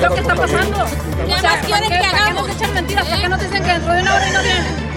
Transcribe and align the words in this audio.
Es 0.00 0.08
lo 0.08 0.14
que 0.14 0.20
está 0.20 0.34
pasando? 0.34 0.86
¿Qué 1.26 1.42
más 1.42 1.56
quieren 1.66 1.82
que 1.82 1.98
¿Para 1.98 2.10
qué 2.10 2.16
hagamos? 2.16 2.46
nos 2.48 2.56
echan 2.56 2.74
mentiras? 2.74 3.06
¿Por 3.06 3.20
qué 3.20 3.28
no 3.28 3.36
dicen 3.38 3.62
que 3.62 3.72
dentro 3.72 3.92
de 3.92 4.02
una 4.02 4.14
hora 4.14 4.28
y 4.28 4.32
no 4.32 4.42
vienen? 4.42 4.90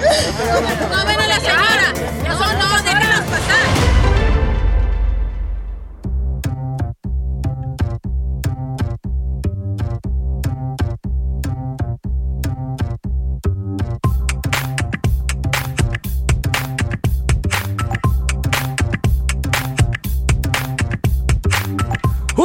No 0.92 1.06
ven 1.06 1.22
a 1.22 1.28
la 1.28 1.36
señora. 1.40 1.94
No, 2.28 2.40
no, 2.40 2.84
déjanos 2.84 3.22
pasar. 3.22 3.93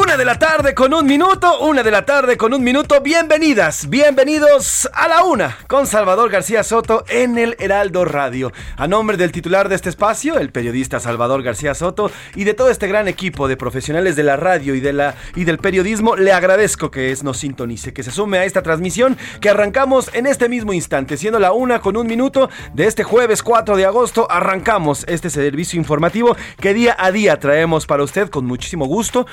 Una 0.00 0.16
de 0.16 0.24
la 0.24 0.38
tarde 0.38 0.74
con 0.74 0.94
un 0.94 1.06
minuto, 1.06 1.58
una 1.58 1.82
de 1.82 1.90
la 1.90 2.06
tarde 2.06 2.36
con 2.36 2.54
un 2.54 2.62
minuto. 2.62 3.00
Bienvenidas, 3.00 3.90
bienvenidos 3.90 4.88
a 4.94 5.08
la 5.08 5.24
una 5.24 5.58
con 5.66 5.88
Salvador 5.88 6.30
García 6.30 6.62
Soto 6.62 7.04
en 7.08 7.36
el 7.36 7.56
Heraldo 7.58 8.04
Radio. 8.04 8.52
A 8.76 8.86
nombre 8.86 9.16
del 9.16 9.32
titular 9.32 9.68
de 9.68 9.74
este 9.74 9.88
espacio, 9.88 10.38
el 10.38 10.52
periodista 10.52 11.00
Salvador 11.00 11.42
García 11.42 11.74
Soto, 11.74 12.12
y 12.36 12.44
de 12.44 12.54
todo 12.54 12.70
este 12.70 12.86
gran 12.86 13.08
equipo 13.08 13.48
de 13.48 13.56
profesionales 13.56 14.14
de 14.14 14.22
la 14.22 14.36
radio 14.36 14.76
y, 14.76 14.80
de 14.80 14.92
la, 14.92 15.16
y 15.34 15.42
del 15.42 15.58
periodismo, 15.58 16.14
le 16.14 16.30
agradezco 16.30 16.92
que 16.92 17.10
es, 17.10 17.24
nos 17.24 17.38
sintonice, 17.38 17.92
que 17.92 18.04
se 18.04 18.12
sume 18.12 18.38
a 18.38 18.44
esta 18.44 18.62
transmisión 18.62 19.18
que 19.40 19.50
arrancamos 19.50 20.10
en 20.14 20.28
este 20.28 20.48
mismo 20.48 20.72
instante, 20.72 21.16
siendo 21.16 21.40
la 21.40 21.50
una 21.50 21.80
con 21.80 21.96
un 21.96 22.06
minuto 22.06 22.50
de 22.72 22.86
este 22.86 23.02
jueves 23.02 23.42
4 23.42 23.76
de 23.76 23.84
agosto. 23.84 24.30
Arrancamos 24.30 25.04
este 25.08 25.28
servicio 25.28 25.76
informativo 25.76 26.36
que 26.60 26.72
día 26.72 26.94
a 26.96 27.10
día 27.10 27.40
traemos 27.40 27.84
para 27.84 28.04
usted 28.04 28.30
con 28.30 28.46
muchísimo 28.46 28.86
gusto, 28.86 29.26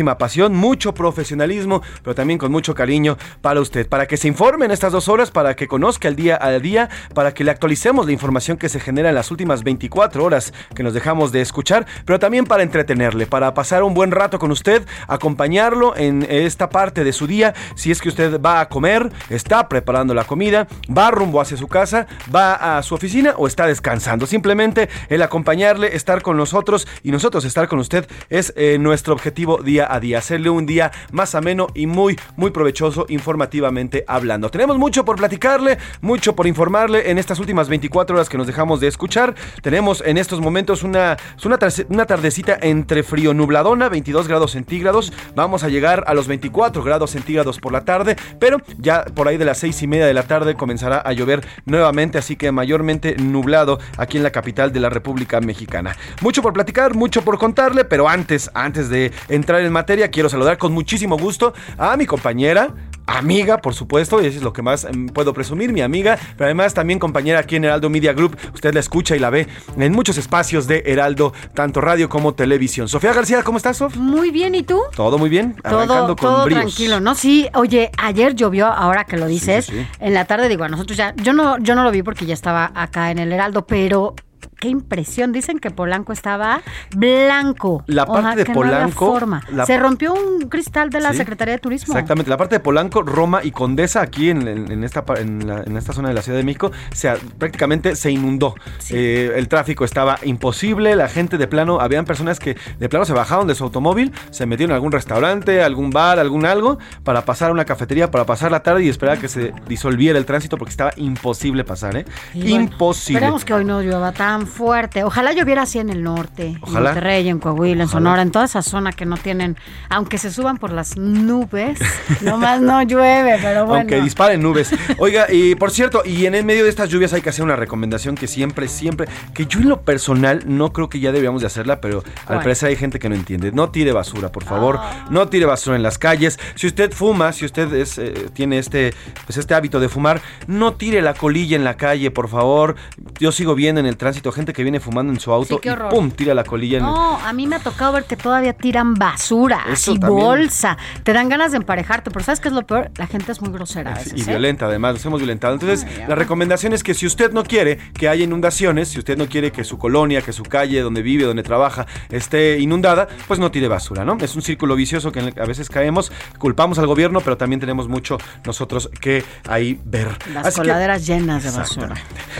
muchísima 0.00 0.16
pasión, 0.16 0.54
mucho 0.54 0.94
profesionalismo, 0.94 1.82
pero 2.02 2.14
también 2.14 2.38
con 2.38 2.50
mucho 2.50 2.74
cariño 2.74 3.18
para 3.42 3.60
usted, 3.60 3.86
para 3.86 4.06
que 4.06 4.16
se 4.16 4.28
informe 4.28 4.64
en 4.64 4.70
estas 4.70 4.92
dos 4.92 5.08
horas, 5.08 5.30
para 5.30 5.54
que 5.54 5.68
conozca 5.68 6.08
el 6.08 6.16
día 6.16 6.38
a 6.40 6.58
día, 6.58 6.88
para 7.12 7.34
que 7.34 7.44
le 7.44 7.50
actualicemos 7.50 8.06
la 8.06 8.12
información 8.12 8.56
que 8.56 8.70
se 8.70 8.80
genera 8.80 9.10
en 9.10 9.14
las 9.14 9.30
últimas 9.30 9.62
24 9.62 10.24
horas 10.24 10.54
que 10.74 10.82
nos 10.82 10.94
dejamos 10.94 11.32
de 11.32 11.42
escuchar, 11.42 11.84
pero 12.06 12.18
también 12.18 12.46
para 12.46 12.62
entretenerle, 12.62 13.26
para 13.26 13.52
pasar 13.52 13.82
un 13.82 13.92
buen 13.92 14.10
rato 14.10 14.38
con 14.38 14.50
usted, 14.50 14.86
acompañarlo 15.06 15.94
en 15.94 16.26
esta 16.30 16.70
parte 16.70 17.04
de 17.04 17.12
su 17.12 17.26
día, 17.26 17.52
si 17.74 17.90
es 17.90 18.00
que 18.00 18.08
usted 18.08 18.40
va 18.40 18.60
a 18.60 18.70
comer, 18.70 19.12
está 19.28 19.68
preparando 19.68 20.14
la 20.14 20.24
comida, 20.24 20.66
va 20.88 21.10
rumbo 21.10 21.42
hacia 21.42 21.58
su 21.58 21.68
casa, 21.68 22.06
va 22.34 22.78
a 22.78 22.82
su 22.82 22.94
oficina 22.94 23.34
o 23.36 23.46
está 23.46 23.66
descansando. 23.66 24.26
Simplemente 24.26 24.88
el 25.10 25.20
acompañarle, 25.20 25.94
estar 25.94 26.22
con 26.22 26.38
nosotros 26.38 26.88
y 27.02 27.10
nosotros 27.10 27.44
estar 27.44 27.68
con 27.68 27.80
usted 27.80 28.08
es 28.30 28.54
eh, 28.56 28.78
nuestro 28.80 29.12
objetivo 29.12 29.58
a 29.88 30.00
día, 30.00 30.18
hacerle 30.18 30.50
un 30.50 30.66
día 30.66 30.90
más 31.12 31.34
ameno 31.34 31.68
y 31.74 31.86
muy, 31.86 32.18
muy 32.36 32.50
provechoso 32.50 33.06
informativamente 33.08 34.04
hablando. 34.06 34.50
Tenemos 34.50 34.78
mucho 34.78 35.04
por 35.04 35.16
platicarle, 35.16 35.78
mucho 36.00 36.34
por 36.34 36.46
informarle 36.46 37.10
en 37.10 37.18
estas 37.18 37.38
últimas 37.38 37.68
24 37.68 38.16
horas 38.16 38.28
que 38.28 38.38
nos 38.38 38.46
dejamos 38.46 38.80
de 38.80 38.88
escuchar. 38.88 39.34
Tenemos 39.62 40.02
en 40.04 40.18
estos 40.18 40.40
momentos 40.40 40.82
una, 40.82 41.16
una, 41.44 41.58
una 41.88 42.06
tardecita 42.06 42.58
entre 42.60 43.02
frío 43.02 43.34
nubladona, 43.34 43.88
22 43.88 44.28
grados 44.28 44.52
centígrados. 44.52 45.12
Vamos 45.34 45.64
a 45.64 45.68
llegar 45.68 46.04
a 46.06 46.14
los 46.14 46.26
24 46.26 46.82
grados 46.82 47.10
centígrados 47.10 47.58
por 47.58 47.72
la 47.72 47.84
tarde, 47.84 48.16
pero 48.38 48.58
ya 48.78 49.04
por 49.04 49.28
ahí 49.28 49.36
de 49.36 49.44
las 49.44 49.58
6 49.58 49.82
y 49.82 49.86
media 49.86 50.06
de 50.06 50.14
la 50.14 50.24
tarde 50.24 50.54
comenzará 50.54 50.98
a 50.98 51.12
llover 51.12 51.46
nuevamente, 51.64 52.18
así 52.18 52.36
que 52.36 52.52
mayormente 52.52 53.16
nublado 53.16 53.78
aquí 53.96 54.16
en 54.16 54.22
la 54.22 54.30
capital 54.30 54.72
de 54.72 54.80
la 54.80 54.90
República 54.90 55.40
Mexicana. 55.40 55.96
Mucho 56.20 56.42
por 56.42 56.52
platicar, 56.52 56.94
mucho 56.94 57.22
por 57.22 57.38
contarle, 57.38 57.84
pero 57.84 58.08
antes, 58.08 58.50
antes 58.54 58.88
de 58.88 59.12
entrar 59.28 59.60
en 59.60 59.69
materia, 59.72 60.10
quiero 60.10 60.28
saludar 60.28 60.58
con 60.58 60.72
muchísimo 60.72 61.16
gusto 61.18 61.52
a 61.78 61.96
mi 61.96 62.06
compañera, 62.06 62.74
amiga, 63.06 63.58
por 63.58 63.74
supuesto, 63.74 64.22
y 64.22 64.26
eso 64.26 64.38
es 64.38 64.44
lo 64.44 64.52
que 64.52 64.62
más 64.62 64.84
em, 64.84 65.06
puedo 65.08 65.34
presumir, 65.34 65.72
mi 65.72 65.80
amiga, 65.80 66.18
pero 66.36 66.46
además 66.46 66.74
también 66.74 66.98
compañera 66.98 67.40
aquí 67.40 67.56
en 67.56 67.64
Heraldo 67.64 67.90
Media 67.90 68.12
Group. 68.12 68.36
Usted 68.54 68.72
la 68.72 68.80
escucha 68.80 69.16
y 69.16 69.18
la 69.18 69.30
ve 69.30 69.48
en 69.76 69.92
muchos 69.92 70.16
espacios 70.18 70.66
de 70.66 70.82
Heraldo, 70.86 71.32
tanto 71.54 71.80
radio 71.80 72.08
como 72.08 72.34
televisión. 72.34 72.88
Sofía 72.88 73.12
García, 73.12 73.42
¿cómo 73.42 73.56
estás, 73.58 73.78
Sof? 73.78 73.96
Muy 73.96 74.30
bien, 74.30 74.54
¿y 74.54 74.62
tú? 74.62 74.80
Todo 74.94 75.18
muy 75.18 75.28
bien, 75.28 75.56
Todo, 75.56 75.78
arrancando 75.80 76.16
con 76.16 76.30
todo 76.30 76.44
bríos. 76.44 76.60
tranquilo, 76.60 77.00
¿no? 77.00 77.14
Sí, 77.14 77.48
oye, 77.54 77.90
ayer 77.98 78.34
llovió, 78.34 78.66
ahora 78.66 79.04
que 79.04 79.16
lo 79.16 79.26
dices, 79.26 79.66
sí, 79.66 79.72
sí. 79.72 79.86
en 79.98 80.14
la 80.14 80.24
tarde, 80.26 80.48
digo, 80.48 80.64
a 80.64 80.68
nosotros 80.68 80.96
ya, 80.96 81.14
yo 81.16 81.32
no, 81.32 81.58
yo 81.58 81.74
no 81.74 81.82
lo 81.82 81.90
vi 81.90 82.02
porque 82.02 82.26
ya 82.26 82.34
estaba 82.34 82.70
acá 82.74 83.10
en 83.10 83.18
el 83.18 83.32
Heraldo, 83.32 83.66
pero 83.66 84.14
qué 84.60 84.68
impresión, 84.68 85.32
dicen 85.32 85.58
que 85.58 85.70
Polanco 85.70 86.12
estaba 86.12 86.60
blanco. 86.94 87.82
La 87.86 88.06
parte 88.06 88.36
de 88.36 88.44
que 88.44 88.52
no 88.52 88.54
Polanco, 88.54 89.06
forma. 89.12 89.42
la- 89.52 89.66
Se 89.66 89.78
rompió 89.78 90.12
un 90.12 90.48
cristal 90.48 90.90
de 90.90 91.00
la 91.00 91.10
Sí, 91.12 91.18
Secretaría 91.18 91.54
de 91.54 91.58
Turismo. 91.60 91.94
Exactamente, 91.94 92.30
la 92.30 92.36
parte 92.36 92.56
de 92.56 92.60
Polanco, 92.60 93.02
Roma 93.02 93.40
y 93.42 93.50
Condesa 93.50 94.00
aquí 94.02 94.30
en, 94.30 94.46
en- 94.46 94.70
en 94.70 94.84
esta, 94.84 95.04
en, 95.18 95.46
la- 95.46 95.62
en 95.62 95.76
esta 95.76 95.92
zona 95.92 96.08
de 96.08 96.14
la 96.14 96.22
Ciudad 96.22 96.38
de 96.38 96.44
México 96.44 96.70
se, 96.92 97.10
prácticamente 97.38 97.96
se 97.96 98.10
inundó. 98.10 98.54
Eh, 98.90 99.32
el 99.36 99.48
tráfico 99.48 99.84
estaba 99.84 100.18
imposible, 100.22 100.94
la 100.96 101.08
gente 101.08 101.38
de 101.38 101.46
plano, 101.48 101.80
habían 101.80 102.04
personas 102.04 102.38
que 102.38 102.56
de 102.78 102.88
plano 102.88 103.04
se 103.04 103.12
bajaron 103.12 103.46
de 103.46 103.54
su 103.54 103.64
automóvil, 103.64 104.12
se 104.30 104.46
metieron 104.46 104.72
a 104.72 104.74
algún 104.76 104.92
restaurante, 104.92 105.62
algún 105.62 105.90
bar, 105.90 106.18
algún 106.18 106.44
algo, 106.46 106.78
para 107.02 107.24
pasar 107.24 107.50
a 107.50 107.52
una 107.52 107.64
cafetería, 107.64 108.10
para 108.10 108.26
pasar 108.26 108.50
la 108.50 108.62
tarde 108.62 108.84
y 108.84 108.88
esperar 108.88 109.16
a 109.16 109.20
que 109.20 109.28
se 109.28 109.52
disolviera 109.68 110.18
el 110.18 110.26
tránsito 110.26 110.56
porque 110.58 110.70
estaba 110.70 110.92
imposible 110.96 111.64
pasar, 111.64 111.96
¿eh? 111.96 112.04
Y 112.34 112.40
bueno, 112.50 112.64
imposible. 112.64 113.18
Esperemos 113.20 113.44
que 113.44 113.54
hoy 113.54 113.64
no 113.64 113.80
llueva 113.80 114.12
tan 114.12 114.46
fuerte. 114.50 115.04
Ojalá 115.04 115.32
lloviera 115.32 115.62
así 115.62 115.78
en 115.78 115.90
el 115.90 116.02
norte, 116.02 116.58
Ojalá. 116.60 116.78
en 116.78 116.84
Monterrey, 116.94 117.28
en 117.28 117.38
Coahuila, 117.38 117.82
en 117.84 117.88
Ojalá. 117.88 117.92
Sonora, 117.92 118.22
en 118.22 118.30
toda 118.30 118.44
esa 118.44 118.62
zona 118.62 118.92
que 118.92 119.06
no 119.06 119.16
tienen, 119.16 119.56
aunque 119.88 120.18
se 120.18 120.30
suban 120.30 120.58
por 120.58 120.72
las 120.72 120.96
nubes, 120.96 121.78
nomás 122.20 122.60
no 122.60 122.82
llueve, 122.82 123.38
pero 123.40 123.64
bueno. 123.66 123.80
Aunque 123.80 124.00
disparen 124.00 124.42
nubes. 124.42 124.70
Oiga, 124.98 125.26
y 125.32 125.54
por 125.54 125.70
cierto, 125.70 126.02
y 126.04 126.26
en 126.26 126.34
el 126.34 126.44
medio 126.44 126.64
de 126.64 126.70
estas 126.70 126.88
lluvias 126.88 127.12
hay 127.12 127.22
que 127.22 127.30
hacer 127.30 127.44
una 127.44 127.56
recomendación 127.56 128.14
que 128.14 128.26
siempre, 128.26 128.68
siempre, 128.68 129.08
que 129.34 129.46
yo 129.46 129.60
en 129.60 129.68
lo 129.68 129.82
personal 129.82 130.42
no 130.46 130.72
creo 130.72 130.88
que 130.88 131.00
ya 131.00 131.10
deberíamos 131.12 131.40
de 131.40 131.46
hacerla, 131.46 131.80
pero 131.80 132.02
al 132.26 132.38
parecer 132.38 132.68
hay 132.68 132.76
gente 132.76 132.98
que 132.98 133.08
no 133.08 133.14
entiende. 133.14 133.52
No 133.52 133.70
tire 133.70 133.92
basura, 133.92 134.30
por 134.32 134.44
favor. 134.44 134.80
No 135.10 135.28
tire 135.28 135.46
basura 135.46 135.76
en 135.76 135.82
las 135.82 135.98
calles. 135.98 136.38
Si 136.54 136.66
usted 136.66 136.92
fuma, 136.92 137.32
si 137.32 137.44
usted 137.44 137.72
es, 137.74 137.98
eh, 137.98 138.28
tiene 138.32 138.58
este, 138.58 138.92
pues 139.26 139.38
este 139.38 139.54
hábito 139.54 139.80
de 139.80 139.88
fumar, 139.88 140.20
no 140.46 140.74
tire 140.74 141.02
la 141.02 141.14
colilla 141.14 141.56
en 141.56 141.64
la 141.64 141.76
calle, 141.76 142.10
por 142.10 142.28
favor. 142.28 142.76
Yo 143.18 143.32
sigo 143.32 143.54
viendo 143.54 143.80
en 143.80 143.86
el 143.86 143.96
tránsito 143.96 144.32
gente 144.40 144.52
que 144.52 144.62
viene 144.62 144.80
fumando 144.80 145.12
en 145.12 145.20
su 145.20 145.32
auto 145.32 145.56
Sí, 145.56 145.60
qué 145.62 145.68
y 145.68 145.72
horror. 145.72 145.90
pum, 145.90 146.10
tira 146.10 146.34
la 146.34 146.44
colilla 146.44 146.78
en 146.78 146.84
el- 146.84 146.90
No, 146.90 147.16
a 147.18 147.32
mí 147.32 147.46
me 147.46 147.56
ha 147.56 147.60
tocado 147.60 147.92
ver 147.92 148.04
que 148.04 148.16
todavía 148.16 148.52
tiran 148.54 148.94
basura, 148.94 149.64
Eso 149.70 149.92
también. 149.96 150.10
bolsa. 150.24 150.76
Te 151.02 151.12
dan 151.12 151.28
ganas 151.28 151.50
de 151.52 151.58
emparejarte, 151.58 152.10
pero 152.10 152.24
¿sabes 152.24 152.40
qué 152.40 152.48
es 152.48 152.54
lo 152.54 152.66
peor? 152.66 152.90
La 152.96 153.06
gente 153.06 153.32
es 153.32 153.40
muy 153.40 153.50
grosera 153.52 153.92
a 153.92 153.94
veces. 153.98 154.14
y 154.16 154.22
¿eh? 154.22 154.24
violenta 154.26 154.66
además, 154.66 154.94
nos 154.94 155.04
hemos 155.06 155.20
violentado. 155.20 155.54
Entonces, 155.54 155.86
la 156.08 156.14
recomendación 156.14 156.72
es 156.72 156.82
que 156.82 156.94
si 156.94 157.06
usted 157.06 157.32
no 157.32 157.44
quiere 157.44 157.78
que 157.94 158.08
haya 158.08 158.24
inundaciones, 158.24 158.88
si 158.88 158.98
usted 158.98 159.16
no 159.18 159.26
quiere 159.28 159.52
que 159.52 159.62
su 159.64 159.78
colonia, 159.78 160.22
que 160.22 160.32
su 160.32 160.42
calle, 160.42 160.80
donde 160.80 161.02
vive, 161.02 161.24
donde 161.24 161.42
trabaja, 161.42 161.86
esté 162.10 162.58
inundada, 162.58 163.08
pues 163.28 163.38
no 163.38 163.50
tire 163.50 163.68
basura, 163.68 164.04
¿no? 164.04 164.16
Es 164.20 164.34
un 164.36 164.42
círculo 164.42 164.74
vicioso 164.76 165.12
que 165.12 165.20
a 165.20 165.44
veces 165.46 165.68
caemos, 165.68 166.10
culpamos 166.38 166.78
al 166.78 166.86
gobierno, 166.86 167.20
pero 167.20 167.36
también 167.36 167.60
tenemos 167.60 167.88
mucho 167.88 168.18
nosotros 168.44 168.90
que 169.00 169.24
ahí 169.48 169.80
ver. 169.84 170.16
Las 170.32 170.46
Así 170.46 170.56
que- 170.56 170.68
coladeras 170.68 171.06
llenas 171.06 171.42
de 171.44 171.50
basura. 171.50 171.94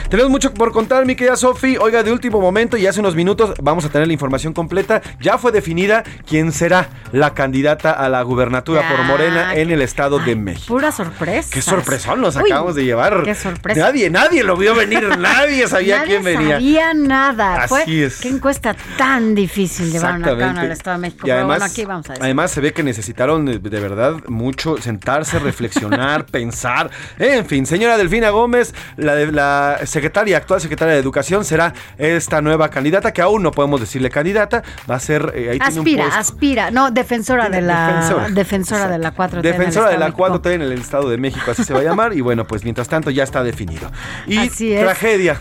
tenemos 0.08 0.30
mucho 0.30 0.52
por 0.54 0.72
contar, 0.72 1.04
mi 1.06 1.14
querida 1.16 1.36
Sofi. 1.36 1.76
Oiga, 1.90 2.04
de 2.04 2.12
último 2.12 2.40
momento 2.40 2.76
y 2.76 2.86
hace 2.86 3.00
unos 3.00 3.16
minutos 3.16 3.52
vamos 3.60 3.84
a 3.84 3.88
tener 3.88 4.06
la 4.06 4.12
información 4.12 4.52
completa. 4.52 5.02
Ya 5.20 5.38
fue 5.38 5.50
definida 5.50 6.04
quién 6.24 6.52
será 6.52 6.88
la 7.10 7.34
candidata 7.34 7.90
a 7.90 8.08
la 8.08 8.22
gubernatura 8.22 8.88
por. 8.88 9.00
Morena 9.10 9.56
en 9.56 9.70
el 9.72 9.82
Estado 9.82 10.20
de 10.20 10.36
México. 10.36 10.68
Pura 10.72 10.92
sorpresa. 10.92 11.48
Qué 11.52 11.60
sorpresón 11.62 12.20
nos 12.20 12.36
Uy, 12.36 12.42
acabamos 12.44 12.76
de 12.76 12.84
llevar. 12.84 13.24
Qué 13.24 13.34
sorpresa. 13.34 13.80
Nadie, 13.80 14.08
nadie 14.08 14.44
lo 14.44 14.56
vio 14.56 14.72
venir, 14.72 15.02
nadie 15.18 15.66
sabía 15.66 15.96
Nadie 15.96 16.08
quién 16.10 16.22
venía. 16.22 16.56
sabía 16.56 16.94
nada. 16.94 17.62
Así 17.64 17.68
Fue, 17.68 18.04
es. 18.04 18.20
Qué 18.20 18.28
encuesta 18.28 18.76
tan 18.96 19.34
difícil 19.34 19.90
llevaron 19.90 20.22
a 20.22 20.28
cabo 20.28 20.40
en 20.42 20.58
el 20.58 20.70
Estado 20.70 20.96
de 20.98 21.00
México. 21.08 21.26
Y 21.26 21.30
además, 21.32 21.58
bueno, 21.58 21.64
aquí 21.72 21.84
vamos 21.86 22.06
a 22.08 22.12
decir. 22.12 22.22
además 22.24 22.50
se 22.52 22.60
ve 22.60 22.72
que 22.72 22.84
necesitaron 22.84 23.46
de, 23.46 23.58
de 23.58 23.80
verdad 23.80 24.14
mucho 24.28 24.76
sentarse, 24.80 25.40
reflexionar, 25.40 26.24
pensar. 26.30 26.88
En 27.18 27.46
fin, 27.46 27.66
señora 27.66 27.96
Delfina 27.98 28.30
Gómez, 28.30 28.74
la, 28.96 29.16
de- 29.16 29.32
la 29.32 29.80
secretaria, 29.86 30.36
actual 30.36 30.60
secretaria 30.60 30.94
de 30.94 31.00
Educación, 31.00 31.44
será 31.44 31.72
esta 31.98 32.40
nueva 32.42 32.68
candidata, 32.70 33.12
que 33.12 33.22
aún 33.22 33.42
no 33.42 33.50
podemos 33.50 33.80
decirle 33.80 34.10
candidata, 34.10 34.62
va 34.90 34.96
a 34.96 35.00
ser... 35.00 35.32
eh, 35.34 35.50
ahí 35.50 35.58
tiene 35.58 35.72
un 35.74 35.78
Aspira, 35.80 36.06
aspira. 36.18 36.70
No, 36.70 36.90
defensora 36.90 37.48
de 37.48 37.60
la 37.62 37.86
Defensora. 38.02 38.28
defensora, 38.30 38.88
de 38.88 38.98
la 38.98 39.14
4T. 39.14 39.30
en 39.32 39.36
el 39.36 39.42
Defensora 39.42 39.90
de 39.90 39.98
la 39.98 40.06
México. 40.06 40.26
4T 40.28 40.52
en 40.52 40.62
el 40.62 40.72
Estado 40.72 41.08
de 41.10 41.16
México, 41.18 41.50
así 41.50 41.64
se 41.64 41.72
va 41.74 41.80
a 41.80 41.84
llamar. 41.84 42.12
Y 42.14 42.20
bueno, 42.20 42.46
pues 42.46 42.64
mientras 42.64 42.88
tanto 42.88 43.10
ya 43.10 43.22
está 43.24 43.42
definido. 43.42 43.90
Y 44.26 44.38
Así 44.38 44.72
es. 44.72 44.80
tragedia. 44.82 45.40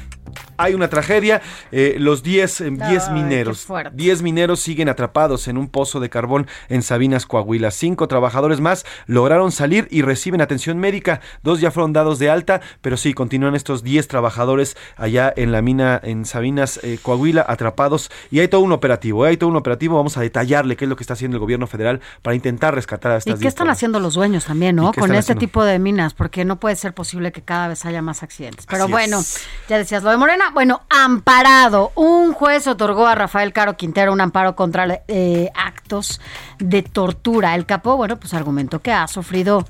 Hay 0.59 0.73
una 0.73 0.89
tragedia. 0.89 1.41
eh, 1.71 1.95
los 2.00 2.23
10 2.23 2.61
eh, 2.61 2.69
10 2.71 3.07
Ay, 3.07 3.13
mineros. 3.13 3.61
qué 3.61 3.65
fuerte. 3.67 3.91
10 3.95 4.21
mineros 4.21 4.59
siguen 4.59 4.89
atrapados 4.89 5.47
en 5.47 5.57
un 5.57 5.69
pozo 5.69 6.00
de 6.00 6.09
carbón 6.09 6.47
en 6.69 6.81
Sabinas, 6.83 7.25
Coahuila. 7.25 7.71
Cinco 7.71 8.07
trabajadores 8.07 8.59
más 8.59 8.85
lograron 9.07 9.51
salir 9.51 9.88
y 9.91 10.01
reciben 10.01 10.41
atención 10.41 10.77
médica. 10.79 11.21
Dos 11.44 11.59
ya 11.61 11.71
fueron 11.71 11.94
dados 11.94 12.19
de 12.19 12.29
alta, 12.29 12.61
pero 12.81 12.97
sí, 12.97 13.13
continúan 13.13 13.56
estos 13.56 13.83
10 13.83 14.07
trabajadores 14.07 14.75
allá 14.97 15.33
en 15.35 15.51
la 15.51 15.61
mina 15.61 16.00
en 16.03 16.25
Sabinas, 16.25 16.79
eh, 16.83 17.00
Coahuila, 17.01 17.45
atrapados. 17.47 18.11
Y 18.31 18.39
hay 18.39 18.47
todo 18.47 18.61
un 18.61 18.71
operativo, 18.71 19.25
eh, 19.25 19.29
hay 19.29 19.38
todo 19.38 19.50
un 19.50 19.56
operativo. 19.56 19.95
Vamos 19.97 20.17
a 20.17 20.21
detallarle 20.21 20.75
qué 20.75 20.85
es 20.85 20.89
lo 20.89 20.95
que 20.95 21.03
está 21.03 21.13
haciendo 21.13 21.38
el 21.38 21.41
gobierno 21.41 21.67
federal 21.67 22.01
para 22.21 22.35
intentar 22.35 22.75
rescatar 22.75 23.11
a 23.11 23.15
¿Y 23.15 23.17
estas 23.19 23.35
qué 23.35 23.39
10 23.41 23.51
están 23.53 23.69
haciendo 23.69 24.00
los 24.00 24.13
dueños 24.15 24.45
también, 24.45 24.75
no? 24.75 24.89
¿Y 24.89 24.91
qué 24.91 25.00
Con 25.01 25.11
este 25.11 25.19
haciendo? 25.33 25.39
tipo 25.39 25.63
de 25.63 25.79
minas, 25.79 26.13
porque 26.13 26.45
no 26.45 26.59
puede 26.59 26.75
ser 26.75 26.94
posible 26.94 27.31
que 27.31 27.41
cada 27.41 27.67
vez 27.67 27.85
haya 27.85 28.01
más 28.01 28.23
accidentes. 28.23 28.65
Pero 28.65 28.83
Así 28.83 28.91
bueno, 28.91 29.19
es. 29.19 29.39
ya 29.67 29.77
decías 29.77 30.03
lo 30.03 30.09
de 30.11 30.17
Morena. 30.17 30.48
Bueno, 30.53 30.81
amparado. 30.89 31.91
Un 31.95 32.33
juez 32.33 32.67
otorgó 32.67 33.07
a 33.07 33.15
Rafael 33.15 33.53
Caro 33.53 33.77
Quintero 33.77 34.11
un 34.11 34.21
amparo 34.21 34.55
contra 34.55 35.03
eh, 35.07 35.49
actos 35.55 36.19
de 36.57 36.81
tortura. 36.81 37.55
El 37.55 37.65
capo, 37.65 37.95
bueno, 37.97 38.17
pues 38.17 38.33
argumentó 38.33 38.79
que 38.79 38.91
ha 38.91 39.07
sufrido 39.07 39.65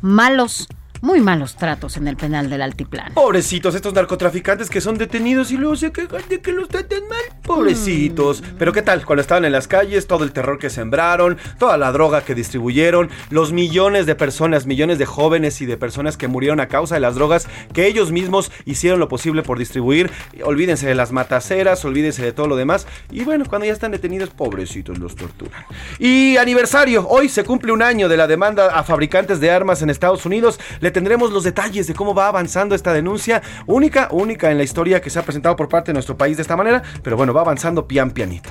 malos, 0.00 0.68
muy 1.04 1.20
malos 1.20 1.56
tratos 1.56 1.98
en 1.98 2.08
el 2.08 2.16
penal 2.16 2.48
del 2.48 2.62
Altiplano. 2.62 3.14
Pobrecitos, 3.14 3.74
estos 3.74 3.92
narcotraficantes 3.92 4.70
que 4.70 4.80
son 4.80 4.96
detenidos 4.96 5.50
y 5.50 5.58
luego 5.58 5.76
se 5.76 5.92
quejan 5.92 6.22
de 6.30 6.40
que 6.40 6.50
los 6.50 6.66
traten 6.66 7.06
mal. 7.08 7.20
Pobrecitos. 7.42 8.40
Mm. 8.40 8.44
Pero 8.58 8.72
¿qué 8.72 8.80
tal? 8.80 9.04
Cuando 9.04 9.20
estaban 9.20 9.44
en 9.44 9.52
las 9.52 9.68
calles, 9.68 10.06
todo 10.06 10.24
el 10.24 10.32
terror 10.32 10.58
que 10.58 10.70
sembraron, 10.70 11.36
toda 11.58 11.76
la 11.76 11.92
droga 11.92 12.24
que 12.24 12.34
distribuyeron, 12.34 13.10
los 13.28 13.52
millones 13.52 14.06
de 14.06 14.14
personas, 14.14 14.64
millones 14.64 14.98
de 14.98 15.04
jóvenes 15.04 15.60
y 15.60 15.66
de 15.66 15.76
personas 15.76 16.16
que 16.16 16.26
murieron 16.26 16.58
a 16.58 16.68
causa 16.68 16.94
de 16.94 17.02
las 17.02 17.16
drogas 17.16 17.48
que 17.74 17.86
ellos 17.86 18.10
mismos 18.10 18.50
hicieron 18.64 18.98
lo 18.98 19.08
posible 19.08 19.42
por 19.42 19.58
distribuir. 19.58 20.10
Olvídense 20.42 20.86
de 20.86 20.94
las 20.94 21.12
mataceras, 21.12 21.84
olvídense 21.84 22.22
de 22.22 22.32
todo 22.32 22.46
lo 22.46 22.56
demás. 22.56 22.86
Y 23.10 23.24
bueno, 23.24 23.44
cuando 23.46 23.66
ya 23.66 23.74
están 23.74 23.90
detenidos, 23.90 24.30
pobrecitos 24.30 24.98
los 24.98 25.16
torturan. 25.16 25.66
Y 25.98 26.38
aniversario, 26.38 27.06
hoy 27.06 27.28
se 27.28 27.44
cumple 27.44 27.72
un 27.72 27.82
año 27.82 28.08
de 28.08 28.16
la 28.16 28.26
demanda 28.26 28.68
a 28.68 28.84
fabricantes 28.84 29.38
de 29.38 29.50
armas 29.50 29.82
en 29.82 29.90
Estados 29.90 30.24
Unidos. 30.24 30.58
Le 30.80 30.93
tendremos 30.94 31.30
los 31.30 31.44
detalles 31.44 31.86
de 31.86 31.92
cómo 31.92 32.14
va 32.14 32.28
avanzando 32.28 32.74
esta 32.74 32.94
denuncia, 32.94 33.42
única, 33.66 34.08
única 34.12 34.50
en 34.50 34.56
la 34.56 34.64
historia 34.64 35.02
que 35.02 35.10
se 35.10 35.18
ha 35.18 35.22
presentado 35.22 35.56
por 35.56 35.68
parte 35.68 35.90
de 35.90 35.94
nuestro 35.94 36.16
país 36.16 36.38
de 36.38 36.42
esta 36.42 36.56
manera, 36.56 36.82
pero 37.02 37.18
bueno, 37.18 37.34
va 37.34 37.42
avanzando 37.42 37.86
pian 37.86 38.12
pianito. 38.12 38.50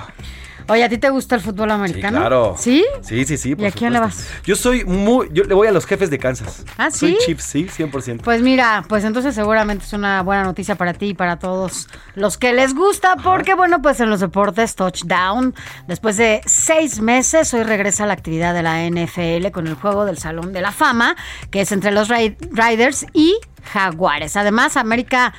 Oye, 0.67 0.83
¿a 0.83 0.89
ti 0.89 0.97
te 0.97 1.09
gusta 1.09 1.35
el 1.35 1.41
fútbol 1.41 1.71
americano? 1.71 2.19
claro. 2.19 2.55
¿Sí? 2.57 2.85
Sí, 3.01 3.25
sí, 3.25 3.37
sí. 3.37 3.55
por 3.55 3.65
¿Y 3.65 3.67
a 3.67 3.71
quién 3.71 3.93
le 3.93 3.99
vas? 3.99 4.27
Yo 4.45 4.55
soy 4.55 4.85
muy, 4.85 5.29
yo 5.31 5.43
le 5.43 5.53
voy 5.53 5.67
a 5.67 5.71
los 5.71 5.85
jefes 5.85 6.09
de 6.09 6.19
Kansas. 6.19 6.63
¿Ah, 6.77 6.89
Soy 6.91 7.11
sí? 7.13 7.17
Chiefs, 7.25 7.43
sí, 7.43 7.67
100%. 7.67 8.21
Pues 8.21 8.41
mira, 8.41 8.85
pues 8.87 9.03
entonces 9.03 9.35
seguramente 9.35 9.85
es 9.85 9.93
una 9.93 10.21
buena 10.23 10.43
noticia 10.43 10.75
para 10.75 10.93
ti 10.93 11.07
y 11.07 11.13
para 11.13 11.37
todos 11.39 11.87
los 12.15 12.37
que 12.37 12.53
les 12.53 12.73
gusta, 12.73 13.15
porque 13.17 13.53
bueno, 13.55 13.81
pues 13.81 13.99
en 13.99 14.09
los 14.09 14.19
deportes 14.19 14.75
touchdown, 14.75 15.53
después 15.87 16.17
de 16.17 16.41
seis 16.45 17.01
meses, 17.01 17.53
hoy 17.53 17.63
regresa 17.63 18.05
la 18.05 18.13
actividad 18.13 18.53
de 18.53 18.63
la 18.63 18.87
NFL 18.89 19.51
con 19.51 19.67
el 19.67 19.75
juego 19.75 20.05
del 20.05 20.17
Salón 20.17 20.53
de 20.53 20.61
la 20.61 20.71
Fama, 20.71 21.15
que 21.51 21.61
es 21.61 21.71
entre 21.71 21.91
los 21.91 22.09
Riders 22.09 23.05
y 23.13 23.35
Jaguares. 23.71 24.35
Además, 24.35 24.77
América, 24.77 25.33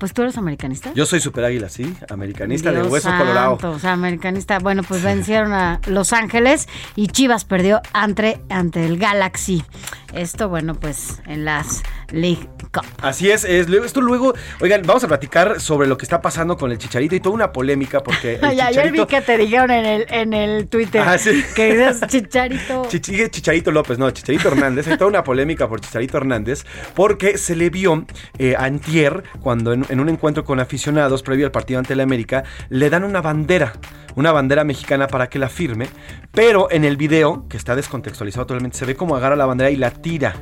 pues 0.00 0.12
tú 0.12 0.22
eres 0.22 0.36
americanista. 0.36 0.92
Yo 0.94 1.06
soy 1.06 1.20
super 1.20 1.44
águila, 1.44 1.68
sí, 1.68 1.94
americanista 2.08 2.72
de 2.72 2.82
hueso 2.82 3.08
santo, 3.08 3.24
colorado. 3.24 3.58
O 3.62 3.78
sea, 3.78 3.92
americanista. 3.92 4.58
Bueno, 4.58 4.82
pues 4.82 5.04
vencieron 5.04 5.52
a 5.52 5.80
Los 5.86 6.12
Ángeles 6.12 6.68
y 6.96 7.06
Chivas 7.06 7.44
perdió 7.44 7.80
ante, 7.92 8.40
ante 8.48 8.84
el 8.84 8.98
Galaxy. 8.98 9.62
Esto, 10.12 10.48
bueno, 10.48 10.74
pues 10.74 11.22
en 11.26 11.44
las 11.44 11.84
League 12.10 12.48
Cup. 12.72 12.84
Así 13.00 13.30
es, 13.30 13.44
es, 13.44 13.68
esto 13.68 14.00
luego, 14.00 14.34
oigan, 14.60 14.82
vamos 14.84 15.04
a 15.04 15.08
platicar 15.08 15.60
sobre 15.60 15.86
lo 15.86 15.96
que 15.96 16.04
está 16.04 16.20
pasando 16.20 16.56
con 16.56 16.72
el 16.72 16.78
Chicharito 16.78 17.14
y 17.14 17.20
toda 17.20 17.34
una 17.34 17.52
polémica 17.52 18.02
porque 18.02 18.34
el 18.42 18.44
Ay, 18.44 18.60
ayer 18.60 18.90
vi 18.90 18.98
Chicharito 18.98 19.06
que 19.06 19.20
te 19.20 19.38
dijeron 19.38 19.70
en 19.70 19.86
el, 19.86 20.06
en 20.08 20.32
el 20.32 20.66
Twitter 20.68 21.02
Ah, 21.06 21.18
sí. 21.18 21.44
que 21.54 21.70
eres 21.70 22.00
chicharito. 22.06 22.86
Chicharito 22.88 23.70
López, 23.70 23.98
no, 23.98 24.10
Chicharito 24.10 24.48
Hernández. 24.48 24.88
Hay 24.88 24.96
toda 24.96 25.08
una 25.08 25.22
polémica 25.22 25.68
por 25.68 25.80
Chicharito 25.80 26.16
Hernández 26.16 26.64
porque 26.94 27.38
se 27.38 27.54
le 27.54 27.70
vio 27.70 28.04
eh, 28.38 28.56
a 28.56 28.64
Antier 28.64 29.22
cuando 29.40 29.72
en, 29.72 29.89
en 29.90 30.00
un 30.00 30.08
encuentro 30.08 30.44
con 30.44 30.60
aficionados 30.60 31.22
previo 31.22 31.46
al 31.46 31.52
partido 31.52 31.78
ante 31.78 31.92
el 31.92 32.00
América 32.00 32.44
le 32.68 32.88
dan 32.90 33.04
una 33.04 33.20
bandera, 33.20 33.72
una 34.16 34.32
bandera 34.32 34.64
mexicana 34.64 35.06
para 35.06 35.28
que 35.28 35.38
la 35.38 35.48
firme, 35.48 35.88
pero 36.32 36.70
en 36.70 36.84
el 36.84 36.96
video, 36.96 37.46
que 37.48 37.56
está 37.56 37.74
descontextualizado 37.74 38.46
totalmente, 38.46 38.76
se 38.78 38.84
ve 38.84 38.94
como 38.96 39.16
agarra 39.16 39.34
la 39.36 39.46
bandera 39.46 39.70
y 39.70 39.76
la 39.76 39.90
tira. 39.90 40.34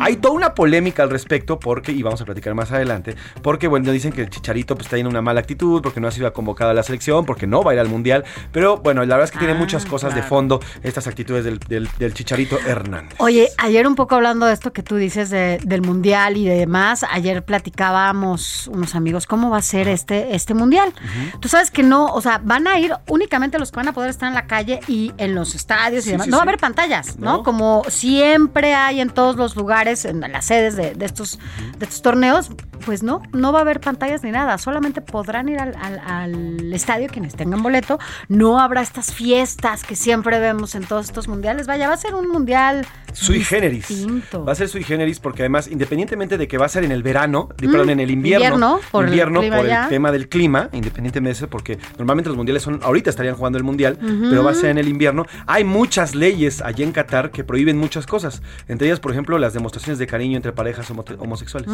Hay 0.00 0.16
toda 0.16 0.34
una 0.34 0.54
polémica 0.54 1.02
al 1.02 1.10
respecto 1.10 1.58
porque, 1.58 1.92
y 1.92 2.02
vamos 2.02 2.20
a 2.20 2.24
platicar 2.24 2.54
más 2.54 2.70
adelante, 2.72 3.14
porque 3.42 3.66
bueno, 3.68 3.90
dicen 3.92 4.12
que 4.12 4.22
el 4.22 4.30
Chicharito 4.30 4.74
pues, 4.74 4.86
está 4.86 4.96
en 4.98 5.06
una 5.06 5.22
mala 5.22 5.40
actitud, 5.40 5.80
porque 5.82 6.00
no 6.00 6.08
ha 6.08 6.10
sido 6.10 6.30
convocado 6.32 6.70
a 6.70 6.74
la 6.74 6.82
selección, 6.82 7.24
porque 7.24 7.46
no 7.46 7.62
va 7.62 7.72
a 7.72 7.74
ir 7.74 7.80
al 7.80 7.88
Mundial, 7.88 8.24
pero 8.52 8.76
bueno, 8.78 9.00
la 9.04 9.16
verdad 9.16 9.24
es 9.24 9.30
que 9.30 9.38
tiene 9.38 9.54
Ah, 9.54 9.58
muchas 9.58 9.84
cosas 9.86 10.14
de 10.14 10.22
fondo 10.22 10.60
estas 10.82 11.06
actitudes 11.06 11.44
del, 11.44 11.58
del- 11.60 11.88
del 11.98 12.14
Chicharito 12.14 12.58
Hernández. 12.66 13.14
Oye, 13.18 13.48
ayer 13.58 13.86
un 13.86 13.94
poco 13.94 14.14
hablando 14.14 14.46
de 14.46 14.54
esto 14.54 14.72
que 14.72 14.82
tú 14.82 14.96
dices 14.96 15.30
de- 15.30 15.58
del 15.64 15.82
mundial 15.82 16.36
y 16.36 16.44
de 16.46 16.54
demás, 16.56 17.04
ayer 17.10 17.42
platicábamos 17.44 18.68
amigos 18.94 19.26
cómo 19.26 19.50
va 19.50 19.58
a 19.58 19.62
ser 19.62 19.88
este, 19.88 20.34
este 20.34 20.54
mundial. 20.54 20.92
Tú 21.40 21.48
sabes 21.48 21.70
que 21.70 21.82
no, 21.82 22.06
o 22.06 22.20
sea, 22.20 22.40
van 22.42 22.66
a 22.66 22.78
ir 22.78 22.92
únicamente 23.08 23.58
los 23.58 23.70
que 23.70 23.76
van 23.76 23.88
a 23.88 23.92
poder 23.92 24.10
estar 24.10 24.28
en 24.28 24.34
la 24.34 24.46
calle 24.46 24.80
y 24.88 25.12
en 25.18 25.34
los 25.34 25.54
estadios 25.54 26.06
y 26.06 26.10
demás. 26.12 26.24
sí, 26.26 26.30
no 26.30 26.36
va 26.36 26.42
a 26.42 26.44
haber 26.44 26.58
pantallas, 26.58 27.18
¿no? 27.18 27.38
No. 27.38 27.42
Como 27.42 27.82
siempre 27.88 28.74
hay 28.74 29.00
en 29.00 29.10
todos 29.10 29.36
los 29.36 29.56
lugares, 29.56 30.04
en 30.04 30.20
las 30.20 30.44
sedes 30.46 30.76
de, 30.76 30.94
de 30.94 31.04
estos, 31.04 31.38
de 31.78 31.84
estos 31.86 32.02
torneos, 32.02 32.50
pues 32.84 33.02
no, 33.02 33.22
no 33.32 33.52
va 33.52 33.60
a 33.60 33.62
haber 33.62 33.80
pantallas 33.80 34.22
ni 34.24 34.30
nada. 34.32 34.58
Solamente 34.58 35.00
podrán 35.00 35.48
ir 35.48 35.58
al, 35.60 35.74
al- 35.80 36.00
al 36.06 36.72
estadio 36.72 37.08
quienes 37.08 37.34
tengan 37.34 37.62
boleto. 37.62 37.98
No 38.28 38.58
habrá 38.60 38.82
estas 38.82 39.12
fiestas 39.14 39.84
que 39.84 39.94
siempre 39.96 40.38
vemos 40.40 40.74
en 40.74 40.84
todos 40.84 41.06
estos 41.06 41.28
mundiales. 41.28 41.66
Vaya, 41.66 41.88
va 41.88 41.94
a 41.94 41.98
ser 41.98 42.14
un 42.14 42.28
mundial 42.28 42.86
Sui 43.12 43.44
generis. 43.44 44.06
Va 44.48 44.52
a 44.52 44.54
ser 44.54 44.68
sui 44.70 44.82
generis 44.82 45.20
porque 45.20 45.42
además, 45.42 45.68
independientemente 45.68 46.38
de 46.38 46.48
que 46.48 46.56
va 46.56 46.64
a 46.64 46.68
ser 46.70 46.82
en 46.82 46.92
el 46.92 47.02
verano, 47.02 47.48
perdón, 47.58 47.90
en 47.90 48.00
el 48.00 48.10
invierno, 48.10 48.71
invierno, 48.78 48.90
por 48.90 49.04
el 49.04 49.08
invierno, 49.10 49.40
clima 49.40 49.56
por 49.56 49.66
ya. 49.66 49.82
el 49.84 49.88
tema 49.88 50.12
del 50.12 50.28
clima, 50.28 50.68
independientemente 50.72 51.28
de 51.28 51.32
eso, 51.32 51.48
porque 51.48 51.78
normalmente 51.98 52.28
los 52.28 52.36
mundiales 52.36 52.62
son, 52.62 52.80
ahorita 52.82 53.10
estarían 53.10 53.34
jugando 53.34 53.58
el 53.58 53.64
mundial, 53.64 53.98
pero 54.30 54.42
va 54.44 54.50
a 54.50 54.54
ser 54.54 54.70
en 54.70 54.78
el 54.78 54.88
invierno. 54.88 55.26
Hay 55.46 55.64
muchas 55.64 56.14
leyes 56.14 56.60
allí 56.62 56.82
en 56.82 56.92
Qatar 56.92 57.30
que 57.30 57.44
prohíben 57.44 57.76
muchas 57.78 58.06
cosas. 58.06 58.42
Entre 58.68 58.86
ellas, 58.88 59.00
por 59.00 59.12
ejemplo, 59.12 59.38
las 59.38 59.52
demostraciones 59.54 59.98
de 59.98 60.06
cariño 60.06 60.36
entre 60.36 60.52
parejas 60.52 60.90
homo- 60.90 61.04
homosexuales. 61.18 61.68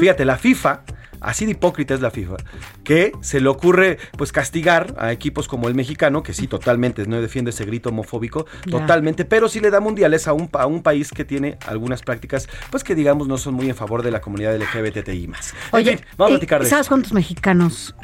Fíjate, 0.00 0.24
la 0.24 0.36
FIFA, 0.36 0.82
así 1.20 1.44
de 1.46 1.52
hipócrita 1.52 1.94
es 1.94 2.00
la 2.00 2.10
FIFA, 2.10 2.36
que 2.84 3.12
se 3.20 3.40
le 3.40 3.48
ocurre 3.48 3.98
pues 4.16 4.32
castigar 4.32 4.94
a 4.98 5.12
equipos 5.12 5.48
como 5.48 5.68
el 5.68 5.74
mexicano, 5.74 6.22
que 6.22 6.32
sí, 6.34 6.46
totalmente, 6.46 7.06
no 7.06 7.20
defiende 7.20 7.50
ese 7.50 7.64
grito 7.64 7.88
homofóbico, 7.90 8.46
totalmente, 8.70 9.24
pero 9.24 9.48
sí 9.48 9.60
le 9.60 9.70
da 9.70 9.80
mundiales 9.80 10.28
a 10.28 10.32
un, 10.32 10.48
a 10.52 10.66
un 10.66 10.82
país 10.82 11.10
que 11.10 11.24
tiene 11.24 11.58
algunas 11.66 12.02
prácticas, 12.02 12.48
pues 12.70 12.84
que 12.84 12.94
digamos 12.94 13.28
no 13.28 13.36
son 13.38 13.54
muy 13.54 13.68
en 13.68 13.74
favor 13.76 14.02
de 14.02 14.10
la 14.10 14.20
comunidad 14.20 14.56
LGBTI 14.56 15.28
más. 15.28 15.52
En 15.52 15.58
Oye, 15.76 15.96
fin, 15.96 16.06
vamos 16.16 16.31
a 16.31 16.31
¿y 16.31 16.31
platicar 16.32 16.62
de 16.62 16.68
¿sabes 16.68 16.88
cuántos 16.88 17.12
mexicanos 17.12 17.94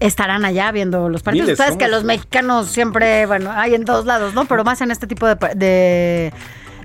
estarán 0.00 0.44
allá 0.44 0.72
viendo 0.72 1.08
los 1.08 1.22
partidos. 1.22 1.46
Miles, 1.46 1.58
Sabes 1.58 1.76
que 1.76 1.88
los 1.88 2.04
mexicanos 2.04 2.68
siempre, 2.68 3.26
bueno, 3.26 3.52
hay 3.52 3.74
en 3.74 3.84
todos 3.84 4.04
lados, 4.06 4.34
¿no? 4.34 4.44
Pero 4.46 4.64
más 4.64 4.80
en 4.80 4.90
este 4.90 5.06
tipo 5.06 5.26
de, 5.26 6.32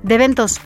de 0.03 0.15
eventos. 0.15 0.61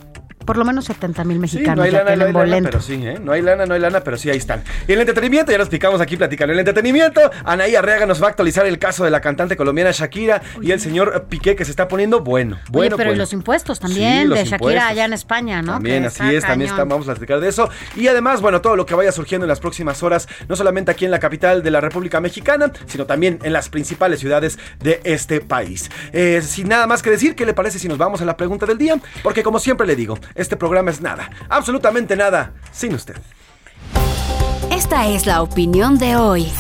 Por 0.46 0.58
lo 0.58 0.66
menos 0.66 0.86
70 0.86 1.24
mil 1.24 1.38
Sí, 1.38 1.42
mexicanos 1.42 1.78
no 1.78 1.84
hay 1.84 1.92
lana, 1.92 2.16
no 2.16 2.40
hay 2.42 2.50
lana, 2.50 2.70
pero 2.70 2.82
sí, 2.82 2.94
¿eh? 3.06 3.20
No 3.22 3.32
hay 3.32 3.42
lana, 3.42 3.66
no 3.66 3.74
hay 3.74 3.80
lana, 3.80 4.02
pero 4.02 4.18
sí 4.18 4.30
ahí 4.30 4.38
están. 4.38 4.64
Y 4.88 4.94
el 4.94 5.00
entretenimiento, 5.00 5.52
ya 5.52 5.58
lo 5.58 5.64
explicamos 5.64 6.02
aquí 6.02 6.18
platicando. 6.18 6.54
El 6.54 6.60
entretenimiento, 6.60 7.22
Anaí 7.46 7.76
Arreaga 7.76 8.06
nos 8.06 8.22
va 8.22 8.28
a 8.28 8.30
actualizar 8.30 8.66
el 8.66 8.80
caso 8.80 9.04
de 9.04 9.12
la 9.12 9.22
cantante 9.22 9.56
colombiana 9.58 9.92
Shakira 9.92 10.42
y 10.62 10.72
el 10.72 10.80
señor 10.80 11.26
Piqué 11.30 11.56
que 11.56 11.66
se 11.66 11.72
está 11.72 11.88
poniendo 11.88 12.22
bueno, 12.22 12.58
bueno, 12.70 12.96
Oye, 12.96 13.04
pero 13.04 13.14
y 13.14 13.18
los 13.18 13.34
impuestos 13.34 13.80
también 13.80 14.24
Sí, 14.24 14.28
los 14.28 14.38
de 14.40 14.46
Shakira 14.46 14.56
impuestos. 14.58 14.84
allá 14.92 15.06
en 15.06 15.14
España, 15.14 15.62
¿no? 15.62 15.74
También, 15.74 16.02
Que 16.02 16.08
así 16.08 16.36
es, 16.36 16.44
también 16.44 16.70
está- 16.70 16.84
vamos 16.84 17.08
a 17.08 17.14
platicar 17.14 17.40
de 17.40 17.48
eso. 17.50 17.70
Y 17.96 18.08
además, 18.08 18.42
bueno, 18.42 18.62
todo 18.62 18.76
lo 18.76 18.86
que 18.86 18.96
vaya 18.96 19.12
surgiendo 19.12 19.46
en 19.46 19.50
las 19.50 19.60
próximas 19.60 20.02
horas, 20.04 20.28
no 20.48 20.56
solamente 20.56 20.92
aquí 20.92 21.06
en 21.06 21.12
la 21.12 21.20
capital 21.20 21.64
de 21.64 21.72
la 21.72 21.82
República 21.82 22.20
Mexicana, 22.20 22.72
sino 22.88 23.06
también 23.06 23.40
en 23.44 23.54
las 23.54 23.70
principales 23.70 24.20
ciudades 24.20 24.58
de 24.80 25.00
este 25.04 25.42
país. 25.42 25.90
Eh, 26.14 26.42
sin 26.44 26.68
nada 26.68 26.88
más 26.88 27.02
que 27.02 27.10
decir, 27.10 27.36
¿qué 27.36 27.46
le 27.46 27.54
parece 27.54 27.80
si 27.80 27.88
nos 27.88 27.98
vamos 27.98 28.22
a 28.22 28.26
la 28.26 28.38
pregunta 28.38 28.66
del 28.66 28.78
día? 28.78 28.98
Porque 29.24 29.44
como 29.44 29.60
siempre 29.60 29.86
le 29.88 29.96
digo, 29.96 30.18
este 30.36 30.56
programa 30.56 30.92
es 30.92 31.02
nada, 31.02 31.30
absolutamente 31.50 32.16
nada, 32.16 32.54
sin 32.72 32.94
usted. 32.94 33.16
Esta 34.72 35.08
es 35.08 35.26
la 35.26 35.42
opinión 35.42 35.98
de 35.98 36.16
hoy. 36.16 36.52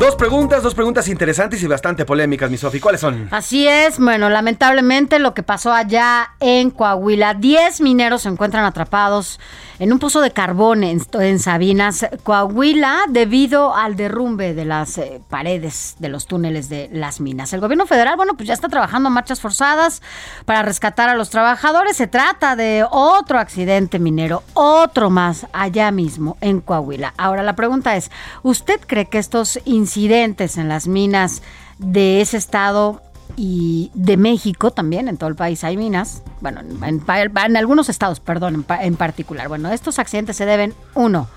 Dos 0.00 0.16
preguntas, 0.16 0.62
dos 0.62 0.74
preguntas 0.74 1.08
interesantes 1.08 1.62
y 1.62 1.66
bastante 1.66 2.06
polémicas, 2.06 2.50
mi 2.50 2.56
Sofi. 2.56 2.80
¿Cuáles 2.80 3.02
son? 3.02 3.28
Así 3.30 3.68
es, 3.68 3.98
bueno, 3.98 4.30
lamentablemente 4.30 5.18
lo 5.18 5.34
que 5.34 5.42
pasó 5.42 5.74
allá 5.74 6.30
en 6.40 6.70
Coahuila, 6.70 7.34
10 7.34 7.82
mineros 7.82 8.22
se 8.22 8.30
encuentran 8.30 8.64
atrapados 8.64 9.38
en 9.80 9.94
un 9.94 9.98
pozo 9.98 10.20
de 10.20 10.30
carbón 10.30 10.84
en, 10.84 11.38
Sabinas, 11.38 12.06
Coahuila, 12.22 13.04
debido 13.08 13.74
al 13.74 13.96
derrumbe 13.96 14.52
de 14.52 14.66
las 14.66 14.98
eh, 14.98 15.22
paredes 15.30 15.96
de 15.98 16.10
los 16.10 16.26
túneles 16.26 16.68
de 16.68 16.90
las 16.92 17.18
minas. 17.18 17.54
El 17.54 17.60
gobierno 17.60 17.86
federal, 17.86 18.16
bueno, 18.16 18.34
pues 18.34 18.46
ya 18.46 18.52
está 18.52 18.68
trabajando 18.68 19.08
marchas 19.08 19.40
forzadas 19.40 20.02
para 20.44 20.60
rescatar 20.60 21.08
a 21.08 21.14
los 21.14 21.30
trabajadores. 21.30 21.96
Se 21.96 22.06
trata 22.06 22.56
de 22.56 22.84
otro 22.90 23.38
accidente 23.38 23.98
minero, 23.98 24.42
otro 24.52 25.08
más 25.08 25.46
allá 25.54 25.90
mismo 25.90 26.36
en 26.42 26.60
Coahuila. 26.60 27.14
Ahora 27.16 27.42
la 27.42 27.56
pregunta 27.56 27.96
es, 27.96 28.10
¿usted 28.42 28.80
cree 28.86 29.06
que 29.06 29.18
estos 29.18 29.58
incidentes 29.64 30.58
en 30.58 30.68
las 30.68 30.88
minas 30.88 31.40
de 31.78 32.20
ese 32.20 32.36
estado 32.36 33.00
y 33.36 33.90
de 33.94 34.16
México 34.16 34.70
también, 34.70 35.08
en 35.08 35.16
todo 35.16 35.28
el 35.28 35.36
país 35.36 35.64
hay 35.64 35.76
minas, 35.76 36.22
bueno, 36.40 36.60
en, 36.60 37.56
algunos 37.56 37.88
estados, 37.88 38.20
perdón, 38.20 38.66
en, 38.68 38.80
en 38.80 38.96
particular. 38.96 39.48
Bueno, 39.48 39.70
estos 39.70 39.98
accidentes 39.98 40.36
se 40.36 40.46
deben, 40.46 40.74
uno, 40.94 41.28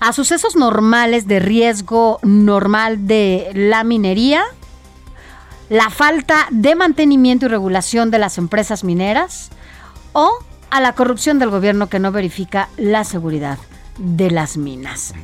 a 0.00 0.12
sucesos 0.12 0.56
normales 0.56 1.26
de 1.26 1.40
riesgo 1.40 2.18
normal 2.22 3.06
de 3.06 3.50
la 3.54 3.84
minería, 3.84 4.42
la 5.68 5.90
falta 5.90 6.46
de 6.50 6.74
mantenimiento 6.74 7.46
y 7.46 7.48
regulación 7.48 8.10
de 8.10 8.18
las 8.18 8.38
empresas 8.38 8.84
mineras 8.84 9.50
o 10.12 10.38
a 10.70 10.80
la 10.80 10.92
corrupción 10.92 11.38
del 11.38 11.50
gobierno 11.50 11.88
que 11.88 11.98
no 11.98 12.12
verifica 12.12 12.68
la 12.76 13.04
seguridad 13.04 13.58
de 13.98 14.30
las 14.30 14.56
minas. 14.56 15.14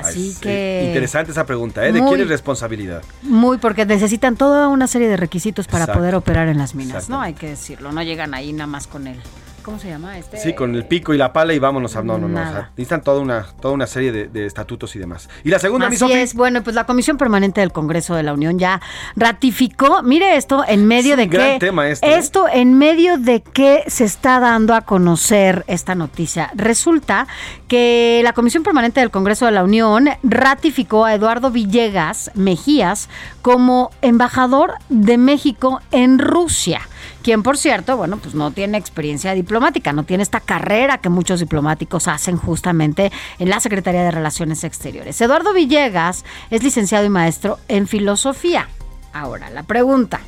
Así 0.00 0.32
Ay, 0.34 0.40
que... 0.40 0.84
Interesante 0.88 1.32
esa 1.32 1.44
pregunta, 1.46 1.86
¿eh? 1.86 1.92
¿De 1.92 2.00
Muy- 2.00 2.08
quién 2.10 2.22
es 2.22 2.28
responsabilidad? 2.28 3.02
Muy, 3.22 3.58
porque 3.58 3.84
necesitan 3.86 4.36
toda 4.36 4.68
una 4.68 4.86
serie 4.86 5.08
de 5.08 5.16
requisitos 5.16 5.66
para 5.66 5.84
Exacto. 5.84 6.00
poder 6.00 6.14
operar 6.14 6.48
en 6.48 6.58
las 6.58 6.74
minas, 6.74 7.08
¿no? 7.08 7.20
Hay 7.20 7.34
que 7.34 7.48
decirlo, 7.50 7.92
no 7.92 8.02
llegan 8.02 8.34
ahí 8.34 8.52
nada 8.52 8.66
más 8.66 8.86
con 8.86 9.06
el... 9.06 9.18
¿Cómo 9.62 9.78
se 9.78 9.88
llama? 9.88 10.18
Este, 10.18 10.38
Sí, 10.38 10.54
con 10.54 10.74
el 10.74 10.84
pico 10.86 11.14
y 11.14 11.18
la 11.18 11.32
pala 11.32 11.54
y 11.54 11.58
vámonos 11.58 11.96
a... 11.96 12.02
No, 12.02 12.18
no, 12.18 12.28
no. 12.28 12.40
o 12.40 12.44
sea, 12.44 12.70
necesitan 12.76 13.02
toda 13.02 13.20
una, 13.20 13.46
toda 13.60 13.74
una 13.74 13.86
serie 13.86 14.12
de, 14.12 14.28
de 14.28 14.46
estatutos 14.46 14.94
y 14.96 14.98
demás. 14.98 15.28
Y 15.44 15.50
la 15.50 15.58
segunda, 15.58 15.88
mi 15.88 15.94
Así 15.96 16.00
Sofi. 16.04 16.14
es, 16.14 16.34
bueno, 16.34 16.62
pues 16.62 16.74
la 16.74 16.84
Comisión 16.84 17.16
Permanente 17.16 17.60
del 17.60 17.72
Congreso 17.72 18.14
de 18.14 18.22
la 18.22 18.32
Unión 18.32 18.58
ya 18.58 18.80
ratificó, 19.16 20.02
mire 20.02 20.36
esto, 20.36 20.64
en 20.66 20.86
medio 20.86 21.12
Es 21.12 21.16
de 21.18 21.24
un 21.24 21.30
gran 21.30 21.52
qué, 21.52 21.58
tema 21.58 21.88
esto, 21.88 22.06
¿eh? 22.06 22.14
esto 22.16 22.46
en 22.52 22.76
medio 22.76 23.18
de 23.18 23.42
que 23.42 23.84
se 23.86 24.04
está 24.04 24.40
dando 24.40 24.74
a 24.74 24.82
conocer 24.82 25.64
esta 25.68 25.94
noticia. 25.94 26.50
Resulta 26.54 27.26
que 27.68 28.20
la 28.24 28.32
Comisión 28.32 28.62
Permanente 28.62 29.00
del 29.00 29.10
Congreso 29.10 29.46
de 29.46 29.52
la 29.52 29.64
Unión 29.64 30.08
ratificó 30.22 31.04
a 31.04 31.14
Eduardo 31.14 31.50
Villegas 31.50 32.30
Mejías 32.34 33.08
como 33.42 33.90
embajador 34.02 34.74
de 34.88 35.18
México 35.18 35.80
en 35.90 36.18
Rusia 36.18 36.80
quien 37.22 37.42
por 37.42 37.56
cierto, 37.56 37.96
bueno, 37.96 38.18
pues 38.18 38.34
no 38.34 38.50
tiene 38.50 38.78
experiencia 38.78 39.32
diplomática, 39.32 39.92
no 39.92 40.04
tiene 40.04 40.22
esta 40.22 40.40
carrera 40.40 40.98
que 40.98 41.08
muchos 41.08 41.40
diplomáticos 41.40 42.08
hacen 42.08 42.36
justamente 42.36 43.10
en 43.38 43.48
la 43.48 43.60
Secretaría 43.60 44.02
de 44.02 44.10
Relaciones 44.10 44.64
Exteriores. 44.64 45.20
Eduardo 45.20 45.52
Villegas 45.52 46.24
es 46.50 46.62
licenciado 46.62 47.06
y 47.06 47.10
maestro 47.10 47.58
en 47.68 47.86
filosofía. 47.86 48.68
Ahora, 49.12 49.50
la 49.50 49.62
pregunta, 49.62 50.20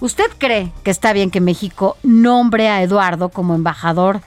¿usted 0.00 0.30
cree 0.38 0.72
que 0.82 0.90
está 0.90 1.12
bien 1.12 1.30
que 1.30 1.40
México 1.40 1.96
nombre 2.02 2.68
a 2.68 2.82
Eduardo 2.82 3.28
como 3.28 3.54
embajador 3.54 4.20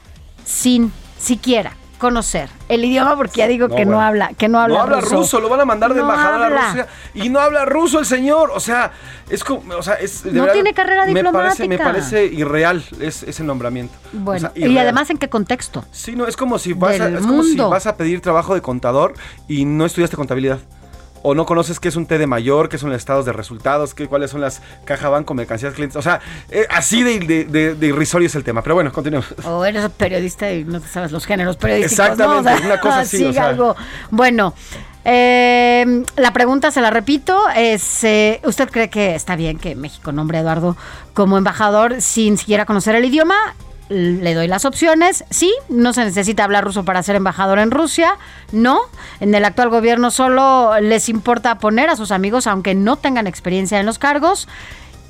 sin 0.46 0.92
siquiera 1.18 1.76
conocer 2.04 2.50
el 2.68 2.84
idioma 2.84 3.16
porque 3.16 3.38
ya 3.38 3.48
digo 3.48 3.70
No, 3.70 3.76
que 3.76 3.86
no 3.86 4.02
habla 4.02 4.32
que 4.38 4.50
no 4.50 4.60
habla, 4.60 4.76
no 4.76 4.82
habla 4.84 5.00
ruso. 5.02 5.40
lo 5.40 5.48
van 5.48 5.62
a 5.62 5.66
mandar 5.66 5.94
de 5.94 6.02
No 6.02 6.10
embajador 6.10 6.54
a. 6.54 6.68
Rusia 6.68 6.88
y 7.14 7.30
no 7.30 7.40
habla 7.40 7.64
ruso 7.64 8.00
el 8.00 8.06
señor, 8.06 8.52
o 8.54 8.60
sea, 8.60 8.92
es 9.30 9.44
como, 9.44 9.76
o 9.76 9.82
sea, 9.82 9.94
es 9.96 10.24
de 10.24 10.32
No 10.34 10.42
verdad, 10.42 10.54
tiene 10.54 10.74
carrera 10.74 11.06
Me 11.06 11.24
parece, 11.24 11.68
me 11.68 11.76
diplomática. 11.76 11.84
parece 11.84 12.26
irreal 12.26 12.84
es- 13.00 13.24
ese 13.24 13.44
nombramiento. 13.44 13.94
Bueno, 14.12 14.50
O 14.50 14.54
sea, 14.54 14.68
y 14.68 14.78
además 14.78 15.10
en 15.12 15.18
qué 15.18 15.30
contexto? 15.30 15.86
Sí, 15.92 16.16
no, 16.16 16.28
es 16.28 16.36
como 16.36 16.60
si 16.60 16.74
vas 16.74 17.00
a, 17.00 17.08
es 17.08 17.22
como 17.26 17.42
si 17.44 17.56
vas 17.56 17.88
a 17.88 17.96
pedir 17.96 18.20
trabajo 18.20 18.54
de 18.54 18.62
contador 18.62 19.14
y 19.48 19.64
no 19.66 19.86
estudiaste 19.86 20.18
contabilidad. 20.18 20.60
O 21.26 21.34
no 21.36 21.46
conoces 21.46 21.80
qué 21.80 21.88
es 21.88 21.96
un 21.96 22.06
T 22.06 22.18
de 22.18 22.28
mayor, 22.28 22.68
qué 22.70 22.78
son 22.78 22.90
los 22.90 22.98
estados 22.98 23.26
de 23.26 23.32
resultados, 23.34 23.94
qué, 23.94 24.08
cuáles 24.08 24.30
son 24.30 24.42
las 24.42 24.62
caja 24.86 25.08
banco, 25.10 25.34
mercancías, 25.34 25.74
clientes. 25.74 25.96
O 25.96 26.02
sea, 26.02 26.20
eh, 26.52 26.68
así 26.70 27.02
de, 27.02 27.20
de, 27.20 27.46
de- 27.46 27.76
de 27.76 27.88
irrisorio 27.88 28.26
es 28.28 28.36
el 28.36 28.44
tema. 28.44 28.62
Pero 28.62 28.76
bueno, 28.76 28.92
continuemos. 28.92 29.34
O 29.46 29.64
eres 29.66 29.90
periodista 29.92 30.52
y 30.52 30.64
no 30.66 30.80
te 30.82 30.88
sabes 30.90 31.12
los 31.14 31.26
géneros 31.26 31.56
periodísticos. 31.58 32.10
Exactamente, 32.10 32.50
¿no? 32.52 32.56
O 32.56 32.58
sea, 32.60 32.66
una 32.68 32.80
cosa 32.82 33.00
así, 33.00 33.24
o 33.24 33.32
sea. 33.34 33.48
algo. 33.48 33.76
Bueno, 34.12 34.54
eh, 35.06 36.04
la 36.18 36.34
pregunta 36.34 36.72
se 36.72 36.82
la 36.82 36.90
repito, 36.90 37.38
es, 37.56 38.04
eh, 38.04 38.40
¿usted 38.44 38.70
cree 38.70 38.90
que 38.90 39.16
está 39.16 39.36
bien 39.36 39.60
que 39.60 39.76
México 39.76 40.12
nombre 40.12 40.38
a 40.38 40.42
Eduardo 40.42 40.76
como 41.14 41.38
embajador 41.38 42.02
sin 42.02 42.38
siquiera 42.38 42.66
conocer 42.66 42.96
el 42.96 43.06
idioma? 43.06 43.36
Le 43.90 44.34
doy 44.34 44.48
las 44.48 44.66
opciones. 44.66 45.26
Sí, 45.30 45.54
no 45.70 45.94
se 45.94 46.06
necesita 46.06 46.44
hablar 46.44 46.64
ruso 46.64 46.86
para 46.86 47.04
ser 47.04 47.16
embajador 47.16 47.60
en 47.60 47.70
Rusia. 47.70 48.18
No, 48.52 48.80
en 49.20 49.36
el 49.36 49.46
actual 49.46 49.70
gobierno 49.70 50.10
solo 50.10 50.80
les 50.80 51.10
importa 51.10 51.60
poner 51.60 51.90
a 51.90 51.96
sus 51.96 52.12
amigos 52.12 52.48
aunque 52.48 52.76
no 52.76 52.96
tengan 52.96 53.28
experiencia 53.28 53.80
en 53.80 53.86
los 53.86 54.00
cargos. 54.00 54.48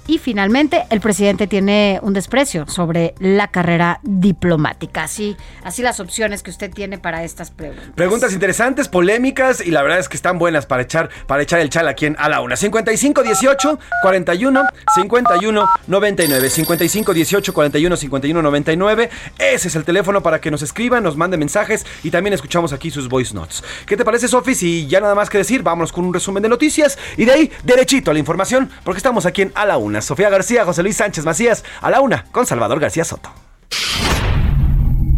Y 0.05 0.17
finalmente, 0.17 0.83
el 0.89 0.99
presidente 0.99 1.47
tiene 1.47 1.99
un 2.01 2.13
desprecio 2.13 2.67
sobre 2.67 3.15
la 3.19 3.47
carrera 3.47 3.99
diplomática. 4.03 5.03
Así, 5.03 5.37
así 5.63 5.81
las 5.81 6.01
opciones 6.01 6.43
que 6.43 6.51
usted 6.51 6.71
tiene 6.71 6.97
para 6.97 7.23
estas 7.23 7.51
preguntas. 7.51 7.85
Preguntas 7.95 8.33
interesantes, 8.33 8.89
polémicas 8.89 9.65
y 9.65 9.71
la 9.71 9.81
verdad 9.81 9.99
es 9.99 10.09
que 10.09 10.17
están 10.17 10.39
buenas 10.39 10.65
para 10.65 10.83
echar, 10.83 11.09
para 11.25 11.43
echar 11.43 11.61
el 11.61 11.69
chal 11.69 11.87
aquí 11.87 12.05
en 12.05 12.17
A 12.19 12.27
la 12.27 12.41
Una. 12.41 12.57
55 12.57 13.23
18 13.23 13.79
41 14.01 14.63
51 14.93 15.69
99. 15.87 16.49
55 16.49 17.13
18 17.13 17.53
41 17.53 17.97
51 17.97 18.41
99. 18.41 19.09
Ese 19.39 19.67
es 19.69 19.75
el 19.75 19.85
teléfono 19.85 20.21
para 20.21 20.41
que 20.41 20.51
nos 20.51 20.61
escriban, 20.61 21.01
nos 21.03 21.15
manden 21.15 21.39
mensajes 21.39 21.85
y 22.03 22.11
también 22.11 22.33
escuchamos 22.33 22.73
aquí 22.73 22.91
sus 22.91 23.07
voice 23.07 23.33
notes. 23.33 23.63
¿Qué 23.85 23.95
te 23.95 24.03
parece, 24.03 24.27
Sofi? 24.27 24.53
Si 24.53 24.85
ya 24.87 24.99
nada 24.99 25.15
más 25.15 25.29
que 25.29 25.37
decir, 25.37 25.63
vámonos 25.63 25.93
con 25.93 26.03
un 26.03 26.13
resumen 26.13 26.43
de 26.43 26.49
noticias 26.49 26.97
y 27.15 27.23
de 27.23 27.31
ahí 27.31 27.51
derechito 27.63 28.11
a 28.11 28.13
la 28.13 28.19
información 28.19 28.69
porque 28.83 28.97
estamos 28.97 29.25
aquí 29.25 29.43
en 29.43 29.53
A 29.55 29.65
la 29.65 29.77
Una. 29.77 29.92
Sofía 30.01 30.29
García, 30.29 30.65
José 30.65 30.83
Luis 30.83 30.97
Sánchez 30.97 31.25
Macías, 31.25 31.63
A 31.81 31.89
la 31.89 32.01
Una 32.01 32.25
con 32.31 32.45
Salvador 32.45 32.79
García 32.79 33.05
Soto. 33.05 33.29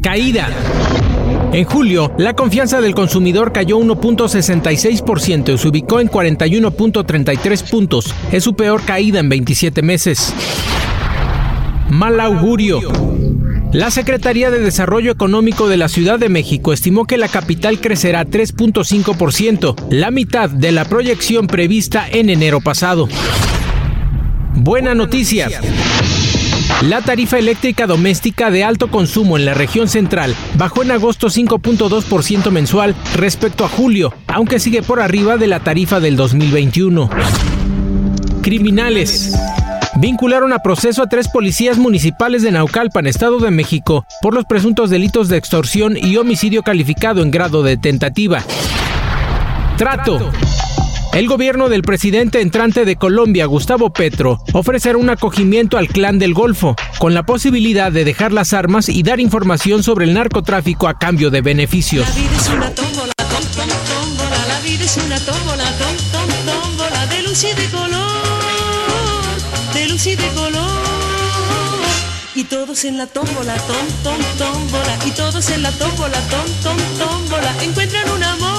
Caída. 0.01 0.50
En 1.51 1.63
julio, 1.63 2.12
la 2.17 2.34
confianza 2.34 2.82
del 2.82 2.94
consumidor 2.94 3.53
cayó 3.53 3.79
1.66% 3.79 5.53
y 5.53 5.58
se 5.58 5.67
ubicó 5.67 6.00
en 6.00 6.10
41.33 6.10 7.70
puntos. 7.70 8.13
Es 8.32 8.44
su 8.44 8.55
peor 8.55 8.84
caída 8.84 9.20
en 9.20 9.29
27 9.29 9.82
meses. 9.82 10.34
Mal 11.89 12.20
augurio. 12.20 12.82
La 13.72 13.91
Secretaría 13.91 14.51
de 14.51 14.60
Desarrollo 14.60 15.12
Económico 15.12 15.67
de 15.67 15.77
la 15.77 15.89
Ciudad 15.89 16.17
de 16.17 16.29
México 16.29 16.72
estimó 16.72 17.05
que 17.05 17.17
la 17.17 17.27
capital 17.27 17.82
crecerá 17.82 18.25
3.5%, 18.25 19.75
la 19.89 20.12
mitad 20.12 20.50
de 20.50 20.72
la 20.72 20.86
proyección 20.86 21.48
prevista 21.48 22.08
en 22.10 22.29
enero 22.29 22.62
pasado. 22.62 23.08
Buena 24.56 24.96
noticia. 24.96 25.50
La 26.82 27.02
tarifa 27.02 27.38
eléctrica 27.38 27.88
doméstica 27.88 28.50
de 28.52 28.64
alto 28.64 28.90
consumo 28.90 29.38
en 29.38 29.46
la 29.46 29.54
región 29.54 29.88
central 29.88 30.36
bajó 30.56 30.82
en 30.82 30.92
agosto 30.92 31.28
5.2% 31.28 32.52
mensual 32.52 32.96
respecto 33.16 33.66
a 33.66 33.70
julio, 33.70 34.14
aunque 34.28 34.60
sigue 34.60 34.82
por 34.82 35.02
arriba 35.02 35.38
de 35.38 35.48
la 35.48 35.60
tarifa 35.60 36.00
del 36.00 36.16
2021. 36.16 37.10
Criminales. 38.42 39.38
Vincularon 39.98 40.52
a 40.52 40.60
proceso 40.60 41.04
a 41.04 41.08
tres 41.08 41.28
policías 41.30 41.78
municipales 41.78 42.42
de 42.42 42.52
Naucalpan, 42.52 43.08
Estado 43.08 43.40
de 43.40 43.52
México, 43.52 44.06
por 44.22 44.34
los 44.34 44.46
presuntos 44.46 44.90
delitos 44.90 45.30
de 45.30 45.38
extorsión 45.38 45.96
y 45.98 46.18
homicidio 46.18 46.64
calificado 46.64 47.22
en 47.22 47.32
grado 47.32 47.64
de 47.64 47.78
tentativa. 47.78 48.44
Trato. 49.78 50.32
El 51.16 51.30
gobierno 51.30 51.70
del 51.70 51.82
presidente 51.82 52.42
entrante 52.42 52.84
de 52.84 52.98
Colombia, 52.98 53.46
Gustavo 53.46 53.94
Petro, 53.94 54.42
ofrecerá 54.52 54.98
un 54.98 55.10
acogimiento 55.10 55.78
al 55.78 55.88
clan 55.88 56.20
del 56.20 56.34
Golfo, 56.34 56.76
con 57.00 57.14
la 57.14 57.24
posibilidad 57.24 57.90
de 57.90 58.04
dejar 58.04 58.34
las 58.34 58.52
armas 58.52 58.90
y 58.90 59.02
dar 59.02 59.22
información 59.22 59.82
sobre 59.82 60.04
el 60.04 60.14
narcotráfico 60.14 60.90
a 60.90 61.00
cambio 61.00 61.30
de 61.30 61.40
beneficios. 61.40 62.06
La 62.06 62.16
vida 62.16 62.36
es 62.36 62.50
una 62.50 62.70
tómbola, 62.76 63.14
tómbola, 63.18 63.70
tómbola, 65.20 66.36
tómbola, 66.46 67.06
de 67.08 67.22
luz 67.24 67.46
y 67.46 67.54
de 67.54 67.70
color, 67.70 68.12
de 69.74 69.88
luz 69.88 70.08
y 70.08 70.16
de 70.18 70.28
color. 70.32 70.66
Y 72.36 72.44
todos 72.44 72.84
en 72.84 72.98
la 72.98 73.08
tómbola, 73.08 73.56
tom, 73.56 73.88
tom, 74.04 74.22
tómbola, 74.38 74.98
y 75.06 75.12
todos 75.12 75.50
en 75.50 75.64
la 75.64 75.72
tómbola, 75.72 76.20
tom, 76.30 76.46
tom, 76.62 76.78
tómbola, 76.98 77.56
encuentran 77.64 78.10
un 78.10 78.22
amor. 78.22 78.55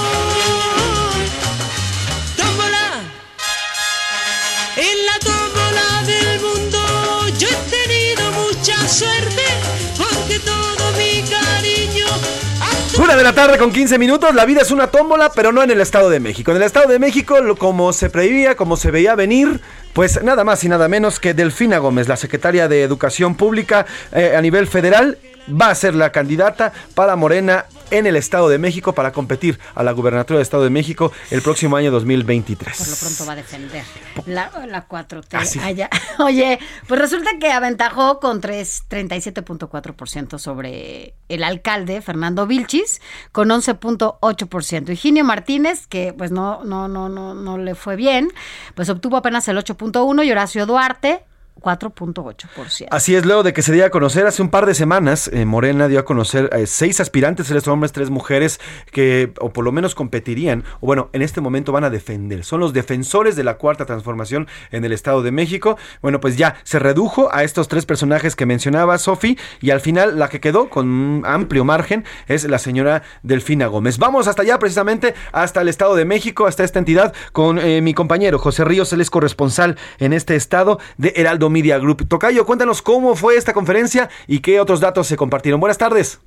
De 13.17 13.23
la 13.23 13.33
tarde 13.33 13.57
con 13.57 13.71
15 13.71 13.97
minutos, 13.97 14.35
la 14.35 14.45
vida 14.45 14.61
es 14.61 14.69
una 14.69 14.87
tómbola, 14.87 15.31
pero 15.33 15.51
no 15.51 15.63
en 15.63 15.71
el 15.71 15.81
Estado 15.81 16.07
de 16.11 16.19
México. 16.19 16.51
En 16.51 16.57
el 16.57 16.63
Estado 16.63 16.87
de 16.87 16.99
México, 16.99 17.35
como 17.57 17.91
se 17.91 18.11
preveía, 18.11 18.55
como 18.55 18.77
se 18.77 18.91
veía 18.91 19.15
venir, 19.15 19.59
pues 19.93 20.21
nada 20.23 20.43
más 20.43 20.63
y 20.63 20.69
nada 20.69 20.87
menos 20.87 21.19
que 21.19 21.33
Delfina 21.33 21.79
Gómez, 21.79 22.07
la 22.07 22.15
secretaria 22.15 22.67
de 22.67 22.83
Educación 22.83 23.33
Pública 23.33 23.87
eh, 24.11 24.35
a 24.37 24.41
nivel 24.41 24.67
federal, 24.67 25.17
va 25.49 25.71
a 25.71 25.75
ser 25.75 25.95
la 25.95 26.11
candidata 26.11 26.73
para 26.93 27.15
Morena 27.15 27.65
en 27.91 28.05
el 28.07 28.15
Estado 28.15 28.49
de 28.49 28.57
México 28.57 28.93
para 28.93 29.11
competir 29.11 29.59
a 29.75 29.83
la 29.83 29.91
gubernatura 29.91 30.37
del 30.37 30.43
Estado 30.43 30.63
de 30.63 30.69
México 30.69 31.11
el 31.31 31.41
próximo 31.41 31.75
año 31.77 31.91
2023. 31.91 32.77
Por 32.77 32.87
lo 32.87 32.95
pronto 32.95 33.25
va 33.25 33.33
a 33.33 33.35
defender 33.35 33.83
la, 34.25 34.51
la 34.67 34.87
4T. 34.87 35.25
Ah, 35.33 35.45
sí. 35.45 35.59
allá. 35.59 35.89
Oye, 36.19 36.59
pues 36.87 36.99
resulta 36.99 37.31
que 37.39 37.51
aventajó 37.51 38.19
con 38.19 38.41
tres- 38.41 38.83
37.4% 38.89 40.37
sobre 40.39 41.13
el 41.29 41.43
alcalde 41.43 42.01
Fernando 42.01 42.47
Vilchis 42.47 43.01
con 43.31 43.49
11.8%. 43.49 44.89
Higinio 44.91 45.23
Martínez, 45.23 45.87
que 45.87 46.13
pues 46.17 46.31
no, 46.31 46.63
no, 46.63 46.87
no, 46.87 47.09
no, 47.09 47.33
no 47.33 47.57
le 47.57 47.75
fue 47.75 47.95
bien, 47.95 48.29
pues 48.75 48.89
obtuvo 48.89 49.17
apenas 49.17 49.47
el 49.47 49.57
8.1% 49.57 50.25
y 50.25 50.31
Horacio 50.31 50.65
Duarte 50.65 51.23
4.8%. 51.61 52.87
Así 52.91 53.15
es, 53.15 53.25
luego 53.25 53.43
de 53.43 53.53
que 53.53 53.61
se 53.61 53.73
dio 53.73 53.85
a 53.85 53.89
conocer 53.89 54.25
hace 54.25 54.41
un 54.41 54.49
par 54.49 54.65
de 54.65 54.73
semanas, 54.73 55.29
eh, 55.33 55.45
Morena 55.45 55.87
dio 55.87 55.99
a 55.99 56.05
conocer 56.05 56.49
eh, 56.53 56.67
seis 56.67 56.99
aspirantes, 56.99 57.47
tres 57.47 57.67
hombres, 57.67 57.91
tres 57.91 58.09
mujeres, 58.09 58.59
que 58.91 59.33
o 59.39 59.51
por 59.51 59.65
lo 59.65 59.71
menos 59.71 59.95
competirían, 59.95 60.63
o 60.79 60.87
bueno, 60.87 61.09
en 61.13 61.21
este 61.21 61.41
momento 61.41 61.71
van 61.71 61.83
a 61.83 61.89
defender. 61.89 62.43
Son 62.43 62.59
los 62.59 62.73
defensores 62.73 63.35
de 63.35 63.43
la 63.43 63.57
cuarta 63.57 63.85
transformación 63.85 64.47
en 64.71 64.85
el 64.85 64.91
Estado 64.91 65.21
de 65.21 65.31
México. 65.31 65.77
Bueno, 66.01 66.19
pues 66.19 66.37
ya 66.37 66.55
se 66.63 66.79
redujo 66.79 67.29
a 67.33 67.43
estos 67.43 67.67
tres 67.67 67.85
personajes 67.85 68.35
que 68.35 68.45
mencionaba 68.45 68.97
Sofi, 68.97 69.37
y 69.61 69.71
al 69.71 69.81
final 69.81 70.19
la 70.19 70.29
que 70.29 70.39
quedó 70.39 70.69
con 70.69 70.87
un 70.87 71.23
amplio 71.25 71.65
margen 71.65 72.05
es 72.27 72.43
la 72.43 72.59
señora 72.59 73.03
Delfina 73.23 73.67
Gómez. 73.67 73.97
Vamos 73.97 74.27
hasta 74.27 74.41
allá, 74.41 74.59
precisamente, 74.59 75.13
hasta 75.31 75.61
el 75.61 75.67
Estado 75.67 75.95
de 75.95 76.05
México, 76.05 76.47
hasta 76.47 76.63
esta 76.63 76.79
entidad, 76.79 77.13
con 77.31 77.59
eh, 77.59 77.81
mi 77.81 77.93
compañero 77.93 78.39
José 78.39 78.63
Ríos, 78.65 78.91
él 78.93 79.01
es 79.01 79.09
corresponsal 79.09 79.77
en 79.99 80.13
este 80.13 80.35
estado 80.35 80.79
de 80.97 81.13
Heraldo 81.15 81.46
Media 81.49 81.77
Group. 81.79 82.07
Tocayo, 82.07 82.45
cuéntanos 82.45 82.81
cómo 82.81 83.15
fue 83.15 83.35
esta 83.35 83.53
conferencia 83.53 84.09
y 84.27 84.39
qué 84.41 84.59
otros 84.59 84.79
datos 84.81 85.07
se 85.07 85.17
compartieron. 85.17 85.59
Buenas 85.59 85.77
tardes. 85.77 86.21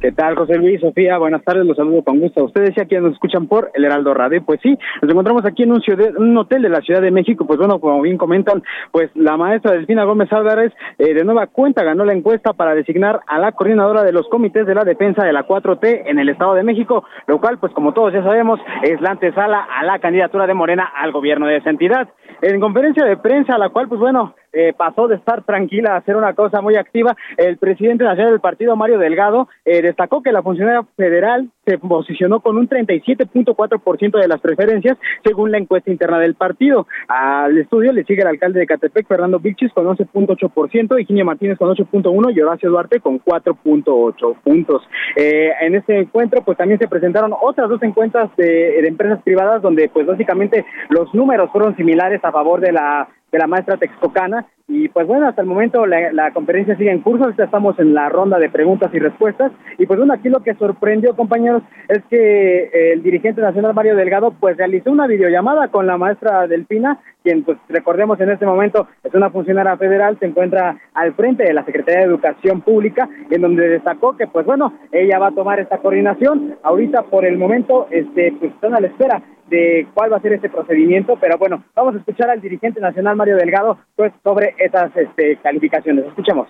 ¿Qué 0.00 0.12
tal, 0.12 0.34
José 0.34 0.56
Luis, 0.56 0.80
Sofía? 0.80 1.18
Buenas 1.18 1.44
tardes, 1.44 1.66
los 1.66 1.76
saludo 1.76 2.02
con 2.02 2.18
gusto 2.18 2.40
a 2.40 2.44
ustedes 2.44 2.70
y 2.74 2.80
a 2.80 2.86
quienes 2.86 3.04
nos 3.04 3.12
escuchan 3.14 3.48
por 3.48 3.70
el 3.74 3.84
Heraldo 3.84 4.14
Radio. 4.14 4.42
Pues 4.42 4.58
sí, 4.62 4.78
nos 5.02 5.10
encontramos 5.10 5.44
aquí 5.44 5.64
en 5.64 5.72
un, 5.72 5.82
ciudad- 5.82 6.16
un 6.16 6.34
hotel 6.38 6.62
de 6.62 6.70
la 6.70 6.80
Ciudad 6.80 7.02
de 7.02 7.10
México. 7.10 7.46
Pues 7.46 7.58
bueno, 7.58 7.78
como 7.80 8.00
bien 8.00 8.16
comentan, 8.16 8.62
pues 8.92 9.10
la 9.14 9.36
maestra 9.36 9.72
Delfina 9.72 10.04
Gómez 10.04 10.32
Álvarez 10.32 10.72
eh, 10.98 11.12
de 11.12 11.24
nueva 11.24 11.48
cuenta 11.48 11.82
ganó 11.84 12.06
la 12.06 12.14
encuesta 12.14 12.54
para 12.54 12.74
designar 12.74 13.20
a 13.26 13.38
la 13.38 13.52
coordinadora 13.52 14.04
de 14.04 14.12
los 14.12 14.26
comités 14.28 14.66
de 14.66 14.74
la 14.74 14.84
defensa 14.84 15.22
de 15.22 15.34
la 15.34 15.46
4T 15.46 16.04
en 16.06 16.18
el 16.18 16.30
Estado 16.30 16.54
de 16.54 16.62
México, 16.62 17.04
lo 17.26 17.38
cual, 17.38 17.58
pues 17.58 17.72
como 17.74 17.92
todos 17.92 18.14
ya 18.14 18.22
sabemos, 18.22 18.60
es 18.84 18.98
la 19.02 19.10
antesala 19.10 19.66
a 19.78 19.84
la 19.84 19.98
candidatura 19.98 20.46
de 20.46 20.54
Morena 20.54 20.84
al 20.96 21.12
gobierno 21.12 21.46
de 21.46 21.58
esa 21.58 21.68
entidad. 21.68 22.08
En 22.40 22.58
conferencia 22.58 23.04
de 23.04 23.18
prensa, 23.18 23.58
la 23.58 23.68
cual, 23.68 23.88
pues 23.88 24.00
bueno, 24.00 24.34
eh, 24.54 24.72
pasó 24.76 25.08
de 25.08 25.16
estar 25.16 25.42
tranquila 25.42 25.94
a 25.94 25.96
hacer 25.98 26.16
una 26.16 26.34
cosa 26.34 26.60
muy 26.60 26.76
activa. 26.76 27.16
El 27.36 27.58
presidente 27.58 28.04
nacional 28.04 28.32
del 28.32 28.40
partido, 28.40 28.76
Mario 28.76 28.98
Delgado, 28.98 29.48
eh, 29.64 29.82
destacó 29.82 30.22
que 30.22 30.32
la 30.32 30.42
funcionaria 30.42 30.84
federal 30.96 31.50
se 31.64 31.78
posicionó 31.78 32.40
con 32.40 32.56
un 32.56 32.68
37.4% 32.68 34.20
de 34.20 34.28
las 34.28 34.40
preferencias, 34.40 34.98
según 35.24 35.50
la 35.50 35.58
encuesta 35.58 35.90
interna 35.90 36.18
del 36.18 36.34
partido. 36.34 36.86
Al 37.08 37.56
estudio 37.58 37.92
le 37.92 38.04
sigue 38.04 38.22
el 38.22 38.28
alcalde 38.28 38.60
de 38.60 38.66
Catepec, 38.66 39.06
Fernando 39.06 39.40
Vilchis, 39.40 39.72
con 39.72 39.86
11.8%, 39.86 41.00
Higinio 41.00 41.24
Martínez 41.24 41.58
con 41.58 41.74
8.1% 41.74 42.34
y 42.34 42.40
Horacio 42.40 42.70
Duarte 42.70 43.00
con 43.00 43.18
4.8 43.20 44.36
puntos. 44.42 44.82
Eh, 45.16 45.50
en 45.60 45.74
este 45.74 45.98
encuentro, 45.98 46.42
pues 46.42 46.58
también 46.58 46.78
se 46.78 46.88
presentaron 46.88 47.34
otras 47.40 47.68
dos 47.68 47.82
encuestas 47.82 48.30
de, 48.36 48.44
de 48.44 48.88
empresas 48.88 49.22
privadas, 49.22 49.62
donde 49.62 49.88
pues 49.88 50.06
básicamente 50.06 50.64
los 50.90 51.12
números 51.14 51.50
fueron 51.50 51.76
similares 51.76 52.22
a 52.24 52.32
favor 52.32 52.60
de 52.60 52.72
la 52.72 53.08
de 53.34 53.40
la 53.40 53.48
maestra 53.48 53.76
texcocana. 53.76 54.46
Y 54.66 54.88
pues 54.88 55.06
bueno 55.06 55.28
hasta 55.28 55.42
el 55.42 55.48
momento 55.48 55.84
la, 55.86 56.30
conferencia 56.32 56.76
sigue 56.76 56.92
en 56.92 57.02
curso. 57.02 57.28
Estamos 57.30 57.78
en 57.80 57.92
la 57.92 58.08
ronda 58.08 58.38
de 58.38 58.48
preguntas 58.48 58.90
y 58.94 58.98
respuestas. 58.98 59.50
Y 59.76 59.86
pues 59.86 59.98
bueno 59.98 60.14
aquí 60.14 60.28
lo 60.28 60.40
que 60.40 60.54
sorprendió 60.54 61.16
compañeros 61.16 61.62
es 61.88 62.02
que 62.08 62.64
eh, 62.64 62.92
el 62.92 63.02
dirigente 63.02 63.42
nacional 63.42 63.74
Mario 63.74 63.96
Delgado 63.96 64.32
pues 64.38 64.56
realizó 64.56 64.90
una 64.92 65.08
videollamada 65.08 65.68
con 65.68 65.86
la 65.86 65.98
maestra 65.98 66.46
Delfina 66.46 67.00
quien 67.24 67.42
pues 67.42 67.58
recordemos 67.68 68.20
en 68.20 68.30
este 68.30 68.46
momento 68.46 68.86
es 69.02 69.12
una 69.14 69.30
funcionaria 69.30 69.76
federal 69.78 70.18
se 70.18 70.26
encuentra 70.26 70.76
al 70.92 71.14
frente 71.14 71.42
de 71.42 71.54
la 71.54 71.64
Secretaría 71.64 72.00
de 72.00 72.06
Educación 72.06 72.60
Pública 72.60 73.08
en 73.30 73.40
donde 73.40 73.68
destacó 73.68 74.16
que 74.16 74.26
pues 74.26 74.46
bueno 74.46 74.74
ella 74.92 75.18
va 75.18 75.28
a 75.28 75.34
tomar 75.34 75.58
esta 75.58 75.78
coordinación. 75.78 76.56
Ahorita 76.62 77.02
por 77.02 77.24
el 77.24 77.36
momento 77.36 77.88
este 77.90 78.32
pues 78.38 78.52
están 78.52 78.74
a 78.74 78.80
la 78.80 78.86
espera 78.86 79.22
de 79.48 79.86
cuál 79.94 80.12
va 80.12 80.16
a 80.16 80.20
ser 80.20 80.32
este 80.32 80.48
procedimiento, 80.48 81.16
pero 81.20 81.38
bueno, 81.38 81.64
vamos 81.74 81.94
a 81.94 81.98
escuchar 81.98 82.30
al 82.30 82.40
dirigente 82.40 82.80
nacional 82.80 83.16
Mario 83.16 83.36
Delgado 83.36 83.78
pues 83.96 84.12
sobre 84.22 84.54
este, 84.58 85.36
calificaciones. 85.42 86.06
Escuchemos. 86.06 86.48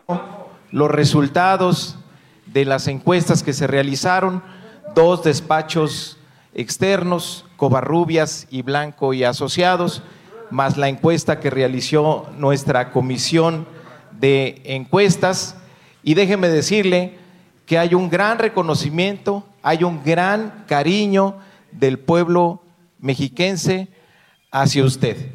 los 0.71 0.91
resultados 0.91 1.99
de 2.47 2.65
las 2.65 2.89
encuestas 2.89 3.43
que 3.43 3.53
se 3.53 3.67
realizaron, 3.67 4.43
dos 4.95 5.25
despachos 5.25 6.19
externos, 6.55 7.47
Covarrubias 7.57 8.47
y 8.51 8.63
Blanco 8.63 9.13
y 9.13 9.25
Asociados, 9.25 10.03
más 10.51 10.77
la 10.77 10.89
encuesta 10.89 11.41
que 11.41 11.51
realizó 11.51 12.29
nuestra 12.39 12.91
comisión 12.91 13.67
de 14.13 14.63
encuestas. 14.65 15.57
Y 16.03 16.15
déjeme 16.15 16.49
decirle 16.49 17.15
que 17.67 17.79
hay 17.79 17.95
un 17.95 18.11
gran 18.11 18.39
reconocimiento, 18.39 19.45
hay 19.63 19.85
un 19.85 20.03
gran 20.05 20.65
cariño 20.69 21.37
del 21.73 21.99
pueblo 21.99 22.61
mexiquense 23.05 23.89
hacia 24.51 24.83
usted. 24.83 25.29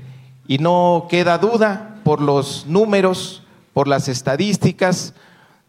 Y 0.48 0.58
no 0.58 1.06
queda 1.08 1.38
duda 1.38 2.02
por 2.04 2.20
los 2.20 2.66
números, 2.66 3.44
por 3.74 3.88
las 3.88 4.08
estadísticas, 4.08 5.14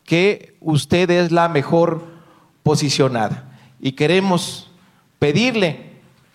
que 0.05 0.57
usted 0.61 1.11
es 1.11 1.31
la 1.31 1.51
mejor 1.51 2.03
posicionada. 2.63 3.51
Y 3.81 3.93
queremos 3.93 4.71
pedirle 5.19 5.91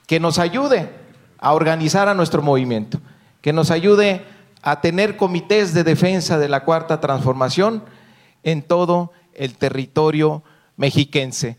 que 0.06 0.20
nos 0.20 0.38
ayude 0.38 0.92
a 1.40 1.54
organizar 1.54 2.08
a 2.08 2.14
nuestro 2.14 2.44
movimiento, 2.44 3.00
que 3.42 3.52
nos 3.52 3.72
ayude 3.72 4.24
a 4.62 4.82
tener 4.82 5.18
comités 5.18 5.74
de 5.74 5.84
defensa 5.84 6.38
de 6.38 6.48
la 6.48 6.64
cuarta 6.64 7.02
transformación 7.02 7.84
en 8.44 8.62
todo 8.62 9.12
el 9.34 9.56
territorio 9.56 10.44
mexiquense. 10.78 11.58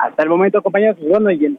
Hasta 0.00 0.22
el 0.22 0.28
momento, 0.28 0.62
compañeros, 0.62 0.96
pues, 0.98 1.10
bueno, 1.10 1.30
y 1.30 1.44
en, 1.44 1.58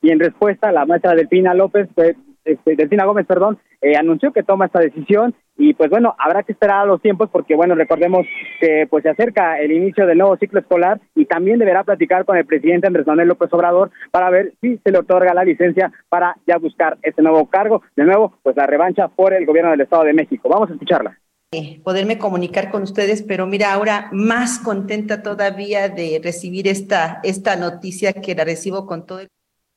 y 0.00 0.10
en 0.10 0.20
respuesta, 0.20 0.72
la 0.72 0.86
maestra 0.86 1.14
Delfina 1.14 1.54
López, 1.54 1.88
pues, 1.94 2.16
este, 2.44 2.76
Delfina 2.76 3.04
Gómez, 3.04 3.26
perdón, 3.26 3.58
eh, 3.80 3.96
anunció 3.96 4.32
que 4.32 4.42
toma 4.42 4.66
esta 4.66 4.80
decisión 4.80 5.34
y 5.56 5.74
pues 5.74 5.90
bueno, 5.90 6.16
habrá 6.18 6.42
que 6.42 6.52
esperar 6.52 6.80
a 6.80 6.86
los 6.86 7.00
tiempos 7.00 7.28
porque 7.30 7.54
bueno, 7.54 7.74
recordemos 7.74 8.26
que 8.60 8.86
pues 8.90 9.02
se 9.02 9.10
acerca 9.10 9.60
el 9.60 9.70
inicio 9.70 10.06
del 10.06 10.18
nuevo 10.18 10.36
ciclo 10.38 10.58
escolar 10.58 11.00
y 11.14 11.26
también 11.26 11.58
deberá 11.58 11.84
platicar 11.84 12.24
con 12.24 12.36
el 12.36 12.46
presidente 12.46 12.86
Andrés 12.86 13.06
Manuel 13.06 13.28
López 13.28 13.52
Obrador 13.52 13.90
para 14.10 14.30
ver 14.30 14.54
si 14.60 14.78
se 14.78 14.90
le 14.90 14.98
otorga 14.98 15.34
la 15.34 15.44
licencia 15.44 15.92
para 16.08 16.36
ya 16.46 16.58
buscar 16.58 16.98
este 17.02 17.22
nuevo 17.22 17.46
cargo. 17.46 17.82
De 17.94 18.04
nuevo, 18.04 18.34
pues 18.42 18.56
la 18.56 18.66
revancha 18.66 19.08
por 19.08 19.34
el 19.34 19.46
gobierno 19.46 19.70
del 19.70 19.82
Estado 19.82 20.04
de 20.04 20.14
México. 20.14 20.48
Vamos 20.48 20.70
a 20.70 20.72
escucharla. 20.72 21.16
Eh, 21.54 21.82
poderme 21.84 22.16
comunicar 22.16 22.70
con 22.70 22.82
ustedes, 22.82 23.22
pero 23.22 23.46
mira, 23.46 23.74
ahora 23.74 24.08
más 24.10 24.58
contenta 24.58 25.22
todavía 25.22 25.90
de 25.90 26.18
recibir 26.24 26.66
esta, 26.66 27.20
esta 27.24 27.56
noticia 27.56 28.14
que 28.14 28.34
la 28.34 28.44
recibo 28.44 28.86
con 28.86 29.04
todo 29.04 29.20
el 29.20 29.28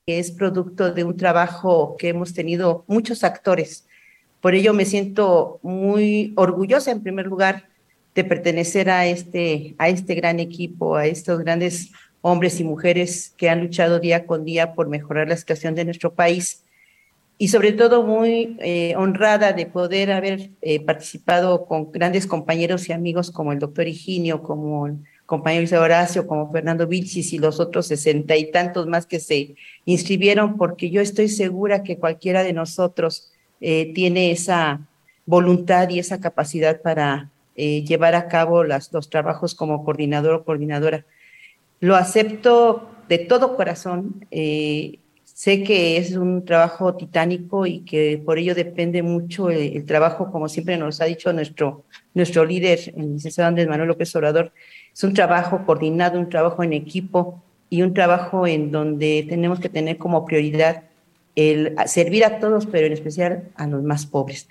que 0.07 0.19
es 0.19 0.31
producto 0.31 0.93
de 0.93 1.03
un 1.03 1.17
trabajo 1.17 1.97
que 1.97 2.07
hemos 2.07 2.33
tenido 2.33 2.85
muchos 2.87 3.25
actores. 3.25 3.85
Por 4.39 4.55
ello 4.55 4.73
me 4.73 4.85
siento 4.85 5.59
muy 5.63 6.31
orgullosa, 6.37 6.91
en 6.91 7.03
primer 7.03 7.25
lugar, 7.25 7.67
de 8.13 8.23
pertenecer 8.23 8.89
a 8.89 9.05
este, 9.05 9.75
a 9.77 9.89
este 9.89 10.15
gran 10.15 10.39
equipo, 10.39 10.95
a 10.95 11.07
estos 11.07 11.39
grandes 11.39 11.91
hombres 12.21 12.61
y 12.61 12.63
mujeres 12.63 13.33
que 13.35 13.49
han 13.49 13.59
luchado 13.59 13.99
día 13.99 14.25
con 14.25 14.45
día 14.45 14.75
por 14.75 14.87
mejorar 14.87 15.27
la 15.27 15.35
situación 15.35 15.75
de 15.75 15.83
nuestro 15.83 16.13
país 16.13 16.64
y 17.37 17.49
sobre 17.49 17.73
todo 17.73 18.03
muy 18.03 18.55
eh, 18.59 18.95
honrada 18.95 19.51
de 19.51 19.65
poder 19.65 20.11
haber 20.11 20.51
eh, 20.61 20.79
participado 20.79 21.65
con 21.65 21.91
grandes 21.91 22.27
compañeros 22.27 22.87
y 22.87 22.93
amigos 22.93 23.29
como 23.29 23.51
el 23.51 23.59
doctor 23.59 23.87
Higinio, 23.87 24.41
como 24.41 24.87
el 24.87 24.97
compañero 25.25 25.61
Luis 25.61 25.73
Horacio, 25.73 26.27
como 26.27 26.49
Fernando 26.51 26.87
Vilchis 26.87 27.33
y 27.33 27.39
los 27.39 27.59
otros 27.59 27.87
sesenta 27.87 28.37
y 28.37 28.51
tantos 28.51 28.87
más 28.87 29.05
que 29.05 29.19
se 29.19 29.55
inscribieron, 29.83 30.55
porque 30.55 30.89
yo 30.89 31.01
estoy 31.01 31.27
segura 31.27 31.83
que 31.83 31.97
cualquiera 31.97 32.43
de 32.43 32.53
nosotros 32.53 33.31
eh, 33.59 33.91
tiene 33.93 34.31
esa 34.31 34.87
voluntad 35.25 35.89
y 35.89 35.99
esa 35.99 36.19
capacidad 36.19 36.81
para 36.81 37.31
llevar 37.57 38.15
a 38.15 38.27
cabo 38.27 38.65
las, 38.65 38.91
los 38.91 39.09
trabajos 39.09 39.55
como 39.55 39.85
coordinador 39.85 40.35
o 40.35 40.43
coordinadora. 40.43 41.05
Lo 41.79 41.95
acepto 41.95 42.89
de 43.07 43.17
todo 43.17 43.55
corazón. 43.55 44.27
Sé 45.35 45.63
que 45.63 45.97
es 45.97 46.15
un 46.15 46.45
trabajo 46.45 46.95
titánico 46.95 47.65
y 47.65 47.81
que 47.81 48.21
por 48.23 48.39
ello 48.39 48.55
depende 48.55 49.03
mucho 49.03 49.49
el, 49.49 49.85
trabajo, 49.85 50.31
como 50.31 50.47
siempre 50.47 50.77
nos 50.77 51.01
ha 51.01 51.05
dicho 51.05 51.33
nuestro, 51.33 51.83
nuestro 52.13 52.45
líder, 52.45 52.93
el 52.95 53.15
licenciado 53.15 53.49
Andrés 53.49 53.67
Manuel 53.67 53.89
López 53.89 54.15
Obrador, 54.15 54.53
es 54.93 55.03
un 55.03 55.13
trabajo 55.13 55.65
coordinado, 55.65 56.17
un 56.17 56.29
trabajo 56.29 56.63
en 56.63 56.71
equipo 56.71 57.43
y 57.69 57.81
un 57.81 57.93
trabajo 57.93 58.47
en 58.47 58.71
donde 58.71 59.25
tenemos 59.27 59.59
que 59.59 59.67
tener 59.67 59.97
como 59.97 60.23
prioridad 60.23 60.83
el 61.35 61.75
servir 61.85 62.23
a 62.23 62.39
todos, 62.39 62.65
pero 62.65 62.87
en 62.87 62.93
especial 62.93 63.43
a 63.57 63.67
los 63.67 63.83
más 63.83 64.05
pobres. 64.05 64.47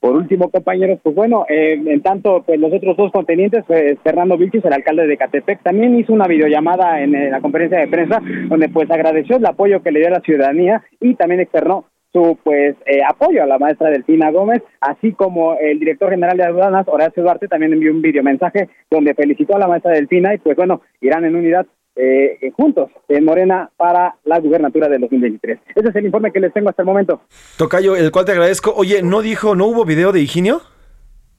Por 0.00 0.16
último, 0.16 0.50
compañeros, 0.50 0.98
pues 1.02 1.14
bueno, 1.14 1.44
eh, 1.46 1.74
en 1.74 2.00
tanto, 2.00 2.42
pues 2.46 2.58
los 2.58 2.72
otros 2.72 2.96
dos 2.96 3.12
contenientes, 3.12 3.64
pues 3.66 3.98
Fernando 4.02 4.38
Vilchis, 4.38 4.64
el 4.64 4.72
alcalde 4.72 5.06
de 5.06 5.18
Catepec, 5.18 5.62
también 5.62 5.98
hizo 5.98 6.14
una 6.14 6.26
videollamada 6.26 7.02
en, 7.02 7.30
la 7.30 7.40
conferencia 7.42 7.78
de 7.78 7.88
prensa 7.88 8.22
donde 8.48 8.70
pues 8.70 8.90
agradeció 8.90 9.36
el 9.36 9.44
apoyo 9.44 9.82
que 9.82 9.92
le 9.92 10.00
dio 10.00 10.08
a 10.08 10.12
la 10.12 10.20
ciudadanía 10.20 10.82
y 11.00 11.16
también 11.16 11.42
externó 11.42 11.84
su 12.14 12.38
pues 12.42 12.76
eh, 12.86 13.02
apoyo 13.06 13.42
a 13.42 13.46
la 13.46 13.58
maestra 13.58 13.90
Delfina 13.90 14.30
Gómez, 14.30 14.62
así 14.80 15.12
como 15.12 15.56
el 15.60 15.78
director 15.78 16.10
general 16.10 16.38
de 16.38 16.44
aduanas, 16.44 16.88
Horacio 16.88 17.22
Duarte, 17.22 17.46
también 17.46 17.74
envió 17.74 17.92
un 17.92 18.00
videomensaje 18.00 18.70
donde 18.90 19.14
felicitó 19.14 19.56
a 19.56 19.60
la 19.60 19.68
maestra 19.68 19.92
Delfina 19.92 20.34
y 20.34 20.38
pues 20.38 20.56
bueno, 20.56 20.80
irán 21.02 21.26
en 21.26 21.36
unidad 21.36 21.66
eh, 22.00 22.38
eh, 22.40 22.50
juntos 22.56 22.90
en 23.08 23.24
Morena 23.24 23.70
para 23.76 24.14
la 24.24 24.38
gubernatura 24.38 24.88
de 24.88 24.98
2023. 24.98 25.58
Ese 25.74 25.88
es 25.88 25.96
el 25.96 26.06
informe 26.06 26.32
que 26.32 26.40
les 26.40 26.52
tengo 26.52 26.70
hasta 26.70 26.80
el 26.80 26.86
momento. 26.86 27.20
Tocayo, 27.58 27.94
el 27.94 28.10
cual 28.10 28.24
te 28.24 28.32
agradezco. 28.32 28.72
Oye, 28.74 29.02
¿no 29.02 29.20
dijo, 29.20 29.54
no 29.54 29.66
hubo 29.66 29.84
video 29.84 30.10
de 30.10 30.20
Higinio? 30.20 30.62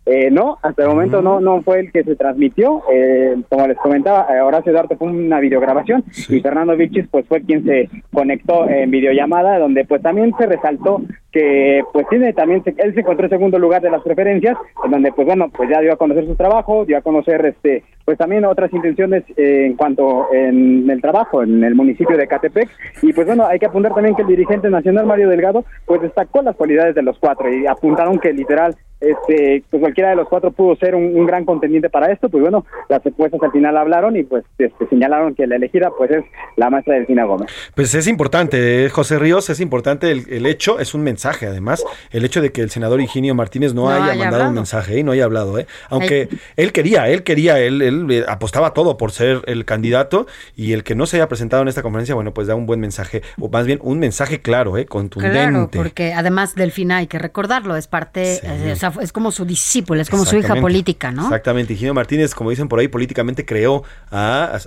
Eh, 0.06 0.30
no, 0.32 0.58
hasta 0.64 0.84
el 0.84 0.90
momento 0.90 1.22
no 1.22 1.40
no 1.40 1.62
fue 1.62 1.80
el 1.80 1.92
que 1.92 2.04
se 2.04 2.16
transmitió. 2.16 2.84
Eh, 2.92 3.38
como 3.50 3.68
les 3.68 3.78
comentaba, 3.78 4.28
Horacio 4.44 4.72
Duarte 4.72 4.96
fue 4.98 5.08
una 5.08 5.40
videograbación 5.40 6.04
y 6.30 6.40
Fernando 6.42 6.76
Vichis 6.76 7.08
pues 7.10 7.26
fue 7.28 7.42
quien 7.42 7.64
se 7.66 7.90
conectó 8.14 8.68
en 8.68 8.92
videollamada, 8.92 9.58
donde 9.58 9.86
pues 9.86 10.02
también 10.02 10.34
se 10.38 10.46
resaltó 10.46 11.02
que 11.32 11.82
pues 11.94 12.08
tiene 12.10 12.34
también, 12.34 12.62
él 12.66 12.94
se 12.94 13.00
encontró 13.00 13.26
en 13.26 13.30
segundo 13.30 13.58
lugar 13.58 13.82
de 13.82 13.90
las 13.90 14.02
preferencias, 14.02 14.58
en 14.84 14.92
donde 14.92 15.12
pues 15.12 15.26
bueno, 15.26 15.50
pues 15.50 15.70
ya 15.70 15.80
dio 15.80 15.94
a 15.94 15.98
conocer 15.98 16.26
su 16.26 16.36
trabajo, 16.36 16.86
dio 16.86 16.98
a 16.98 17.02
conocer 17.02 17.46
este 17.46 17.84
pues 18.04 18.18
también 18.18 18.46
otras 18.46 18.74
intenciones 18.74 19.24
eh, 19.38 19.68
en 19.68 19.76
cuanto 19.76 20.28
en 20.34 20.90
el 20.90 21.02
trabajo 21.02 21.44
en 21.44 21.64
el 21.64 21.76
municipio 21.76 22.18
de 22.18 22.28
Catepec 22.28 22.70
y 23.02 23.14
pues 23.14 23.28
bueno, 23.28 23.46
hay 23.46 23.60
que 23.60 23.68
apuntar 23.68 23.94
también 23.94 24.16
que 24.16 24.24
el 24.24 24.28
dirigente 24.28 24.70
nacional 24.70 25.06
Mario 25.06 25.30
Delgado 25.30 25.64
pues 25.86 26.02
destacó 26.02 26.42
las 26.42 26.56
cualidades 26.56 26.96
de 26.96 27.04
los 27.04 27.18
cuatro 27.20 27.54
y 27.54 27.68
apuntaron 27.68 28.20
que 28.20 28.34
literal 28.34 28.76
este 29.02 29.64
pues 29.70 29.82
cualquiera 29.82 30.12
de 30.12 30.16
los 30.16 30.30
cuatro 30.30 30.52
pudo 30.52 30.76
ser 30.76 30.96
un, 30.96 31.26
gran 31.26 31.44
contendiente 31.46 31.90
para 31.90 32.12
esto, 32.12 32.30
pues 32.30 32.42
bueno, 32.42 32.66
las 32.88 33.06
encuestas 33.06 33.42
al 33.42 33.52
final 33.52 33.76
hablaron 33.78 34.16
y 34.16 34.24
pues 34.24 34.44
este, 34.58 34.88
señalaron 34.88 35.34
que 35.34 35.48
la 35.48 35.56
elegida 35.56 35.92
pues 35.98 36.12
es 36.12 36.24
la 36.56 36.70
maestra 36.70 36.96
Delfina 36.96 37.26
Gómez. 37.26 37.52
Pues 37.76 37.94
es 37.96 38.08
importante, 38.08 38.86
eh, 38.86 38.90
José 38.90 39.18
Ríos, 39.18 39.50
es 39.50 39.60
importante 39.60 40.12
el, 40.12 40.46
hecho, 40.46 40.80
es 40.80 40.94
un 40.94 41.04
mensaje 41.04 41.21
además, 41.26 41.84
el 42.12 42.26
hecho 42.26 42.42
de 42.42 42.52
que 42.52 42.62
el 42.62 42.70
senador 42.70 43.02
Higinio 43.02 43.36
Martínez 43.36 43.74
no, 43.74 43.90
haya, 43.90 44.16
mandado 44.16 44.50
un 44.50 44.56
mensaje 44.56 45.00
y 45.00 45.04
no 45.04 45.12
haya 45.12 45.26
hablado, 45.26 45.60
¿eh? 45.60 45.68
aunque 45.90 46.30
él 46.56 46.72
quería, 46.72 47.08
él 47.10 47.24
quería, 47.24 47.60
él, 47.60 47.82
él 47.82 48.08
eh, 48.10 48.26
apostaba 48.28 48.74
todo 48.74 48.98
por 48.98 49.12
ser 49.12 49.42
el 49.46 49.66
candidato 49.66 50.28
y 50.56 50.74
el 50.74 50.84
que 50.84 50.96
no 50.96 51.06
se 51.06 51.18
haya 51.18 51.28
presentado 51.28 51.62
en 51.62 51.68
esta 51.68 51.82
conferencia, 51.82 52.16
bueno, 52.16 52.34
pues 52.34 52.48
da 52.48 52.56
un 52.56 52.66
buen 52.66 52.80
mensaje, 52.80 53.22
o 53.40 53.50
más 53.50 53.66
bien 53.66 53.80
un 53.82 54.00
mensaje 54.00 54.42
claro, 54.42 54.78
¿eh? 54.78 54.86
contundente. 54.86 55.38
Claro, 55.38 55.70
porque 55.72 56.14
además 56.14 56.56
Delfina 56.56 56.98
hay 56.98 57.08
que 57.08 57.20
recordarlo, 57.20 57.76
es 57.76 57.88
parte, 57.88 58.40
eh, 58.44 58.72
o 58.74 58.76
sea, 58.76 58.94
es 59.02 59.12
como 59.12 59.32
su 59.32 59.46
discípulo, 59.46 60.02
es 60.02 60.10
como 60.10 60.26
su 60.26 60.38
hija 60.38 60.56
política, 60.56 61.12
¿no? 61.12 61.24
Exactamente, 61.24 61.74
Higinio 61.74 61.94
Martínez, 61.94 62.34
como 62.36 62.50
dicen 62.50 62.68
por 62.68 62.80
ahí, 62.80 62.88
políticamente 62.88 63.46
creó 63.46 63.84
a, 64.10 64.60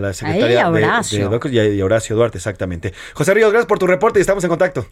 la, 0.00 0.12
secretaria 0.12 0.70
de, 0.70 1.50
de, 1.50 1.76
y 1.76 1.82
Horacio 1.82 2.16
Duarte, 2.16 2.38
exactamente. 2.38 2.92
José 3.14 3.34
Ríos, 3.34 3.50
gracias 3.50 3.66
por 3.66 3.78
tu 3.78 3.86
reporte 3.86 4.18
y 4.18 4.22
estamos 4.22 4.44
en 4.44 4.50
contacto. 4.50 4.86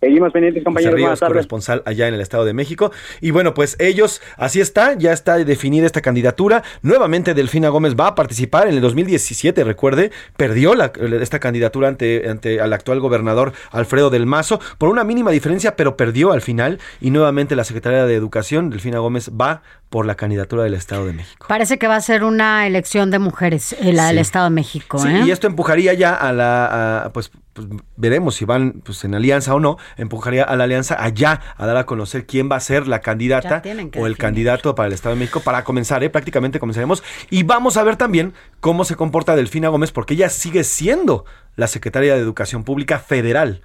Seguimos 0.00 0.32
pendientes, 0.32 0.62
compañeros. 0.62 0.94
Ríos, 0.94 1.20
corresponsal 1.20 1.82
allá 1.84 2.08
en 2.08 2.14
el 2.14 2.20
Estado 2.20 2.44
de 2.44 2.52
México. 2.52 2.92
Y 3.20 3.30
bueno, 3.32 3.54
pues 3.54 3.76
ellos, 3.80 4.22
así 4.36 4.60
está, 4.60 4.94
ya 4.94 5.12
está 5.12 5.36
definida 5.38 5.86
esta 5.86 6.00
candidatura. 6.00 6.62
Nuevamente 6.82 7.34
Delfina 7.34 7.68
Gómez 7.68 7.96
va 7.98 8.08
a 8.08 8.14
participar 8.14 8.68
en 8.68 8.74
el 8.74 8.80
2017, 8.80 9.64
recuerde, 9.64 10.12
perdió 10.36 10.74
la, 10.74 10.92
esta 11.20 11.40
candidatura 11.40 11.88
ante, 11.88 12.28
ante 12.28 12.60
al 12.60 12.72
actual 12.72 13.00
gobernador 13.00 13.52
Alfredo 13.70 14.10
del 14.10 14.26
Mazo 14.26 14.60
por 14.78 14.88
una 14.88 15.04
mínima 15.04 15.30
diferencia, 15.30 15.74
pero 15.74 15.96
perdió 15.96 16.32
al 16.32 16.42
final. 16.42 16.78
Y 17.00 17.10
nuevamente 17.10 17.56
la 17.56 17.64
secretaria 17.64 18.06
de 18.06 18.14
Educación, 18.14 18.70
Delfina 18.70 18.98
Gómez, 18.98 19.30
va 19.30 19.62
por 19.88 20.04
la 20.04 20.14
candidatura 20.16 20.64
del 20.64 20.74
Estado 20.74 21.06
de 21.06 21.12
México. 21.12 21.46
Parece 21.48 21.78
que 21.78 21.86
va 21.86 21.96
a 21.96 22.00
ser 22.00 22.24
una 22.24 22.66
elección 22.66 23.10
de 23.10 23.18
mujeres, 23.18 23.74
eh, 23.80 23.92
la 23.92 24.08
del 24.08 24.18
Estado 24.18 24.44
de 24.44 24.50
México. 24.50 24.98
Sí, 24.98 25.08
¿eh? 25.08 25.22
y 25.26 25.30
esto 25.30 25.46
empujaría 25.46 25.94
ya 25.94 26.14
a 26.14 26.32
la, 26.32 27.10
pues, 27.14 27.30
pues, 27.54 27.68
veremos 27.96 28.36
si 28.36 28.44
van 28.44 28.82
pues, 28.84 29.04
en 29.04 29.14
alianza 29.14 29.54
o 29.54 29.60
no, 29.60 29.78
empujaría 29.96 30.44
a 30.44 30.56
la 30.56 30.64
alianza 30.64 31.02
allá 31.02 31.40
a 31.56 31.66
dar 31.66 31.76
a 31.76 31.86
conocer 31.86 32.26
quién 32.26 32.50
va 32.50 32.56
a 32.56 32.60
ser 32.60 32.86
la 32.86 33.00
candidata 33.00 33.62
o 33.98 34.06
el 34.06 34.16
candidato 34.16 34.74
para 34.74 34.88
el 34.88 34.92
Estado 34.92 35.14
de 35.14 35.20
México 35.20 35.40
para 35.40 35.64
comenzar, 35.64 36.04
¿eh? 36.04 36.10
prácticamente 36.10 36.60
comenzaremos. 36.60 37.02
Y 37.30 37.44
vamos 37.44 37.76
a 37.76 37.82
ver 37.82 37.96
también 37.96 38.34
cómo 38.60 38.84
se 38.84 38.94
comporta 38.94 39.36
Delfina 39.36 39.68
Gómez, 39.68 39.90
porque 39.90 40.14
ella 40.14 40.28
sigue 40.28 40.64
siendo 40.64 41.24
la 41.56 41.66
secretaria 41.66 42.14
de 42.14 42.20
Educación 42.20 42.62
Pública 42.62 42.98
Federal 42.98 43.62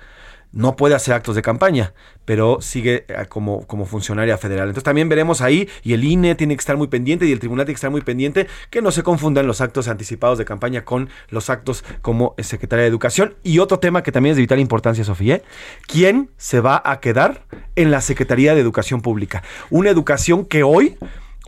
no 0.53 0.75
puede 0.75 0.95
hacer 0.95 1.13
actos 1.13 1.35
de 1.35 1.41
campaña, 1.41 1.93
pero 2.25 2.59
sigue 2.61 3.05
eh, 3.07 3.25
como, 3.27 3.67
como 3.67 3.85
funcionaria 3.85 4.37
federal. 4.37 4.69
Entonces 4.69 4.83
también 4.83 5.09
veremos 5.09 5.41
ahí, 5.41 5.67
y 5.83 5.93
el 5.93 6.03
INE 6.03 6.35
tiene 6.35 6.55
que 6.55 6.59
estar 6.59 6.77
muy 6.77 6.87
pendiente, 6.87 7.25
y 7.25 7.31
el 7.31 7.39
tribunal 7.39 7.65
tiene 7.65 7.73
que 7.73 7.77
estar 7.77 7.91
muy 7.91 8.01
pendiente, 8.01 8.47
que 8.69 8.81
no 8.81 8.91
se 8.91 9.03
confundan 9.03 9.47
los 9.47 9.59
actos 9.59 9.87
anticipados 9.87 10.37
de 10.37 10.45
campaña 10.45 10.85
con 10.85 11.09
los 11.29 11.49
actos 11.49 11.83
como 12.01 12.35
secretaria 12.37 12.83
de 12.83 12.89
Educación. 12.89 13.35
Y 13.43 13.59
otro 13.59 13.79
tema 13.79 14.03
que 14.03 14.11
también 14.11 14.31
es 14.31 14.37
de 14.37 14.43
vital 14.43 14.59
importancia, 14.59 15.03
Sofía, 15.03 15.41
¿quién 15.87 16.29
se 16.37 16.61
va 16.61 16.81
a 16.85 16.99
quedar 16.99 17.45
en 17.75 17.91
la 17.91 18.01
Secretaría 18.01 18.53
de 18.53 18.61
Educación 18.61 19.01
Pública? 19.01 19.43
Una 19.69 19.89
educación 19.89 20.45
que 20.45 20.63
hoy 20.63 20.97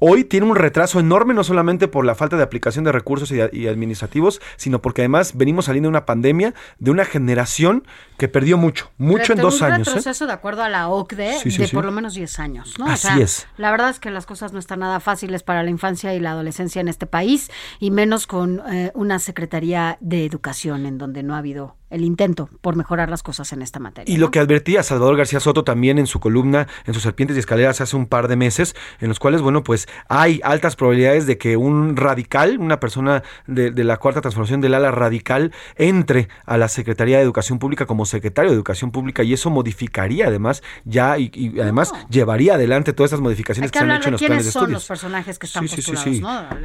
Hoy 0.02 0.26
tiene 0.26 0.46
un 0.46 0.56
retraso 0.56 1.00
enorme, 1.00 1.34
no 1.34 1.44
solamente 1.44 1.88
por 1.88 2.06
la 2.06 2.16
falta 2.16 2.36
de 2.36 2.44
aplicación 2.44 2.84
de 2.84 2.92
recursos 2.92 3.32
y, 3.32 3.68
administrativos, 3.68 4.42
sino 4.58 4.82
porque 4.82 5.02
además 5.02 5.38
venimos 5.38 5.66
saliendo 5.66 5.88
de 5.88 5.92
una 5.92 6.06
pandemia 6.06 6.54
de 6.80 6.92
una 6.92 7.06
generación 7.06 7.88
que 8.18 8.28
perdió 8.28 8.58
mucho, 8.58 8.92
mucho 8.98 9.34
en 9.34 9.40
dos 9.40 9.62
años. 9.62 9.88
Un 9.88 9.94
¿eh? 9.94 9.96
retroceso 9.96 10.28
de 10.28 10.34
acuerdo 10.34 10.64
a 10.64 10.70
la 10.70 10.90
OCDE 10.90 11.40
de 11.44 11.68
por 11.70 11.86
lo 11.86 11.92
menos 11.92 12.14
10 12.14 12.40
años. 12.40 12.74
¿no? 12.78 12.88
Así 12.88 13.22
es. 13.22 13.48
La 13.58 13.72
verdad 13.72 13.90
es 13.90 14.00
que 14.00 14.12
las 14.12 14.26
cosas 14.26 14.52
no 14.52 14.60
están 14.60 14.80
nada 14.80 15.00
fáciles 15.00 15.44
para 15.44 15.64
la 15.64 15.70
infancia 15.70 16.14
y 16.14 16.20
la 16.20 16.32
adolescencia 16.32 16.82
en 16.82 16.88
este 16.88 17.06
país, 17.06 17.50
y 17.80 17.92
menos 17.92 18.28
con 18.28 18.62
eh, 18.72 18.92
una 18.96 19.20
Secretaría 19.20 19.98
de 20.02 20.26
Educación 20.26 20.86
en 20.86 20.98
donde 20.98 21.24
no 21.24 21.36
ha 21.36 21.40
habido 21.40 21.78
el 21.90 22.04
intento 22.04 22.50
por 22.62 22.76
mejorar 22.76 23.10
las 23.10 23.24
cosas 23.24 23.52
en 23.54 23.62
esta 23.62 23.80
materia. 23.80 24.14
Y 24.14 24.18
lo 24.18 24.32
que 24.32 24.40
advertía 24.40 24.84
Salvador 24.84 25.18
García 25.18 25.40
Soto 25.40 25.64
también 25.64 26.00
en 26.00 26.08
su 26.08 26.20
columna, 26.20 26.68
en 26.86 26.94
sus 26.94 27.04
Serpientes 27.04 27.38
y 27.38 27.40
Escaleras 27.40 27.82
hace 27.82 27.96
un 27.96 28.08
par 28.08 28.28
de 28.28 28.36
meses, 28.36 28.76
en 29.00 29.10
los 29.10 29.20
cuales, 29.20 29.42
bueno, 29.42 29.64
pues 29.64 29.88
hay 30.10 30.40
altas 30.44 30.76
probabilidades 30.76 31.28
de 31.28 31.38
que 31.38 31.58
un 31.58 31.96
radical, 31.96 32.58
una 32.60 32.80
persona 32.80 33.24
de, 33.48 33.72
la 33.84 33.98
cuarta 33.98 34.22
transformación 34.22 34.62
del 34.62 34.74
ala 34.74 34.92
radical, 34.92 35.52
entre 35.76 36.28
a 36.46 36.58
la 36.58 36.68
Secretaría 36.68 37.18
de 37.18 37.24
Educación 37.24 37.60
Pública 37.60 37.86
como 37.86 38.06
secretario 38.06 38.50
de 38.52 38.56
Educación 38.56 38.92
Pública 38.92 39.24
y 39.24 39.34
eso 39.34 39.50
modificaría 39.50 40.28
además 40.28 40.64
ya 40.86 41.18
y, 41.18 41.60
además 41.62 41.94
llevaría 42.10 42.56
adelante 42.56 42.94
todas 42.94 43.10
estas 43.10 43.22
modificaciones 43.22 43.72
que, 43.72 43.80
se 43.80 43.86
han 43.86 43.92
hecho 43.92 44.08
en 44.08 44.12
los 44.14 44.22
planes 44.22 44.46
de 44.46 44.50
estudios. 44.50 44.54
son 44.54 44.72
los 44.72 44.88
personajes 44.88 45.40
que 45.40 45.46
están 45.46 45.68
sí, 45.68 45.82
sí, 45.82 45.96
sí, 45.96 46.24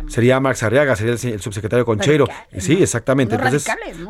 Sería 0.09 0.40
Max 0.40 0.62
Arriaga, 0.62 0.96
sería 0.96 1.12
el, 1.12 1.40
subsecretario 1.40 1.85
Concheiro. 1.85 2.26
sí, 2.59 2.83
exactamente. 2.83 3.35
Entonces, 3.35 3.66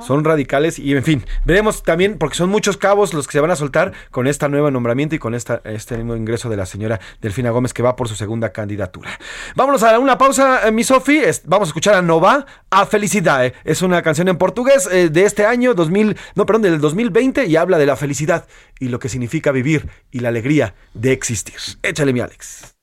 son 0.07 0.25
radicales 0.25 0.79
y 0.79 0.95
en 0.95 1.03
fin, 1.03 1.10
veremos 1.45 1.83
también, 1.83 2.19
porque 2.19 2.37
son 2.37 2.51
muchos 2.51 2.77
cabos 2.77 3.15
los 3.15 3.27
que 3.27 3.33
se 3.33 3.41
van 3.41 3.51
a 3.51 3.57
soltar 3.57 3.93
con 4.11 4.27
este 4.27 4.49
nuevo 4.49 4.71
nombramiento 4.71 5.15
y 5.15 5.19
con 5.19 5.35
esta, 5.35 5.61
este 5.65 5.97
nuevo 5.99 6.17
ingreso 6.17 6.49
de 6.49 6.57
la 6.57 6.67
señora 6.67 7.01
Delfina 7.21 7.51
Gómez, 7.51 7.73
que 7.73 7.83
va 7.83 7.97
por 7.97 8.09
su 8.09 8.17
segunda 8.17 8.53
candidatura. 8.53 9.11
Vámonos 9.57 9.83
a 9.83 9.99
una 9.99 10.19
pausa, 10.19 10.67
eh, 10.67 10.73
mi 10.73 10.85
Sofi. 10.85 11.23
Vamos 11.45 11.69
a 11.69 11.71
escuchar 11.71 11.95
a 11.95 12.03
Nova, 12.03 12.47
a 12.71 12.87
Felicidad. 12.87 13.53
Es 13.65 13.83
una 13.83 14.03
canción 14.03 14.29
en 14.29 14.39
portugués 14.39 14.89
eh, 14.91 15.09
de 15.09 15.25
este 15.25 15.47
año, 15.47 15.75
2000, 15.75 16.17
no, 16.35 16.47
perdón, 16.47 16.63
del 16.63 16.81
2020, 16.81 17.47
y 17.47 17.57
habla 17.57 17.79
de 17.79 17.87
la 17.87 17.97
felicidad 17.97 18.47
y 18.79 18.89
lo 18.89 18.99
que 18.99 19.09
significa 19.09 19.53
vivir 19.53 19.89
y 20.11 20.21
la 20.21 20.29
alegría 20.29 20.75
de 20.95 21.13
existir. 21.13 21.57
Échale, 21.83 22.13
mi 22.13 22.21
Alex. 22.21 22.80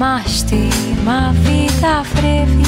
Uma 0.00 1.30
vida 1.34 2.02
breve 2.14 2.62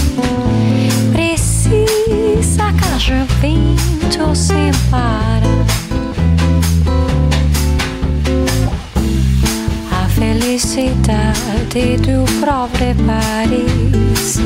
precisa 1.12 2.64
haja 2.92 3.27
vento 3.40 4.37
sem 4.37 4.71
parar. 4.90 5.42
A 9.90 10.09
felicidade 10.11 11.97
do 12.03 12.27
próprio 12.38 12.95
Paris. 13.07 14.38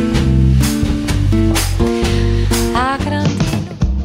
A 2.77 2.96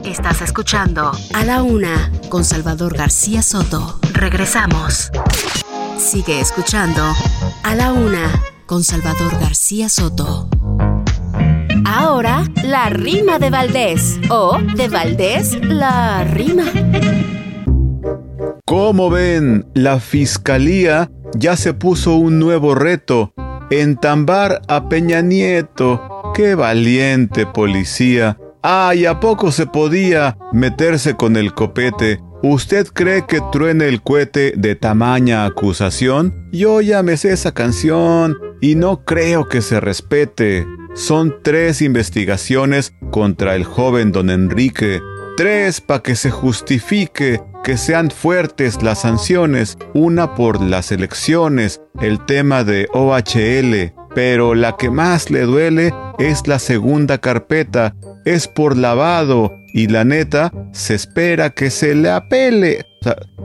Estás 0.04 0.42
escuchando 0.42 1.12
A 1.34 1.46
la 1.46 1.62
Una 1.62 2.12
con 2.30 2.44
Salvador 2.44 2.98
García 2.98 3.44
Soto. 3.44 4.00
Regresamos. 4.14 5.12
Sigue 6.00 6.40
escuchando 6.40 7.04
A 7.64 7.76
la 7.76 7.92
Una 7.94 8.51
con 8.72 8.86
Salvador 8.86 9.38
García 9.38 9.90
Soto. 9.90 10.48
Ahora, 11.84 12.46
la 12.64 12.88
rima 12.88 13.38
de 13.38 13.50
Valdés. 13.50 14.18
O 14.30 14.60
de 14.78 14.88
Valdés, 14.88 15.60
la 15.62 16.24
rima. 16.24 16.64
Como 18.66 19.10
ven, 19.10 19.66
la 19.74 20.00
fiscalía 20.00 21.12
ya 21.36 21.58
se 21.58 21.74
puso 21.74 22.16
un 22.16 22.40
nuevo 22.40 22.74
reto: 22.74 23.34
entambar 23.72 24.62
a 24.70 24.88
Peña 24.88 25.22
Nieto. 25.22 26.32
¡Qué 26.34 26.56
valiente 26.56 27.46
policía! 27.46 28.38
¡Ay, 28.62 29.06
a 29.06 29.20
poco 29.20 29.52
se 29.52 29.66
podía 29.66 30.38
meterse 30.54 31.18
con 31.18 31.36
el 31.36 31.54
copete! 31.54 32.22
¿Usted 32.44 32.88
cree 32.88 33.28
que 33.28 33.40
truene 33.52 33.88
el 33.88 34.02
cohete 34.02 34.54
de 34.58 34.76
tamaña 34.76 35.46
acusación? 35.46 36.50
Yo 36.52 36.82
ya 36.82 37.02
esa 37.02 37.52
canción 37.52 38.36
y 38.62 38.74
no 38.74 39.06
creo 39.06 39.48
que 39.48 39.62
se 39.62 39.80
respete. 39.80 40.66
Son 40.96 41.36
tres 41.44 41.84
investigaciones 41.84 42.94
contra 43.12 43.56
el 43.56 43.64
joven 43.64 44.12
don 44.12 44.32
Enrique. 44.32 45.02
Tres 45.38 45.82
para 45.82 46.02
que 46.02 46.16
se 46.16 46.32
justifique 46.32 47.42
que 47.64 47.78
sean 47.78 48.10
fuertes 48.10 48.82
las 48.82 49.02
sanciones, 49.02 49.78
una 49.94 50.34
por 50.34 50.62
las 50.62 50.92
elecciones, 50.92 51.80
el 52.02 52.26
tema 52.26 52.64
de 52.64 52.88
OHL, 52.92 53.94
pero 54.16 54.56
la 54.56 54.78
que 54.78 54.90
más 54.90 55.30
le 55.30 55.42
duele 55.42 55.94
es 56.18 56.48
la 56.48 56.58
segunda 56.58 57.20
carpeta, 57.20 57.96
es 58.26 58.48
por 58.48 58.78
lavado 58.78 59.61
y 59.74 59.88
la 59.88 60.04
neta 60.04 60.52
se 60.72 60.96
espera 60.96 61.52
que 61.52 61.70
se 61.70 61.96
le 61.96 62.10
apele, 62.10 62.86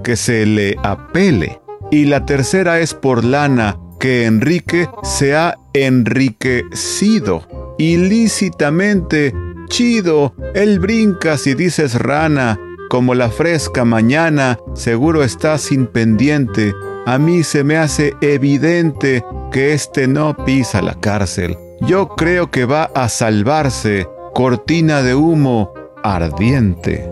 que 0.03 0.17
se 0.17 0.47
le 0.47 0.77
apele. 0.83 1.61
Y 1.91 2.07
la 2.07 2.27
tercera 2.27 2.81
es 2.81 2.95
por 2.95 3.25
lana, 3.25 3.79
que 4.01 4.27
Enrique 4.27 4.89
se 5.03 5.35
ha 5.37 5.57
enriquecido 5.73 7.47
ilícitamente. 7.79 9.33
Chido, 9.69 10.35
él 10.55 10.79
brinca 10.79 11.39
si 11.39 11.55
dices 11.55 11.95
rana, 11.95 12.59
como 12.89 13.15
la 13.15 13.31
fresca 13.31 13.85
mañana, 13.85 14.59
seguro 14.75 15.25
está 15.25 15.59
sin 15.59 15.87
pendiente. 15.87 16.73
A 17.05 17.19
mí 17.19 17.43
se 17.43 17.65
me 17.65 17.77
hace 17.77 18.15
evidente 18.21 19.25
que 19.53 19.73
este 19.73 20.07
no 20.09 20.37
pisa 20.45 20.83
la 20.83 20.95
cárcel. 21.01 21.57
Yo 21.81 22.09
creo 22.09 22.51
que 22.51 22.65
va 22.65 22.85
a 22.95 23.09
salvarse, 23.09 24.07
cortina 24.35 25.03
de 25.03 25.15
humo 25.15 25.73
ardiente. 26.15 27.11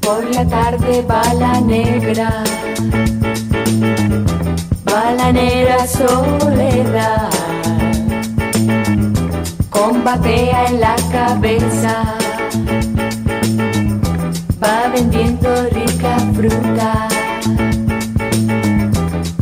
Por 0.00 0.24
la 0.34 0.46
tarde 0.46 1.02
va 1.10 1.22
la 1.34 1.60
negra, 1.60 2.44
va 4.86 5.12
la 5.12 5.32
negra 5.32 5.86
soledad, 5.86 7.30
con 9.70 10.04
batea 10.04 10.66
en 10.66 10.80
la 10.80 10.96
cabeza, 11.10 12.16
va 14.62 14.88
vendiendo 14.92 15.48
rica 15.70 16.18
fruta, 16.34 17.08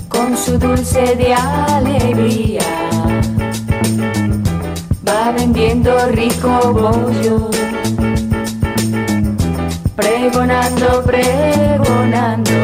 con 0.09 0.37
su 0.37 0.59
dulce 0.59 1.17
de 1.17 1.35
alegría, 1.35 2.63
va 5.07 5.33
vendiendo 5.33 6.07
rico 6.09 6.73
bollo 6.73 7.51
pregonando, 9.97 11.03
pregonando. 11.05 12.64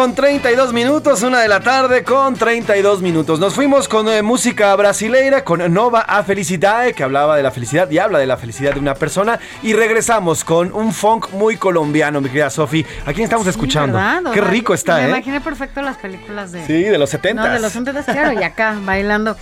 Con 0.00 0.14
32 0.14 0.72
minutos, 0.72 1.22
una 1.22 1.40
de 1.40 1.48
la 1.48 1.60
tarde 1.60 2.02
con 2.04 2.34
32 2.34 3.02
minutos. 3.02 3.38
Nos 3.38 3.52
fuimos 3.52 3.86
con 3.86 4.08
eh, 4.08 4.22
música 4.22 4.74
brasileira, 4.74 5.44
con 5.44 5.60
Nova 5.74 6.00
a 6.00 6.22
Felicidade, 6.24 6.94
que 6.94 7.02
hablaba 7.02 7.36
de 7.36 7.42
la 7.42 7.50
felicidad 7.50 7.90
y 7.90 7.98
habla 7.98 8.18
de 8.18 8.26
la 8.26 8.38
felicidad 8.38 8.72
de 8.72 8.80
una 8.80 8.94
persona. 8.94 9.38
Y 9.62 9.74
regresamos 9.74 10.42
con 10.42 10.72
un 10.72 10.94
funk 10.94 11.32
muy 11.32 11.58
colombiano, 11.58 12.22
mi 12.22 12.30
querida 12.30 12.48
Sofi. 12.48 12.82
¿A 13.04 13.12
quién 13.12 13.24
estamos 13.24 13.46
escuchando? 13.46 13.98
¿verdad? 13.98 14.32
Qué 14.32 14.40
rico 14.40 14.72
está, 14.72 14.96
Me 14.96 15.04
¿eh? 15.04 15.08
imaginé 15.10 15.42
perfecto 15.42 15.82
las 15.82 15.98
películas 15.98 16.50
de... 16.50 16.64
Sí, 16.64 16.82
de 16.82 16.96
los 16.96 17.10
70. 17.10 17.42
No, 17.46 17.52
de 17.52 17.60
los 17.60 17.70
70, 17.70 18.02
claro, 18.04 18.40
y 18.40 18.42
acá 18.42 18.78
bailando. 18.82 19.36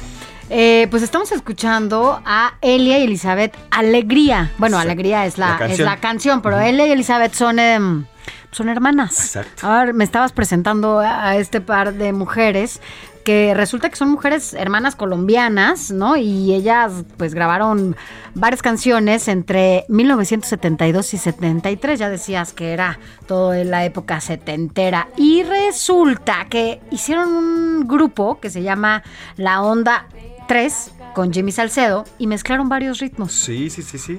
Eh, 0.50 0.88
pues 0.90 1.04
estamos 1.04 1.30
escuchando 1.30 2.20
a 2.24 2.54
Elia 2.62 2.98
y 2.98 3.04
Elizabeth 3.04 3.54
Alegría. 3.70 4.50
Bueno, 4.58 4.76
Alegría 4.76 5.24
es 5.24 5.38
la, 5.38 5.50
La 5.50 5.52
es 5.52 5.58
canción. 5.60 5.86
la 5.86 5.96
canción, 5.98 6.42
pero 6.42 6.58
Elia 6.58 6.88
y 6.88 6.90
Elizabeth 6.90 7.34
son, 7.34 7.60
em, 7.60 8.06
son 8.50 8.68
hermanas. 8.68 9.18
Exacto. 9.18 9.66
A 9.66 9.84
ver, 9.84 9.94
me 9.94 10.04
estabas 10.04 10.32
presentando 10.32 11.00
a 11.00 11.28
a 11.28 11.36
este 11.36 11.60
par 11.60 11.94
de 11.94 12.12
mujeres 12.12 12.80
que 13.24 13.52
resulta 13.54 13.90
que 13.90 13.96
son 13.96 14.10
mujeres 14.10 14.54
hermanas 14.54 14.96
colombianas, 14.96 15.90
¿no? 15.90 16.16
Y 16.16 16.54
ellas 16.54 17.04
pues 17.18 17.34
grabaron 17.34 17.94
varias 18.34 18.62
canciones 18.62 19.28
entre 19.28 19.84
1972 19.88 21.12
y 21.12 21.18
73, 21.18 21.98
ya 21.98 22.08
decías 22.08 22.54
que 22.54 22.72
era 22.72 22.98
toda 23.26 23.62
la 23.64 23.84
época 23.84 24.20
setentera. 24.22 25.08
Y 25.18 25.42
resulta 25.42 26.46
que 26.48 26.80
hicieron 26.90 27.28
un 27.28 27.86
grupo 27.86 28.40
que 28.40 28.48
se 28.48 28.62
llama 28.62 29.02
La 29.36 29.60
Onda 29.60 30.06
3 30.46 30.92
con 31.14 31.30
Jimmy 31.30 31.52
Salcedo 31.52 32.04
y 32.18 32.28
mezclaron 32.28 32.70
varios 32.70 32.98
ritmos. 32.98 33.32
Sí, 33.32 33.68
sí, 33.68 33.82
sí, 33.82 33.98
sí. 33.98 34.18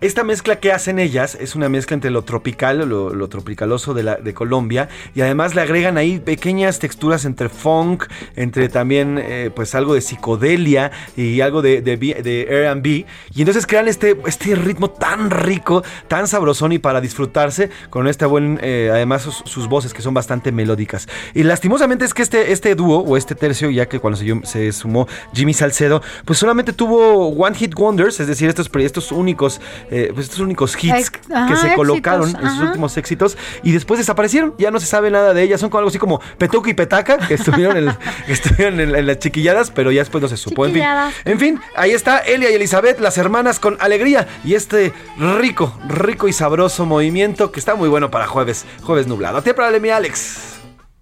Esta 0.00 0.24
mezcla 0.24 0.60
que 0.60 0.72
hacen 0.72 0.98
ellas 0.98 1.36
es 1.40 1.54
una 1.54 1.68
mezcla 1.68 1.94
entre 1.94 2.10
lo 2.10 2.22
tropical, 2.22 2.88
lo, 2.88 3.14
lo 3.14 3.28
tropicaloso 3.28 3.94
de, 3.94 4.34
Colombia, 4.34 4.88
y 5.14 5.22
además 5.22 5.54
le 5.54 5.62
agregan 5.62 5.96
ahí 5.96 6.18
pequeñas 6.18 6.78
texturas 6.78 7.24
entre 7.24 7.48
funk, 7.48 8.04
entre 8.36 8.68
también 8.68 9.18
eh, 9.18 9.50
pues 9.54 9.74
algo 9.74 9.94
de 9.94 10.00
psicodelia 10.00 10.90
y 11.16 11.40
algo 11.40 11.62
de, 11.62 11.80
de, 11.80 11.96
de 11.96 12.42
R&B, 12.42 13.06
y 13.34 13.40
entonces 13.40 13.66
crean 13.66 13.88
este, 13.88 14.16
este 14.26 14.54
ritmo 14.56 14.90
tan 14.90 15.30
rico, 15.30 15.82
tan 16.08 16.28
sabrosón 16.28 16.72
y 16.72 16.78
para 16.78 17.00
disfrutarse 17.00 17.70
con 17.90 18.08
este 18.08 18.26
buen, 18.26 18.58
eh, 18.62 18.90
además 18.92 19.22
sus, 19.22 19.68
voces 19.68 19.94
que 19.94 20.02
son 20.02 20.12
bastante 20.12 20.52
melódicas. 20.52 21.08
Y 21.32 21.42
lastimosamente 21.44 22.04
es 22.04 22.12
que 22.12 22.22
este, 22.22 22.52
este 22.52 22.74
dúo 22.74 22.98
o 22.98 23.16
este 23.16 23.34
tercio, 23.34 23.70
ya 23.70 23.86
que 23.86 23.98
cuando 23.98 24.18
se, 24.18 24.40
se 24.44 24.72
sumó 24.72 25.08
Jimmy 25.32 25.54
Salcedo, 25.54 26.02
pues 26.24 26.38
solamente 26.38 26.72
tuvo 26.72 27.28
One 27.28 27.56
Hit 27.56 27.74
Wonders, 27.74 28.20
es 28.20 28.26
decir, 28.26 28.48
estos, 28.48 28.70
estos 28.74 29.12
únicos, 29.12 29.60
eh, 29.90 30.10
pues 30.14 30.26
estos 30.26 30.40
únicos 30.40 30.74
hits 30.82 30.94
Ex- 30.94 31.10
que 31.10 31.34
ajá, 31.34 31.56
se 31.56 31.74
colocaron 31.74 32.22
éxitos, 32.28 32.42
en 32.44 32.48
sus 32.50 32.58
ajá. 32.58 32.66
últimos 32.68 32.96
éxitos 32.96 33.38
y 33.62 33.72
después 33.72 33.98
desaparecieron. 33.98 34.54
Ya 34.58 34.70
no 34.70 34.80
se 34.80 34.86
sabe 34.86 35.10
nada 35.10 35.34
de 35.34 35.42
ellas. 35.42 35.60
Son 35.60 35.70
como 35.70 35.78
algo 35.80 35.88
así 35.90 35.98
como 35.98 36.20
Petuca 36.38 36.70
y 36.70 36.74
Petaca, 36.74 37.18
que 37.18 37.34
estuvieron, 37.34 37.76
en, 37.76 37.96
que 38.26 38.32
estuvieron 38.32 38.80
en, 38.80 38.94
en 38.94 39.06
las 39.06 39.18
chiquilladas, 39.18 39.70
pero 39.70 39.90
ya 39.92 40.00
después 40.00 40.22
no 40.22 40.28
se 40.28 40.36
supo. 40.36 40.64
En 40.66 40.72
fin, 40.72 40.82
Chiquilladas. 40.82 41.14
en 41.24 41.38
fin, 41.38 41.60
ahí 41.76 41.90
está 41.92 42.18
Elia 42.18 42.50
y 42.50 42.54
Elizabeth, 42.54 43.00
las 43.00 43.18
hermanas 43.18 43.58
con 43.58 43.76
alegría 43.80 44.26
y 44.44 44.54
este 44.54 44.92
rico, 45.18 45.76
rico 45.88 46.28
y 46.28 46.32
sabroso 46.32 46.86
movimiento 46.86 47.52
que 47.52 47.60
está 47.60 47.74
muy 47.74 47.88
bueno 47.88 48.10
para 48.10 48.26
jueves, 48.26 48.64
jueves 48.82 49.06
nublado. 49.06 49.38
A 49.38 49.42
ti, 49.42 49.52
para 49.52 49.78
mi 49.78 49.90
Alex. 49.90 50.38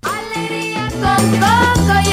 con 0.03 1.31
coco 1.41 2.01
y 2.09 2.12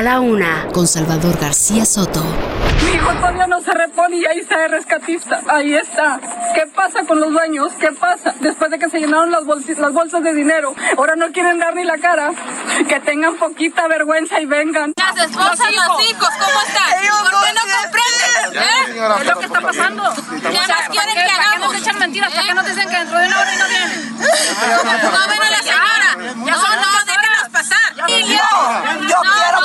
A 0.00 0.02
la 0.02 0.20
Una 0.20 0.66
con 0.72 0.88
Salvador 0.88 1.36
García 1.38 1.84
Soto. 1.84 2.24
Mi 2.86 2.92
hijo 2.92 3.12
todavía 3.16 3.46
no 3.46 3.60
se 3.60 3.70
repone 3.72 4.16
y 4.16 4.24
ahí 4.24 4.38
está 4.38 4.64
el 4.64 4.70
rescatista. 4.70 5.42
Ahí 5.46 5.74
está. 5.74 6.18
¿Qué 6.54 6.66
pasa 6.74 7.04
con 7.06 7.20
los 7.20 7.30
dueños? 7.30 7.70
¿Qué 7.78 7.92
pasa? 7.92 8.32
Después 8.40 8.70
de 8.70 8.78
que 8.78 8.88
se 8.88 8.98
llenaron 8.98 9.30
las, 9.30 9.42
bolsi- 9.42 9.76
las 9.76 9.92
bolsas 9.92 10.22
de 10.22 10.32
dinero, 10.32 10.74
ahora 10.96 11.16
no 11.16 11.30
quieren 11.32 11.58
dar 11.58 11.74
ni 11.74 11.84
la 11.84 11.98
cara. 11.98 12.30
Que 12.88 12.98
tengan 13.00 13.36
poquita 13.36 13.88
vergüenza 13.88 14.40
y 14.40 14.46
vengan. 14.46 14.94
Las 14.96 15.18
esposas, 15.26 15.58
los 15.70 16.10
hijos, 16.10 16.28
¿cómo 16.30 16.60
están? 16.66 16.90
¿Por 17.20 17.44
qué 17.44 17.52
no 17.52 17.60
comprenden? 17.82 18.62
¿Eh? 18.62 19.20
Es 19.20 19.26
lo 19.26 19.38
que 19.38 19.44
está 19.44 19.60
pasando. 19.60 20.14
¿Qué 20.14 20.58
más 20.66 20.88
quieren 20.88 21.14
que 21.14 21.20
¿Para 21.20 21.26
qué 21.26 21.30
hagamos? 21.32 21.72
nos 21.74 21.82
echan 21.82 21.98
mentiras? 21.98 22.32
¿Para 22.32 22.46
qué 22.46 22.54
nos 22.54 22.64
dicen 22.64 22.88
que 22.88 22.96
dentro 22.96 23.18
de 23.18 23.26
una 23.26 23.38
hora 23.38 23.54
y 23.54 23.58
no 23.58 23.64
vienen? 23.68 24.18
No 24.18 25.28
ven 25.28 25.42
a 25.42 25.50
la 25.50 25.58
señora. 25.62 26.16
No, 26.16 26.46
no, 26.46 27.04
déjenos 27.06 27.29
pasar. 27.60 28.08
Y 28.08 28.24
yo, 28.24 28.36
yo 29.08 29.20
quiero 29.20 29.58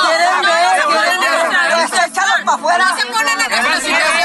que 1.76 1.84
esté 1.84 2.06
echado 2.06 2.32
para 2.44 2.56
afuera. 2.56 2.84
No 2.84 2.96
se 2.96 3.06
ponen 3.06 3.40
en 3.40 3.50
nuestra 3.50 3.80
situación. 3.80 4.15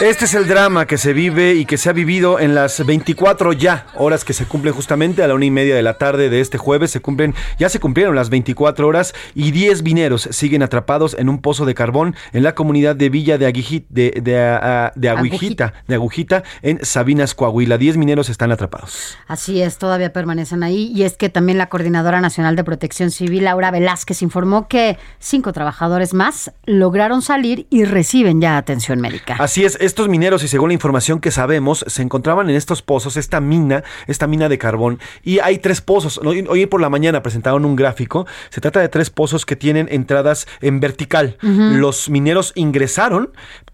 Este 0.00 0.26
es 0.26 0.34
el 0.34 0.46
drama 0.46 0.86
que 0.86 0.96
se 0.96 1.12
vive 1.12 1.54
y 1.54 1.64
que 1.64 1.76
se 1.76 1.90
ha 1.90 1.92
vivido 1.92 2.38
en 2.38 2.54
las 2.54 2.86
24 2.86 3.52
ya 3.52 3.88
horas 3.96 4.24
que 4.24 4.32
se 4.32 4.46
cumplen 4.46 4.72
justamente 4.72 5.24
a 5.24 5.26
la 5.26 5.34
una 5.34 5.44
y 5.44 5.50
media 5.50 5.74
de 5.74 5.82
la 5.82 5.94
tarde 5.94 6.30
de 6.30 6.40
este 6.40 6.56
jueves. 6.56 6.92
Se 6.92 7.00
cumplen, 7.00 7.34
ya 7.58 7.68
se 7.68 7.80
cumplieron 7.80 8.14
las 8.14 8.30
24 8.30 8.86
horas 8.86 9.12
y 9.34 9.50
10 9.50 9.82
mineros 9.82 10.28
siguen 10.30 10.62
atrapados 10.62 11.16
en 11.18 11.28
un 11.28 11.40
pozo 11.40 11.66
de 11.66 11.74
carbón 11.74 12.14
en 12.32 12.44
la 12.44 12.54
comunidad 12.54 12.94
de 12.94 13.08
Villa 13.08 13.38
de, 13.38 13.46
de, 13.46 14.20
de, 14.22 14.90
de 14.94 15.08
Agujita, 15.08 15.74
de 15.88 15.94
Agujita 15.96 16.44
en 16.62 16.78
Sabinas, 16.84 17.34
Coahuila. 17.34 17.76
10 17.76 17.96
mineros 17.96 18.28
están 18.28 18.52
atrapados. 18.52 19.18
Así 19.26 19.62
es, 19.62 19.78
todavía 19.78 20.12
permanecen 20.12 20.62
ahí. 20.62 20.92
Y 20.94 21.02
es 21.02 21.16
que 21.16 21.28
también 21.28 21.58
la 21.58 21.68
Coordinadora 21.68 22.20
Nacional 22.20 22.54
de 22.54 22.62
Protección 22.62 23.10
Civil, 23.10 23.42
Laura 23.42 23.72
Velázquez, 23.72 24.22
informó 24.22 24.68
que 24.68 24.96
cinco 25.18 25.52
trabajadores 25.52 26.14
más 26.14 26.52
lograron 26.66 27.20
salir 27.20 27.66
y 27.68 27.82
reciben 27.82 28.40
ya 28.40 28.58
atención 28.58 29.00
médica. 29.00 29.34
Así 29.40 29.64
es, 29.64 29.76
estos 29.88 30.08
mineros, 30.08 30.44
y 30.44 30.48
según 30.48 30.68
la 30.68 30.74
información 30.74 31.18
que 31.18 31.30
sabemos, 31.30 31.84
se 31.88 32.02
encontraban 32.02 32.48
en 32.48 32.56
estos 32.56 32.82
pozos, 32.82 33.16
esta 33.16 33.40
mina, 33.40 33.82
esta 34.06 34.26
mina 34.26 34.48
de 34.48 34.58
carbón, 34.58 35.00
y 35.24 35.40
hay 35.40 35.58
tres 35.58 35.80
pozos. 35.80 36.18
Hoy, 36.18 36.44
hoy 36.48 36.66
por 36.66 36.80
la 36.80 36.90
mañana 36.90 37.22
presentaron 37.22 37.64
un 37.64 37.74
gráfico. 37.74 38.26
Se 38.50 38.60
trata 38.60 38.80
de 38.80 38.88
tres 38.88 39.10
pozos 39.10 39.46
que 39.46 39.56
tienen 39.56 39.88
entradas 39.90 40.46
en 40.60 40.80
vertical. 40.80 41.36
Los 41.40 42.10
mineros 42.10 42.52
ingresaron, 42.54 43.30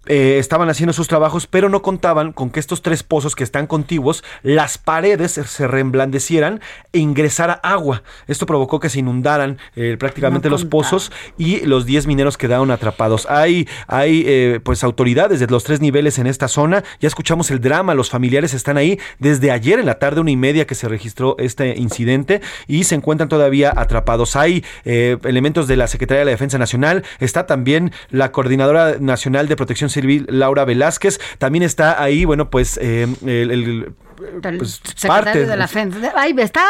eh, 0.07 0.37
estaban 0.39 0.69
haciendo 0.69 0.93
sus 0.93 1.09
trabajos, 1.09 1.47
pero 1.47 1.69
no 1.69 1.83
contaban 1.83 2.33
con 2.33 2.51
que 2.51 2.61
estos 2.61 2.83
tres 2.83 3.03
pozos 3.03 3.35
que 3.35 3.43
están 3.43 3.67
contiguos, 3.67 4.23
las 4.43 4.79
paredes 4.79 5.33
se 5.33 5.67
reblandecieran 5.67 6.61
e 6.93 6.99
ingresara 6.99 7.55
agua. 7.55 8.03
Esto 8.27 8.47
provocó 8.47 8.81
que 8.81 8.89
se 8.89 9.01
inundaran 9.01 9.59
eh, 9.77 9.97
prácticamente 9.99 10.49
No 10.49 10.55
los 10.55 10.65
pozos 10.65 11.11
y 11.39 11.61
los 11.67 11.87
10 11.87 12.07
mineros 12.07 12.37
quedaron 12.37 12.71
atrapados. 12.71 13.27
Hay, 13.31 13.67
hay 13.87 14.25
eh, 14.27 14.61
pues 14.63 14.85
autoridades 14.85 15.41
de 15.41 15.47
los 15.47 15.65
tres 15.65 15.81
niveles 15.81 16.04
en 16.05 16.27
esta 16.27 16.49
zona. 16.49 16.85
Ya 17.01 17.09
escuchamos 17.09 17.51
el 17.51 17.61
drama, 17.61 17.95
los 17.95 18.11
familiares 18.11 18.55
están 18.55 18.77
ahí 18.77 18.99
desde 19.19 19.51
ayer 19.51 19.79
en 19.79 19.87
la 19.87 19.99
tarde, 19.99 20.21
una 20.21 20.31
y 20.31 20.37
media 20.37 20.67
que 20.67 20.75
se 20.75 20.89
registró 20.89 21.37
este 21.39 21.79
incidente 21.79 22.41
y 22.67 22.85
se 22.85 22.95
encuentran 22.95 23.29
todavía 23.29 23.73
atrapados. 23.75 24.37
Hay 24.37 24.65
eh, 24.85 25.17
elementos 25.25 25.67
de 25.67 25.77
la 25.77 25.87
Secretaría 25.87 26.21
de 26.21 26.25
la 26.27 26.31
Defensa 26.33 26.59
Nacional, 26.59 27.05
está 27.21 27.47
también 27.47 27.93
la 28.11 28.31
Coordinadora 28.33 28.97
Nacional 29.01 29.49
de 29.49 29.57
Protección 29.57 29.91
Civil, 29.91 30.27
Laura 30.29 30.65
Velázquez, 30.65 31.19
también 31.39 31.63
está 31.63 32.03
ahí, 32.03 32.25
bueno, 32.25 32.51
pues 32.51 32.79
eh, 32.83 33.07
el, 33.25 33.51
el- 33.51 33.93
El 34.25 34.59
pues, 34.59 34.81
secretario 34.85 35.09
parte 35.09 35.47
de 35.47 35.57
la 35.57 35.69
FEN. 35.69 35.93
Ahí 36.17 36.35
está 36.39 36.63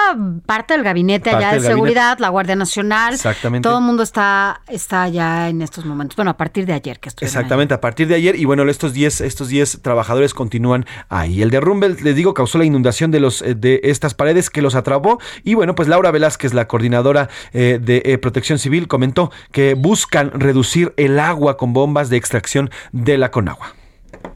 parte 0.46 0.74
del 0.74 0.82
gabinete 0.82 1.30
Parte 1.30 1.44
allá 1.44 1.54
de 1.54 1.60
del 1.60 1.62
gabinete. 1.62 1.74
seguridad, 1.74 2.18
la 2.18 2.28
Guardia 2.28 2.56
Nacional. 2.56 3.14
Exactamente. 3.14 3.68
Todo 3.68 3.78
el 3.78 3.84
mundo 3.84 4.02
está, 4.02 4.60
está 4.68 5.08
ya 5.08 5.48
en 5.48 5.62
estos 5.62 5.84
momentos. 5.84 6.16
Bueno, 6.16 6.30
a 6.30 6.36
partir 6.36 6.66
de 6.66 6.72
ayer 6.72 7.00
que 7.00 7.08
estoy. 7.08 7.26
Exactamente, 7.26 7.74
a 7.74 7.80
partir 7.80 8.08
de 8.08 8.14
ayer 8.14 8.36
y 8.36 8.44
bueno, 8.44 8.64
estos 8.68 8.92
10 8.92 9.20
estos 9.20 9.48
10 9.48 9.80
trabajadores 9.82 10.34
continúan 10.34 10.86
ahí. 11.08 11.42
El 11.42 11.50
derrumbe, 11.50 11.88
les 11.88 12.16
digo, 12.16 12.34
causó 12.34 12.58
la 12.58 12.64
inundación 12.64 13.10
de 13.10 13.20
los 13.20 13.42
eh, 13.42 13.54
de 13.54 13.80
estas 13.84 14.14
paredes 14.14 14.50
que 14.50 14.62
los 14.62 14.74
atrapó 14.74 15.20
y 15.42 15.54
bueno, 15.54 15.74
pues 15.74 15.88
Laura 15.88 16.10
Velázquez, 16.10 16.54
la 16.54 16.66
coordinadora 16.66 17.28
eh, 17.52 17.78
de 17.80 18.02
eh, 18.04 18.18
Protección 18.18 18.58
Civil, 18.58 18.88
comentó 18.88 19.30
que 19.52 19.74
buscan 19.74 20.30
reducir 20.32 20.92
el 20.96 21.18
agua 21.18 21.56
con 21.56 21.72
bombas 21.72 22.10
de 22.10 22.16
extracción 22.16 22.70
de 22.92 23.18
la 23.18 23.30
Conagua. 23.30 23.74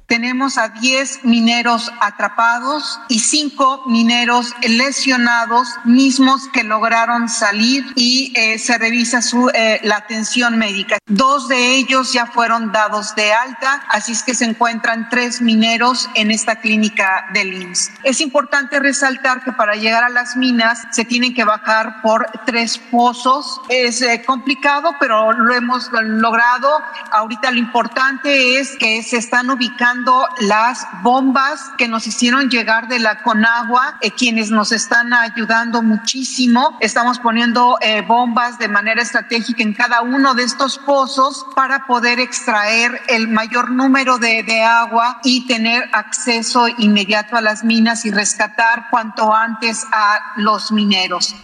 Tenemos 0.08 0.56
a 0.56 0.70
10 0.70 1.24
mineros 1.24 1.92
atrapados 2.00 2.98
y 3.10 3.18
5 3.18 3.82
mineros 3.88 4.54
lesionados, 4.62 5.68
mismos 5.84 6.48
que 6.48 6.64
lograron 6.64 7.28
salir 7.28 7.84
y 7.94 8.32
eh, 8.34 8.58
se 8.58 8.78
revisa 8.78 9.20
su, 9.20 9.50
eh, 9.50 9.80
la 9.82 9.96
atención 9.96 10.56
médica. 10.56 10.96
Dos 11.04 11.48
de 11.48 11.76
ellos 11.76 12.14
ya 12.14 12.24
fueron 12.24 12.72
dados 12.72 13.14
de 13.16 13.34
alta, 13.34 13.84
así 13.90 14.12
es 14.12 14.22
que 14.22 14.34
se 14.34 14.46
encuentran 14.46 15.10
tres 15.10 15.42
mineros 15.42 16.08
en 16.14 16.30
esta 16.30 16.56
clínica 16.56 17.26
del 17.34 17.52
IMSS. 17.52 17.90
Es 18.02 18.22
importante 18.22 18.80
resaltar 18.80 19.44
que 19.44 19.52
para 19.52 19.74
llegar 19.74 20.04
a 20.04 20.08
las 20.08 20.38
minas 20.38 20.86
se 20.90 21.04
tienen 21.04 21.34
que 21.34 21.44
bajar 21.44 22.00
por 22.00 22.30
tres 22.46 22.78
pozos. 22.78 23.60
Es 23.68 24.00
eh, 24.00 24.22
complicado, 24.24 24.96
pero 24.98 25.34
lo 25.34 25.54
hemos 25.54 25.90
logrado. 25.92 26.70
Ahorita 27.12 27.50
lo 27.50 27.58
importante 27.58 28.58
es 28.58 28.74
que 28.78 29.02
se 29.02 29.18
están 29.18 29.50
ubicando 29.50 29.97
las 30.40 30.86
bombas 31.02 31.70
que 31.76 31.88
nos 31.88 32.06
hicieron 32.06 32.50
llegar 32.50 32.88
de 32.88 32.98
la 32.98 33.22
Conagua, 33.22 33.98
eh, 34.00 34.10
quienes 34.10 34.50
nos 34.50 34.72
están 34.72 35.12
ayudando 35.12 35.82
muchísimo. 35.82 36.76
Estamos 36.80 37.18
poniendo 37.18 37.78
eh, 37.80 38.02
bombas 38.02 38.58
de 38.58 38.68
manera 38.68 39.02
estratégica 39.02 39.62
en 39.62 39.74
cada 39.74 40.02
uno 40.02 40.34
de 40.34 40.44
estos 40.44 40.78
pozos 40.78 41.46
para 41.54 41.86
poder 41.86 42.20
extraer 42.20 43.00
el 43.08 43.28
mayor 43.28 43.70
número 43.70 44.18
de, 44.18 44.42
de 44.42 44.62
agua 44.62 45.20
y 45.24 45.46
tener 45.46 45.88
acceso 45.92 46.68
inmediato 46.68 47.36
a 47.36 47.40
las 47.40 47.64
minas 47.64 48.04
y 48.04 48.10
rescatar 48.10 48.88
cuanto 48.90 49.34
antes 49.34 49.86
a 49.92 50.34
los 50.36 50.72
mineros. 50.72 51.34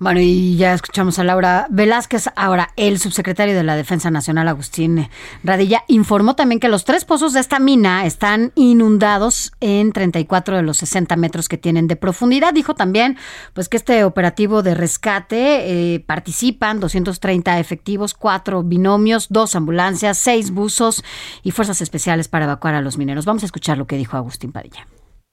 Bueno, 0.00 0.20
y 0.20 0.56
ya 0.56 0.74
escuchamos 0.74 1.18
a 1.18 1.24
Laura 1.24 1.66
Velázquez. 1.70 2.28
Ahora, 2.36 2.68
el 2.76 3.00
subsecretario 3.00 3.56
de 3.56 3.64
la 3.64 3.74
Defensa 3.74 4.12
Nacional, 4.12 4.46
Agustín 4.46 5.08
Radilla, 5.42 5.82
informó 5.88 6.36
también 6.36 6.60
que 6.60 6.68
los 6.68 6.84
tres 6.84 7.04
pozos 7.04 7.32
de 7.32 7.40
esta 7.40 7.58
mina 7.58 8.06
están 8.06 8.52
inundados 8.54 9.52
en 9.58 9.90
34 9.90 10.54
de 10.54 10.62
los 10.62 10.76
60 10.76 11.16
metros 11.16 11.48
que 11.48 11.58
tienen 11.58 11.88
de 11.88 11.96
profundidad. 11.96 12.54
Dijo 12.54 12.76
también 12.76 13.16
pues 13.54 13.68
que 13.68 13.76
este 13.76 14.04
operativo 14.04 14.62
de 14.62 14.76
rescate 14.76 15.94
eh, 15.94 15.98
participan 15.98 16.78
230 16.78 17.58
efectivos, 17.58 18.14
cuatro 18.14 18.62
binomios, 18.62 19.26
dos 19.30 19.56
ambulancias, 19.56 20.16
seis 20.16 20.52
buzos 20.52 21.02
y 21.42 21.50
fuerzas 21.50 21.80
especiales 21.80 22.28
para 22.28 22.44
evacuar 22.44 22.76
a 22.76 22.82
los 22.82 22.98
mineros. 22.98 23.24
Vamos 23.24 23.42
a 23.42 23.46
escuchar 23.46 23.78
lo 23.78 23.88
que 23.88 23.96
dijo 23.96 24.16
Agustín 24.16 24.52
Padilla. 24.52 24.86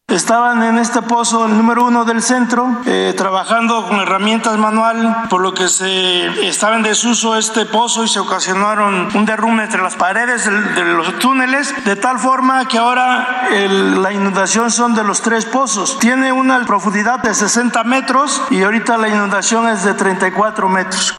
Estaban 0.07 0.61
en 0.61 0.77
este 0.77 1.01
pozo, 1.01 1.45
el 1.45 1.57
número 1.57 1.83
uno 1.83 2.05
del 2.05 2.21
centro, 2.21 2.83
eh, 2.85 3.13
trabajando 3.17 3.87
con 3.87 3.99
herramientas 3.99 4.55
manual, 4.57 5.25
por 5.31 5.41
lo 5.41 5.53
que 5.53 5.67
se 5.67 6.47
estaba 6.47 6.75
en 6.75 6.83
desuso 6.83 7.35
este 7.35 7.65
pozo 7.65 8.03
y 8.03 8.07
se 8.07 8.19
ocasionaron 8.19 9.09
un 9.13 9.25
derrumbe 9.25 9.63
entre 9.63 9.81
las 9.81 9.95
paredes 9.95 10.45
de 10.45 10.83
los 10.85 11.19
túneles, 11.19 11.73
de 11.83 11.95
tal 11.95 12.19
forma 12.19 12.67
que 12.67 12.77
ahora 12.77 13.49
la 13.51 14.13
inundación 14.13 14.69
son 14.69 14.93
de 14.93 15.03
los 15.03 15.21
tres 15.21 15.43
pozos. 15.45 15.97
Tiene 15.99 16.31
una 16.31 16.63
profundidad 16.65 17.19
de 17.19 17.33
60 17.33 17.83
metros 17.83 18.43
y 18.51 18.61
ahorita 18.61 18.97
la 18.97 19.09
inundación 19.09 19.67
es 19.67 19.83
de 19.83 19.95
34 19.95 20.69
metros. 20.69 21.17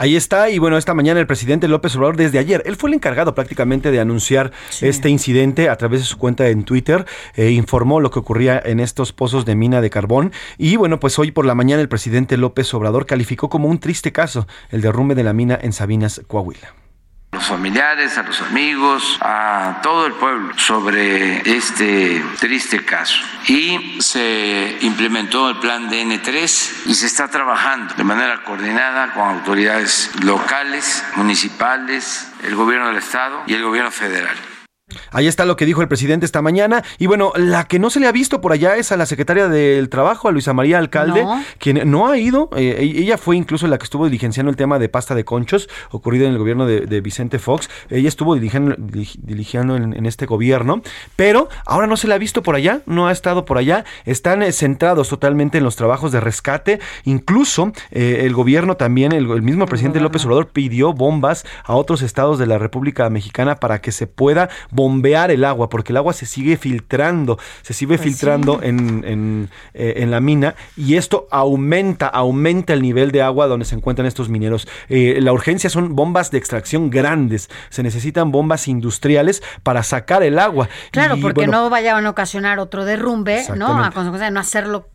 Ahí 0.00 0.16
está, 0.16 0.48
y 0.48 0.58
bueno, 0.58 0.78
esta 0.78 0.94
mañana 0.94 1.20
el 1.20 1.26
presidente 1.26 1.68
López 1.68 1.94
Obrador, 1.94 2.16
desde 2.16 2.38
ayer, 2.38 2.62
él 2.64 2.76
fue 2.76 2.88
el 2.88 2.94
encargado 2.94 3.34
prácticamente 3.34 3.90
de 3.90 4.00
anunciar 4.00 4.50
este 4.80 5.10
incidente 5.10 5.68
a 5.68 5.76
través 5.76 6.00
de 6.00 6.06
su 6.06 6.16
cuenta 6.16 6.48
en 6.48 6.64
Twitter, 6.64 7.04
eh, 7.34 7.50
informó 7.50 8.00
lo 8.00 8.10
que 8.10 8.18
ocurría 8.18 8.58
en 8.64 8.80
estos 8.80 9.12
pozos 9.12 9.44
de 9.44 9.56
mina 9.56 9.82
de 9.82 9.90
carbón, 9.90 10.32
y 10.56 10.76
bueno, 10.76 10.98
pues 11.00 11.18
hoy 11.18 11.32
por 11.32 11.44
la 11.44 11.54
mañana 11.54 11.82
el 11.82 11.90
presidente 11.90 12.38
López 12.38 12.72
Obrador 12.72 13.04
calificó 13.04 13.50
como 13.50 13.68
un 13.68 13.78
triste 13.78 14.10
caso 14.10 14.46
el 14.70 14.80
derrumbe 14.80 15.14
de 15.14 15.22
la 15.22 15.34
mina 15.34 15.58
en 15.60 15.74
Sabinas, 15.74 16.22
Coahuila. 16.26 16.74
A 17.32 17.36
los 17.36 17.46
familiares, 17.46 18.18
a 18.18 18.22
los 18.22 18.40
amigos, 18.42 19.18
a 19.20 19.80
todo 19.82 20.06
el 20.06 20.14
pueblo 20.14 20.52
sobre 20.58 21.48
este 21.48 22.24
triste 22.40 22.84
caso. 22.84 23.20
Y 23.46 24.00
se 24.00 24.78
implementó 24.80 25.48
el 25.50 25.58
plan 25.58 25.88
DN3 25.88 26.86
y 26.86 26.94
se 26.94 27.06
está 27.06 27.28
trabajando 27.28 27.94
de 27.94 28.04
manera 28.04 28.42
coordinada 28.42 29.12
con 29.12 29.28
autoridades 29.28 30.10
locales, 30.24 31.04
municipales, 31.16 32.28
el 32.42 32.56
gobierno 32.56 32.88
del 32.88 32.96
estado 32.96 33.44
y 33.46 33.54
el 33.54 33.62
gobierno 33.62 33.92
federal. 33.92 34.36
Ahí 35.10 35.26
está 35.26 35.44
lo 35.44 35.56
que 35.56 35.66
dijo 35.66 35.82
el 35.82 35.88
presidente 35.88 36.26
esta 36.26 36.42
mañana. 36.42 36.82
Y 36.98 37.06
bueno, 37.06 37.32
la 37.36 37.64
que 37.64 37.78
no 37.78 37.90
se 37.90 38.00
le 38.00 38.06
ha 38.06 38.12
visto 38.12 38.40
por 38.40 38.52
allá 38.52 38.76
es 38.76 38.92
a 38.92 38.96
la 38.96 39.06
secretaria 39.06 39.48
del 39.48 39.88
Trabajo, 39.88 40.28
a 40.28 40.32
Luisa 40.32 40.52
María 40.52 40.78
Alcalde, 40.78 41.24
quien 41.58 41.90
no 41.90 42.08
ha 42.08 42.18
ido. 42.18 42.50
eh, 42.56 42.76
ella 42.80 43.18
fue 43.18 43.36
incluso 43.36 43.66
la 43.66 43.78
que 43.78 43.84
estuvo 43.84 44.04
diligenciando 44.06 44.50
el 44.50 44.56
tema 44.56 44.78
de 44.78 44.88
pasta 44.88 45.14
de 45.14 45.24
conchos 45.24 45.68
ocurrido 45.90 46.26
en 46.26 46.32
el 46.32 46.38
gobierno 46.38 46.66
de, 46.66 46.80
de 46.82 47.00
Vicente 47.00 47.38
Fox. 47.38 47.68
Ella 47.88 48.08
estuvo 48.08 48.34
diligiendo, 48.34 48.76
dili- 48.76 49.18
diligiendo 49.22 49.76
en, 49.76 49.94
en 49.94 50.06
este 50.06 50.26
gobierno, 50.26 50.82
pero 51.16 51.48
ahora 51.66 51.86
no 51.86 51.96
se 51.96 52.08
la 52.08 52.14
ha 52.16 52.18
visto 52.18 52.42
por 52.42 52.54
allá, 52.54 52.80
no 52.86 53.08
ha 53.08 53.12
estado 53.12 53.44
por 53.44 53.58
allá. 53.58 53.84
Están 54.04 54.42
eh, 54.42 54.52
centrados 54.52 55.08
totalmente 55.08 55.58
en 55.58 55.64
los 55.64 55.76
trabajos 55.76 56.12
de 56.12 56.20
rescate. 56.20 56.80
Incluso 57.04 57.72
eh, 57.90 58.22
el 58.24 58.34
gobierno 58.34 58.76
también, 58.76 59.12
el, 59.12 59.30
el 59.30 59.42
mismo 59.42 59.66
presidente 59.66 60.00
López 60.00 60.24
Obrador 60.24 60.48
pidió 60.48 60.92
bombas 60.92 61.44
a 61.64 61.74
otros 61.74 62.02
estados 62.02 62.38
de 62.38 62.46
la 62.46 62.58
República 62.58 63.08
Mexicana 63.10 63.56
para 63.56 63.80
que 63.80 63.92
se 63.92 64.06
pueda 64.06 64.48
bombear 64.80 65.30
el 65.30 65.44
agua, 65.44 65.68
porque 65.68 65.92
el 65.92 65.98
agua 65.98 66.12
se 66.12 66.24
sigue 66.24 66.56
filtrando, 66.56 67.38
se 67.62 67.74
sigue 67.74 67.96
Pues 67.98 68.08
filtrando 68.08 68.62
en, 68.62 69.04
en, 69.04 69.50
eh, 69.74 69.94
en 69.98 70.10
la 70.10 70.20
mina 70.20 70.54
y 70.76 70.96
esto 70.96 71.28
aumenta, 71.30 72.06
aumenta 72.06 72.72
el 72.72 72.80
nivel 72.80 73.10
de 73.10 73.20
agua 73.20 73.46
donde 73.46 73.66
se 73.66 73.74
encuentran 73.74 74.06
estos 74.06 74.28
mineros. 74.28 74.66
Eh, 74.88 75.18
la 75.20 75.32
urgencia 75.32 75.68
son 75.68 75.94
bombas 75.94 76.30
de 76.30 76.38
extracción 76.38 76.88
grandes, 76.88 77.50
se 77.68 77.82
necesitan 77.82 78.30
bombas 78.30 78.68
industriales 78.68 79.42
para 79.62 79.82
sacar 79.82 80.22
el 80.22 80.38
agua. 80.38 80.68
Claro, 80.90 81.16
Y, 81.16 81.20
porque 81.20 81.42
bueno, 81.46 81.64
no 81.64 81.70
vayan 81.70 82.06
a 82.06 82.10
ocasionar 82.10 82.58
otro 82.58 82.84
derrumbe, 82.84 83.44
¿no? 83.56 83.82
A 83.82 83.90
consecuencia 83.90 84.26
de 84.26 84.32
no 84.32 84.40
hacerlo 84.40 84.88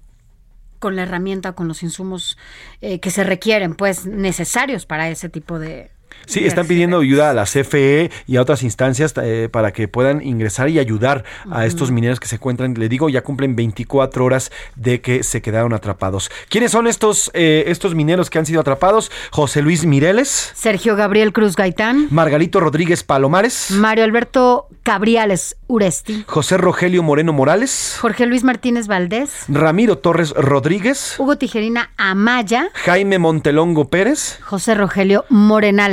con 0.80 0.96
la 0.96 1.04
herramienta, 1.04 1.54
con 1.54 1.68
los 1.68 1.84
insumos 1.84 2.38
eh, 2.82 3.00
que 3.00 3.12
se 3.12 3.24
requieren, 3.24 3.76
pues 3.76 4.06
necesarios 4.06 4.86
para 4.86 5.10
ese 5.10 5.30
tipo 5.30 5.60
de... 5.60 5.92
Sí, 6.26 6.46
están 6.46 6.68
pidiendo 6.68 7.00
ayuda 7.00 7.30
a 7.30 7.34
la 7.34 7.44
CFE 7.44 8.12
y 8.28 8.38
a 8.38 8.42
otras 8.42 8.64
instancias 8.64 9.14
eh, 9.22 9.50
para 9.52 9.72
que 9.74 9.88
puedan 9.88 10.22
ingresar 10.22 10.70
y 10.70 10.80
ayudar 10.80 11.24
a 11.52 11.66
estos 11.66 11.92
mineros 11.92 12.20
que 12.20 12.28
se 12.28 12.36
encuentran, 12.36 12.74
le 12.74 12.90
digo, 12.90 13.10
ya 13.10 13.22
cumplen 13.22 13.56
24 13.56 14.26
horas 14.26 14.52
de 14.76 15.02
que 15.02 15.24
se 15.24 15.42
quedaron 15.42 15.74
atrapados. 15.74 16.30
¿Quiénes 16.50 16.72
son 16.72 16.88
estos, 16.88 17.32
eh, 17.34 17.66
estos 17.68 17.96
mineros 17.96 18.30
que 18.30 18.40
han 18.40 18.46
sido 18.46 18.62
atrapados? 18.62 19.12
José 19.32 19.62
Luis 19.62 19.86
Mireles, 19.86 20.52
Sergio 20.56 20.96
Gabriel 20.96 21.34
Cruz 21.34 21.56
Gaitán, 21.56 22.08
Margarito 22.10 22.60
Rodríguez 22.60 23.04
Palomares, 23.04 23.72
Mario 23.72 24.04
Alberto 24.04 24.68
Cabriales 24.84 25.58
Uresti, 25.68 26.26
José 26.28 26.58
Rogelio 26.58 27.04
Moreno 27.04 27.34
Morales, 27.34 27.98
Jorge 28.00 28.26
Luis 28.26 28.44
Martínez 28.44 28.88
Valdés, 28.88 29.46
Ramiro 29.48 29.98
Torres 29.98 30.32
Rodríguez, 30.32 31.16
Hugo 31.20 31.38
Tijerina 31.38 31.92
Amaya, 31.98 32.70
Jaime 32.74 33.20
Montelongo 33.20 33.90
Pérez. 33.90 34.40
José 34.42 34.76
Rogelio 34.76 35.26
Morena 35.30 35.90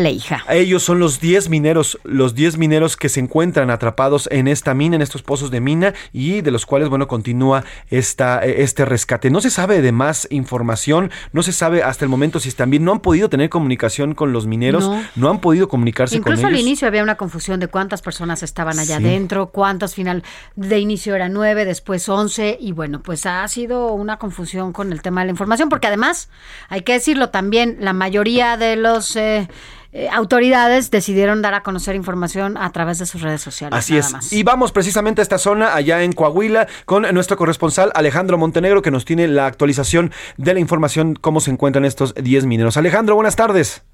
Ellos 0.48 0.82
son 0.82 0.98
los 0.98 1.20
10 1.20 1.48
mineros, 1.48 1.98
los 2.04 2.34
10 2.34 2.56
mineros 2.58 2.96
que 2.96 3.08
se 3.08 3.20
encuentran 3.20 3.70
atrapados 3.70 4.28
en 4.32 4.48
esta 4.48 4.74
mina, 4.74 4.96
en 4.96 5.02
estos 5.02 5.22
pozos 5.22 5.50
de 5.50 5.60
mina 5.60 5.94
y 6.12 6.40
de 6.40 6.50
los 6.50 6.64
cuales, 6.66 6.88
bueno, 6.88 7.06
continúa 7.08 7.64
esta, 7.90 8.38
este 8.44 8.84
rescate. 8.84 9.30
No 9.30 9.40
se 9.40 9.50
sabe 9.50 9.82
de 9.82 9.92
más 9.92 10.26
información, 10.30 11.10
no 11.32 11.42
se 11.42 11.52
sabe 11.52 11.82
hasta 11.82 12.04
el 12.04 12.08
momento 12.08 12.40
si 12.40 12.50
bien, 12.66 12.84
no 12.84 12.92
han 12.92 13.00
podido 13.00 13.28
tener 13.28 13.50
comunicación 13.50 14.14
con 14.14 14.32
los 14.32 14.46
mineros, 14.46 14.84
no, 14.88 15.02
No. 15.16 15.30
han 15.30 15.40
podido 15.40 15.68
comunicarse 15.68 16.16
Incluso 16.16 16.42
con 16.42 16.46
al 16.46 16.54
ellos. 16.54 16.66
inicio 16.66 16.86
había 16.88 17.02
una 17.02 17.16
confusión 17.16 17.58
de 17.60 17.66
cuántas 17.68 18.02
personas 18.02 18.42
estaban 18.42 18.78
allá 18.78 18.98
Sí. 18.98 19.04
adentro, 19.04 19.48
cuántas 19.48 19.94
final 19.94 20.22
de 20.54 20.78
inicio 20.78 21.14
eran 21.14 21.32
nueve, 21.32 21.64
después 21.64 22.08
once, 22.08 22.56
y 22.60 22.72
bueno, 22.72 23.02
pues 23.02 23.26
ha 23.26 23.46
sido 23.48 23.92
una 23.94 24.18
confusión 24.18 24.72
con 24.72 24.92
el 24.92 25.02
tema 25.02 25.22
de 25.22 25.26
la 25.26 25.30
información, 25.32 25.68
porque 25.68 25.86
además, 25.88 26.28
hay 26.68 26.82
que 26.82 26.92
decirlo 26.92 27.30
también, 27.30 27.78
la 27.80 27.92
mayoría 27.92 28.56
de 28.56 28.76
los 28.76 29.16
eh, 29.16 29.48
eh, 29.93 30.09
autoridades 30.11 30.90
decidieron 30.90 31.43
dar 31.43 31.53
a 31.55 31.62
conocer 31.62 31.95
información 31.95 32.57
a 32.57 32.70
través 32.72 32.99
de 32.99 33.07
sus 33.07 33.20
redes 33.20 33.43
sociales. 33.43 33.78
Así 33.78 33.93
nada 33.93 34.07
es. 34.07 34.12
más. 34.12 34.32
Y 34.32 34.43
vamos 34.43 34.72
precisamente 34.72 35.20
a 35.20 35.24
esta 35.24 35.38
zona, 35.38 35.74
allá 35.74 36.03
en 36.03 36.12
Coahuila, 36.12 36.66
con 36.86 37.03
nuestro 37.12 37.36
corresponsal 37.36 37.93
Alejandro 37.95 38.38
Montenegro, 38.38 38.80
que 38.80 38.90
nos 38.90 39.05
tiene 39.05 39.28
la 39.28 39.47
actualización 39.47 40.11
de 40.38 40.55
la 40.55 40.61
información, 40.61 41.14
cómo 41.14 41.40
se 41.40 41.51
encuentran 41.51 41.84
estos 41.84 42.14
10 42.14 42.47
mineros. 42.47 42.76
Alejandro, 42.76 43.14
buenas 43.14 43.36
tardes. 43.36 43.86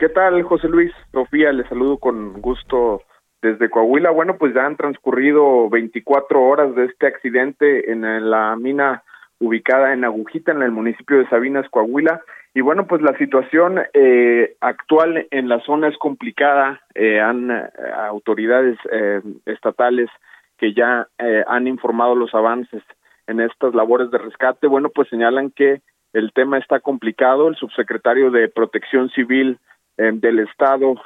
¿Qué 0.00 0.08
tal, 0.08 0.42
José 0.42 0.66
Luis? 0.68 0.92
Sofía, 1.12 1.52
les 1.52 1.68
saludo 1.68 1.98
con 1.98 2.40
gusto 2.40 3.02
desde 3.42 3.70
Coahuila. 3.70 4.10
Bueno, 4.10 4.36
pues 4.36 4.54
ya 4.54 4.66
han 4.66 4.76
transcurrido 4.76 5.68
24 5.70 6.42
horas 6.42 6.74
de 6.74 6.86
este 6.86 7.06
accidente 7.06 7.92
en 7.92 8.30
la 8.30 8.56
mina 8.56 9.04
ubicada 9.38 9.92
en 9.92 10.04
Agujita, 10.04 10.52
en 10.52 10.62
el 10.62 10.70
municipio 10.70 11.18
de 11.18 11.28
Sabinas, 11.28 11.68
Coahuila. 11.70 12.20
Y 12.52 12.62
bueno, 12.62 12.86
pues 12.86 13.00
la 13.00 13.16
situación 13.16 13.80
eh, 13.94 14.56
actual 14.60 15.28
en 15.30 15.48
la 15.48 15.60
zona 15.60 15.88
es 15.88 15.96
complicada. 15.98 16.80
Eh, 16.94 17.20
han 17.20 17.50
eh, 17.50 17.70
autoridades 18.08 18.76
eh, 18.90 19.20
estatales 19.46 20.10
que 20.58 20.74
ya 20.74 21.06
eh, 21.18 21.44
han 21.46 21.68
informado 21.68 22.16
los 22.16 22.34
avances 22.34 22.82
en 23.28 23.40
estas 23.40 23.72
labores 23.74 24.10
de 24.10 24.18
rescate, 24.18 24.66
bueno, 24.66 24.88
pues 24.92 25.08
señalan 25.08 25.50
que 25.52 25.80
el 26.12 26.32
tema 26.32 26.58
está 26.58 26.80
complicado. 26.80 27.46
El 27.46 27.54
subsecretario 27.54 28.32
de 28.32 28.48
Protección 28.48 29.10
Civil 29.10 29.58
eh, 29.96 30.10
del 30.12 30.40
Estado, 30.40 30.96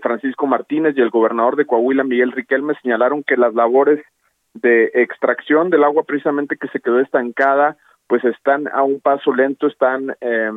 Francisco 0.00 0.46
Martínez, 0.46 0.94
y 0.96 1.02
el 1.02 1.10
gobernador 1.10 1.56
de 1.56 1.66
Coahuila, 1.66 2.04
Miguel 2.04 2.32
Riquelme, 2.32 2.74
señalaron 2.82 3.22
que 3.22 3.36
las 3.36 3.52
labores 3.54 4.02
de 4.54 4.90
extracción 4.94 5.68
del 5.68 5.84
agua 5.84 6.04
precisamente 6.04 6.56
que 6.56 6.68
se 6.68 6.80
quedó 6.80 7.00
estancada, 7.00 7.76
pues 8.06 8.24
están 8.24 8.68
a 8.68 8.82
un 8.82 9.00
paso 9.00 9.34
lento, 9.34 9.66
están 9.66 10.16
eh, 10.20 10.50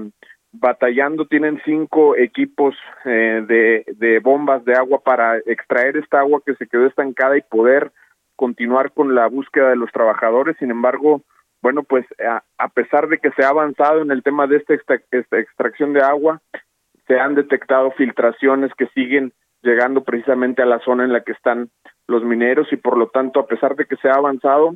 batallando, 0.52 1.26
tienen 1.26 1.62
cinco 1.66 2.16
equipos 2.16 2.76
eh, 3.06 3.84
de, 3.96 4.20
bombas 4.20 4.64
de 4.66 4.74
agua 4.74 5.02
para 5.04 5.38
extraer 5.40 5.98
esta 5.98 6.20
agua 6.20 6.42
que 6.46 6.56
se 6.56 6.68
quedó 6.68 6.86
estancada 6.86 7.38
y 7.38 7.42
poder 7.42 7.92
continuar 8.36 8.92
con 8.92 9.16
la 9.16 9.28
búsqueda 9.28 9.70
de 9.70 9.76
los 9.76 9.92
trabajadores. 9.92 10.56
Sin 10.60 10.72
embargo, 10.72 11.22
bueno, 11.62 11.84
pues 11.84 12.06
a, 12.58 12.70
pesar 12.70 13.08
de 13.08 13.18
que 13.18 13.32
se 13.32 13.44
ha 13.44 13.50
avanzado 13.50 14.02
en 14.02 14.12
el 14.12 14.24
tema 14.24 14.48
de 14.48 14.58
esta 14.58 14.76
extracción 15.38 15.94
de 15.94 16.02
agua, 16.02 16.42
se 17.08 17.20
han 17.20 17.36
detectado 17.36 17.92
filtraciones 17.92 18.72
que 18.78 18.88
siguen 18.88 19.34
llegando 19.62 20.04
precisamente 20.04 20.62
a 20.62 20.66
la 20.66 20.80
zona 20.80 21.04
en 21.04 21.14
la 21.14 21.22
que 21.22 21.32
están 21.32 21.70
los 22.08 22.24
mineros 22.24 22.72
y 22.72 22.78
por 22.78 22.98
lo 22.98 23.08
tanto, 23.08 23.40
a 23.40 23.48
pesar 23.48 23.76
de 23.76 23.86
que 23.86 23.98
se 23.98 24.10
ha 24.10 24.14
avanzado, 24.14 24.76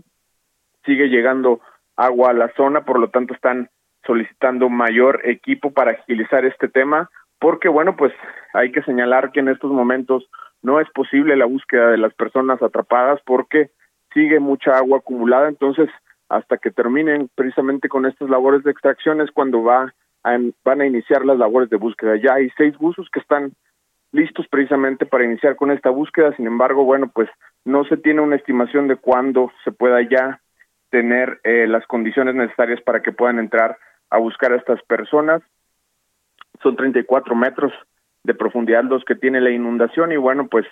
sigue 0.85 1.07
llegando 1.07 1.61
agua 1.95 2.31
a 2.31 2.33
la 2.33 2.51
zona, 2.55 2.83
por 2.83 2.99
lo 2.99 3.09
tanto 3.09 3.33
están 3.33 3.69
solicitando 4.05 4.69
mayor 4.69 5.21
equipo 5.23 5.71
para 5.71 5.91
agilizar 5.91 6.45
este 6.45 6.67
tema, 6.67 7.09
porque 7.39 7.69
bueno, 7.69 7.95
pues 7.95 8.13
hay 8.53 8.71
que 8.71 8.83
señalar 8.83 9.31
que 9.31 9.39
en 9.39 9.49
estos 9.49 9.71
momentos 9.71 10.29
no 10.61 10.79
es 10.79 10.89
posible 10.91 11.35
la 11.35 11.45
búsqueda 11.45 11.89
de 11.89 11.97
las 11.97 12.13
personas 12.13 12.61
atrapadas 12.61 13.19
porque 13.25 13.71
sigue 14.13 14.39
mucha 14.39 14.77
agua 14.77 14.99
acumulada, 14.99 15.47
entonces 15.47 15.89
hasta 16.29 16.57
que 16.57 16.71
terminen 16.71 17.29
precisamente 17.35 17.89
con 17.89 18.05
estas 18.05 18.29
labores 18.29 18.63
de 18.63 18.71
extracción 18.71 19.21
es 19.21 19.31
cuando 19.31 19.63
va 19.63 19.93
a, 20.23 20.37
van 20.63 20.81
a 20.81 20.85
iniciar 20.85 21.25
las 21.25 21.37
labores 21.37 21.69
de 21.69 21.77
búsqueda. 21.77 22.15
Ya 22.15 22.35
hay 22.35 22.49
seis 22.57 22.77
buzos 22.77 23.09
que 23.11 23.19
están 23.19 23.53
listos 24.11 24.47
precisamente 24.49 25.05
para 25.05 25.25
iniciar 25.25 25.55
con 25.55 25.71
esta 25.71 25.89
búsqueda, 25.89 26.35
sin 26.35 26.47
embargo, 26.47 26.83
bueno, 26.83 27.09
pues 27.13 27.29
no 27.65 27.83
se 27.85 27.97
tiene 27.97 28.21
una 28.21 28.35
estimación 28.35 28.87
de 28.87 28.97
cuándo 28.97 29.51
se 29.63 29.71
pueda 29.71 30.01
ya 30.01 30.41
tener 30.89 31.39
eh, 31.43 31.67
las 31.67 31.85
condiciones 31.87 32.35
necesarias 32.35 32.81
para 32.81 33.01
que 33.01 33.11
puedan 33.11 33.39
entrar 33.39 33.77
a 34.11 34.19
buscar 34.19 34.51
a 34.51 34.57
estas 34.57 34.81
personas. 34.83 35.41
Son 36.61 36.75
34 36.75 37.33
metros 37.35 37.73
de 38.23 38.35
profundidad 38.35 38.83
los 38.83 39.03
que 39.03 39.15
tiene 39.15 39.41
la 39.41 39.49
inundación 39.49 40.11
y 40.11 40.17
bueno, 40.17 40.47
pues 40.47 40.65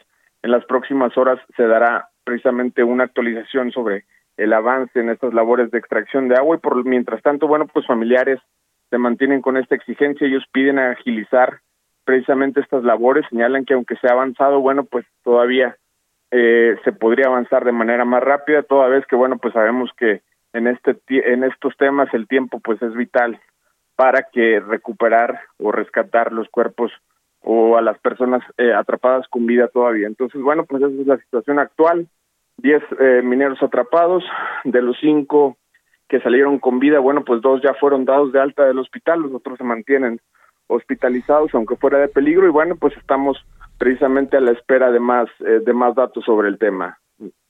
en 0.44 0.52
las 0.52 0.64
próximas 0.66 1.18
horas 1.18 1.40
se 1.58 1.64
dará 1.64 2.10
precisamente 2.24 2.84
una 2.84 3.06
actualización 3.06 3.72
sobre 3.72 4.06
el 4.38 4.54
avance 4.54 5.00
en 5.00 5.10
estas 5.10 5.34
labores 5.34 5.72
de 5.72 5.80
extracción 5.80 6.28
de 6.28 6.36
agua 6.36 6.56
y 6.56 6.60
por 6.60 6.86
mientras 6.86 7.22
tanto, 7.24 7.48
bueno, 7.48 7.68
pues 7.68 7.86
familiares 7.88 8.40
se 8.90 8.98
mantienen 8.98 9.42
con 9.42 9.58
esta 9.58 9.76
exigencia, 9.76 10.28
ellos 10.28 10.46
piden 10.52 10.80
agilizar 10.80 11.60
precisamente 12.06 12.62
estas 12.62 12.84
labores, 12.84 13.26
señalan 13.30 13.66
que 13.66 13.74
aunque 13.74 13.96
se 13.98 14.08
ha 14.08 14.14
avanzado, 14.14 14.62
bueno, 14.62 14.86
pues 14.86 15.06
todavía 15.24 15.76
eh, 16.32 16.76
se 16.84 16.92
podría 16.92 17.28
avanzar 17.28 17.66
de 17.66 17.72
manera 17.72 18.06
más 18.06 18.24
rápida, 18.24 18.64
toda 18.64 18.88
vez 18.88 19.06
que, 19.08 19.16
bueno, 19.16 19.38
pues 19.38 19.54
sabemos 19.54 19.92
que 19.98 20.22
en 20.54 20.68
este 20.68 20.98
en 21.10 21.44
estos 21.44 21.76
temas 21.78 22.14
el 22.14 22.28
tiempo 22.28 22.60
pues 22.60 22.82
es 22.82 22.94
vital 22.94 23.40
para 23.96 24.24
que 24.32 24.60
recuperar 24.60 25.42
o 25.58 25.72
rescatar 25.72 26.32
los 26.32 26.48
cuerpos 26.50 26.92
o 27.42 27.78
a 27.78 27.82
las 27.82 28.00
personas 28.00 28.44
eh, 28.58 28.74
atrapadas 28.74 29.28
con 29.28 29.46
vida 29.46 29.68
todavía. 29.68 30.08
Entonces, 30.08 30.42
bueno, 30.42 30.66
pues 30.66 30.82
esa 30.84 31.02
es 31.02 31.08
la 31.08 31.18
situación 31.18 31.60
actual. 31.60 32.08
Diez 32.58 32.84
eh, 33.00 33.22
mineros 33.24 33.62
atrapados, 33.62 34.24
de 34.64 34.82
los 34.82 34.98
cinco 35.00 35.58
que 36.10 36.20
salieron 36.22 36.60
con 36.60 36.80
vida, 36.80 37.00
bueno, 37.00 37.24
pues 37.24 37.42
dos 37.42 37.62
ya 37.62 37.74
fueron 37.76 38.04
dados 38.04 38.34
de 38.34 38.42
alta 38.42 38.66
del 38.66 38.80
hospital, 38.80 39.22
los 39.22 39.34
otros 39.34 39.58
se 39.58 39.64
mantienen 39.64 40.20
hospitalizados, 40.68 41.54
aunque 41.54 41.76
fuera 41.76 42.00
de 42.00 42.08
peligro, 42.08 42.48
y 42.48 42.52
bueno, 42.52 42.76
pues 42.76 42.96
estamos 42.98 43.38
precisamente 43.78 44.36
a 44.36 44.42
la 44.42 44.52
espera 44.52 44.92
de 44.92 45.00
más, 45.00 45.30
eh, 45.40 45.62
de 45.64 45.74
más 45.74 45.96
datos 45.96 46.26
sobre 46.26 46.48
el 46.48 46.58
tema, 46.58 47.00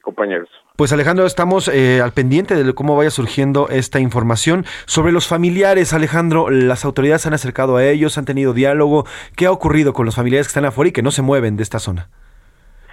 compañeros. 0.10 0.50
Pues 0.76 0.92
Alejandro, 0.92 1.26
estamos 1.26 1.68
eh, 1.68 2.02
al 2.02 2.14
pendiente 2.14 2.56
de 2.56 2.74
cómo 2.74 2.96
vaya 2.96 3.12
surgiendo 3.12 3.68
esta 3.70 4.00
información. 4.00 4.66
Sobre 4.86 5.12
los 5.12 5.28
familiares, 5.28 5.94
Alejandro, 5.94 6.50
las 6.50 6.86
autoridades 6.86 7.22
se 7.22 7.28
han 7.28 7.34
acercado 7.34 7.78
a 7.78 7.86
ellos, 7.86 8.18
han 8.18 8.26
tenido 8.26 8.54
diálogo. 8.54 9.06
¿Qué 9.36 9.46
ha 9.46 9.52
ocurrido 9.52 9.94
con 9.94 10.06
los 10.06 10.16
familiares 10.16 10.48
que 10.48 10.52
están 10.52 10.66
afuera 10.66 10.90
y 10.90 10.92
que 10.92 11.04
no 11.04 11.12
se 11.12 11.22
mueven 11.22 11.58
de 11.58 11.64
esta 11.64 11.80
zona? 11.80 12.08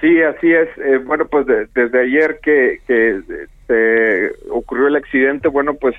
Sí, 0.01 0.21
así 0.21 0.53
es. 0.53 0.69
Eh, 0.79 0.99
bueno, 0.99 1.27
pues 1.27 1.47
desde 1.47 2.01
ayer 2.01 2.39
que, 2.43 2.81
que 2.87 3.21
se 3.67 4.51
ocurrió 4.51 4.89
el 4.89 4.97
accidente, 4.97 5.49
bueno, 5.49 5.75
pues 5.75 5.95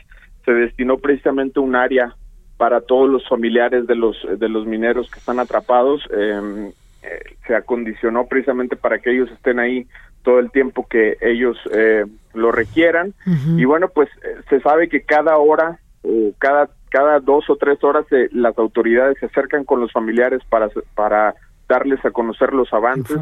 se 0.46 0.54
destinó 0.54 0.98
precisamente 0.98 1.60
un 1.60 1.76
área 1.76 2.16
para 2.58 2.82
todos 2.82 3.10
los 3.10 3.28
familiares 3.28 3.88
de 3.88 3.96
los 3.96 4.18
de 4.38 4.50
los 4.50 4.66
mineros 4.66 5.10
que 5.10 5.20
están 5.20 5.40
atrapados. 5.40 6.08
Em, 6.12 6.68
eh, 7.04 7.36
se 7.46 7.56
acondicionó 7.56 8.28
precisamente 8.28 8.76
para 8.76 9.00
que 9.00 9.12
ellos 9.12 9.32
estén 9.32 9.60
ahí 9.60 9.88
todo 10.28 10.40
el 10.40 10.52
tiempo 10.52 10.86
que 10.90 11.16
ellos 11.22 11.58
eh, 11.72 12.04
lo 12.34 12.52
requieran. 12.52 13.14
Y 13.56 13.64
bueno, 13.64 13.88
pues 13.88 14.10
eh, 14.22 14.42
se 14.50 14.60
sabe 14.60 14.90
que 14.90 15.04
cada 15.04 15.38
hora 15.38 15.80
o 16.04 16.34
cada 16.38 16.70
cada 16.90 17.22
dos 17.22 17.50
o 17.50 17.56
tres 17.56 17.82
horas 17.82 18.06
las 18.32 18.58
autoridades 18.58 19.18
se 19.22 19.28
acercan 19.28 19.64
con 19.64 19.80
los 19.80 19.94
familiares 19.94 20.42
para 20.50 20.68
para 20.96 21.34
darles 21.70 22.04
a 22.04 22.12
conocer 22.12 22.52
los 22.52 22.74
avances. 22.74 23.18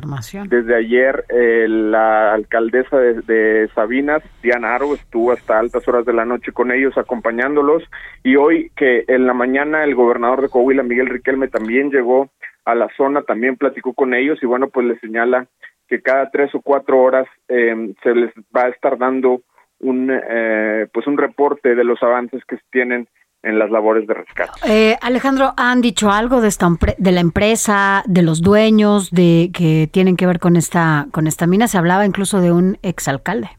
Desde 0.49 0.75
ayer 0.75 1.25
eh, 1.29 1.67
la 1.67 2.33
alcaldesa 2.33 2.97
de, 2.97 3.69
Sabinas, 3.75 4.23
Diana 4.41 4.73
Aro, 4.73 4.95
estuvo 4.95 5.31
hasta 5.31 5.59
altas 5.59 5.87
horas 5.87 6.07
de 6.07 6.13
la 6.13 6.25
noche 6.25 6.51
con 6.51 6.71
ellos 6.71 6.97
acompañándolos 6.97 7.83
y 8.23 8.35
hoy 8.35 8.71
que 8.75 9.03
en 9.07 9.27
la 9.27 9.35
mañana 9.35 9.83
el 9.83 9.93
gobernador 9.93 10.41
de 10.41 10.49
Coahuila, 10.49 10.81
Miguel 10.81 11.09
Riquelme, 11.09 11.49
también 11.49 11.91
llegó 11.91 12.31
a 12.65 12.73
la 12.73 12.89
zona, 12.97 13.21
también 13.21 13.57
platicó 13.57 13.93
con 13.93 14.15
ellos 14.15 14.39
y 14.41 14.47
bueno, 14.47 14.69
pues 14.69 14.87
le 14.87 14.99
señala 14.99 15.47
que 15.87 16.01
cada 16.01 16.29
tres 16.29 16.53
o 16.55 16.61
cuatro 16.61 17.01
horas 17.01 17.27
eh, 17.47 17.93
se 18.03 18.15
les 18.15 18.31
va 18.55 18.63
a 18.63 18.69
estar 18.69 18.97
dando 18.97 19.41
un 19.79 20.09
eh, 20.11 20.87
pues 20.93 21.05
un 21.07 21.17
reporte 21.17 21.75
de 21.75 21.83
los 21.83 22.01
avances 22.01 22.43
que 22.45 22.57
se 22.57 22.63
tienen 22.71 23.07
en 23.43 23.59
las 23.59 23.69
labores 23.69 24.07
de 24.07 24.15
rescate. 24.15 24.51
Eh, 24.67 24.97
Alejandro, 25.01 25.53
¿han 25.55 25.81
dicho 25.81 26.09
algo 26.09 26.41
de 26.41 26.47
esta 26.47 26.67
de 26.97 27.11
la 27.11 27.19
empresa, 27.19 28.03
de 28.07 28.23
los 28.23 28.41
dueños, 28.41 29.11
de 29.11 29.51
que 29.53 29.87
tienen 29.91 30.17
que 30.17 30.25
ver 30.25 30.39
con 30.39 30.55
esta 30.55 31.05
con 31.11 31.27
esta 31.27 31.45
mina? 31.45 31.67
Se 31.67 31.77
hablaba 31.77 32.05
incluso 32.05 32.41
de 32.41 32.51
un 32.51 32.77
exalcalde. 32.81 33.49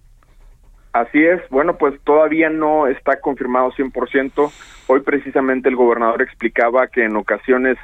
Así 0.92 1.22
es, 1.22 1.46
bueno, 1.50 1.76
pues 1.76 1.94
todavía 2.04 2.48
no 2.48 2.86
está 2.86 3.20
confirmado 3.20 3.70
100%. 3.72 4.50
Hoy 4.86 5.00
precisamente 5.00 5.68
el 5.68 5.76
gobernador 5.76 6.22
explicaba 6.22 6.86
que 6.88 7.04
en 7.04 7.16
ocasiones 7.16 7.76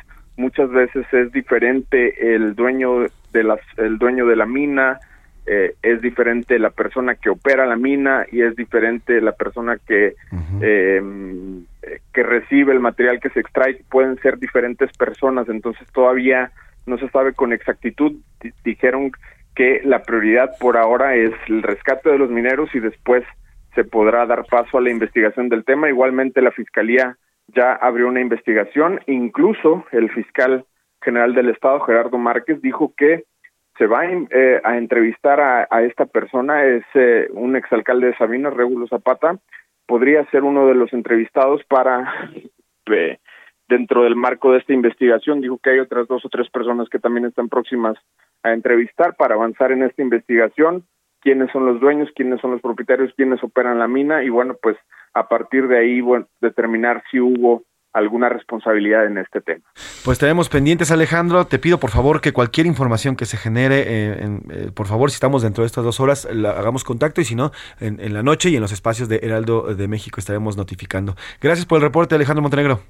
muchas 0.43 0.71
veces 0.71 1.07
es 1.13 1.31
diferente 1.31 2.35
el 2.35 2.57
dueño 2.57 3.07
de 3.33 3.45
las 3.45 3.61
el 3.77 3.97
dueño 3.97 4.27
de 4.27 4.35
la 4.35 4.45
mina, 4.45 4.99
eh, 5.47 5.75
es 5.83 6.03
diferente 6.03 6.59
la 6.59 6.71
persona 6.71 7.15
que 7.15 7.31
opera 7.31 7.65
la 7.65 7.77
mina 7.77 8.27
y 8.31 8.43
es 8.43 8.57
diferente 8.57 9.21
la 9.21 9.33
persona 9.33 9.79
que 9.87 10.15
em, 10.61 11.65
que 12.13 12.23
recibe 12.25 12.73
el 12.73 12.81
material 12.81 13.21
que 13.21 13.31
se 13.31 13.41
extrae. 13.41 13.83
Pueden 13.89 14.19
ser 14.19 14.39
diferentes 14.39 14.91
personas 14.97 15.49
entonces 15.49 15.87
todavía 15.93 16.51
no 16.87 16.99
se 16.99 17.09
sabe 17.11 17.33
con 17.35 17.53
exactitud. 17.53 18.13
Dijeron 18.65 19.13
que 19.55 19.81
la 19.85 20.03
prioridad 20.03 20.51
por 20.59 20.77
ahora 20.77 21.15
es 21.15 21.33
el 21.47 21.63
rescate 21.63 22.11
de 22.11 22.19
los 22.19 22.31
mineros 22.31 22.69
y 22.75 22.81
después 22.81 23.23
se 23.77 23.85
podrá 23.85 24.27
dar 24.27 24.45
paso 24.47 24.79
a 24.79 24.81
la 24.81 24.91
investigación 24.91 25.49
del 25.49 25.65
tema. 25.65 25.89
Igualmente 25.89 26.43
la 26.43 26.51
fiscalía 26.51 27.17
ya 27.55 27.73
abrió 27.75 28.09
una 28.09 28.21
investigación. 28.21 29.01
Incluso 29.07 29.85
el 29.93 30.11
fiscal 30.11 30.65
general 31.03 31.35
del 31.35 31.51
estado 31.51 31.81
Gerardo 31.81 32.19
Márquez 32.19 32.61
dijo 32.63 32.95
que 32.97 33.25
se 33.79 33.87
va 33.87 34.05
eh, 34.07 34.61
a 34.65 34.77
entrevistar 34.77 35.41
a, 35.41 35.83
esta 35.83 36.07
persona, 36.07 36.65
es 36.65 36.85
eh, 36.95 37.29
un 37.33 37.57
exalcalde 37.57 38.09
de 38.09 38.17
Sabina, 38.17 38.51
Regulo 38.51 38.87
Zapata, 38.87 39.39
podría 39.87 40.25
ser 40.31 40.45
uno 40.45 40.67
de 40.67 40.75
los 40.75 40.93
entrevistados 40.93 41.63
para, 41.65 42.15
eh, 42.93 43.19
dentro 43.69 44.03
del 44.05 44.15
marco 44.15 44.53
de 44.53 44.59
esta 44.59 44.75
investigación, 44.75 45.41
dijo 45.41 45.59
que 45.59 45.71
hay 45.71 45.79
otras 45.79 46.07
dos 46.07 46.25
o 46.25 46.29
tres 46.29 46.51
personas 46.51 46.89
que 46.91 46.99
también 46.99 47.27
están 47.27 47.49
próximas 47.49 47.97
a 48.43 48.53
entrevistar 48.53 49.17
para 49.17 49.35
avanzar 49.35 49.73
en 49.73 49.83
esta 49.83 50.03
investigación, 50.03 50.85
quiénes 51.21 51.51
son 51.51 51.65
los 51.65 51.81
dueños, 51.81 52.11
quiénes 52.15 52.41
son 52.41 52.53
los 52.53 52.61
propietarios, 52.61 53.15
quiénes 53.17 53.43
operan 53.43 53.79
la 53.79 53.89
mina 53.89 54.23
y 54.23 54.29
bueno, 54.29 54.57
pues 54.61 54.77
a 55.15 55.29
partir 55.29 55.69
de 55.69 55.79
ahí 55.79 56.01
bueno, 56.01 56.27
determinar 56.41 57.03
si 57.11 57.21
hubo 57.21 57.65
alguna 57.93 58.29
responsabilidad 58.29 59.07
en 59.07 59.19
este 59.19 59.41
tema. 59.41 59.65
Pues 60.05 60.19
tenemos 60.19 60.49
pendientes, 60.49 60.91
Alejandro. 60.91 61.47
Te 61.47 61.59
pido 61.59 61.79
por 61.79 61.91
favor 61.91 62.21
que 62.21 62.33
cualquier 62.33 62.67
información 62.67 63.17
que 63.17 63.27
se 63.27 63.37
genere, 63.37 63.83
eh, 63.87 64.39
eh, 64.51 64.71
por 64.75 64.87
favor, 64.87 65.11
si 65.11 65.15
estamos 65.15 65.43
dentro 65.43 65.63
de 65.63 65.67
estas 65.67 65.85
dos 65.85 66.01
horas, 66.01 66.27
hagamos 66.27 66.85
contacto 66.85 67.21
y 67.21 67.25
si 67.25 67.35
no, 67.35 67.53
en, 67.81 68.01
en, 68.01 68.15
la 68.15 68.23
noche 68.23 68.49
y 68.49 68.57
en 68.57 68.63
los 68.63 68.73
espacios 68.73 69.09
de 69.09 69.21
Heraldo 69.23 69.75
de 69.75 69.89
México 69.89 70.21
estaremos 70.21 70.57
notificando. 70.57 71.17
Gracias 71.41 71.67
por 71.67 71.77
el 71.77 71.83
reporte, 71.83 72.15
Alejandro 72.15 72.43
Montenegro. 72.43 72.81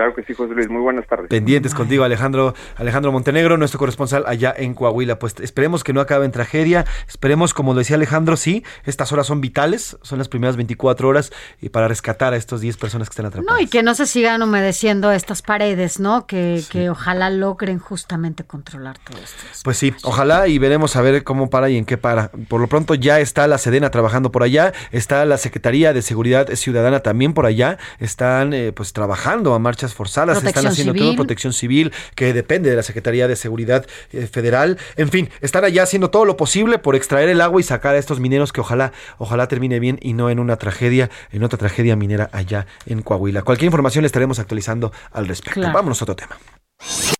Claro 0.00 0.14
que 0.14 0.22
sí, 0.22 0.32
José 0.32 0.54
Luis. 0.54 0.70
Muy 0.70 0.80
buenas 0.80 1.06
tardes. 1.06 1.28
Pendientes 1.28 1.74
contigo, 1.74 2.04
Alejandro, 2.04 2.54
Alejandro 2.76 3.12
Montenegro, 3.12 3.58
nuestro 3.58 3.78
corresponsal 3.78 4.24
allá 4.26 4.54
en 4.56 4.72
Coahuila. 4.72 5.18
Pues 5.18 5.34
esperemos 5.40 5.84
que 5.84 5.92
no 5.92 6.00
acabe 6.00 6.24
en 6.24 6.32
tragedia. 6.32 6.86
Esperemos, 7.06 7.52
como 7.52 7.74
lo 7.74 7.80
decía 7.80 7.96
Alejandro, 7.96 8.38
sí, 8.38 8.64
estas 8.86 9.12
horas 9.12 9.26
son 9.26 9.42
vitales, 9.42 9.98
son 10.00 10.16
las 10.16 10.28
primeras 10.28 10.56
24 10.56 11.06
horas 11.06 11.34
y 11.60 11.68
para 11.68 11.86
rescatar 11.86 12.32
a 12.32 12.36
estos 12.36 12.62
10 12.62 12.78
personas 12.78 13.10
que 13.10 13.12
están 13.12 13.26
atrapadas. 13.26 13.54
No, 13.54 13.62
y 13.62 13.66
que 13.66 13.82
no 13.82 13.94
se 13.94 14.06
sigan 14.06 14.42
humedeciendo 14.42 15.12
estas 15.12 15.42
paredes, 15.42 16.00
¿no? 16.00 16.26
Que, 16.26 16.62
que 16.70 16.88
ojalá 16.88 17.28
logren 17.28 17.78
justamente 17.78 18.44
controlar 18.44 18.96
todo 19.00 19.18
esto. 19.22 19.36
Pues 19.64 19.76
sí, 19.76 19.92
ojalá 20.04 20.48
y 20.48 20.58
veremos 20.58 20.96
a 20.96 21.02
ver 21.02 21.24
cómo 21.24 21.50
para 21.50 21.68
y 21.68 21.76
en 21.76 21.84
qué 21.84 21.98
para. 21.98 22.30
Por 22.48 22.62
lo 22.62 22.68
pronto 22.68 22.94
ya 22.94 23.20
está 23.20 23.46
la 23.46 23.58
Sedena 23.58 23.90
trabajando 23.90 24.32
por 24.32 24.44
allá, 24.44 24.72
está 24.92 25.26
la 25.26 25.36
Secretaría 25.36 25.92
de 25.92 26.00
Seguridad 26.00 26.48
Ciudadana 26.54 27.00
también 27.00 27.34
por 27.34 27.44
allá, 27.44 27.76
están 27.98 28.54
eh, 28.54 28.72
pues 28.72 28.94
trabajando 28.94 29.52
a 29.52 29.58
marchas 29.58 29.89
forzadas, 29.94 30.42
están 30.42 30.66
haciendo 30.66 30.94
todo 30.94 31.16
protección 31.16 31.52
civil, 31.52 31.92
que 32.14 32.32
depende 32.32 32.70
de 32.70 32.76
la 32.76 32.82
Secretaría 32.82 33.28
de 33.28 33.36
Seguridad 33.36 33.86
eh, 34.12 34.26
Federal. 34.26 34.78
En 34.96 35.08
fin, 35.10 35.30
están 35.40 35.64
allá 35.64 35.82
haciendo 35.82 36.10
todo 36.10 36.24
lo 36.24 36.36
posible 36.36 36.78
por 36.78 36.96
extraer 36.96 37.28
el 37.28 37.40
agua 37.40 37.60
y 37.60 37.64
sacar 37.64 37.94
a 37.94 37.98
estos 37.98 38.20
mineros 38.20 38.52
que 38.52 38.60
ojalá, 38.60 38.92
ojalá 39.18 39.48
termine 39.48 39.80
bien 39.80 39.98
y 40.02 40.12
no 40.12 40.30
en 40.30 40.38
una 40.38 40.56
tragedia, 40.56 41.10
en 41.32 41.44
otra 41.44 41.58
tragedia 41.58 41.96
minera 41.96 42.30
allá 42.32 42.66
en 42.86 43.02
Coahuila. 43.02 43.42
Cualquier 43.42 43.66
información 43.66 44.02
le 44.02 44.06
estaremos 44.06 44.38
actualizando 44.38 44.92
al 45.12 45.28
respecto. 45.28 45.60
Vámonos 45.60 46.00
a 46.00 46.04
otro 46.04 46.16
tema. 46.16 46.38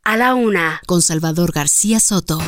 A 0.04 0.16
la 0.16 0.34
una, 0.34 0.80
con 0.86 1.02
Salvador 1.02 1.52
García 1.52 2.00
Soto. 2.00 2.38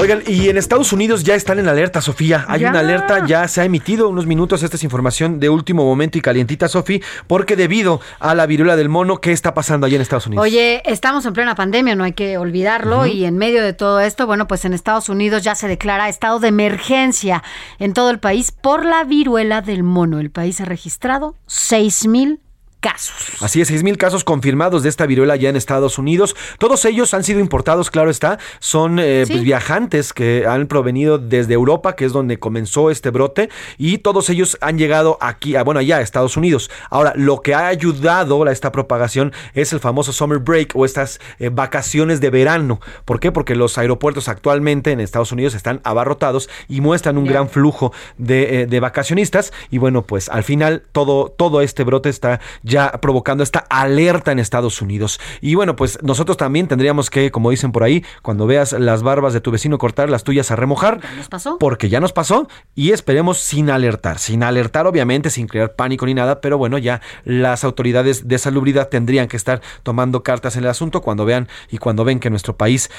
Oigan, 0.00 0.22
y 0.28 0.48
en 0.48 0.56
Estados 0.56 0.92
Unidos 0.92 1.24
ya 1.24 1.34
están 1.34 1.58
en 1.58 1.66
alerta, 1.66 2.00
Sofía. 2.00 2.44
Hay 2.46 2.64
una 2.64 2.78
alerta, 2.78 3.26
ya 3.26 3.48
se 3.48 3.62
ha 3.62 3.64
emitido 3.64 4.08
unos 4.08 4.26
minutos. 4.26 4.62
Esta 4.62 4.76
es 4.76 4.84
información 4.84 5.40
de 5.40 5.48
último 5.48 5.84
momento 5.84 6.18
y 6.18 6.20
calientita, 6.20 6.68
Sofía, 6.68 7.00
porque 7.26 7.56
debido 7.56 8.00
a 8.20 8.36
la 8.36 8.46
viruela 8.46 8.76
del 8.76 8.88
mono, 8.88 9.20
¿qué 9.20 9.32
está 9.32 9.54
pasando 9.54 9.88
allá 9.88 9.96
en 9.96 10.02
Estados 10.02 10.28
Unidos? 10.28 10.44
Oye, 10.44 10.82
estamos 10.84 11.26
en 11.26 11.32
plena 11.32 11.56
pandemia, 11.56 11.96
no 11.96 12.04
hay 12.04 12.12
que 12.12 12.38
olvidarlo. 12.38 13.06
Y 13.06 13.24
en 13.24 13.36
medio 13.38 13.60
de 13.60 13.72
todo 13.72 13.98
esto, 13.98 14.28
bueno, 14.28 14.46
pues 14.46 14.64
en 14.64 14.72
Estados 14.72 15.08
Unidos 15.08 15.42
ya 15.42 15.56
se 15.56 15.66
declara 15.66 16.08
estado 16.08 16.38
de 16.38 16.46
emergencia 16.46 17.42
en 17.80 17.92
todo 17.92 18.10
el 18.10 18.20
país 18.20 18.52
por 18.52 18.84
la 18.84 19.02
viruela 19.02 19.62
del 19.62 19.82
mono. 19.82 20.20
El 20.20 20.30
país 20.30 20.60
ha 20.60 20.64
registrado 20.64 21.34
6 21.46 22.06
mil 22.06 22.40
casos. 22.80 23.42
Así 23.42 23.60
es, 23.60 23.70
6.000 23.70 23.96
casos 23.96 24.24
confirmados 24.24 24.82
de 24.82 24.88
esta 24.88 25.06
viruela 25.06 25.36
ya 25.36 25.48
en 25.48 25.56
Estados 25.56 25.98
Unidos. 25.98 26.36
Todos 26.58 26.84
ellos 26.84 27.12
han 27.14 27.24
sido 27.24 27.40
importados, 27.40 27.90
claro 27.90 28.10
está. 28.10 28.38
Son 28.60 28.98
eh, 28.98 29.24
pues, 29.26 29.42
viajantes 29.42 30.12
que 30.12 30.46
han 30.46 30.66
provenido 30.66 31.18
desde 31.18 31.54
Europa, 31.54 31.96
que 31.96 32.04
es 32.04 32.12
donde 32.12 32.38
comenzó 32.38 32.90
este 32.90 33.10
brote, 33.10 33.48
y 33.76 33.98
todos 33.98 34.30
ellos 34.30 34.56
han 34.60 34.78
llegado 34.78 35.18
aquí, 35.20 35.56
a, 35.56 35.64
bueno, 35.64 35.80
allá 35.80 35.98
a 35.98 36.00
Estados 36.00 36.36
Unidos. 36.36 36.70
Ahora, 36.90 37.12
lo 37.16 37.40
que 37.42 37.54
ha 37.54 37.66
ayudado 37.66 38.44
a 38.44 38.52
esta 38.52 38.72
propagación 38.72 39.32
es 39.54 39.72
el 39.72 39.80
famoso 39.80 40.12
summer 40.12 40.38
break 40.38 40.74
o 40.74 40.84
estas 40.84 41.20
eh, 41.38 41.50
vacaciones 41.50 42.20
de 42.20 42.30
verano. 42.30 42.80
¿Por 43.04 43.20
qué? 43.20 43.32
Porque 43.32 43.54
los 43.54 43.78
aeropuertos 43.78 44.28
actualmente 44.28 44.92
en 44.92 45.00
Estados 45.00 45.32
Unidos 45.32 45.54
están 45.54 45.80
abarrotados 45.84 46.48
y 46.68 46.80
muestran 46.80 47.18
un 47.18 47.24
gran 47.24 47.48
flujo 47.48 47.92
de, 48.16 48.62
eh, 48.62 48.66
de, 48.66 48.80
vacacionistas. 48.80 49.52
Y 49.70 49.78
bueno, 49.78 50.02
pues 50.02 50.28
al 50.28 50.44
final 50.44 50.84
todo, 50.92 51.34
todo 51.36 51.60
este 51.60 51.84
brote 51.84 52.08
está 52.08 52.40
ya 52.68 52.92
provocando 53.00 53.42
esta 53.42 53.60
alerta 53.70 54.30
en 54.30 54.38
Estados 54.38 54.82
Unidos. 54.82 55.18
Y 55.40 55.54
bueno, 55.54 55.74
pues 55.74 55.98
nosotros 56.02 56.36
también 56.36 56.68
tendríamos 56.68 57.10
que, 57.10 57.30
como 57.30 57.50
dicen 57.50 57.72
por 57.72 57.82
ahí, 57.82 58.04
cuando 58.22 58.46
veas 58.46 58.72
las 58.72 59.02
barbas 59.02 59.32
de 59.32 59.40
tu 59.40 59.50
vecino 59.50 59.78
cortar, 59.78 60.10
las 60.10 60.22
tuyas 60.22 60.50
a 60.50 60.56
remojar. 60.56 61.00
nos 61.16 61.28
pasó? 61.28 61.58
Porque 61.58 61.88
ya 61.88 62.00
nos 62.00 62.12
pasó 62.12 62.48
y 62.74 62.92
esperemos 62.92 63.38
sin 63.38 63.70
alertar, 63.70 64.18
sin 64.18 64.42
alertar 64.42 64.86
obviamente, 64.86 65.30
sin 65.30 65.48
crear 65.48 65.74
pánico 65.74 66.06
ni 66.06 66.14
nada, 66.14 66.40
pero 66.40 66.58
bueno, 66.58 66.78
ya 66.78 67.00
las 67.24 67.64
autoridades 67.64 68.28
de 68.28 68.38
salubridad 68.38 68.88
tendrían 68.88 69.28
que 69.28 69.36
estar 69.36 69.62
tomando 69.82 70.22
cartas 70.22 70.56
en 70.56 70.64
el 70.64 70.70
asunto 70.70 71.00
cuando 71.00 71.24
vean 71.24 71.48
y 71.70 71.78
cuando 71.78 72.04
ven 72.04 72.20
que 72.20 72.30
nuestro 72.30 72.56
país, 72.56 72.90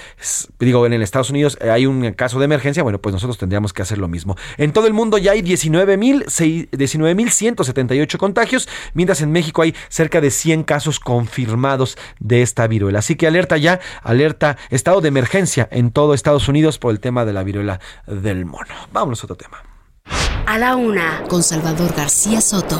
digo, 0.59 0.85
en 0.85 0.93
Estados 1.01 1.29
Unidos 1.29 1.57
eh, 1.61 1.69
hay 1.69 1.85
un 1.85 2.11
caso 2.13 2.39
de 2.39 2.45
emergencia, 2.45 2.83
bueno, 2.83 2.99
pues 2.99 3.13
nosotros 3.13 3.37
tendríamos 3.37 3.73
que 3.73 3.81
hacer 3.81 3.97
lo 3.97 4.07
mismo. 4.07 4.37
En 4.57 4.71
todo 4.73 4.87
el 4.87 4.93
mundo 4.93 5.17
ya 5.17 5.33
hay 5.33 5.41
19.178 5.41 8.17
contagios, 8.17 8.69
mientras 8.93 9.21
en 9.21 9.31
México 9.31 9.58
hay 9.61 9.75
cerca 9.89 10.21
de 10.21 10.31
100 10.31 10.63
casos 10.63 10.99
confirmados 10.99 11.97
de 12.19 12.41
esta 12.41 12.67
viruela. 12.67 12.99
Así 12.99 13.15
que 13.15 13.27
alerta 13.27 13.57
ya, 13.57 13.79
alerta, 14.03 14.57
estado 14.69 15.01
de 15.01 15.09
emergencia 15.09 15.67
en 15.71 15.91
todo 15.91 16.13
Estados 16.13 16.47
Unidos 16.47 16.77
por 16.77 16.91
el 16.91 16.99
tema 16.99 17.25
de 17.25 17.33
la 17.33 17.43
viruela 17.43 17.79
del 18.07 18.45
mono. 18.45 18.73
Vámonos 18.91 19.21
a 19.21 19.25
otro 19.25 19.35
tema. 19.35 19.63
A 20.45 20.57
la 20.57 20.75
una, 20.75 21.23
con 21.27 21.43
Salvador 21.43 21.93
García 21.95 22.41
Soto. 22.41 22.79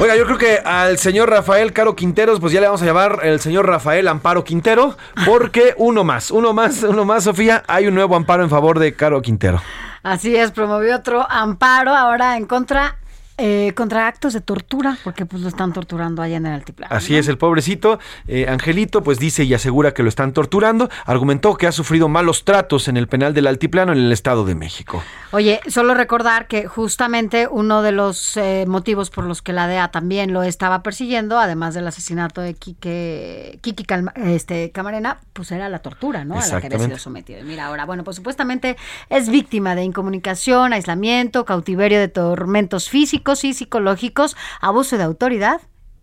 Oiga, 0.00 0.14
yo 0.14 0.26
creo 0.26 0.38
que 0.38 0.58
al 0.58 0.96
señor 0.96 1.28
Rafael 1.28 1.72
Caro 1.72 1.96
Quinteros, 1.96 2.38
pues 2.38 2.52
ya 2.52 2.60
le 2.60 2.66
vamos 2.66 2.82
a 2.82 2.84
llamar 2.84 3.18
el 3.24 3.40
señor 3.40 3.66
Rafael 3.66 4.06
Amparo 4.06 4.44
Quintero, 4.44 4.96
porque 5.26 5.74
uno 5.78 6.04
más, 6.04 6.30
uno 6.30 6.52
más, 6.52 6.84
uno 6.84 7.04
más, 7.04 7.24
Sofía, 7.24 7.64
hay 7.66 7.88
un 7.88 7.94
nuevo 7.94 8.14
amparo 8.14 8.44
en 8.44 8.50
favor 8.50 8.78
de 8.78 8.94
Caro 8.94 9.20
Quintero. 9.22 9.60
Así 10.04 10.36
es, 10.36 10.52
promovió 10.52 10.94
otro 10.94 11.26
amparo 11.28 11.96
ahora 11.96 12.36
en 12.36 12.46
contra 12.46 12.96
eh, 13.40 13.72
contra 13.76 14.08
actos 14.08 14.32
de 14.32 14.40
tortura, 14.40 14.98
porque 15.04 15.24
pues 15.24 15.42
lo 15.42 15.48
están 15.48 15.72
torturando 15.72 16.22
allá 16.22 16.38
en 16.38 16.46
el 16.46 16.54
altiplano. 16.54 16.92
Así 16.92 17.16
es, 17.16 17.28
el 17.28 17.38
pobrecito 17.38 18.00
eh, 18.26 18.48
Angelito, 18.48 19.04
pues 19.04 19.20
dice 19.20 19.44
y 19.44 19.54
asegura 19.54 19.94
que 19.94 20.02
lo 20.02 20.08
están 20.08 20.32
torturando. 20.32 20.90
Argumentó 21.04 21.56
que 21.56 21.68
ha 21.68 21.72
sufrido 21.72 22.08
malos 22.08 22.44
tratos 22.44 22.88
en 22.88 22.96
el 22.96 23.06
penal 23.06 23.34
del 23.34 23.46
altiplano 23.46 23.92
en 23.92 23.98
el 23.98 24.10
Estado 24.10 24.44
de 24.44 24.56
México. 24.56 25.04
Oye, 25.30 25.60
solo 25.68 25.94
recordar 25.94 26.48
que 26.48 26.66
justamente 26.66 27.46
uno 27.48 27.82
de 27.82 27.92
los 27.92 28.36
eh, 28.36 28.64
motivos 28.66 29.10
por 29.10 29.22
los 29.22 29.40
que 29.40 29.52
la 29.52 29.68
DEA 29.68 29.92
también 29.92 30.32
lo 30.32 30.42
estaba 30.42 30.82
persiguiendo, 30.82 31.38
además 31.38 31.74
del 31.74 31.86
asesinato 31.86 32.40
de 32.40 32.54
Quique, 32.54 33.60
Kiki 33.62 33.86
este, 34.16 34.72
Camarena, 34.72 35.20
pues 35.32 35.52
era 35.52 35.68
la 35.68 35.78
tortura, 35.78 36.24
¿no? 36.24 36.40
A 36.40 36.44
la 36.44 36.60
que 36.60 36.66
había 36.66 36.80
sido 36.80 36.98
sometido. 36.98 37.44
Mira, 37.44 37.66
ahora, 37.66 37.84
bueno, 37.84 38.02
pues 38.02 38.16
supuestamente 38.16 38.76
es 39.10 39.28
víctima 39.28 39.76
de 39.76 39.84
incomunicación, 39.84 40.72
aislamiento, 40.72 41.44
cautiverio 41.44 42.00
de 42.00 42.08
tormentos 42.08 42.88
físicos 42.88 43.27
y 43.44 43.54
psicológicos, 43.54 44.36
abuso 44.60 44.96
de 44.96 45.04
autoridad 45.04 45.60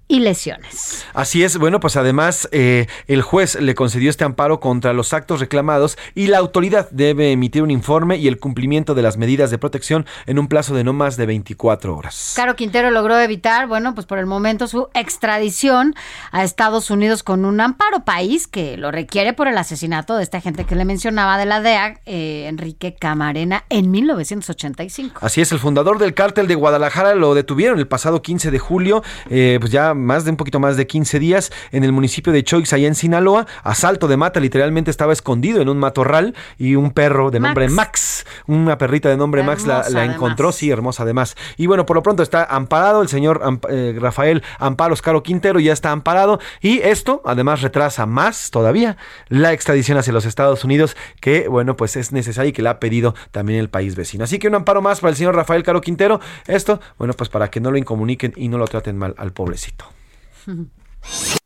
y 0.07 0.19
lesiones. 0.19 1.05
Así 1.13 1.43
es, 1.43 1.57
bueno, 1.57 1.79
pues 1.79 1.97
además 1.97 2.47
eh, 2.51 2.87
el 3.07 3.21
juez 3.21 3.59
le 3.59 3.73
concedió 3.73 4.09
este 4.09 4.23
amparo 4.23 4.59
contra 4.59 4.93
los 4.93 5.13
actos 5.13 5.39
reclamados 5.39 5.97
y 6.13 6.27
la 6.27 6.37
autoridad 6.37 6.87
debe 6.91 7.31
emitir 7.31 7.63
un 7.63 7.71
informe 7.71 8.17
y 8.17 8.27
el 8.27 8.39
cumplimiento 8.39 8.93
de 8.93 9.01
las 9.01 9.17
medidas 9.17 9.49
de 9.49 9.57
protección 9.57 10.05
en 10.27 10.37
un 10.37 10.47
plazo 10.47 10.75
de 10.75 10.83
no 10.83 10.93
más 10.93 11.17
de 11.17 11.25
24 11.25 11.97
horas. 11.97 12.33
Caro 12.35 12.55
Quintero 12.55 12.91
logró 12.91 13.19
evitar, 13.19 13.67
bueno, 13.67 13.95
pues 13.95 14.05
por 14.05 14.19
el 14.19 14.27
momento 14.27 14.67
su 14.67 14.89
extradición 14.93 15.95
a 16.31 16.43
Estados 16.43 16.91
Unidos 16.91 17.23
con 17.23 17.43
un 17.43 17.59
amparo 17.59 18.05
país 18.05 18.47
que 18.47 18.77
lo 18.77 18.91
requiere 18.91 19.33
por 19.33 19.47
el 19.47 19.57
asesinato 19.57 20.17
de 20.17 20.23
esta 20.23 20.39
gente 20.39 20.65
que 20.65 20.75
le 20.75 20.85
mencionaba 20.85 21.37
de 21.39 21.45
la 21.45 21.61
DEA, 21.61 21.99
eh, 22.05 22.45
Enrique 22.47 22.93
Camarena, 22.93 23.63
en 23.69 23.89
1985. 23.89 25.19
Así 25.21 25.41
es, 25.41 25.51
el 25.51 25.59
fundador 25.59 25.97
del 25.97 26.13
cártel 26.13 26.47
de 26.47 26.55
Guadalajara 26.55 27.15
lo 27.15 27.33
detuvieron 27.33 27.79
el 27.79 27.87
pasado 27.87 28.21
15 28.21 28.51
de 28.51 28.59
julio, 28.59 29.03
eh, 29.29 29.57
pues 29.59 29.71
ya 29.71 29.94
más 29.95 30.25
de 30.25 30.31
un 30.31 30.37
poquito 30.37 30.59
más 30.59 30.77
de 30.77 30.87
15 30.87 31.19
días 31.19 31.51
en 31.71 31.83
el 31.83 31.91
municipio 31.91 32.31
de 32.31 32.43
Choix, 32.43 32.71
allá 32.73 32.87
en 32.87 32.95
Sinaloa. 32.95 33.47
Asalto 33.63 34.07
de 34.07 34.17
mata, 34.17 34.39
literalmente 34.39 34.91
estaba 34.91 35.13
escondido 35.13 35.61
en 35.61 35.69
un 35.69 35.77
matorral 35.77 36.35
y 36.57 36.75
un 36.75 36.91
perro 36.91 37.31
de 37.31 37.39
nombre 37.39 37.69
Max, 37.69 38.25
una 38.47 38.77
perrita 38.77 39.09
de 39.09 39.17
nombre 39.17 39.43
Max 39.43 39.65
la, 39.65 40.05
encontró, 40.05 40.51
sí, 40.51 40.69
hermosa 40.69 41.03
además. 41.03 41.35
Y 41.57 41.67
bueno, 41.67 41.85
por 41.85 41.95
lo 41.95 42.03
pronto 42.03 42.23
está 42.23 42.43
amparado 42.45 43.01
el 43.01 43.07
señor 43.07 43.41
eh, 43.69 43.97
Rafael 43.99 44.43
Amparos 44.59 45.01
Caro 45.01 45.23
Quintero, 45.23 45.59
ya 45.59 45.73
está 45.73 45.91
amparado 45.91 46.39
y 46.61 46.79
esto 46.79 47.21
además 47.25 47.61
retrasa 47.61 48.05
más 48.05 48.51
todavía 48.51 48.97
la 49.29 49.53
extradición 49.53 49.97
hacia 49.97 50.13
los 50.13 50.25
Estados 50.25 50.63
Unidos 50.63 50.95
que, 51.19 51.47
bueno, 51.47 51.75
pues 51.77 51.95
es 51.95 52.11
necesario 52.11 52.49
y 52.49 52.53
que 52.53 52.61
le 52.61 52.69
ha 52.69 52.79
pedido 52.79 53.15
también 53.31 53.59
el 53.59 53.69
país 53.69 53.95
vecino. 53.95 54.23
Así 54.23 54.39
que 54.39 54.47
un 54.47 54.55
amparo 54.55 54.81
más 54.81 54.99
para 54.99 55.11
el 55.11 55.17
señor 55.17 55.35
Rafael 55.35 55.63
Caro 55.63 55.81
Quintero. 55.81 56.19
Esto, 56.47 56.79
bueno, 56.97 57.13
pues 57.13 57.29
para 57.29 57.49
que 57.49 57.59
no 57.59 57.71
lo 57.71 57.77
incomuniquen 57.77 58.33
y 58.35 58.49
no 58.49 58.57
lo 58.57 58.67
traten 58.67 58.97
mal 58.97 59.15
al 59.17 59.31
pobrecito. 59.33 59.84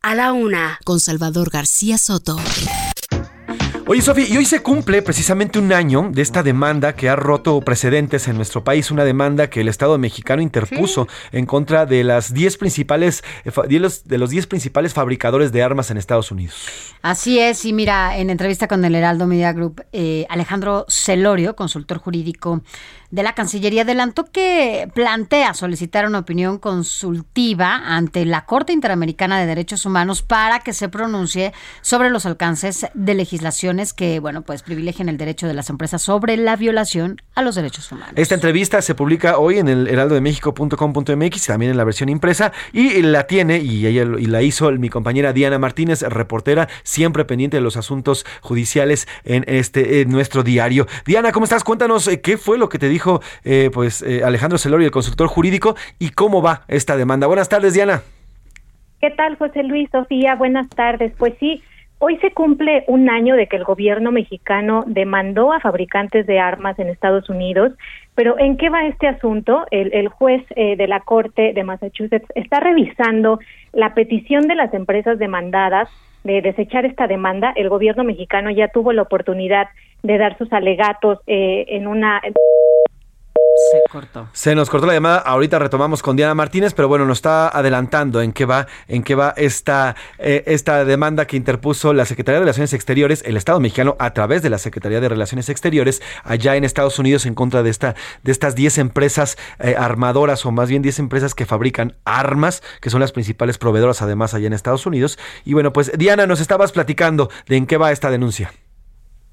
A 0.02 0.14
la 0.14 0.32
una, 0.32 0.78
con 0.84 1.00
Salvador 1.00 1.50
García 1.50 1.98
Soto. 1.98 2.36
Oye, 3.90 4.02
Sofía, 4.02 4.28
y 4.28 4.36
hoy 4.36 4.44
se 4.44 4.62
cumple 4.62 5.02
precisamente 5.02 5.58
un 5.58 5.72
año 5.72 6.10
de 6.12 6.22
esta 6.22 6.44
demanda 6.44 6.94
que 6.94 7.08
ha 7.08 7.16
roto 7.16 7.60
precedentes 7.60 8.28
en 8.28 8.36
nuestro 8.36 8.62
país, 8.62 8.92
una 8.92 9.02
demanda 9.02 9.50
que 9.50 9.62
el 9.62 9.68
Estado 9.68 9.98
mexicano 9.98 10.42
interpuso 10.42 11.08
en 11.32 11.44
contra 11.44 11.86
de 11.86 12.04
las 12.04 12.32
10 12.32 12.56
principales 12.56 13.24
eh, 13.44 13.50
de 13.66 14.18
los 14.18 14.30
10 14.30 14.46
principales 14.46 14.94
fabricadores 14.94 15.50
de 15.50 15.64
armas 15.64 15.90
en 15.90 15.96
Estados 15.96 16.30
Unidos. 16.30 16.54
Así 17.02 17.40
es, 17.40 17.64
y 17.64 17.72
mira, 17.72 18.16
en 18.16 18.30
entrevista 18.30 18.68
con 18.68 18.84
el 18.84 18.94
Heraldo 18.94 19.26
Media 19.26 19.52
Group, 19.52 19.82
eh, 19.92 20.24
Alejandro 20.28 20.86
Celorio, 20.88 21.56
consultor 21.56 21.98
jurídico 21.98 22.62
de 23.10 23.22
la 23.22 23.34
Cancillería 23.34 23.82
adelantó 23.82 24.24
que 24.24 24.88
plantea 24.94 25.54
solicitar 25.54 26.06
una 26.06 26.20
opinión 26.20 26.58
consultiva 26.58 27.74
ante 27.84 28.24
la 28.24 28.44
Corte 28.44 28.72
Interamericana 28.72 29.40
de 29.40 29.46
Derechos 29.46 29.84
Humanos 29.84 30.22
para 30.22 30.60
que 30.60 30.72
se 30.72 30.88
pronuncie 30.88 31.52
sobre 31.80 32.10
los 32.10 32.26
alcances 32.26 32.86
de 32.94 33.14
legislaciones 33.14 33.92
que, 33.92 34.20
bueno, 34.20 34.42
pues 34.42 34.62
privilegian 34.62 35.08
el 35.08 35.16
derecho 35.16 35.46
de 35.46 35.54
las 35.54 35.70
empresas 35.70 36.02
sobre 36.02 36.36
la 36.36 36.56
violación 36.56 37.20
a 37.34 37.42
los 37.42 37.56
derechos 37.56 37.90
humanos. 37.90 38.14
Esta 38.16 38.34
entrevista 38.34 38.80
se 38.82 38.94
publica 38.94 39.38
hoy 39.38 39.58
en 39.58 39.68
el 39.68 39.88
heraldodemexico.com.mx, 39.88 41.46
también 41.46 41.72
en 41.72 41.76
la 41.76 41.84
versión 41.84 42.08
impresa, 42.08 42.52
y 42.72 43.02
la 43.02 43.26
tiene, 43.26 43.58
y 43.58 43.86
ella 43.86 44.04
y 44.18 44.26
la 44.26 44.42
hizo 44.42 44.70
mi 44.72 44.88
compañera 44.88 45.32
Diana 45.32 45.58
Martínez, 45.58 46.02
reportera, 46.02 46.68
siempre 46.84 47.24
pendiente 47.24 47.56
de 47.56 47.62
los 47.62 47.76
asuntos 47.76 48.24
judiciales 48.40 49.08
en 49.24 49.44
este 49.48 50.02
en 50.02 50.10
nuestro 50.10 50.42
diario. 50.42 50.86
Diana, 51.04 51.32
¿cómo 51.32 51.44
estás? 51.44 51.64
Cuéntanos 51.64 52.06
eh, 52.06 52.20
qué 52.20 52.38
fue 52.38 52.56
lo 52.56 52.68
que 52.68 52.78
te 52.78 52.88
dijo 52.88 52.99
dijo 53.00 53.22
eh, 53.44 53.70
pues 53.72 54.02
eh, 54.02 54.22
Alejandro 54.22 54.58
Celorio, 54.58 54.86
el 54.86 54.92
consultor 54.92 55.26
jurídico, 55.26 55.74
y 55.98 56.10
cómo 56.10 56.42
va 56.42 56.62
esta 56.68 56.96
demanda. 56.96 57.26
Buenas 57.26 57.48
tardes, 57.48 57.72
Diana. 57.72 58.02
¿Qué 59.00 59.10
tal, 59.10 59.36
José 59.36 59.62
Luis, 59.62 59.88
Sofía? 59.90 60.34
Buenas 60.34 60.68
tardes. 60.68 61.12
Pues 61.16 61.32
sí, 61.40 61.62
hoy 61.98 62.18
se 62.18 62.32
cumple 62.32 62.84
un 62.88 63.08
año 63.08 63.36
de 63.36 63.46
que 63.46 63.56
el 63.56 63.64
gobierno 63.64 64.12
mexicano 64.12 64.84
demandó 64.86 65.54
a 65.54 65.60
fabricantes 65.60 66.26
de 66.26 66.38
armas 66.38 66.78
en 66.78 66.88
Estados 66.88 67.30
Unidos, 67.30 67.72
pero 68.14 68.38
¿en 68.38 68.58
qué 68.58 68.68
va 68.68 68.86
este 68.86 69.08
asunto? 69.08 69.64
El, 69.70 70.08
juez 70.08 70.44
eh, 70.54 70.76
de 70.76 70.86
la 70.86 71.00
Corte 71.00 71.54
de 71.54 71.64
Massachusetts 71.64 72.28
está 72.34 72.60
revisando 72.60 73.38
la 73.72 73.94
petición 73.94 74.46
de 74.46 74.56
las 74.56 74.74
empresas 74.74 75.18
demandadas 75.18 75.88
de 76.24 76.42
desechar 76.42 76.84
esta 76.84 77.06
demanda. 77.06 77.54
El 77.56 77.70
gobierno 77.70 78.04
mexicano 78.04 78.50
ya 78.50 78.68
tuvo 78.68 78.92
la 78.92 79.00
oportunidad 79.00 79.68
de 80.02 80.18
dar 80.18 80.36
sus 80.38 80.52
alegatos 80.52 81.18
eh, 81.26 81.64
en 81.68 81.86
una 81.86 82.20
se 83.70 83.82
cortó. 83.90 84.28
Se 84.32 84.54
nos 84.54 84.68
cortó 84.68 84.86
la 84.86 84.94
llamada. 84.94 85.18
Ahorita 85.18 85.58
retomamos 85.58 86.02
con 86.02 86.16
Diana 86.16 86.34
Martínez, 86.34 86.74
pero 86.74 86.88
bueno, 86.88 87.04
nos 87.04 87.18
está 87.18 87.48
adelantando 87.48 88.22
en 88.22 88.32
qué 88.32 88.44
va, 88.44 88.66
en 88.88 89.02
qué 89.02 89.14
va 89.14 89.34
esta, 89.36 89.96
eh, 90.18 90.42
esta 90.46 90.84
demanda 90.84 91.26
que 91.26 91.36
interpuso 91.36 91.92
la 91.92 92.04
Secretaría 92.04 92.38
de 92.38 92.40
Relaciones 92.40 92.72
Exteriores, 92.72 93.22
el 93.26 93.36
Estado 93.36 93.60
mexicano, 93.60 93.96
a 93.98 94.12
través 94.12 94.42
de 94.42 94.50
la 94.50 94.58
Secretaría 94.58 95.00
de 95.00 95.08
Relaciones 95.08 95.48
Exteriores, 95.48 96.02
allá 96.24 96.56
en 96.56 96.64
Estados 96.64 96.98
Unidos, 96.98 97.26
en 97.26 97.34
contra 97.34 97.62
de 97.62 97.70
esta, 97.70 97.94
de 98.22 98.32
estas 98.32 98.54
10 98.54 98.78
empresas 98.78 99.38
eh, 99.58 99.74
armadoras, 99.78 100.44
o 100.46 100.50
más 100.50 100.68
bien 100.68 100.82
10 100.82 100.98
empresas 100.98 101.34
que 101.34 101.46
fabrican 101.46 101.96
armas, 102.04 102.62
que 102.80 102.90
son 102.90 103.00
las 103.00 103.12
principales 103.12 103.58
proveedoras 103.58 104.02
además 104.02 104.34
allá 104.34 104.46
en 104.46 104.52
Estados 104.52 104.86
Unidos. 104.86 105.18
Y 105.44 105.54
bueno, 105.54 105.72
pues 105.72 105.92
Diana, 105.96 106.26
nos 106.26 106.40
estabas 106.40 106.72
platicando 106.72 107.30
de 107.46 107.56
en 107.56 107.66
qué 107.66 107.76
va 107.76 107.92
esta 107.92 108.10
denuncia. 108.10 108.52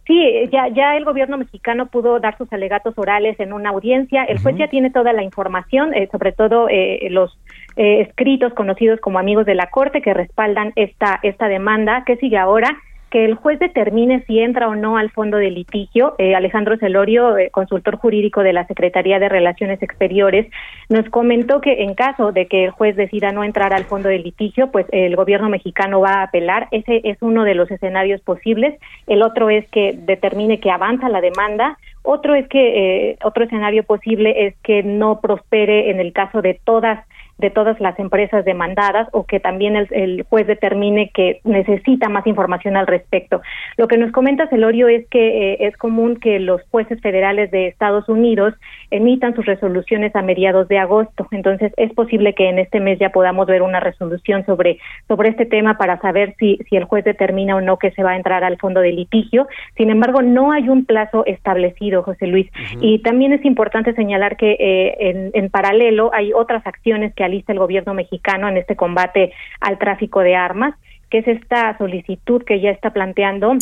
Sí, 0.08 0.50
ya, 0.54 0.70
ya 0.70 0.96
el 0.96 1.04
gobierno 1.04 1.38
mexicano 1.38 1.88
pudo 1.88 2.22
dar 2.22 2.38
sus 2.38 2.52
alegatos 2.54 2.98
orales 2.98 3.38
en 3.42 3.52
una 3.52 3.72
audiencia. 3.72 4.24
El 4.24 4.40
juez 4.40 4.56
ya 4.56 4.70
tiene 4.70 4.90
toda 4.90 5.12
la 5.12 5.22
información, 5.22 5.94
eh, 5.94 6.08
sobre 6.10 6.32
todo 6.32 6.70
eh, 6.70 7.10
los 7.12 7.38
eh, 7.76 8.02
escritos 8.08 8.54
conocidos 8.54 9.02
como 9.02 9.20
amigos 9.20 9.46
de 9.46 9.56
la 9.56 9.70
Corte 9.70 10.02
que 10.02 10.14
respaldan 10.14 10.72
esta, 10.78 11.20
esta 11.24 11.50
demanda. 11.50 12.04
¿Qué 12.06 12.16
sigue 12.16 12.38
ahora? 12.38 12.78
Que 13.10 13.26
el 13.26 13.36
juez 13.36 13.60
determine 13.60 14.24
si 14.26 14.40
entra 14.40 14.68
o 14.68 14.76
no 14.76 14.98
al 14.98 15.12
fondo 15.12 15.38
de 15.38 15.52
litigio. 15.52 16.16
Eh, 16.18 16.36
Alejandro 16.36 16.78
Celorio, 16.78 17.38
eh, 17.38 17.50
consultor 17.52 17.98
jurídico 17.98 18.42
de 18.42 18.54
la 18.54 18.68
Secretaría 18.68 19.20
de 19.20 19.30
Relaciones 19.30 19.82
Exteriores, 19.82 20.48
nos 20.90 21.10
comentó 21.10 21.62
que 21.62 21.84
en 21.84 21.94
caso 21.96 22.32
de 22.32 22.48
que 22.48 22.66
el 22.66 22.72
juez 22.72 22.96
decida 22.96 23.32
no 23.32 23.44
entrar 23.44 23.74
al 23.74 23.86
fondo 23.86 24.10
de 24.10 24.20
litigio, 24.20 24.72
pues 24.72 24.86
el 24.92 25.16
gobierno 25.16 25.50
mexicano 25.50 26.02
va 26.02 26.20
a 26.20 26.24
apelar. 26.24 26.68
Ese 26.72 27.02
es 27.04 27.18
uno 27.22 27.44
de 27.44 27.56
los 27.56 27.72
escenarios 27.72 28.22
posibles. 28.22 28.78
El 29.08 29.24
otro 29.24 29.50
es 29.50 29.68
que 29.70 29.94
determine 29.98 30.60
que 30.60 30.72
avanza 30.72 31.10
la 31.10 31.22
demanda. 31.22 31.78
Otro 32.04 32.36
es 32.36 32.48
que 32.48 33.12
eh, 33.12 33.18
otro 33.24 33.44
escenario 33.44 33.84
posible 33.84 34.48
es 34.48 34.56
que 34.64 34.84
no 34.84 35.20
prospere 35.22 35.92
en 35.92 36.00
el 36.00 36.14
caso 36.14 36.42
de 36.42 36.60
todas 36.64 37.06
de 37.38 37.50
todas 37.50 37.80
las 37.80 37.98
empresas 38.00 38.46
demandadas 38.46 39.08
o 39.12 39.26
que 39.26 39.40
también 39.40 39.76
el, 39.76 40.26
juez 40.30 40.48
determine 40.48 41.12
que 41.14 41.40
necesita 41.44 42.10
más 42.10 42.26
información 42.26 42.76
al 42.76 42.88
respecto. 42.88 43.42
Lo 43.78 43.88
que 43.88 43.98
nos 43.98 44.12
comenta 44.12 44.48
Celorio 44.48 44.88
es 44.88 45.08
que 45.08 45.54
eh, 45.54 45.58
es 45.68 45.78
común 45.78 46.18
que 46.18 46.40
los 46.40 46.62
jueces 46.72 47.00
federales 47.02 47.52
de 47.52 47.68
Estados 47.68 48.10
Unidos 48.10 48.56
emitan 48.90 49.36
sus 49.36 49.46
resoluciones 49.46 50.16
a 50.16 50.22
mediados 50.22 50.68
de 50.68 50.80
agosto. 50.80 51.28
Entonces, 51.32 51.74
es 51.78 51.94
posible 51.94 52.34
que 52.34 52.50
en 52.50 52.60
este 52.60 52.80
mes 52.80 52.98
ya 53.00 53.10
podamos 53.10 53.46
ver 53.48 53.62
una 53.62 53.80
resolución 53.80 54.46
sobre, 54.46 54.80
sobre 55.08 55.30
este 55.30 55.46
tema 55.46 55.78
para 55.78 56.00
saber 56.00 56.36
si, 56.40 56.58
si 56.70 56.76
el 56.76 56.86
juez 56.86 57.06
determina 57.06 57.56
o 57.56 57.62
no 57.62 57.78
que 57.78 57.92
se 57.92 58.04
va 58.04 58.12
a 58.12 58.18
entrar 58.18 58.44
al 58.44 58.58
fondo 58.58 58.82
de 58.82 58.92
litigio. 58.94 59.48
Sin 59.76 59.90
embargo, 59.90 60.22
no 60.22 60.52
hay 60.52 60.70
un 60.70 60.86
plazo 60.86 61.26
establecido, 61.26 62.02
José 62.04 62.28
Luis. 62.28 62.50
Y 62.82 63.00
también 63.00 63.34
es 63.34 63.46
importante 63.46 63.94
señalar 63.94 64.38
que 64.38 64.52
eh, 64.60 65.10
en, 65.10 65.32
en 65.34 65.50
paralelo 65.50 66.12
hay 66.14 66.34
otras 66.34 66.66
acciones 66.66 67.14
que 67.14 67.27
el 67.28 67.60
gobierno 67.60 67.94
mexicano 67.94 68.48
en 68.48 68.58
este 68.58 68.76
combate 68.76 69.34
al 69.60 69.78
tráfico 69.78 70.22
de 70.22 70.36
armas, 70.36 70.76
que 71.10 71.20
es 71.20 71.28
esta 71.28 71.78
solicitud 71.78 72.44
que 72.44 72.60
ya 72.60 72.72
está 72.72 72.92
planteando 72.92 73.54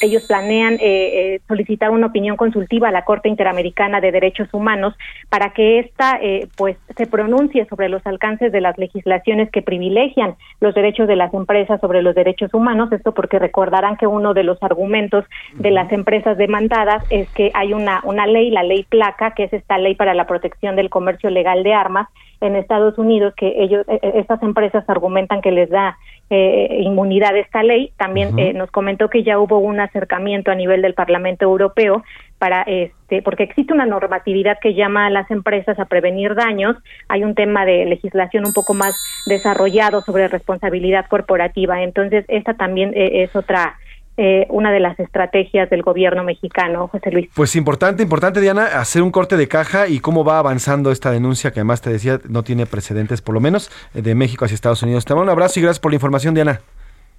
ellos 0.00 0.24
planean 0.26 0.74
eh, 0.74 0.78
eh, 0.80 1.40
solicitar 1.48 1.90
una 1.90 2.06
opinión 2.06 2.36
consultiva 2.36 2.88
a 2.88 2.92
la 2.92 3.04
Corte 3.04 3.28
Interamericana 3.28 4.00
de 4.00 4.12
Derechos 4.12 4.48
Humanos 4.52 4.94
para 5.28 5.50
que 5.50 5.80
ésta 5.80 6.18
eh, 6.22 6.48
pues 6.56 6.76
se 6.96 7.06
pronuncie 7.06 7.66
sobre 7.66 7.88
los 7.88 8.06
alcances 8.06 8.52
de 8.52 8.60
las 8.60 8.78
legislaciones 8.78 9.50
que 9.50 9.62
privilegian 9.62 10.36
los 10.60 10.74
derechos 10.74 11.08
de 11.08 11.16
las 11.16 11.32
empresas 11.34 11.80
sobre 11.80 12.02
los 12.02 12.14
derechos 12.14 12.54
humanos. 12.54 12.92
Esto 12.92 13.12
porque 13.12 13.38
recordarán 13.38 13.96
que 13.96 14.06
uno 14.06 14.34
de 14.34 14.44
los 14.44 14.62
argumentos 14.62 15.24
de 15.54 15.70
las 15.70 15.90
empresas 15.92 16.38
demandadas 16.38 17.04
es 17.10 17.28
que 17.30 17.50
hay 17.54 17.72
una, 17.72 18.00
una 18.04 18.26
ley, 18.26 18.50
la 18.50 18.62
ley 18.62 18.84
placa, 18.88 19.32
que 19.32 19.44
es 19.44 19.52
esta 19.52 19.78
ley 19.78 19.94
para 19.94 20.14
la 20.14 20.26
protección 20.26 20.76
del 20.76 20.90
comercio 20.90 21.30
legal 21.30 21.62
de 21.62 21.74
armas 21.74 22.08
en 22.40 22.54
Estados 22.54 22.96
Unidos, 22.98 23.34
que 23.36 23.64
ellos, 23.64 23.84
estas 23.88 24.40
empresas 24.44 24.88
argumentan 24.88 25.40
que 25.40 25.50
les 25.50 25.68
da 25.70 25.98
eh, 26.30 26.80
inmunidad 26.82 27.34
esta 27.36 27.62
ley. 27.62 27.90
También 27.96 28.38
eh, 28.38 28.52
nos 28.52 28.70
comentó 28.70 29.08
que 29.08 29.22
ya 29.22 29.38
hubo 29.38 29.58
un 29.58 29.80
acercamiento 29.88 30.50
a 30.50 30.54
nivel 30.54 30.82
del 30.82 30.94
Parlamento 30.94 31.44
Europeo 31.44 32.02
para 32.38 32.62
este 32.62 33.22
porque 33.22 33.42
existe 33.42 33.72
una 33.72 33.86
normatividad 33.86 34.58
que 34.60 34.74
llama 34.74 35.06
a 35.06 35.10
las 35.10 35.30
empresas 35.30 35.78
a 35.78 35.86
prevenir 35.86 36.34
daños. 36.34 36.76
Hay 37.08 37.24
un 37.24 37.34
tema 37.34 37.64
de 37.64 37.84
legislación 37.84 38.46
un 38.46 38.52
poco 38.52 38.74
más 38.74 38.94
desarrollado 39.26 40.00
sobre 40.02 40.28
responsabilidad 40.28 41.06
corporativa. 41.08 41.82
Entonces, 41.82 42.24
esta 42.28 42.54
también 42.54 42.92
eh, 42.94 43.24
es 43.24 43.34
otra 43.34 43.76
eh, 44.20 44.48
una 44.50 44.72
de 44.72 44.80
las 44.80 44.98
estrategias 44.98 45.70
del 45.70 45.82
gobierno 45.82 46.24
mexicano, 46.24 46.88
José 46.88 47.12
Luis. 47.12 47.28
Pues 47.36 47.54
importante, 47.54 48.02
importante, 48.02 48.40
Diana, 48.40 48.64
hacer 48.64 49.00
un 49.02 49.12
corte 49.12 49.36
de 49.36 49.46
caja 49.46 49.86
y 49.86 50.00
cómo 50.00 50.24
va 50.24 50.40
avanzando 50.40 50.90
esta 50.90 51.12
denuncia 51.12 51.52
que 51.52 51.60
además 51.60 51.82
te 51.82 51.90
decía 51.90 52.18
no 52.28 52.42
tiene 52.42 52.66
precedentes, 52.66 53.22
por 53.22 53.36
lo 53.36 53.40
menos, 53.40 53.70
eh, 53.94 54.02
de 54.02 54.16
México 54.16 54.44
hacia 54.44 54.56
Estados 54.56 54.82
Unidos. 54.82 55.04
Te 55.04 55.14
mando 55.14 55.22
un 55.22 55.30
abrazo 55.30 55.60
y 55.60 55.62
gracias 55.62 55.78
por 55.78 55.92
la 55.92 55.96
información, 55.96 56.34
Diana. 56.34 56.60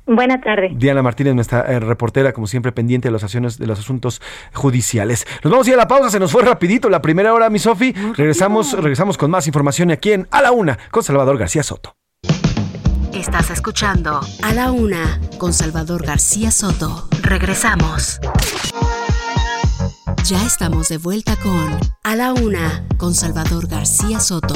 Buenas 0.09 0.41
tardes. 0.41 0.71
Diana 0.75 1.03
Martínez, 1.03 1.35
nuestra 1.35 1.61
eh, 1.71 1.79
reportera, 1.79 2.33
como 2.33 2.47
siempre, 2.47 2.71
pendiente 2.71 3.09
de 3.09 3.11
los, 3.11 3.23
acciones, 3.23 3.59
de 3.59 3.67
los 3.67 3.77
asuntos 3.77 4.21
judiciales. 4.53 5.27
Nos 5.43 5.51
vamos 5.51 5.67
a 5.67 5.69
ir 5.69 5.75
a 5.75 5.77
la 5.77 5.87
pausa, 5.87 6.09
se 6.09 6.19
nos 6.19 6.31
fue 6.31 6.41
rapidito 6.41 6.89
la 6.89 6.99
primera 6.99 7.31
hora, 7.31 7.47
mi 7.51 7.59
Sofi. 7.59 7.93
Regresamos, 8.17 8.73
regresamos 8.73 9.19
con 9.19 9.29
más 9.29 9.45
información 9.45 9.91
aquí 9.91 10.13
en 10.13 10.27
A 10.31 10.41
la 10.41 10.51
Una 10.51 10.79
con 10.89 11.03
Salvador 11.03 11.37
García 11.37 11.61
Soto. 11.61 11.93
Estás 13.13 13.51
escuchando 13.51 14.19
A 14.41 14.53
la 14.53 14.71
Una 14.71 15.19
con 15.37 15.53
Salvador 15.53 16.03
García 16.03 16.49
Soto. 16.49 17.07
Regresamos. 17.21 18.19
Ya 20.25 20.43
estamos 20.43 20.89
de 20.89 20.97
vuelta 20.97 21.35
con 21.35 21.77
A 22.03 22.15
la 22.15 22.33
Una 22.33 22.83
con 22.97 23.13
Salvador 23.13 23.67
García 23.67 24.19
Soto. 24.19 24.55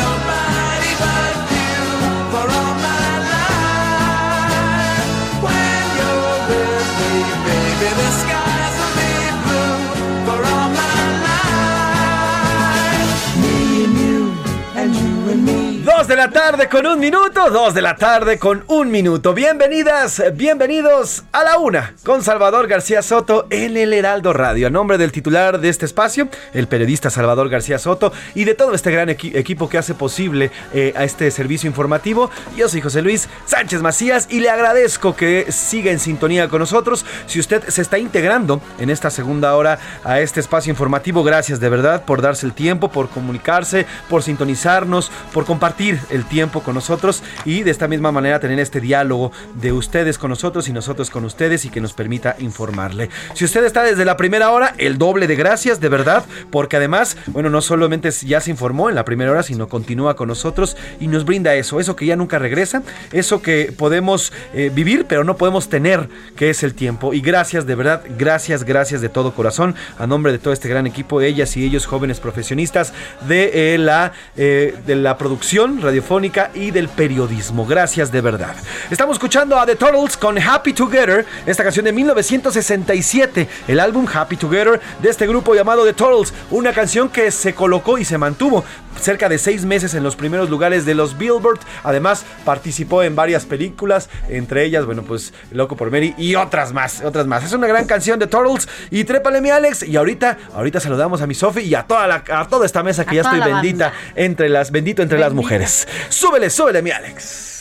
Dos 16.01 16.07
de 16.07 16.15
la 16.15 16.31
tarde 16.31 16.67
con 16.67 16.87
un 16.87 16.99
minuto, 16.99 17.51
dos 17.51 17.75
de 17.75 17.81
la 17.83 17.95
tarde 17.95 18.39
con 18.39 18.63
un 18.65 18.89
minuto. 18.89 19.35
Bienvenidas, 19.35 20.19
bienvenidos 20.33 21.25
a 21.31 21.43
la 21.43 21.59
una 21.59 21.93
con 22.03 22.23
Salvador 22.23 22.65
García 22.65 23.03
Soto 23.03 23.45
en 23.51 23.77
el 23.77 23.93
Heraldo 23.93 24.33
Radio. 24.33 24.65
A 24.65 24.69
nombre 24.71 24.97
del 24.97 25.11
titular 25.11 25.59
de 25.59 25.69
este 25.69 25.85
espacio, 25.85 26.27
el 26.55 26.67
periodista 26.67 27.11
Salvador 27.11 27.49
García 27.49 27.77
Soto 27.77 28.11
y 28.33 28.45
de 28.45 28.55
todo 28.55 28.73
este 28.73 28.89
gran 28.89 29.09
equi- 29.09 29.35
equipo 29.35 29.69
que 29.69 29.77
hace 29.77 29.93
posible 29.93 30.49
eh, 30.73 30.91
a 30.97 31.03
este 31.03 31.29
servicio 31.29 31.67
informativo, 31.67 32.31
yo 32.57 32.67
soy 32.67 32.81
José 32.81 33.03
Luis 33.03 33.29
Sánchez 33.45 33.83
Macías 33.83 34.25
y 34.31 34.39
le 34.39 34.49
agradezco 34.49 35.15
que 35.15 35.51
siga 35.51 35.91
en 35.91 35.99
sintonía 35.99 36.49
con 36.49 36.57
nosotros. 36.61 37.05
Si 37.27 37.39
usted 37.39 37.63
se 37.69 37.83
está 37.83 37.99
integrando 37.99 38.59
en 38.79 38.89
esta 38.89 39.11
segunda 39.11 39.55
hora 39.55 39.77
a 40.03 40.19
este 40.19 40.39
espacio 40.39 40.71
informativo, 40.71 41.23
gracias 41.23 41.59
de 41.59 41.69
verdad 41.69 42.05
por 42.05 42.23
darse 42.23 42.47
el 42.47 42.53
tiempo, 42.53 42.89
por 42.89 43.07
comunicarse, 43.09 43.85
por 44.09 44.23
sintonizarnos, 44.23 45.11
por 45.31 45.45
compartir 45.45 45.90
el 46.09 46.25
tiempo 46.25 46.61
con 46.61 46.75
nosotros 46.75 47.23
y 47.45 47.63
de 47.63 47.71
esta 47.71 47.87
misma 47.87 48.11
manera 48.11 48.39
tener 48.39 48.59
este 48.59 48.81
diálogo 48.81 49.31
de 49.55 49.71
ustedes 49.71 50.17
con 50.17 50.29
nosotros 50.29 50.67
y 50.67 50.73
nosotros 50.73 51.09
con 51.09 51.25
ustedes 51.25 51.65
y 51.65 51.69
que 51.69 51.81
nos 51.81 51.93
permita 51.93 52.35
informarle. 52.39 53.09
Si 53.33 53.45
usted 53.45 53.63
está 53.63 53.83
desde 53.83 54.05
la 54.05 54.17
primera 54.17 54.51
hora, 54.51 54.73
el 54.77 54.97
doble 54.97 55.27
de 55.27 55.35
gracias, 55.35 55.79
de 55.79 55.89
verdad, 55.89 56.25
porque 56.49 56.77
además, 56.77 57.17
bueno, 57.27 57.49
no 57.49 57.61
solamente 57.61 58.11
ya 58.11 58.41
se 58.41 58.51
informó 58.51 58.89
en 58.89 58.95
la 58.95 59.05
primera 59.05 59.31
hora, 59.31 59.43
sino 59.43 59.67
continúa 59.67 60.15
con 60.15 60.27
nosotros 60.27 60.77
y 60.99 61.07
nos 61.07 61.25
brinda 61.25 61.55
eso, 61.55 61.79
eso 61.79 61.95
que 61.95 62.05
ya 62.05 62.15
nunca 62.15 62.39
regresa, 62.39 62.83
eso 63.11 63.41
que 63.41 63.73
podemos 63.75 64.33
eh, 64.53 64.71
vivir, 64.73 65.05
pero 65.07 65.23
no 65.23 65.37
podemos 65.37 65.69
tener, 65.69 66.09
que 66.35 66.49
es 66.49 66.63
el 66.63 66.73
tiempo. 66.73 67.13
Y 67.13 67.21
gracias, 67.21 67.65
de 67.65 67.75
verdad, 67.75 68.03
gracias, 68.17 68.63
gracias 68.63 69.01
de 69.01 69.09
todo 69.09 69.33
corazón, 69.33 69.75
a 69.97 70.07
nombre 70.07 70.31
de 70.31 70.39
todo 70.39 70.53
este 70.53 70.69
gran 70.69 70.87
equipo, 70.87 71.21
ellas 71.21 71.55
y 71.57 71.65
ellos, 71.65 71.85
jóvenes 71.85 72.19
profesionistas 72.19 72.93
de, 73.27 73.73
eh, 73.73 73.77
la, 73.77 74.13
eh, 74.37 74.75
de 74.85 74.95
la 74.95 75.17
producción 75.17 75.80
radiofónica 75.81 76.51
y 76.53 76.71
del 76.71 76.87
periodismo. 76.89 77.65
Gracias 77.65 78.11
de 78.11 78.21
verdad. 78.21 78.55
Estamos 78.89 79.15
escuchando 79.15 79.57
a 79.57 79.65
The 79.65 79.75
Turtles 79.75 80.17
con 80.17 80.37
Happy 80.37 80.73
Together, 80.73 81.25
esta 81.45 81.63
canción 81.63 81.85
de 81.85 81.93
1967, 81.93 83.47
el 83.67 83.79
álbum 83.79 84.07
Happy 84.11 84.37
Together 84.37 84.79
de 85.01 85.09
este 85.09 85.27
grupo 85.27 85.55
llamado 85.55 85.85
The 85.85 85.93
Turtles, 85.93 86.33
una 86.49 86.73
canción 86.73 87.09
que 87.09 87.31
se 87.31 87.53
colocó 87.53 87.97
y 87.97 88.05
se 88.05 88.17
mantuvo 88.17 88.63
cerca 88.99 89.29
de 89.29 89.37
seis 89.37 89.65
meses 89.65 89.93
en 89.93 90.03
los 90.03 90.15
primeros 90.15 90.49
lugares 90.49 90.85
de 90.85 90.95
los 90.95 91.17
Billboard. 91.17 91.59
Además, 91.83 92.25
participó 92.45 93.03
en 93.03 93.15
varias 93.15 93.45
películas, 93.45 94.09
entre 94.29 94.65
ellas, 94.65 94.85
bueno, 94.85 95.03
pues 95.03 95.33
Loco 95.51 95.75
por 95.75 95.91
Mary 95.91 96.13
y 96.17 96.35
otras 96.35 96.73
más, 96.73 97.01
otras 97.03 97.27
más. 97.27 97.43
Es 97.43 97.53
una 97.53 97.67
gran 97.67 97.85
canción 97.85 98.19
de 98.19 98.27
Turtles 98.27 98.67
y 98.89 99.03
trépale 99.03 99.41
mi 99.41 99.49
Alex. 99.49 99.83
Y 99.83 99.95
ahorita, 99.95 100.37
ahorita 100.53 100.79
saludamos 100.79 101.21
a 101.21 101.27
mi 101.27 101.33
Sofi 101.33 101.61
y 101.61 101.75
a 101.75 101.83
toda 101.83 102.07
la, 102.07 102.23
a 102.29 102.47
toda 102.47 102.65
esta 102.65 102.83
mesa 102.83 103.05
que 103.05 103.19
A 103.19 103.23
ya 103.23 103.29
estoy 103.29 103.39
bendita 103.39 103.93
entre 104.15 104.49
las, 104.49 104.71
bendito 104.71 105.01
entre 105.01 105.19
las 105.19 105.33
mujeres. 105.33 105.70
Súbele, 106.09 106.49
súbele 106.49 106.81
mi 106.81 106.91
Alex. 106.91 107.51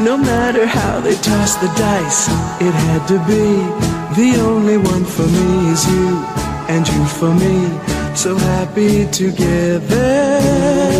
No 0.00 0.18
matter 0.18 0.66
how 0.66 1.00
they 1.00 1.14
toss 1.14 1.56
the 1.56 1.68
dice, 1.76 2.28
it 2.60 2.74
had 2.86 3.08
to 3.08 3.18
be. 3.26 3.46
The 4.20 4.38
only 4.40 4.76
one 4.76 5.04
for 5.04 5.26
me 5.26 5.70
is 5.72 5.82
you, 5.88 6.22
and 6.68 6.86
you 6.88 7.04
for 7.06 7.32
me. 7.34 7.54
So 8.14 8.36
happy 8.36 9.06
together. 9.10 10.93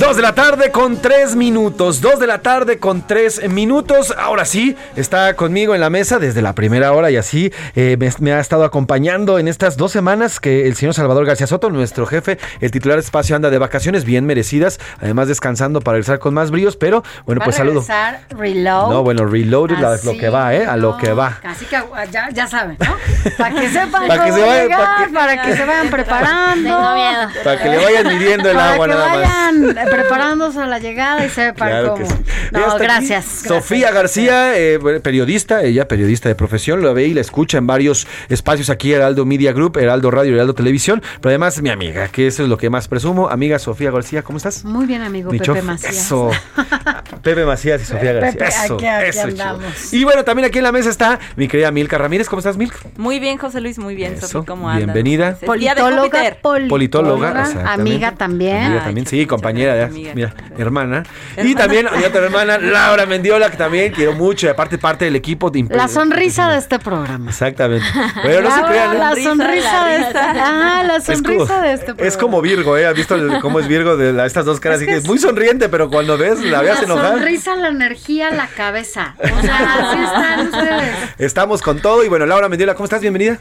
Dos 0.00 0.16
de 0.16 0.22
la 0.22 0.34
tarde 0.34 0.72
con 0.72 1.00
tres 1.00 1.36
minutos. 1.36 2.00
Dos 2.00 2.18
de 2.18 2.26
la 2.26 2.38
tarde 2.42 2.78
con 2.78 3.06
tres 3.06 3.48
minutos. 3.48 4.12
Ahora 4.18 4.44
sí, 4.44 4.76
está 4.96 5.34
conmigo 5.36 5.72
en 5.72 5.80
la 5.80 5.88
mesa 5.88 6.18
desde 6.18 6.42
la 6.42 6.52
primera 6.56 6.92
hora 6.92 7.12
y 7.12 7.16
así 7.16 7.52
eh, 7.76 7.96
me, 7.96 8.10
me 8.18 8.32
ha 8.32 8.40
estado 8.40 8.64
acompañando 8.64 9.38
en 9.38 9.46
estas 9.46 9.76
dos 9.76 9.92
semanas 9.92 10.40
que 10.40 10.66
el 10.66 10.74
señor 10.74 10.94
Salvador 10.94 11.26
García 11.26 11.46
Soto, 11.46 11.70
nuestro 11.70 12.06
jefe, 12.06 12.38
el 12.60 12.72
titular 12.72 12.96
de 12.96 13.02
espacio, 13.04 13.36
anda 13.36 13.50
de 13.50 13.58
vacaciones 13.58 14.04
bien 14.04 14.26
merecidas, 14.26 14.80
además 15.00 15.28
descansando 15.28 15.80
para 15.80 15.94
regresar 15.94 16.18
con 16.18 16.34
más 16.34 16.50
bríos, 16.50 16.76
pero 16.76 17.04
bueno, 17.24 17.40
pues 17.44 17.54
a 17.54 17.58
saludo. 17.58 17.80
regresar, 17.82 18.20
reload. 18.30 18.90
No, 18.90 19.04
bueno, 19.04 19.26
reload 19.26 19.70
Así, 19.84 20.06
lo 20.06 20.16
que 20.18 20.28
va, 20.28 20.54
¿eh? 20.56 20.66
A 20.66 20.76
lo 20.76 20.96
que 20.96 21.12
va. 21.12 21.38
Así 21.44 21.66
que 21.66 21.76
ya, 22.10 22.30
ya 22.30 22.48
saben, 22.48 22.76
¿no? 22.80 22.96
Para 23.38 23.54
que 23.60 23.68
sepan 23.68 24.08
Para 24.08 24.24
que 24.24 24.30
cómo 24.30 24.42
se 24.42 24.48
vayan, 24.48 24.62
llegar, 24.68 24.80
para 24.80 25.06
que- 25.06 25.12
para 25.12 25.42
que 25.42 25.56
se 25.56 25.64
vayan 25.64 25.88
preparando. 25.90 26.68
Tengo 26.68 26.94
miedo. 26.94 27.28
Para 27.44 27.62
que 27.62 27.68
le 27.68 27.76
vayan 27.76 28.18
midiendo 28.18 28.50
el 28.50 28.56
Para 28.56 28.72
agua 28.72 28.86
nada 28.88 29.08
más. 29.08 29.19
Vayan 29.20 29.76
preparándose 29.90 30.60
a 30.60 30.66
la 30.66 30.78
llegada 30.78 31.24
y 31.24 31.28
sepan 31.28 31.68
Claro 31.68 31.92
cómo. 31.94 32.06
sí. 32.06 32.14
No, 32.52 32.76
gracias. 32.78 33.24
Sofía 33.24 33.90
García, 33.92 34.56
eh, 34.58 34.78
periodista, 35.02 35.62
ella 35.62 35.86
periodista 35.86 36.28
de 36.28 36.34
profesión, 36.34 36.80
lo 36.82 36.92
ve 36.94 37.06
y 37.06 37.14
la 37.14 37.20
escucha 37.20 37.58
en 37.58 37.66
varios 37.66 38.06
espacios 38.28 38.70
aquí, 38.70 38.92
Heraldo 38.92 39.24
Media 39.24 39.52
Group, 39.52 39.76
Heraldo 39.78 40.10
Radio, 40.10 40.34
Heraldo 40.34 40.54
Televisión, 40.54 41.00
pero 41.20 41.30
además 41.30 41.60
mi 41.62 41.70
amiga, 41.70 42.08
que 42.08 42.26
eso 42.26 42.42
es 42.42 42.48
lo 42.48 42.58
que 42.58 42.68
más 42.70 42.88
presumo. 42.88 43.28
Amiga 43.28 43.58
Sofía 43.58 43.90
García, 43.90 44.22
¿cómo 44.22 44.38
estás? 44.38 44.64
Muy 44.64 44.86
bien, 44.86 45.02
amigo 45.02 45.30
Mi 45.30 45.38
Pepe 45.38 45.62
Macías. 45.62 45.96
Eso. 45.96 46.30
Pepe 47.22 47.44
Macías 47.44 47.82
y 47.82 47.84
Sofía 47.84 48.12
García. 48.14 48.32
Pepe, 48.38 48.48
eso, 48.48 48.74
aquí- 48.74 48.86
aquí 48.86 49.08
eso, 49.10 49.22
andamos. 49.22 49.92
Y 49.92 50.04
bueno, 50.04 50.24
también 50.24 50.46
aquí 50.48 50.58
en 50.58 50.64
la 50.64 50.72
mesa 50.72 50.90
está 50.90 51.18
mi 51.36 51.46
querida 51.48 51.70
Milka 51.70 51.98
Ramírez. 51.98 52.28
¿Cómo 52.28 52.40
estás, 52.40 52.56
Milka? 52.56 52.78
Muy 52.96 53.20
bien, 53.20 53.38
José 53.38 53.60
Luis, 53.60 53.78
muy 53.78 53.94
bien. 53.94 54.14
Eso, 54.14 54.26
Sofía, 54.26 54.46
¿cómo 54.46 54.68
andas? 54.68 54.84
bienvenida. 54.86 55.36
Politóloga. 55.44 56.36
Politóloga, 56.68 57.28
exactamente. 57.42 57.70
amiga 57.80 58.12
también. 58.12 58.56
Amiga 58.64 58.84
también, 58.84 59.06
sí, 59.10 59.26
compañera, 59.26 59.76
ya, 59.76 59.88
mira, 60.14 60.32
hermana. 60.56 61.02
Y 61.36 61.54
también 61.54 61.86
mi 61.96 62.04
otra 62.04 62.24
hermana, 62.24 62.58
Laura 62.58 63.04
Mendiola, 63.06 63.50
que 63.50 63.56
también 63.56 63.92
quiero 63.92 64.12
mucho, 64.12 64.46
y 64.46 64.50
aparte 64.50 64.78
parte 64.78 65.04
del 65.04 65.16
equipo 65.16 65.50
de 65.50 65.66
La 65.68 65.88
sonrisa 65.88 66.48
de 66.48 66.58
este 66.58 66.78
programa. 66.78 67.28
Exactamente. 67.30 67.84
Pero 68.22 68.42
no 68.42 68.54
se 68.54 68.62
crean, 68.62 68.94
¿eh? 68.94 68.98
La 68.98 69.14
sonrisa 69.16 69.84
de 69.86 69.96
esta. 69.96 70.30
Ah, 70.36 70.82
la 70.84 70.96
Es 70.96 71.04
como, 71.04 71.16
sonrisa 71.16 71.60
de 71.62 71.72
este 71.72 71.84
programa. 71.86 72.08
es 72.08 72.16
como 72.16 72.40
Virgo, 72.40 72.76
¿eh? 72.76 72.86
¿Has 72.86 72.94
visto 72.94 73.14
el- 73.16 73.40
cómo 73.40 73.58
es 73.60 73.66
Virgo 73.68 73.96
de 73.96 74.12
la- 74.12 74.26
estas 74.26 74.44
dos 74.44 74.60
caras? 74.60 74.80
Es 74.80 74.82
Así 74.86 74.92
que 74.92 74.98
es- 74.98 75.06
muy 75.06 75.18
sonriente, 75.18 75.68
pero 75.68 75.90
cuando 75.90 76.16
ves, 76.16 76.40
la 76.44 76.62
veas 76.62 76.78
La 76.78 76.84
enojar. 76.84 77.12
sonrisa, 77.18 77.56
la 77.56 77.68
energía, 77.68 78.30
la 78.30 78.46
cabeza. 78.46 79.14
O 79.18 79.40
sea, 79.42 79.90
así 79.90 80.02
están 80.02 80.40
ustedes. 80.46 80.94
Estamos 81.18 81.62
con 81.62 81.80
todo. 81.80 82.04
Y 82.04 82.08
bueno, 82.08 82.26
Laura 82.26 82.48
Mendiola, 82.48 82.74
¿cómo 82.74 82.84
estás? 82.84 83.00
Bienvenida. 83.00 83.38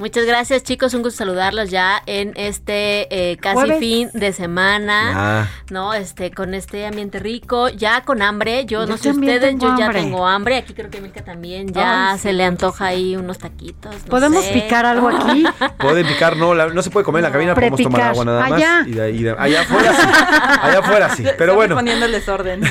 Muchas 0.00 0.24
gracias 0.24 0.62
chicos, 0.62 0.94
un 0.94 1.02
gusto 1.02 1.18
saludarlos 1.18 1.68
ya 1.70 2.02
en 2.06 2.32
este 2.36 3.06
eh, 3.32 3.36
casi 3.36 3.56
Jueves. 3.56 3.78
fin 3.80 4.08
de 4.14 4.32
semana, 4.32 5.12
Ah. 5.42 5.48
¿no? 5.68 5.92
Este, 5.92 6.30
con 6.30 6.54
este 6.54 6.86
ambiente 6.86 7.18
rico, 7.18 7.68
ya 7.68 8.00
con 8.00 8.22
hambre, 8.22 8.64
yo, 8.64 8.80
Yo 8.80 8.86
no 8.86 8.96
sé 8.96 9.10
ustedes, 9.10 9.56
yo 9.58 9.76
ya 9.76 9.84
hambre. 9.86 10.00
tengo 10.00 10.26
hambre, 10.26 10.56
aquí 10.56 10.72
creo 10.72 10.88
que 10.88 11.02
Milka 11.02 11.22
también, 11.22 11.70
ya 11.74 12.12
Ay, 12.12 12.16
sí, 12.16 12.22
se 12.22 12.32
le 12.32 12.44
antoja 12.44 12.86
ahí 12.86 13.14
unos 13.14 13.36
taquitos. 13.36 13.94
no 13.94 14.08
¿Podemos 14.08 14.42
sé. 14.42 14.52
picar 14.54 14.86
algo 14.86 15.08
aquí? 15.14 15.44
Pueden 15.78 16.06
picar, 16.06 16.34
no, 16.34 16.54
la- 16.54 16.68
no 16.68 16.80
se 16.80 16.88
puede 16.88 17.04
comer 17.04 17.20
en 17.20 17.24
la 17.24 17.32
cabina, 17.32 17.54
podemos 17.54 17.82
tomar 17.82 18.00
agua 18.00 18.24
nada 18.24 18.40
más. 18.40 18.52
Allá. 18.52 18.84
Y 18.86 18.92
de 18.92 19.02
ahí 19.02 19.22
de- 19.22 19.36
allá 19.38 19.60
afuera 19.60 19.92
sí. 19.94 20.08
Allá 20.62 20.78
afuera 20.78 21.14
sí. 21.14 21.24
Pero 21.36 21.54
bueno, 21.56 21.74
poniendo 21.74 22.06
el 22.06 22.12
desorden. 22.12 22.62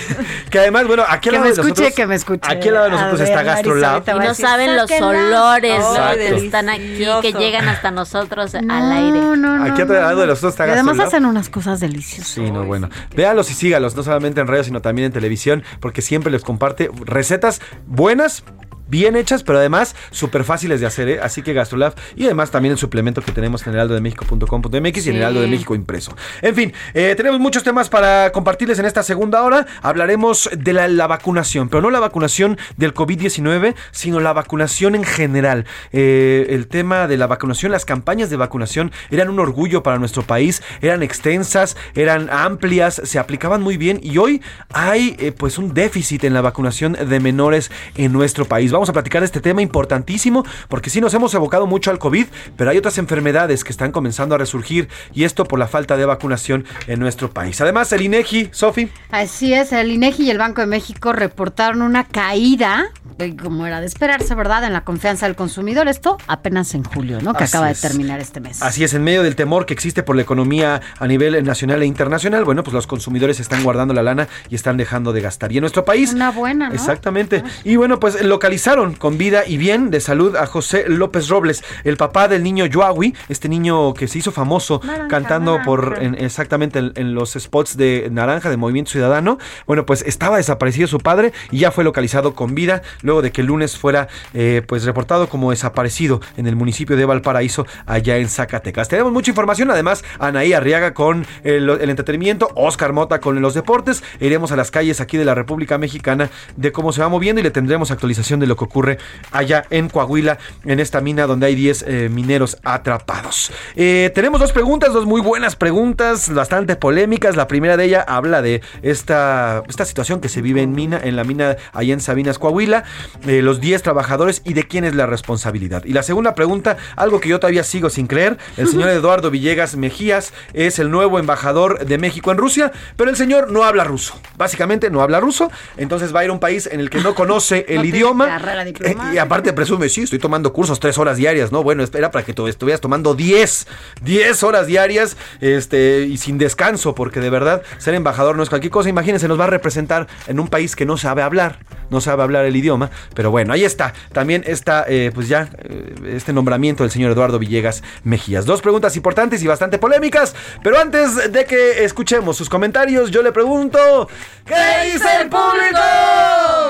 que 0.50 0.58
además, 0.58 0.88
bueno, 0.88 1.04
aquí 1.08 1.30
al 1.30 1.34
lado 1.36 1.44
me 1.46 1.50
de 1.50 1.54
escuche, 1.54 1.70
nosotros. 1.70 1.96
que 1.96 2.08
me 2.08 2.16
escuche. 2.16 2.52
Aquí 2.52 2.68
al 2.70 2.74
lado 2.74 2.86
de 2.86 2.92
nosotros 2.92 3.22
está 3.22 3.44
ver, 3.44 3.46
Marisa, 3.46 3.56
GastroLab. 3.70 4.04
Y 4.24 4.28
no 4.28 4.34
saben 4.34 4.76
los 4.76 4.90
olores 5.00 5.80
¿no? 5.80 5.92
Exacto. 5.96 6.18
que 6.18 6.36
están 6.46 6.70
aquí, 6.70 7.06
que 7.22 7.34
llegan 7.34 7.68
hasta 7.68 7.92
nosotros 7.92 8.56
al 8.56 8.66
No, 8.68 8.74
aire. 8.92 9.20
no, 9.22 9.36
no. 9.36 9.64
Aquí 9.64 9.82
lado 9.82 10.22
de 10.22 10.26
no. 10.26 10.32
nosotros 10.32 10.54
está 10.54 10.64
además 10.64 11.00
hacen 11.00 11.26
unas 11.26 11.50
cosas 11.50 11.80
deliciosas. 11.80 12.28
Sí, 12.28 12.52
no, 12.52 12.66
bueno. 12.66 12.90
Véanlos 13.16 13.50
y 13.52 13.54
sígalos, 13.54 13.96
no 13.96 14.04
solamente 14.04 14.42
en 14.42 14.48
redes, 14.48 14.66
sino 14.68 14.82
también 14.82 15.08
en 15.08 15.12
televisión, 15.12 15.64
porque 15.80 16.02
siempre 16.02 16.32
les 16.32 16.44
comparte 16.44 16.90
recetas 17.06 17.62
buenas. 17.88 18.44
Bien 18.90 19.16
hechas, 19.16 19.44
pero 19.44 19.60
además 19.60 19.96
súper 20.12 20.44
fáciles 20.44 20.82
de 20.82 20.88
hacer, 20.88 21.10
¿eh? 21.10 21.20
Así 21.22 21.42
que 21.44 21.54
Gastrolab 21.54 21.94
y 22.16 22.26
además 22.26 22.52
también 22.52 22.72
el 22.72 22.78
suplemento 22.80 23.22
que 23.22 23.32
tenemos 23.32 23.66
en 23.68 23.74
heraldodemexico.com.mx 23.74 24.74
y 24.74 25.10
en 25.10 25.16
Sí. 25.16 25.18
Heraldo 25.20 25.42
de 25.42 25.48
México 25.48 25.76
impreso. 25.76 26.16
En 26.42 26.56
fin, 26.56 26.74
eh, 26.94 27.14
tenemos 27.16 27.40
muchos 27.40 27.64
temas 27.64 27.90
para 27.90 28.32
compartirles 28.32 28.80
en 28.80 28.86
esta 28.86 29.04
segunda 29.04 29.44
hora. 29.44 29.66
Hablaremos 29.82 30.50
de 30.58 30.74
la, 30.74 30.88
la 30.88 31.08
vacunación, 31.08 31.70
pero 31.70 31.82
no 31.82 31.90
la 31.92 32.00
vacunación 32.00 32.58
del 32.78 32.94
COVID-19, 32.94 33.76
sino 33.92 34.20
la 34.20 34.34
vacunación 34.34 34.96
en 34.96 35.04
general. 35.04 35.66
Eh, 35.92 36.48
el 36.50 36.68
tema 36.68 37.08
de 37.08 37.18
la 37.18 37.28
vacunación, 37.28 37.72
las 37.72 37.86
campañas 37.86 38.30
de 38.30 38.38
vacunación 38.38 38.92
eran 39.12 39.30
un 39.30 39.40
orgullo 39.40 39.84
para 39.84 40.00
nuestro 40.00 40.24
país, 40.24 40.64
eran 40.82 41.04
extensas, 41.04 41.76
eran 41.96 42.30
amplias, 42.32 43.02
se 43.04 43.20
aplicaban 43.20 43.62
muy 43.62 43.78
bien 43.78 44.00
y 44.02 44.18
hoy 44.18 44.42
hay 44.74 45.34
pues 45.38 45.58
un 45.58 45.74
déficit 45.74 46.24
en 46.24 46.34
la 46.34 46.42
vacunación 46.42 46.94
de 46.94 47.20
menores 47.20 47.72
en 47.96 48.14
nuestro 48.14 48.46
país. 48.46 48.72
Vamos 48.72 48.79
a 48.88 48.94
platicar 48.94 49.22
de 49.22 49.26
este 49.26 49.42
tema 49.42 49.62
importantísimo 49.62 50.46
porque 50.70 50.90
sí 50.90 51.02
nos 51.02 51.14
hemos 51.14 51.34
evocado 51.34 51.68
mucho 51.68 51.92
al 51.92 52.00
COVID, 52.00 52.28
pero 52.56 52.72
hay 52.72 52.78
otras 52.78 52.98
enfermedades 52.98 53.66
que 53.66 53.72
están 53.72 53.92
comenzando 53.92 54.36
a 54.36 54.38
resurgir 54.38 54.88
y 55.14 55.26
esto 55.26 55.44
por 55.44 55.60
la 55.60 55.68
falta 55.68 55.98
de 55.98 56.06
vacunación 56.06 56.66
en 56.88 57.00
nuestro 57.00 57.32
país. 57.32 57.60
Además, 57.60 57.92
el 57.92 58.04
INEGI, 58.04 58.50
Sofi, 58.52 58.90
Así 59.12 59.54
es, 59.54 59.74
el 59.74 59.92
INEGI 59.92 60.24
y 60.24 60.30
el 60.32 60.38
Banco 60.38 60.62
de 60.62 60.68
México 60.68 61.12
reportaron 61.12 61.82
una 61.82 62.06
caída, 62.06 62.92
eh, 63.18 63.36
como 63.36 63.66
era 63.66 63.82
de 63.82 63.88
esperarse, 63.88 64.36
¿verdad?, 64.36 64.64
en 64.64 64.74
la 64.74 64.82
confianza 64.84 65.26
del 65.26 65.36
consumidor. 65.36 65.88
Esto 65.88 66.18
apenas 66.28 66.76
en 66.76 66.84
julio, 66.84 67.20
¿no?, 67.22 67.34
que 67.34 67.46
Así 67.46 67.58
acaba 67.58 67.72
es. 67.72 67.82
de 67.82 67.88
terminar 67.88 68.20
este 68.20 68.40
mes. 68.40 68.62
Así 68.62 68.84
es, 68.84 68.94
en 68.94 69.04
medio 69.04 69.24
del 69.24 69.36
temor 69.36 69.66
que 69.66 69.74
existe 69.74 70.04
por 70.04 70.16
la 70.16 70.22
economía 70.22 70.82
a 71.00 71.08
nivel 71.08 71.44
nacional 71.44 71.82
e 71.82 71.86
internacional, 71.86 72.46
bueno, 72.46 72.64
pues 72.64 72.74
los 72.74 72.88
consumidores 72.88 73.40
están 73.40 73.64
guardando 73.64 73.94
la 73.94 74.04
lana 74.04 74.28
y 74.50 74.56
están 74.56 74.78
dejando 74.78 75.12
de 75.14 75.22
gastar. 75.22 75.52
Y 75.52 75.58
en 75.58 75.62
nuestro 75.62 75.86
país... 75.86 76.14
Una 76.14 76.32
buena, 76.32 76.70
¿no? 76.70 76.76
Exactamente. 76.76 77.44
Y 77.64 77.76
bueno, 77.76 78.00
pues 78.00 78.22
localizaron 78.70 78.94
con 79.00 79.18
vida 79.18 79.44
y 79.48 79.58
bien 79.58 79.90
de 79.90 80.00
salud 80.00 80.36
a 80.36 80.46
José 80.46 80.86
López 80.88 81.28
Robles, 81.28 81.64
el 81.84 81.98
papá 81.98 82.28
del 82.28 82.44
niño 82.44 82.68
Yoawi, 82.68 83.16
este 83.28 83.50
niño 83.50 83.96
que 83.96 84.08
se 84.08 84.20
hizo 84.20 84.32
famoso 84.32 84.80
Naranja, 84.84 85.08
cantando 85.08 85.60
por 85.66 85.98
en- 86.00 86.14
exactamente 86.16 86.78
en, 86.78 86.92
en 86.96 87.16
los 87.16 87.34
spots 87.34 87.78
de 87.78 88.10
Naranja 88.12 88.50
de 88.52 88.58
Movimiento 88.58 88.92
Ciudadano. 88.92 89.40
Bueno, 89.66 89.86
pues 89.88 90.04
estaba 90.04 90.38
desaparecido 90.38 90.88
su 90.88 91.00
padre 91.00 91.34
y 91.50 91.58
ya 91.60 91.72
fue 91.72 91.84
localizado 91.84 92.36
con 92.36 92.54
vida 92.54 92.84
luego 93.02 93.24
de 93.24 93.32
que 93.32 93.42
el 93.42 93.48
lunes 93.48 93.76
fuera 93.76 94.08
eh, 94.36 94.62
pues 94.68 94.84
reportado 94.84 95.30
como 95.30 95.50
desaparecido 95.50 96.22
en 96.38 96.46
el 96.46 96.56
municipio 96.56 96.96
de 96.96 97.06
Valparaíso, 97.06 97.66
allá 97.88 98.18
en 98.18 98.30
Zacatecas. 98.30 98.88
Tenemos 98.88 99.12
mucha 99.12 99.32
información, 99.32 99.72
además 99.72 100.04
Anaí 100.20 100.54
Arriaga 100.54 100.94
con 100.94 101.26
el, 101.44 101.68
el 101.70 101.90
entretenimiento, 101.90 102.50
Oscar 102.56 102.94
Mota 102.94 103.20
con 103.20 103.42
los 103.42 103.56
deportes. 103.56 104.04
Iremos 104.20 104.52
a 104.52 104.56
las 104.56 104.70
calles 104.70 105.02
aquí 105.02 105.18
de 105.18 105.26
la 105.26 105.34
República 105.34 105.80
Mexicana 105.80 106.30
de 106.56 106.72
cómo 106.72 106.92
se 106.94 107.02
va 107.02 107.10
moviendo 107.10 107.40
y 107.40 107.44
le 107.44 107.52
tendremos 107.52 107.90
actualización 107.90 108.40
de 108.40 108.46
lo 108.48 108.59
que 108.60 108.66
ocurre 108.66 108.98
allá 109.32 109.66
en 109.70 109.90
Coahuila, 109.90 110.38
en 110.66 110.80
esta 110.80 111.02
mina 111.02 111.26
donde 111.26 111.48
hay 111.48 111.56
10 111.56 111.86
eh, 111.88 112.10
mineros 112.10 112.58
atrapados. 112.64 113.52
Eh, 113.76 114.12
tenemos 114.14 114.40
dos 114.40 114.52
preguntas, 114.52 114.94
dos 114.94 115.06
muy 115.06 115.22
buenas 115.22 115.56
preguntas, 115.56 116.32
bastante 116.34 116.76
polémicas. 116.76 117.36
La 117.36 117.48
primera 117.48 117.78
de 117.78 117.86
ella 117.86 118.06
habla 118.08 118.42
de 118.42 118.62
esta, 118.82 119.64
esta 119.68 119.86
situación 119.86 120.22
que 120.22 120.30
se 120.30 120.42
vive 120.42 120.62
en 120.62 120.74
mina, 120.74 121.00
en 121.02 121.16
la 121.16 121.24
mina 121.24 121.58
allá 121.74 121.94
en 121.94 122.02
Sabinas, 122.02 122.38
Coahuila, 122.38 122.84
eh, 123.26 123.42
los 123.42 123.60
10 123.62 123.82
trabajadores 123.82 124.42
y 124.46 124.54
de 124.54 124.68
quién 124.68 124.84
es 124.84 124.96
la 124.96 125.06
responsabilidad. 125.06 125.84
Y 125.86 125.94
la 125.94 126.04
segunda 126.04 126.36
pregunta, 126.36 126.78
algo 126.96 127.20
que 127.20 127.30
yo 127.30 127.40
todavía 127.40 127.64
sigo 127.64 127.90
sin 127.90 128.08
creer, 128.08 128.38
el 128.58 128.68
señor 128.68 128.90
Eduardo 128.90 129.32
Villegas 129.32 129.76
Mejías 129.76 130.34
es 130.54 130.80
el 130.80 130.92
nuevo 130.92 131.20
embajador 131.20 131.86
de 131.86 131.98
México 131.98 132.32
en 132.32 132.38
Rusia, 132.38 132.72
pero 132.96 133.10
el 133.10 133.16
señor 133.16 133.52
no 133.52 133.64
habla 133.64 133.84
ruso. 133.84 134.20
Básicamente 134.38 134.90
no 134.90 135.02
habla 135.02 135.20
ruso, 135.20 135.52
entonces 135.78 136.14
va 136.14 136.22
a 136.22 136.24
ir 136.26 136.30
a 136.30 136.34
un 136.34 136.40
país 136.40 136.68
en 136.72 136.80
el 136.80 136.90
que 136.90 137.00
no 137.00 137.16
conoce 137.16 137.66
el 137.70 137.90
No 137.90 138.38
tiene 138.38 138.49
diplomática. 138.66 139.14
Y 139.14 139.18
aparte 139.18 139.54
presume, 139.54 139.90
sí, 139.90 140.02
estoy 140.02 140.20
tomando 140.20 140.54
cursos 140.54 140.80
tres 140.80 140.98
horas 140.98 141.18
diarias, 141.18 141.52
¿no? 141.52 141.64
Bueno, 141.64 141.84
espera 141.84 142.12
para 142.12 142.26
que 142.26 142.34
tú 142.34 142.48
estuvieras 142.48 142.82
tomando 142.82 143.16
10, 143.16 143.68
10 144.02 144.44
horas 144.44 144.68
diarias 144.68 145.18
este, 145.42 146.02
y 146.02 146.18
sin 146.18 146.38
descanso, 146.38 146.96
porque 146.96 147.20
de 147.20 147.30
verdad 147.30 147.64
ser 147.78 147.94
embajador 147.94 148.36
no 148.36 148.44
es 148.44 148.50
cualquier 148.50 148.72
cosa. 148.72 148.90
Imagínense, 148.90 149.28
nos 149.28 149.40
va 149.40 149.46
a 149.46 149.48
representar 149.48 150.08
en 150.28 150.40
un 150.40 150.48
país 150.48 150.76
que 150.76 150.86
no 150.86 150.98
sabe 150.98 151.22
hablar, 151.22 151.60
no 151.90 152.02
sabe 152.02 152.24
hablar 152.24 152.46
el 152.46 152.56
idioma. 152.56 152.90
Pero 153.14 153.32
bueno, 153.32 153.54
ahí 153.54 153.64
está. 153.64 153.94
También 154.14 154.44
está, 154.46 154.86
eh, 154.88 155.12
pues 155.14 155.28
ya, 155.28 155.50
eh, 155.60 155.96
este 156.16 156.34
nombramiento 156.34 156.84
del 156.84 156.92
señor 156.92 157.12
Eduardo 157.12 157.40
Villegas 157.40 157.84
Mejías. 158.04 158.46
Dos 158.46 158.62
preguntas 158.62 158.96
importantes 158.96 159.44
y 159.44 159.48
bastante 159.48 159.78
polémicas. 159.78 160.36
Pero 160.64 160.80
antes 160.80 161.32
de 161.32 161.46
que 161.46 161.84
escuchemos 161.84 162.38
sus 162.38 162.50
comentarios, 162.50 163.12
yo 163.12 163.22
le 163.22 163.32
pregunto, 163.32 164.10
¿qué 164.46 164.92
dice 164.92 165.22
el 165.22 165.30
público? 165.30 165.80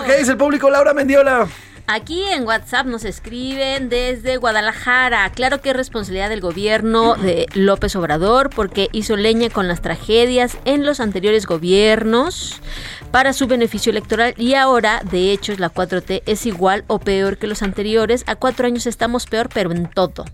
¿Qué 0.06 0.18
dice 0.18 0.32
el 0.32 0.38
público, 0.38 0.70
Laura 0.70 0.94
Mendiola? 0.94 1.48
Aquí 1.92 2.22
en 2.22 2.46
WhatsApp 2.46 2.86
nos 2.86 3.04
escriben 3.04 3.90
desde 3.90 4.38
Guadalajara. 4.38 5.28
Claro 5.32 5.60
que 5.60 5.72
es 5.72 5.76
responsabilidad 5.76 6.30
del 6.30 6.40
gobierno 6.40 7.16
de 7.16 7.48
López 7.56 7.96
Obrador 7.96 8.52
porque 8.52 8.90
hizo 8.92 9.16
leña 9.16 9.50
con 9.50 9.68
las 9.68 9.82
tragedias 9.82 10.60
en 10.66 10.86
los 10.86 11.00
anteriores 11.00 11.48
gobiernos. 11.48 12.62
para 13.12 13.34
su 13.34 13.48
beneficio 13.48 13.90
electoral 13.90 14.36
y 14.38 14.54
ahora, 14.54 15.02
de 15.10 15.32
hecho, 15.32 15.54
la 15.58 15.74
4T 15.74 16.22
es 16.28 16.46
igual 16.46 16.84
o 16.86 17.00
peor 17.00 17.38
que 17.38 17.48
los 17.48 17.64
anteriores. 17.64 18.24
A 18.28 18.36
cuatro 18.36 18.68
años 18.68 18.86
estamos 18.86 19.26
peor, 19.26 19.50
pero 19.52 19.72
en 19.72 19.90
todo. 19.90 20.26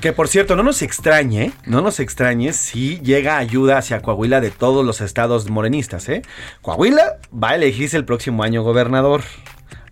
Que 0.00 0.12
por 0.12 0.28
cierto, 0.28 0.54
no 0.54 0.62
nos 0.62 0.82
extrañe, 0.82 1.52
no 1.64 1.80
nos 1.80 2.00
extrañe 2.00 2.52
si 2.52 3.00
llega 3.00 3.38
ayuda 3.38 3.78
hacia 3.78 4.02
Coahuila 4.02 4.40
de 4.40 4.50
todos 4.50 4.84
los 4.84 5.00
estados 5.00 5.50
morenistas, 5.50 6.08
¿eh? 6.08 6.22
Coahuila 6.62 7.16
va 7.32 7.50
a 7.50 7.54
elegirse 7.56 7.96
el 7.96 8.04
próximo 8.04 8.42
año 8.44 8.62
gobernador. 8.62 9.22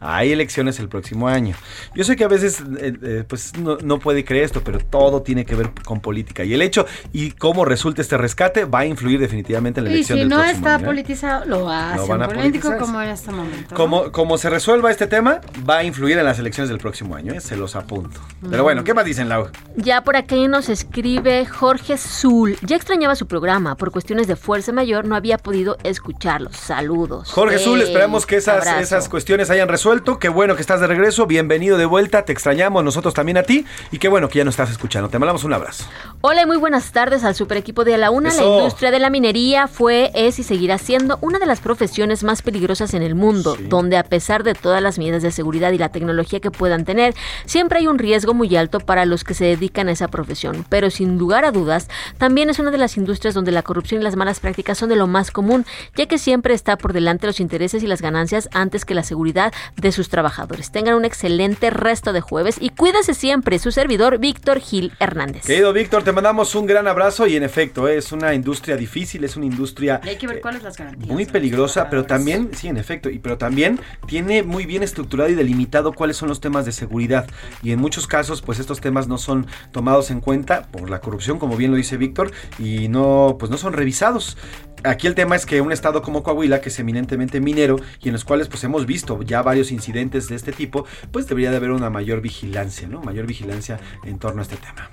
Hay 0.01 0.33
elecciones 0.33 0.79
el 0.79 0.89
próximo 0.89 1.29
año. 1.29 1.55
Yo 1.95 2.05
sé 2.05 2.17
que 2.17 2.25
a 2.25 2.29
veces 2.29 2.63
eh, 2.79 2.95
eh, 3.03 3.25
pues 3.27 3.57
no, 3.57 3.79
no 3.83 3.99
puede 3.99 4.25
creer 4.25 4.45
esto, 4.45 4.63
pero 4.63 4.79
todo 4.79 5.23
tiene 5.23 5.45
que 5.45 5.55
ver 5.55 5.71
con 5.85 6.01
política. 6.01 6.45
Y 6.45 6.55
el 6.55 6.63
hecho 6.63 6.87
y 7.13 7.33
cómo 7.33 7.65
resulta 7.65 8.03
este 8.03 8.17
rescate 8.17 8.65
va 8.65 8.81
a 8.81 8.87
influir 8.87 9.21
definitivamente 9.21 9.81
en 9.81 9.85
la 9.85 9.91
Y 9.91 9.95
elección 9.95 10.17
si 10.17 10.21
del 10.21 10.29
no 10.29 10.37
próximo 10.37 10.57
está 10.57 10.75
año, 10.75 10.85
¿eh? 10.85 10.87
politizado, 10.87 11.45
lo 11.47 11.71
hacen 11.71 12.09
van 12.09 12.23
a 12.23 12.27
político 12.29 12.69
politizar. 12.69 12.79
como 12.79 13.03
en 13.03 13.09
este 13.09 13.31
momento. 13.31 13.67
¿no? 13.71 13.77
Como, 13.77 14.13
como 14.13 14.39
se 14.39 14.51
resuelva 14.51 14.91
este 14.91 15.07
tema, 15.07 15.41
va 15.69 15.79
a 15.79 15.85
influir 15.85 16.19
en 16.19 16.25
las 16.25 16.39
elecciones 16.39 16.69
del 16.69 16.79
próximo 16.79 17.17
año, 17.17 17.33
¿eh? 17.33 17.41
se 17.41 17.57
los 17.57 17.77
apunto. 17.77 18.21
Pero 18.49 18.63
bueno, 18.63 18.85
¿qué 18.85 18.95
más 18.95 19.05
dicen, 19.05 19.29
Lau? 19.29 19.49
Ya 19.77 20.03
por 20.03 20.17
aquí 20.17 20.49
nos 20.49 20.69
escribe 20.69 21.47
Jorge 21.47 21.97
Zul. 21.97 22.57
Ya 22.63 22.77
extrañaba 22.77 23.15
su 23.17 23.27
programa. 23.27 23.77
Por 23.77 23.91
cuestiones 23.91 24.27
de 24.27 24.37
fuerza 24.37 24.73
mayor 24.73 25.07
no 25.07 25.17
había 25.17 25.39
podido 25.39 25.77
escucharlos. 25.83 26.57
Saludos. 26.57 27.31
Jorge 27.33 27.59
Zul, 27.59 27.81
esperamos 27.81 28.27
que 28.27 28.37
esas, 28.37 28.59
abrazo. 28.59 28.81
esas 28.81 29.09
cuestiones 29.09 29.51
hayan 29.51 29.69
resuelto. 29.69 29.94
Qué 30.03 30.29
bueno 30.29 30.57
que 30.57 30.61
estás 30.61 30.81
de 30.81 30.89
regreso. 30.89 31.27
Bienvenido 31.27 31.79
de 31.79 31.87
vuelta. 31.87 32.25
Te 32.25 32.33
extrañamos 32.33 32.83
nosotros 32.83 33.15
también 33.15 33.37
a 33.37 33.45
ti. 33.45 33.65
Y 33.93 33.99
qué 33.99 34.09
bueno 34.09 34.29
que 34.29 34.39
ya 34.39 34.45
nos 34.45 34.55
estás 34.55 34.71
escuchando. 34.71 35.09
Te 35.09 35.21
mandamos 35.21 35.45
un 35.45 35.53
abrazo. 35.53 35.85
Hola 36.21 36.43
y 36.43 36.47
muy 36.47 36.57
buenas 36.57 36.91
tardes 36.91 37.23
al 37.23 37.37
super 37.37 37.59
equipo 37.59 37.85
de 37.85 37.95
A 37.95 37.99
la 37.99 38.11
Una. 38.11 38.33
La 38.33 38.43
industria 38.43 38.91
de 38.91 38.99
la 38.99 39.09
minería 39.09 39.69
fue, 39.69 40.11
es 40.15 40.41
y 40.41 40.43
seguirá 40.43 40.79
siendo 40.79 41.19
una 41.21 41.39
de 41.39 41.47
las 41.47 41.61
profesiones 41.61 42.25
más 42.25 42.43
peligrosas 42.43 42.93
en 42.95 43.03
el 43.03 43.15
mundo, 43.15 43.57
donde 43.69 43.97
a 43.97 44.03
pesar 44.03 44.43
de 44.43 44.55
todas 44.55 44.83
las 44.83 44.99
medidas 44.99 45.23
de 45.23 45.31
seguridad 45.31 45.71
y 45.71 45.79
la 45.79 45.91
tecnología 45.91 46.41
que 46.41 46.51
puedan 46.51 46.85
tener, 46.85 47.15
siempre 47.45 47.79
hay 47.79 47.87
un 47.87 47.99
riesgo 47.99 48.35
muy 48.35 48.57
alto 48.57 48.81
para 48.81 49.07
los 49.07 49.23
que 49.23 49.35
se 49.35 49.45
dedican 49.45 49.89
a 49.89 49.93
esa 49.93 50.09
profesión. 50.09 50.67
Pero 50.69 50.91
sin 50.91 51.19
lugar 51.19 51.45
a 51.45 51.53
dudas, 51.53 51.89
también 52.19 52.51
es 52.51 52.59
una 52.59 52.73
de 52.73 52.79
las 52.79 52.97
industrias 52.97 53.35
donde 53.35 53.53
la 53.53 53.63
corrupción 53.63 54.01
y 54.01 54.05
las 54.05 54.17
malas 54.17 54.41
prácticas 54.41 54.79
son 54.79 54.89
de 54.89 54.97
lo 54.97 55.07
más 55.07 55.31
común, 55.31 55.67
ya 55.95 56.07
que 56.07 56.19
siempre 56.19 56.55
está 56.55 56.77
por 56.77 56.93
delante 56.93 57.27
los 57.27 57.39
intereses 57.39 57.83
y 57.83 57.87
las 57.87 58.03
ganancias 58.03 58.49
antes 58.53 58.85
que 58.85 58.95
la 58.95 59.05
seguridad 59.05 59.53
de 59.77 59.93
sus 59.93 60.09
trabajadores. 60.09 60.71
Tengan 60.71 60.95
un 60.95 61.05
excelente 61.05 61.71
resto 61.71 62.13
de 62.13 62.21
jueves 62.21 62.57
y 62.61 62.71
cuídese 62.71 63.15
siempre 63.15 63.59
su 63.59 63.71
servidor 63.71 64.19
Víctor 64.19 64.61
Gil 64.61 64.93
Hernández. 65.01 65.45
Querido 65.45 65.73
Víctor, 65.73 66.03
te 66.03 66.13
mandamos 66.13 66.55
un 66.55 66.67
gran 66.67 66.87
abrazo. 66.89 67.27
Y 67.27 67.37
en 67.37 67.43
efecto, 67.43 67.89
eh, 67.89 67.97
es 67.99 68.13
una 68.13 68.35
industria 68.35 68.77
difícil, 68.77 69.25
es 69.25 69.37
una 69.37 69.47
industria 69.47 70.01
Y 70.05 70.11
hay 70.11 70.17
que 70.17 70.27
ver 70.27 70.41
cuáles 70.41 70.63
las 70.63 70.77
garantías. 70.77 71.11
muy 71.13 71.27
peligrosa, 71.27 71.89
pero 71.91 72.05
también, 72.05 72.51
sí, 72.55 72.69
en 72.69 72.77
efecto, 72.77 73.11
y 73.11 73.19
pero 73.19 73.39
también 73.39 73.81
tiene 74.07 74.43
muy 74.43 74.67
bien 74.67 74.83
estructurado 74.83 75.31
y 75.31 75.35
delimitado 75.35 75.93
cuáles 75.93 76.17
son 76.17 76.29
los 76.29 76.41
temas 76.41 76.65
de 76.65 76.73
seguridad. 76.73 77.27
Y 77.63 77.73
en 77.73 77.81
muchos 77.81 78.07
casos, 78.07 78.43
pues 78.43 78.59
estos 78.59 78.81
temas 78.81 79.09
no 79.09 79.19
son 79.19 79.47
tomados 79.73 80.11
en 80.11 80.21
cuenta 80.21 80.67
por 80.71 80.91
la 80.91 81.01
corrupción, 81.01 81.39
como 81.39 81.57
bien 81.57 81.71
lo 81.71 81.77
dice 81.77 81.97
Víctor, 81.97 82.33
y 82.59 82.89
no, 82.89 83.37
pues 83.39 83.51
no 83.51 83.57
son 83.57 83.73
revisados. 83.73 84.37
Aquí 84.85 85.07
el 85.07 85.15
tema 85.15 85.35
es 85.35 85.47
que 85.47 85.63
un 85.63 85.73
estado 85.73 86.03
como 86.03 86.23
Coahuila, 86.23 86.61
que 86.61 86.69
es 86.69 86.79
eminentemente 86.79 87.41
minero 87.41 87.77
y 88.03 88.09
en 88.09 88.13
los 88.13 88.23
cuales 88.23 88.49
pues 88.49 88.63
hemos 88.65 88.85
visto 88.85 89.23
ya 89.23 89.41
varios 89.41 89.73
incidentes 89.73 90.29
de 90.29 90.37
este 90.37 90.53
tipo, 90.53 90.85
pues 91.11 91.27
debería 91.27 91.51
de 91.51 91.57
haber 91.57 91.71
una 91.71 91.89
mayor 91.89 92.21
vigilancia, 92.21 92.87
¿no? 92.87 93.01
Mayor 93.01 93.27
vigilancia 93.27 93.81
en 94.05 94.19
torno 94.19 94.41
a 94.41 94.43
este 94.43 94.57
tema. 94.57 94.91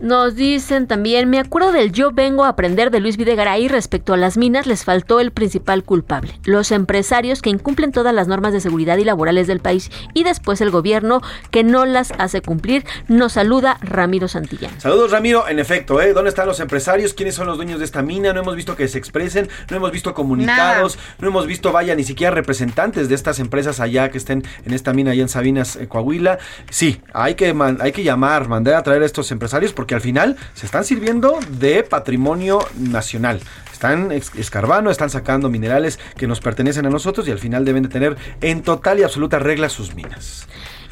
Nos 0.00 0.34
dicen 0.34 0.86
también, 0.86 1.28
me 1.28 1.38
acuerdo 1.38 1.72
del 1.72 1.92
yo 1.92 2.10
vengo 2.10 2.44
a 2.44 2.48
aprender 2.48 2.90
de 2.90 3.00
Luis 3.00 3.18
Videgaray 3.18 3.68
respecto 3.68 4.14
a 4.14 4.16
las 4.16 4.38
minas, 4.38 4.66
les 4.66 4.82
faltó 4.82 5.20
el 5.20 5.30
principal 5.30 5.84
culpable, 5.84 6.32
los 6.44 6.72
empresarios 6.72 7.42
que 7.42 7.50
incumplen 7.50 7.92
todas 7.92 8.14
las 8.14 8.26
normas 8.26 8.54
de 8.54 8.60
seguridad 8.60 8.96
y 8.96 9.04
laborales 9.04 9.46
del 9.46 9.60
país 9.60 9.90
y 10.14 10.24
después 10.24 10.62
el 10.62 10.70
gobierno 10.70 11.20
que 11.50 11.64
no 11.64 11.84
las 11.84 12.12
hace 12.16 12.40
cumplir. 12.40 12.86
Nos 13.08 13.34
saluda 13.34 13.76
Ramiro 13.82 14.26
Santillán. 14.26 14.80
Saludos 14.80 15.10
Ramiro, 15.10 15.46
en 15.46 15.58
efecto, 15.58 16.00
¿eh? 16.00 16.14
¿dónde 16.14 16.30
están 16.30 16.46
los 16.46 16.60
empresarios? 16.60 17.12
¿Quiénes 17.12 17.34
son 17.34 17.46
los 17.46 17.58
dueños 17.58 17.78
de 17.78 17.84
esta 17.84 18.00
mina? 18.00 18.32
No 18.32 18.40
hemos 18.40 18.56
visto 18.56 18.76
que 18.76 18.88
se 18.88 18.96
expresen, 18.96 19.50
no 19.68 19.76
hemos 19.76 19.92
visto 19.92 20.14
comunicados, 20.14 20.98
no 21.18 21.28
hemos 21.28 21.46
visto, 21.46 21.72
vaya, 21.72 21.94
ni 21.94 22.04
siquiera 22.04 22.30
representantes 22.30 23.10
de 23.10 23.14
estas 23.14 23.38
empresas 23.38 23.80
allá 23.80 24.10
que 24.10 24.16
estén 24.16 24.44
en 24.64 24.72
esta 24.72 24.94
mina 24.94 25.10
allá 25.10 25.20
en 25.20 25.28
Sabinas, 25.28 25.76
eh, 25.76 25.88
Coahuila. 25.88 26.38
Sí, 26.70 27.02
hay 27.12 27.34
que, 27.34 27.54
hay 27.80 27.92
que 27.92 28.02
llamar, 28.02 28.48
mandar 28.48 28.76
a 28.76 28.82
traer 28.82 29.02
a 29.02 29.06
estos 29.06 29.30
empresarios 29.30 29.74
porque 29.74 29.89
al 29.94 30.00
final 30.00 30.36
se 30.54 30.66
están 30.66 30.84
sirviendo 30.84 31.38
de 31.58 31.82
patrimonio 31.82 32.60
nacional. 32.78 33.40
Están 33.72 34.12
escarbando, 34.12 34.90
están 34.90 35.08
sacando 35.10 35.48
minerales 35.48 35.98
que 36.16 36.26
nos 36.26 36.40
pertenecen 36.40 36.86
a 36.86 36.90
nosotros 36.90 37.26
y 37.28 37.30
al 37.30 37.38
final 37.38 37.64
deben 37.64 37.84
de 37.84 37.88
tener 37.88 38.16
en 38.40 38.62
total 38.62 38.98
y 38.98 39.02
absoluta 39.02 39.38
regla 39.38 39.68
sus 39.68 39.94
minas. 39.94 40.46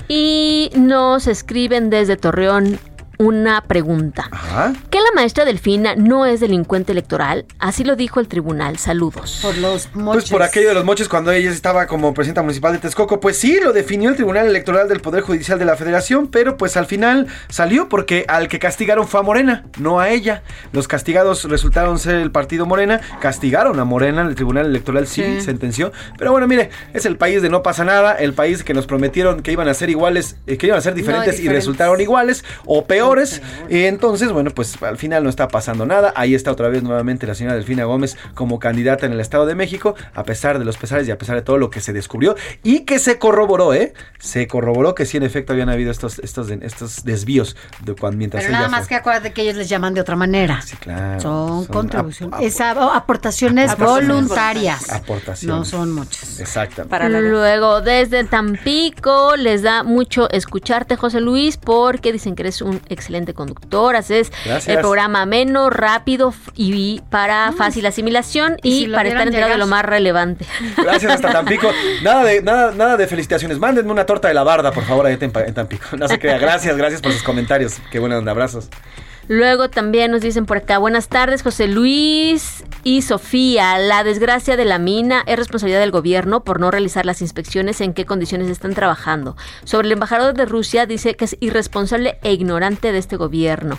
Y 0.08 0.70
nos 0.74 1.26
escriben 1.26 1.90
desde 1.90 2.16
Torreón 2.16 2.78
una 3.18 3.62
pregunta. 3.62 4.28
Ajá. 4.30 4.72
¿Que 4.90 4.98
la 5.00 5.10
maestra 5.14 5.44
Delfina 5.44 5.94
no 5.96 6.24
es 6.26 6.40
delincuente 6.40 6.92
electoral? 6.92 7.44
Así 7.58 7.84
lo 7.84 7.96
dijo 7.96 8.20
el 8.20 8.28
tribunal. 8.28 8.78
Saludos. 8.78 9.40
Por 9.42 9.56
los 9.58 9.88
Pues 9.88 10.30
por 10.30 10.42
aquello 10.42 10.68
de 10.68 10.74
los 10.74 10.84
moches 10.84 11.08
cuando 11.08 11.32
ella 11.32 11.50
estaba 11.50 11.86
como 11.86 12.14
presidenta 12.14 12.42
municipal 12.42 12.72
de 12.72 12.78
Texcoco, 12.78 13.20
pues 13.20 13.36
sí, 13.38 13.58
lo 13.62 13.72
definió 13.72 14.10
el 14.10 14.16
Tribunal 14.16 14.46
Electoral 14.46 14.88
del 14.88 15.00
Poder 15.00 15.22
Judicial 15.22 15.58
de 15.58 15.64
la 15.64 15.76
Federación, 15.76 16.28
pero 16.28 16.56
pues 16.56 16.76
al 16.76 16.86
final 16.86 17.26
salió 17.48 17.88
porque 17.88 18.24
al 18.28 18.48
que 18.48 18.58
castigaron 18.58 19.06
fue 19.08 19.20
a 19.20 19.22
Morena, 19.22 19.64
no 19.78 20.00
a 20.00 20.10
ella. 20.10 20.42
Los 20.72 20.86
castigados 20.88 21.44
resultaron 21.44 21.98
ser 21.98 22.16
el 22.16 22.30
partido 22.30 22.66
Morena, 22.66 23.00
castigaron 23.20 23.80
a 23.80 23.84
Morena, 23.84 24.22
el 24.22 24.34
Tribunal 24.34 24.66
Electoral 24.66 25.06
sí, 25.06 25.22
Sí. 25.22 25.40
sentenció. 25.40 25.92
Pero 26.16 26.30
bueno, 26.30 26.46
mire, 26.46 26.70
es 26.94 27.04
el 27.04 27.16
país 27.16 27.42
de 27.42 27.48
no 27.50 27.62
pasa 27.62 27.84
nada, 27.84 28.12
el 28.14 28.32
país 28.32 28.62
que 28.62 28.74
nos 28.74 28.86
prometieron 28.86 29.42
que 29.42 29.52
iban 29.52 29.68
a 29.68 29.74
ser 29.74 29.90
iguales, 29.90 30.36
eh, 30.46 30.56
que 30.56 30.66
iban 30.66 30.78
a 30.78 30.82
ser 30.82 30.94
diferentes 30.94 31.34
y 31.34 31.42
diferentes. 31.42 31.64
resultaron 31.64 32.00
iguales 32.00 32.44
o 32.64 32.84
peores. 33.08 33.42
Y 33.68 33.84
entonces, 33.84 34.32
bueno, 34.32 34.50
pues 34.50 34.80
al 34.82 34.96
final 34.98 35.24
no 35.24 35.30
está 35.30 35.48
pasando 35.48 35.86
nada. 35.86 36.12
Ahí 36.16 36.34
está 36.34 36.52
otra 36.52 36.68
vez 36.68 36.82
nuevamente 36.82 37.26
la 37.26 37.34
señora 37.34 37.56
Delfina 37.56 37.84
Gómez 37.84 38.16
como 38.34 38.58
candidata 38.58 39.06
en 39.06 39.12
el 39.12 39.20
Estado 39.20 39.46
de 39.46 39.54
México, 39.54 39.94
a 40.14 40.24
pesar 40.24 40.58
de 40.58 40.64
los 40.64 40.76
pesares 40.76 41.06
y 41.08 41.10
a 41.10 41.18
pesar 41.18 41.36
de 41.36 41.42
todo 41.42 41.58
lo 41.58 41.70
que 41.70 41.80
se 41.80 41.92
descubrió 41.92 42.36
y 42.62 42.80
que 42.80 42.98
se 42.98 43.18
corroboró, 43.18 43.74
¿eh? 43.74 43.92
Se 44.18 44.46
corroboró 44.46 44.94
que 44.94 45.06
sí, 45.06 45.16
en 45.16 45.22
efecto, 45.22 45.52
habían 45.52 45.68
habido 45.68 45.90
estos, 45.90 46.18
estos, 46.20 46.50
estos 46.50 47.04
desvíos 47.04 47.56
de 47.84 47.94
cuando, 47.94 48.18
mientras 48.18 48.42
Pero 48.42 48.50
ella 48.52 48.58
nada 48.58 48.70
más 48.70 48.80
fue. 48.82 48.88
que 48.88 48.94
acuérdate 48.96 49.32
que 49.32 49.42
ellos 49.42 49.56
les 49.56 49.68
llaman 49.68 49.94
de 49.94 50.00
otra 50.00 50.16
manera. 50.16 50.60
Claro, 50.80 51.20
son, 51.20 51.48
son 51.64 51.66
contribuciones. 51.66 52.60
ap- 52.60 52.78
aportaciones 52.78 53.70
Aportaciones 53.70 54.08
voluntarias. 54.08 54.90
Aportaciones. 54.90 55.56
No 55.58 55.64
son 55.64 55.92
muchas. 55.92 56.40
Exactamente. 56.40 57.20
Luego, 57.20 57.80
desde 57.80 58.24
Tampico, 58.24 59.36
les 59.36 59.62
da 59.62 59.82
mucho 59.82 60.28
escucharte, 60.30 60.96
José 60.96 61.20
Luis, 61.20 61.56
porque 61.56 62.12
dicen 62.12 62.34
que 62.34 62.42
eres 62.42 62.62
un 62.62 62.80
excelente 62.98 63.34
conductor, 63.34 63.96
haces 63.96 64.30
Gracias. 64.44 64.68
el 64.76 64.80
programa 64.80 65.22
ameno, 65.22 65.70
rápido 65.70 66.34
y 66.54 67.00
para 67.10 67.52
fácil 67.52 67.86
asimilación 67.86 68.56
y, 68.62 68.68
Y 68.68 68.78
si 68.80 68.86
lo 68.86 68.96
para 68.96 69.08
estar 69.08 69.26
enterado 69.26 69.52
de 69.52 69.58
lo 69.58 69.66
más 69.66 69.84
relevante. 69.84 70.44
Gracias 70.76 71.12
hasta 71.12 71.32
Tampico. 71.32 71.70
Nada 72.02 72.24
de, 72.24 72.42
nada, 72.42 72.72
nada 72.72 72.96
de 72.96 73.06
felicitaciones. 73.06 73.58
Mándenme 73.58 73.90
una 73.90 74.06
torta 74.06 74.28
de 74.28 74.34
la 74.34 74.42
barda, 74.42 74.72
por 74.72 74.84
favor, 74.84 75.06
ahí 75.06 75.18
en 75.20 75.54
Tampico. 75.54 75.96
No 75.96 76.08
se 76.08 76.18
crea. 76.18 76.38
Gracias, 76.38 76.76
gracias 76.76 77.00
por 77.00 77.12
sus 77.12 77.22
comentarios. 77.22 77.76
Qué 77.90 77.98
buena 77.98 78.18
onda. 78.18 78.32
Abrazos. 78.32 78.68
Luego 79.28 79.68
también 79.68 80.10
nos 80.10 80.22
dicen 80.22 80.46
por 80.46 80.56
acá, 80.56 80.78
buenas 80.78 81.08
tardes 81.08 81.42
José 81.42 81.68
Luis 81.68 82.64
y 82.82 83.02
Sofía, 83.02 83.78
la 83.78 84.02
desgracia 84.02 84.56
de 84.56 84.64
la 84.64 84.78
mina 84.78 85.22
es 85.26 85.36
responsabilidad 85.36 85.80
del 85.80 85.90
gobierno 85.90 86.44
por 86.44 86.60
no 86.60 86.70
realizar 86.70 87.04
las 87.04 87.20
inspecciones 87.20 87.80
en 87.82 87.92
qué 87.92 88.06
condiciones 88.06 88.48
están 88.48 88.72
trabajando. 88.74 89.36
Sobre 89.64 89.86
el 89.86 89.92
embajador 89.92 90.32
de 90.32 90.46
Rusia 90.46 90.86
dice 90.86 91.14
que 91.14 91.26
es 91.26 91.36
irresponsable 91.40 92.18
e 92.22 92.32
ignorante 92.32 92.90
de 92.90 92.98
este 92.98 93.16
gobierno. 93.16 93.78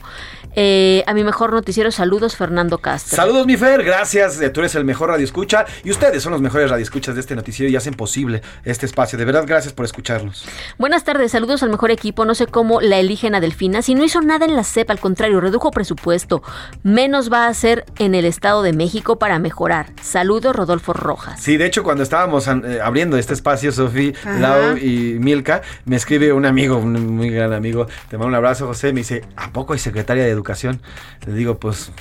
Eh, 0.56 1.04
a 1.08 1.14
mi 1.14 1.24
mejor 1.24 1.54
noticiero, 1.54 1.91
saludos 1.91 2.36
Fernando 2.36 2.80
Castro. 2.80 3.16
Saludos, 3.16 3.45
mi 3.47 3.58
Fer. 3.58 3.84
Gracias. 3.84 4.41
Eh, 4.41 4.50
Tú 4.50 4.60
eres 4.62 4.76
el 4.76 4.86
mejor 4.86 5.10
radioescucha 5.10 5.66
y 5.84 5.91
ustedes 5.91 6.22
son 6.22 6.32
los 6.32 6.41
mejores 6.41 6.70
radioescuchas 6.70 7.16
de 7.16 7.22
este 7.22 7.36
noticiero 7.36 7.72
y 7.72 7.76
hacen 7.76 7.93
posible 7.93 8.41
este 8.66 8.86
espacio. 8.86 9.18
De 9.18 9.26
verdad, 9.26 9.45
gracias 9.47 9.74
por 9.74 9.86
escucharnos. 9.86 10.45
Buenas 10.78 11.04
tardes, 11.04 11.32
saludos 11.32 11.64
al 11.64 11.70
mejor 11.70 11.91
equipo. 11.91 12.26
No 12.26 12.36
sé 12.36 12.47
cómo 12.47 12.82
la 12.82 12.97
eligen 13.00 13.36
a 13.36 13.39
Delfina. 13.39 13.82
Si 13.82 13.95
no 13.95 14.04
hizo 14.04 14.22
nada 14.22 14.45
en 14.45 14.56
la 14.56 14.64
CEP, 14.64 14.89
al 14.89 15.00
contrario, 15.00 15.39
redujo 15.42 15.72
presupuesto. 15.72 16.42
Menos 16.84 17.32
va 17.32 17.46
a 17.46 17.50
hacer 17.50 17.86
en 17.98 18.16
el 18.16 18.26
Estado 18.26 18.62
de 18.62 18.74
México 18.74 19.20
para 19.20 19.40
mejorar. 19.40 19.88
Saludos, 20.02 20.56
Rodolfo 20.56 20.94
Rojas. 20.94 21.42
Sí, 21.42 21.58
de 21.58 21.66
hecho, 21.66 21.84
cuando 21.84 22.04
estábamos 22.04 22.48
eh, 22.48 22.80
abriendo 22.84 23.18
este 23.18 23.34
espacio, 23.34 23.72
Sofi, 23.72 24.14
Ajá. 24.24 24.40
Lau 24.40 24.78
y 24.78 25.18
Milka, 25.20 25.62
me 25.86 25.96
escribe 25.96 26.34
un 26.34 26.46
amigo, 26.46 26.78
un 26.78 27.16
muy 27.16 27.30
gran 27.30 27.54
amigo. 27.54 27.88
Te 28.10 28.18
mando 28.18 28.28
un 28.28 28.36
abrazo, 28.36 28.68
José. 28.68 28.94
Me 28.94 29.02
dice, 29.02 29.24
¿a 29.36 29.52
poco 29.52 29.74
hay 29.74 29.80
secretaria 29.80 30.24
de 30.24 30.30
educación? 30.30 30.82
Le 31.26 31.34
digo, 31.34 31.60
pues, 31.60 31.92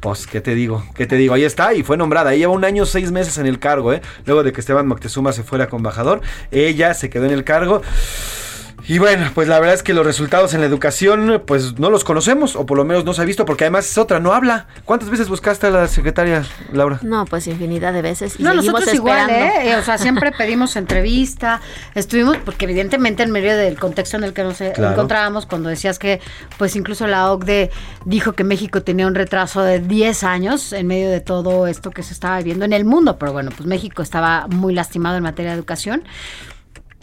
pues, 0.00 0.26
¿qué 0.26 0.40
te 0.40 0.54
digo? 0.54 0.84
¿Qué 0.94 1.06
te 1.06 1.16
digo? 1.16 1.34
Ahí 1.34 1.44
está 1.44 1.74
y 1.74 1.82
fue 1.82 1.96
nombrada. 1.96 2.32
Ella 2.32 2.40
lleva 2.40 2.52
un 2.52 2.64
año, 2.64 2.86
seis 2.86 3.12
meses 3.12 3.38
en 3.38 3.46
el 3.46 3.58
cargo, 3.58 3.92
¿eh? 3.92 4.02
Luego 4.24 4.42
de 4.42 4.52
que 4.52 4.60
Esteban 4.60 4.86
Moctezuma 4.86 5.32
se 5.32 5.42
fuera 5.42 5.68
con 5.68 5.80
embajador, 5.80 6.20
ella 6.50 6.94
se 6.94 7.10
quedó 7.10 7.26
en 7.26 7.32
el 7.32 7.44
cargo. 7.44 7.82
Y 8.88 8.98
bueno, 8.98 9.30
pues 9.34 9.46
la 9.48 9.58
verdad 9.60 9.74
es 9.74 9.82
que 9.82 9.94
los 9.94 10.04
resultados 10.04 10.54
en 10.54 10.60
la 10.60 10.66
educación, 10.66 11.42
pues 11.46 11.78
no 11.78 11.90
los 11.90 12.04
conocemos, 12.04 12.56
o 12.56 12.66
por 12.66 12.76
lo 12.76 12.84
menos 12.84 13.04
no 13.04 13.12
se 13.14 13.22
ha 13.22 13.24
visto, 13.24 13.44
porque 13.44 13.64
además 13.64 13.88
es 13.90 13.98
otra, 13.98 14.20
no 14.20 14.32
habla. 14.32 14.66
¿Cuántas 14.84 15.10
veces 15.10 15.28
buscaste 15.28 15.66
a 15.68 15.70
la 15.70 15.88
secretaria, 15.88 16.44
Laura? 16.72 16.98
No, 17.02 17.24
pues 17.24 17.46
infinidad 17.46 17.92
de 17.92 18.02
veces. 18.02 18.34
Y 18.38 18.42
No, 18.42 18.50
seguimos 18.50 18.72
nosotros 18.72 18.94
igual, 18.94 19.30
esperando. 19.30 19.68
¿eh? 19.70 19.76
O 19.76 19.82
sea, 19.82 19.98
siempre 19.98 20.32
pedimos 20.38 20.76
entrevista, 20.76 21.60
estuvimos, 21.94 22.36
porque 22.38 22.64
evidentemente 22.64 23.22
en 23.22 23.30
medio 23.30 23.56
del 23.56 23.78
contexto 23.78 24.16
en 24.16 24.24
el 24.24 24.32
que 24.32 24.42
nos 24.42 24.60
eh, 24.60 24.72
Claro. 24.74 24.92
encontrábamos, 24.92 25.46
cuando 25.46 25.68
decías 25.68 25.98
que, 25.98 26.20
pues 26.58 26.74
incluso 26.76 27.06
la 27.06 27.30
OCDE 27.32 27.70
dijo 28.04 28.32
que 28.32 28.44
México 28.44 28.82
tenía 28.82 29.06
un 29.06 29.14
retraso 29.14 29.62
de 29.62 29.78
10 29.80 30.24
años 30.24 30.72
en 30.72 30.86
medio 30.86 31.10
de 31.10 31.20
todo 31.20 31.66
esto 31.66 31.90
que 31.90 32.02
se 32.02 32.12
estaba 32.12 32.38
viviendo 32.38 32.64
en 32.64 32.72
el 32.72 32.84
mundo, 32.84 33.18
pero 33.18 33.32
bueno, 33.32 33.50
pues 33.56 33.66
México 33.66 34.02
estaba 34.02 34.46
muy 34.48 34.74
lastimado 34.74 35.16
en 35.16 35.22
materia 35.22 35.52
de 35.52 35.56
educación. 35.58 36.02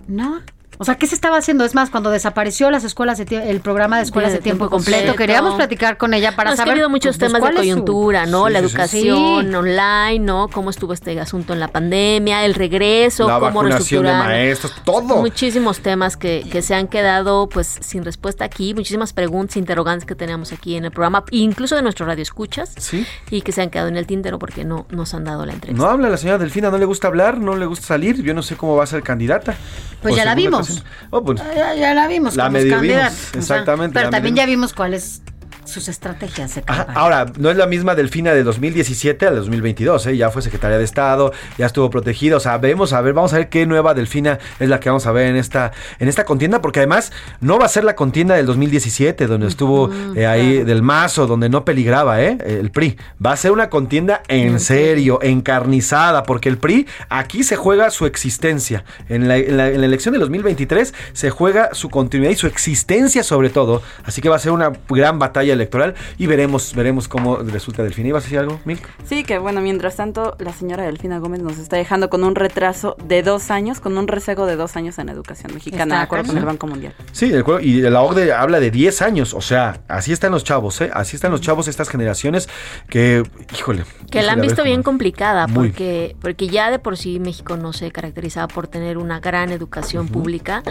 Nada. 0.08 0.42
O 0.80 0.86
sea, 0.86 0.96
¿qué 0.96 1.08
se 1.08 1.16
estaba 1.16 1.38
haciendo? 1.38 1.66
Es 1.66 1.74
más, 1.76 1.90
cuando 1.90 2.10
desapareció 2.12 2.70
las 2.70 2.84
escuelas 2.84 3.18
de 3.18 3.50
el 3.50 3.62
programa 3.62 3.98
de 3.98 4.04
escuelas 4.04 4.32
de, 4.32 4.40
tiempo, 4.40 4.70
completo, 4.70 5.16
queríamos 5.16 5.56
platicar 5.56 5.98
con 5.98 6.14
ella 6.14 6.36
para 6.36 6.50
No, 6.52 6.54
es 6.54 6.58
que 6.58 6.62
saber 6.62 6.70
ha 6.72 6.74
habido 6.74 6.90
muchos 6.90 7.18
pues, 7.18 7.32
temas 7.32 7.42
de 7.42 7.50
su- 7.50 7.56
coyuntura, 7.58 8.26
¿no? 8.28 8.46
Sí, 8.48 8.54
la 8.54 8.60
educación 8.60 9.48
Sí. 9.50 9.56
online, 9.56 10.20
¿no? 10.20 10.48
Cómo 10.50 10.70
estuvo 10.70 10.94
este 10.94 11.20
asunto 11.20 11.54
en 11.54 11.60
la 11.60 11.68
pandemia, 11.70 12.46
el 12.46 12.54
regreso, 12.54 13.28
La 13.28 13.36
cómo 13.40 13.46
vacunación 13.48 14.04
de 14.04 14.12
reestructurar. 14.12 14.26
maestros, 14.28 14.74
todo. 14.86 15.18
Muchísimos 15.22 15.80
temas 15.80 16.16
que, 16.16 16.46
que 16.52 16.62
se 16.62 16.76
han 16.76 16.88
quedado 16.88 17.50
pues 17.50 17.78
sin 17.82 18.06
respuesta 18.06 18.46
aquí, 18.46 18.74
muchísimas 18.74 19.14
preguntas, 19.14 19.58
interrogantes 19.58 20.06
que 20.06 20.16
teníamos 20.16 20.52
aquí 20.52 20.76
en 20.76 20.86
el 20.86 20.92
programa, 20.92 21.24
incluso 21.32 21.76
de 21.76 21.82
nuestro 21.82 22.06
radio 22.06 22.22
escuchas, 22.22 22.74
Sí. 22.78 23.06
y 23.32 23.42
que 23.42 23.52
se 23.52 23.62
han 23.64 23.70
quedado 23.70 23.90
en 23.90 23.98
el 23.98 24.06
tintero 24.06 24.38
porque 24.38 24.64
no 24.64 24.86
nos 24.92 25.14
han 25.14 25.24
dado 25.24 25.46
la 25.46 25.54
entrevista. 25.54 25.84
No 25.84 25.90
habla 25.90 26.10
la 26.10 26.18
señora 26.18 26.38
Delfina, 26.38 26.70
no 26.70 26.78
le 26.78 26.86
gusta 26.86 27.08
hablar, 27.08 27.40
no 27.40 27.56
le 27.56 27.66
gusta 27.66 27.88
salir. 27.88 28.22
Yo 28.22 28.34
no 28.34 28.44
sé 28.44 28.56
cómo 28.56 28.76
va 28.76 28.84
a 28.84 28.88
ser 28.88 29.02
candidata. 29.02 29.56
Pues 30.02 30.16
ya 30.16 30.24
la 30.26 30.36
segunda 30.36 30.58
vimos. 30.68 30.84
Oh, 31.10 31.24
pues, 31.24 31.42
Ya, 31.56 31.74
ya 31.76 31.94
la 31.94 32.08
vimos 32.08 32.36
La 32.36 32.48
O 32.48 32.52
sea, 32.52 33.10
exactamente, 33.34 33.94
pero 33.94 34.08
la 34.08 34.12
también 34.12 34.36
ya 34.36 34.46
vimos 34.46 34.74
cuáles 34.74 35.22
sus 35.68 35.88
estrategias 35.88 36.56
de 36.56 36.64
Ajá, 36.66 36.86
campaña. 36.86 37.00
Ahora, 37.00 37.26
no 37.38 37.50
es 37.50 37.58
la 37.58 37.66
misma 37.68 37.96
Delfina 37.96 38.34
de 38.34 38.44
2017 38.44 39.28
al 39.28 39.36
2022, 39.36 40.06
¿eh? 40.08 40.18
ya 40.18 40.30
fue 40.30 40.42
secretaria 40.42 40.78
de 40.78 40.84
Estado, 40.84 41.32
ya 41.58 41.66
estuvo 41.66 41.90
protegida, 41.90 42.38
o 42.38 42.40
sea, 42.40 42.58
vemos 42.58 42.94
a 42.94 43.02
ver, 43.02 43.14
vamos 43.14 43.34
a 43.34 43.38
ver 43.38 43.50
qué 43.50 43.66
nueva 43.66 43.94
Delfina 43.94 44.40
es 44.60 44.70
la 44.70 44.80
que 44.80 44.90
vamos 44.90 45.06
a 45.08 45.12
ver 45.12 45.28
en 45.28 45.36
esta, 45.36 45.72
en 46.00 46.08
esta 46.08 46.26
contienda, 46.26 46.62
porque 46.62 46.80
además 46.80 47.12
no 47.42 47.60
va 47.60 47.66
a 47.66 47.70
ser 47.70 47.84
la 47.84 47.96
contienda 47.96 48.36
del 48.36 48.46
2017, 48.46 49.28
donde 49.28 49.48
estuvo 49.48 49.90
eh, 50.16 50.26
ahí 50.26 50.64
del 50.64 50.82
Mazo, 50.82 51.28
donde 51.28 51.50
no 51.50 51.66
peligraba 51.66 52.22
¿eh? 52.22 52.38
el 52.46 52.72
PRI, 52.72 52.98
va 53.24 53.32
a 53.34 53.38
ser 53.38 53.52
una 53.52 53.70
contienda 53.70 54.22
en 54.28 54.60
serio, 54.60 55.20
encarnizada, 55.22 56.24
porque 56.24 56.50
el 56.50 56.58
PRI 56.58 56.88
aquí 57.10 57.44
se 57.44 57.56
juega 57.56 57.90
su 57.90 58.06
existencia, 58.06 58.84
en 59.10 59.28
la, 59.28 59.38
en 59.38 59.58
la- 59.58 59.68
en 59.70 59.82
la 59.82 59.86
elección 59.88 60.14
del 60.14 60.22
2023 60.22 60.94
se 61.14 61.30
juega 61.30 61.74
su 61.74 61.90
continuidad 61.90 62.32
y 62.32 62.36
su 62.36 62.48
existencia 62.48 63.24
sobre 63.24 63.50
todo, 63.50 63.82
así 64.06 64.22
que 64.22 64.30
va 64.30 64.36
a 64.38 64.40
ser 64.40 64.52
una 64.52 64.72
gran 64.90 65.20
batalla 65.20 65.57
electoral 65.58 65.96
y 66.18 66.28
veremos, 66.28 66.74
veremos 66.74 67.08
cómo 67.08 67.38
resulta 67.38 67.84
Delfina. 67.84 68.10
¿Ibas 68.10 68.24
a 68.24 68.26
decir 68.26 68.40
algo, 68.40 68.60
Milk? 68.66 68.82
Sí, 69.06 69.24
que 69.24 69.38
bueno, 69.38 69.62
mientras 69.62 69.96
tanto, 69.98 70.36
la 70.40 70.54
señora 70.54 70.84
Delfina 70.84 71.20
Gómez 71.20 71.42
nos 71.42 71.58
está 71.58 71.76
dejando 71.78 72.10
con 72.10 72.24
un 72.24 72.36
retraso 72.36 72.96
de 73.04 73.24
dos 73.24 73.52
años, 73.52 73.80
con 73.80 73.98
un 73.98 74.08
rezago 74.08 74.46
de 74.46 74.56
dos 74.56 74.76
años 74.76 74.98
en 75.00 75.10
educación 75.10 75.54
mexicana, 75.54 75.98
de 75.98 76.02
acuerdo 76.04 76.28
con 76.28 76.38
el. 76.38 76.46
Banco 76.46 76.68
Mundial. 76.68 76.94
Sí, 77.12 77.32
el 77.34 77.42
juego- 77.44 77.60
y 77.60 77.82
la 77.82 78.02
OCDE 78.02 78.32
habla 78.34 78.60
de 78.62 78.72
10 78.72 79.02
años, 79.02 79.34
o 79.34 79.42
sea, 79.42 79.82
así 79.90 80.14
están 80.14 80.32
los 80.32 80.44
chavos, 80.46 80.80
¿eh? 80.82 80.90
Así 80.94 81.16
están 81.16 81.32
los 81.32 81.42
chavos, 81.42 81.68
estas 81.68 81.90
generaciones 81.90 82.48
que, 82.90 83.24
híjole. 83.54 83.84
Que 84.10 84.22
la 84.22 84.34
han 84.34 84.42
visto 84.42 84.64
bien 84.64 84.84
complicada 84.84 85.48
Muy. 85.48 85.70
porque, 85.70 86.16
porque 86.22 86.48
ya 86.48 86.72
de 86.72 86.80
por 86.80 86.96
sí 86.96 87.20
México 87.20 87.58
no 87.58 87.74
se 87.74 87.92
caracterizaba 87.92 88.48
por 88.48 88.68
tener 88.68 88.98
una 88.98 89.20
gran 89.20 89.52
educación 89.52 90.08
pública. 90.08 90.64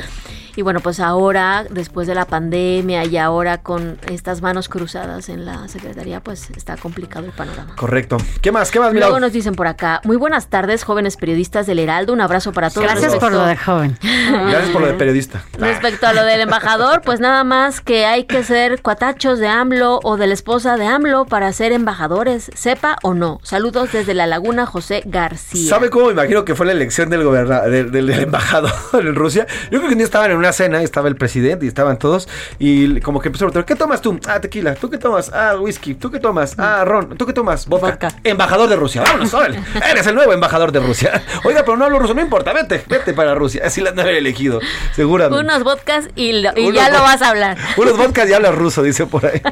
Y 0.56 0.62
bueno, 0.62 0.80
pues 0.80 1.00
ahora, 1.00 1.66
después 1.68 2.06
de 2.06 2.14
la 2.14 2.24
pandemia 2.24 3.04
y 3.04 3.18
ahora 3.18 3.58
con 3.62 3.98
estas 4.10 4.40
manos 4.40 4.68
cruzadas 4.76 5.28
en 5.30 5.44
la 5.46 5.66
Secretaría, 5.68 6.20
pues 6.20 6.50
está 6.50 6.76
complicado 6.76 7.24
el 7.26 7.32
panorama. 7.32 7.74
Correcto. 7.76 8.18
¿Qué 8.42 8.52
más? 8.52 8.70
¿Qué 8.70 8.78
más, 8.78 8.92
Luego 8.92 9.18
nos 9.20 9.32
dicen 9.32 9.54
por 9.54 9.66
acá, 9.66 10.00
muy 10.04 10.16
buenas 10.16 10.48
tardes, 10.48 10.84
jóvenes 10.84 11.16
periodistas 11.16 11.66
del 11.66 11.78
Heraldo, 11.78 12.12
un 12.12 12.20
abrazo 12.20 12.52
para 12.52 12.68
todos. 12.70 12.82
Gracias 12.86 13.16
por 13.16 13.32
lo 13.32 13.44
de 13.46 13.56
joven. 13.56 13.96
Gracias 14.02 14.70
por 14.70 14.82
lo 14.82 14.86
de 14.88 14.94
periodista. 14.94 15.42
Respecto 15.58 16.06
a 16.06 16.12
lo 16.12 16.24
del 16.24 16.40
embajador, 16.42 17.00
pues 17.02 17.20
nada 17.20 17.42
más 17.44 17.80
que 17.80 18.04
hay 18.06 18.24
que 18.24 18.44
ser 18.44 18.82
cuatachos 18.82 19.38
de 19.38 19.48
AMLO 19.48 20.00
o 20.02 20.16
de 20.18 20.26
la 20.26 20.34
esposa 20.34 20.76
de 20.76 20.86
AMLO 20.86 21.24
para 21.24 21.52
ser 21.52 21.72
embajadores, 21.72 22.50
sepa 22.54 22.96
o 23.02 23.14
no. 23.14 23.40
Saludos 23.42 23.92
desde 23.92 24.12
la 24.14 24.26
Laguna 24.26 24.66
José 24.66 25.02
García. 25.06 25.70
¿Sabe 25.70 25.88
cómo 25.90 26.06
me 26.06 26.12
imagino 26.12 26.44
que 26.44 26.54
fue 26.54 26.66
la 26.66 26.72
elección 26.72 27.08
del 27.10 27.24
gobernador, 27.24 27.70
del, 27.70 27.90
del- 27.90 28.06
del 28.06 28.20
embajador 28.20 28.72
en 28.94 29.14
Rusia? 29.14 29.46
Yo 29.70 29.78
creo 29.78 29.82
que 29.88 29.92
un 29.94 29.98
día 29.98 30.04
estaban 30.04 30.30
en 30.30 30.36
una 30.36 30.52
cena, 30.52 30.80
y 30.82 30.84
estaba 30.84 31.08
el 31.08 31.16
presidente 31.16 31.64
y 31.64 31.68
estaban 31.68 31.98
todos, 31.98 32.28
y 32.58 33.00
como 33.00 33.20
que 33.20 33.28
empezó 33.28 33.44
a 33.44 33.48
preguntar, 33.48 33.64
¿qué 33.64 33.74
tomas 33.74 34.00
tú? 34.00 34.18
Ah, 34.26 34.40
tequila. 34.40 34.65
¿Tú 34.74 34.90
qué 34.90 34.98
tomas? 34.98 35.30
Ah, 35.32 35.54
whisky. 35.60 35.94
¿Tú 35.94 36.10
qué 36.10 36.18
tomas? 36.18 36.54
Ah, 36.58 36.84
ron. 36.84 37.16
¿Tú 37.16 37.26
qué 37.26 37.32
tomas? 37.32 37.66
Vodka. 37.66 38.08
Embajador 38.24 38.68
de 38.68 38.76
Rusia. 38.76 39.02
Vámonos, 39.02 39.32
órale. 39.34 39.60
Eres 39.90 40.06
el 40.06 40.14
nuevo 40.14 40.32
embajador 40.32 40.72
de 40.72 40.80
Rusia. 40.80 41.22
Oiga, 41.44 41.62
pero 41.64 41.76
no 41.76 41.84
hablo 41.84 41.98
ruso, 41.98 42.14
no 42.14 42.20
importa, 42.20 42.52
vete, 42.52 42.82
vete 42.88 43.12
para 43.14 43.34
Rusia. 43.34 43.62
Así 43.64 43.80
la 43.80 43.90
han 43.90 43.98
elegido, 44.00 44.60
seguramente. 44.94 45.44
Unos 45.44 45.62
vodkas 45.64 46.08
y, 46.16 46.32
lo- 46.42 46.50
y 46.56 46.66
Unos 46.68 46.74
ya 46.74 46.90
lo 46.90 47.00
vas 47.02 47.22
a 47.22 47.30
hablar. 47.30 47.56
Unos 47.76 47.96
vodkas 47.96 48.28
y 48.28 48.32
habla 48.32 48.50
ruso, 48.52 48.82
dice 48.82 49.06
por 49.06 49.26
ahí. 49.26 49.40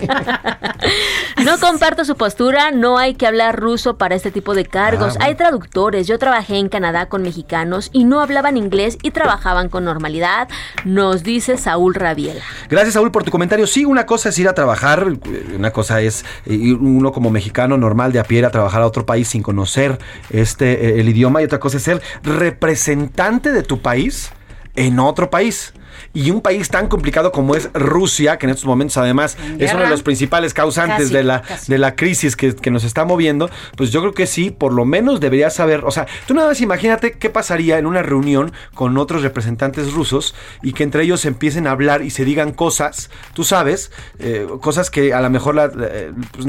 No 1.45 1.59
comparto 1.59 2.05
su 2.05 2.17
postura, 2.17 2.71
no 2.71 2.97
hay 2.99 3.15
que 3.15 3.27
hablar 3.27 3.59
ruso 3.59 3.97
para 3.99 4.15
este 4.15 4.31
tipo 4.31 4.55
de 4.55 4.65
cargos. 4.65 5.09
Ah, 5.09 5.19
bueno. 5.19 5.25
Hay 5.27 5.35
traductores, 5.35 6.07
yo 6.07 6.19
trabajé 6.19 6.57
en 6.59 6.69
Canadá 6.69 7.07
con 7.07 7.23
mexicanos 7.23 7.91
y 7.93 8.05
no 8.05 8.21
hablaban 8.21 8.57
inglés 8.57 8.97
y 9.03 9.11
trabajaban 9.11 9.69
con 9.69 9.85
normalidad, 9.85 10.49
nos 10.85 11.23
dice 11.23 11.57
Saúl 11.59 11.95
Rabiela. 11.95 12.41
Gracias, 12.69 12.95
Saúl, 12.95 13.11
por 13.11 13.25
tu 13.25 13.31
comentario. 13.31 13.67
Sí, 13.67 13.85
una 13.85 14.07
cosa 14.07 14.29
es 14.31 14.39
ir 14.39 14.49
a 14.49 14.55
trabajar, 14.55 15.04
eh, 15.09 15.55
una 15.57 15.73
cosa 15.73 16.01
es 16.01 16.25
eh, 16.47 16.55
ir 16.55 16.75
uno 16.77 17.13
como 17.13 17.31
mexicano 17.31 17.77
normal 17.77 18.13
de 18.13 18.19
a 18.19 18.25
pie 18.25 18.45
a 18.45 18.51
trabajar 18.51 18.83
a 18.83 18.87
otro 18.87 19.07
país 19.07 19.29
sin 19.29 19.43
conocer 19.43 19.99
este 20.31 20.97
eh, 20.97 21.01
el 21.01 21.09
idioma 21.09 21.43
y 21.43 21.45
otra 21.45 21.61
cosa 21.61 21.77
es 21.77 21.83
ser 21.83 22.03
representante 22.23 23.53
de 23.53 23.63
tu 23.63 23.81
país 23.81 24.31
en 24.77 24.99
otro 24.99 25.31
país. 25.31 25.75
Y 26.15 26.31
un 26.31 26.41
país 26.41 26.69
tan 26.69 26.89
complicado 26.89 27.33
como 27.33 27.55
es 27.57 27.71
Rusia, 27.75 28.39
que 28.39 28.47
en 28.47 28.51
estos 28.51 28.67
momentos 28.67 28.97
además 28.97 29.37
es 29.59 29.75
uno 29.75 29.83
de 29.83 29.91
los 29.91 30.03
principales 30.03 30.55
causantes 30.55 30.95
Casi, 30.95 31.13
de, 31.13 31.25
la, 31.25 31.43
casi. 31.43 31.73
de 31.73 31.79
la 31.79 31.97
crisis 31.97 32.37
que, 32.37 32.55
que 32.55 32.71
nos 32.71 32.85
está 32.85 33.05
moviendo, 33.05 33.51
pues 33.77 33.91
yo 33.91 34.01
creo 34.01 34.15
que 34.15 34.27
sí, 34.27 34.51
por 34.51 34.73
lo 34.73 34.85
menos 34.85 35.21
deberías 35.21 35.55
saber, 35.55 35.85
o 35.85 35.91
sea, 35.91 36.07
tú 36.27 36.35
nada 36.35 36.49
más 36.49 36.61
imagínate 36.61 37.13
qué 37.13 37.31
pasaría 37.31 37.79
en 37.79 37.87
una 37.87 38.03
reunión 38.03 38.53
con 38.75 38.97
otros 38.97 39.23
representantes 39.23 39.93
rusos 39.93 40.35
y 40.63 40.73
que 40.73 40.85
entre 40.85 41.03
ellos 41.03 41.25
empiecen 41.25 41.67
a 41.67 41.73
hablar 41.73 42.03
y 42.03 42.11
se 42.11 42.25
digan 42.25 42.53
cosas, 42.53 43.11
tú 43.35 43.45
sabes, 43.45 43.91
eh, 44.19 44.47
cosas 44.61 44.91
que 44.91 45.13
a 45.13 45.21
lo 45.21 45.31
mejor 45.31 45.55
la, 45.55 45.71
eh, 45.81 46.13
pues, 46.33 46.47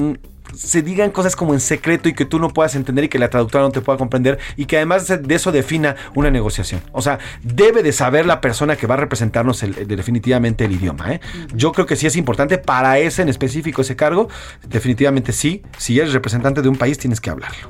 se 0.56 0.82
digan 0.82 1.12
cosas 1.12 1.36
como 1.36 1.54
en 1.54 1.60
secreto 1.60 2.10
y 2.10 2.14
que 2.14 2.26
tú 2.26 2.40
no 2.40 2.50
puedas 2.50 2.76
entender 2.76 3.06
y 3.06 3.10
que 3.10 3.20
la 3.20 3.30
traductora 3.30 3.64
no 3.64 3.72
te 3.72 3.82
pueda 3.82 3.98
comprender 3.98 4.40
y 4.56 4.66
que 4.66 4.78
además 4.78 5.08
de 5.08 5.36
eso 5.36 5.52
defina 5.52 5.96
una 6.16 6.32
negociación. 6.32 6.82
O 6.92 7.02
sea, 7.02 7.20
debe 7.44 7.84
de 7.84 7.92
saber 7.92 8.26
la 8.26 8.42
persona 8.42 8.76
que 8.76 8.88
va 8.88 8.96
a 8.96 8.98
representarnos 8.98 9.64
el- 9.64 9.78
el- 9.78 9.88
definitivamente 9.88 10.66
el 10.66 10.72
idioma. 10.72 11.14
¿eh? 11.14 11.22
Yo 11.54 11.72
creo 11.72 11.86
que 11.86 11.96
sí 11.96 12.08
es 12.08 12.16
importante 12.16 12.58
para 12.58 12.98
ese 13.00 13.22
en 13.22 13.30
específico, 13.30 13.82
ese 13.82 13.96
cargo, 13.96 14.30
definitivamente 14.68 15.32
sí. 15.32 15.62
Si 15.78 16.00
eres 16.00 16.14
representante 16.14 16.62
de 16.62 16.70
un 16.70 16.76
país, 16.78 16.98
tienes 16.98 17.20
que 17.22 17.30
hablarlo. 17.30 17.70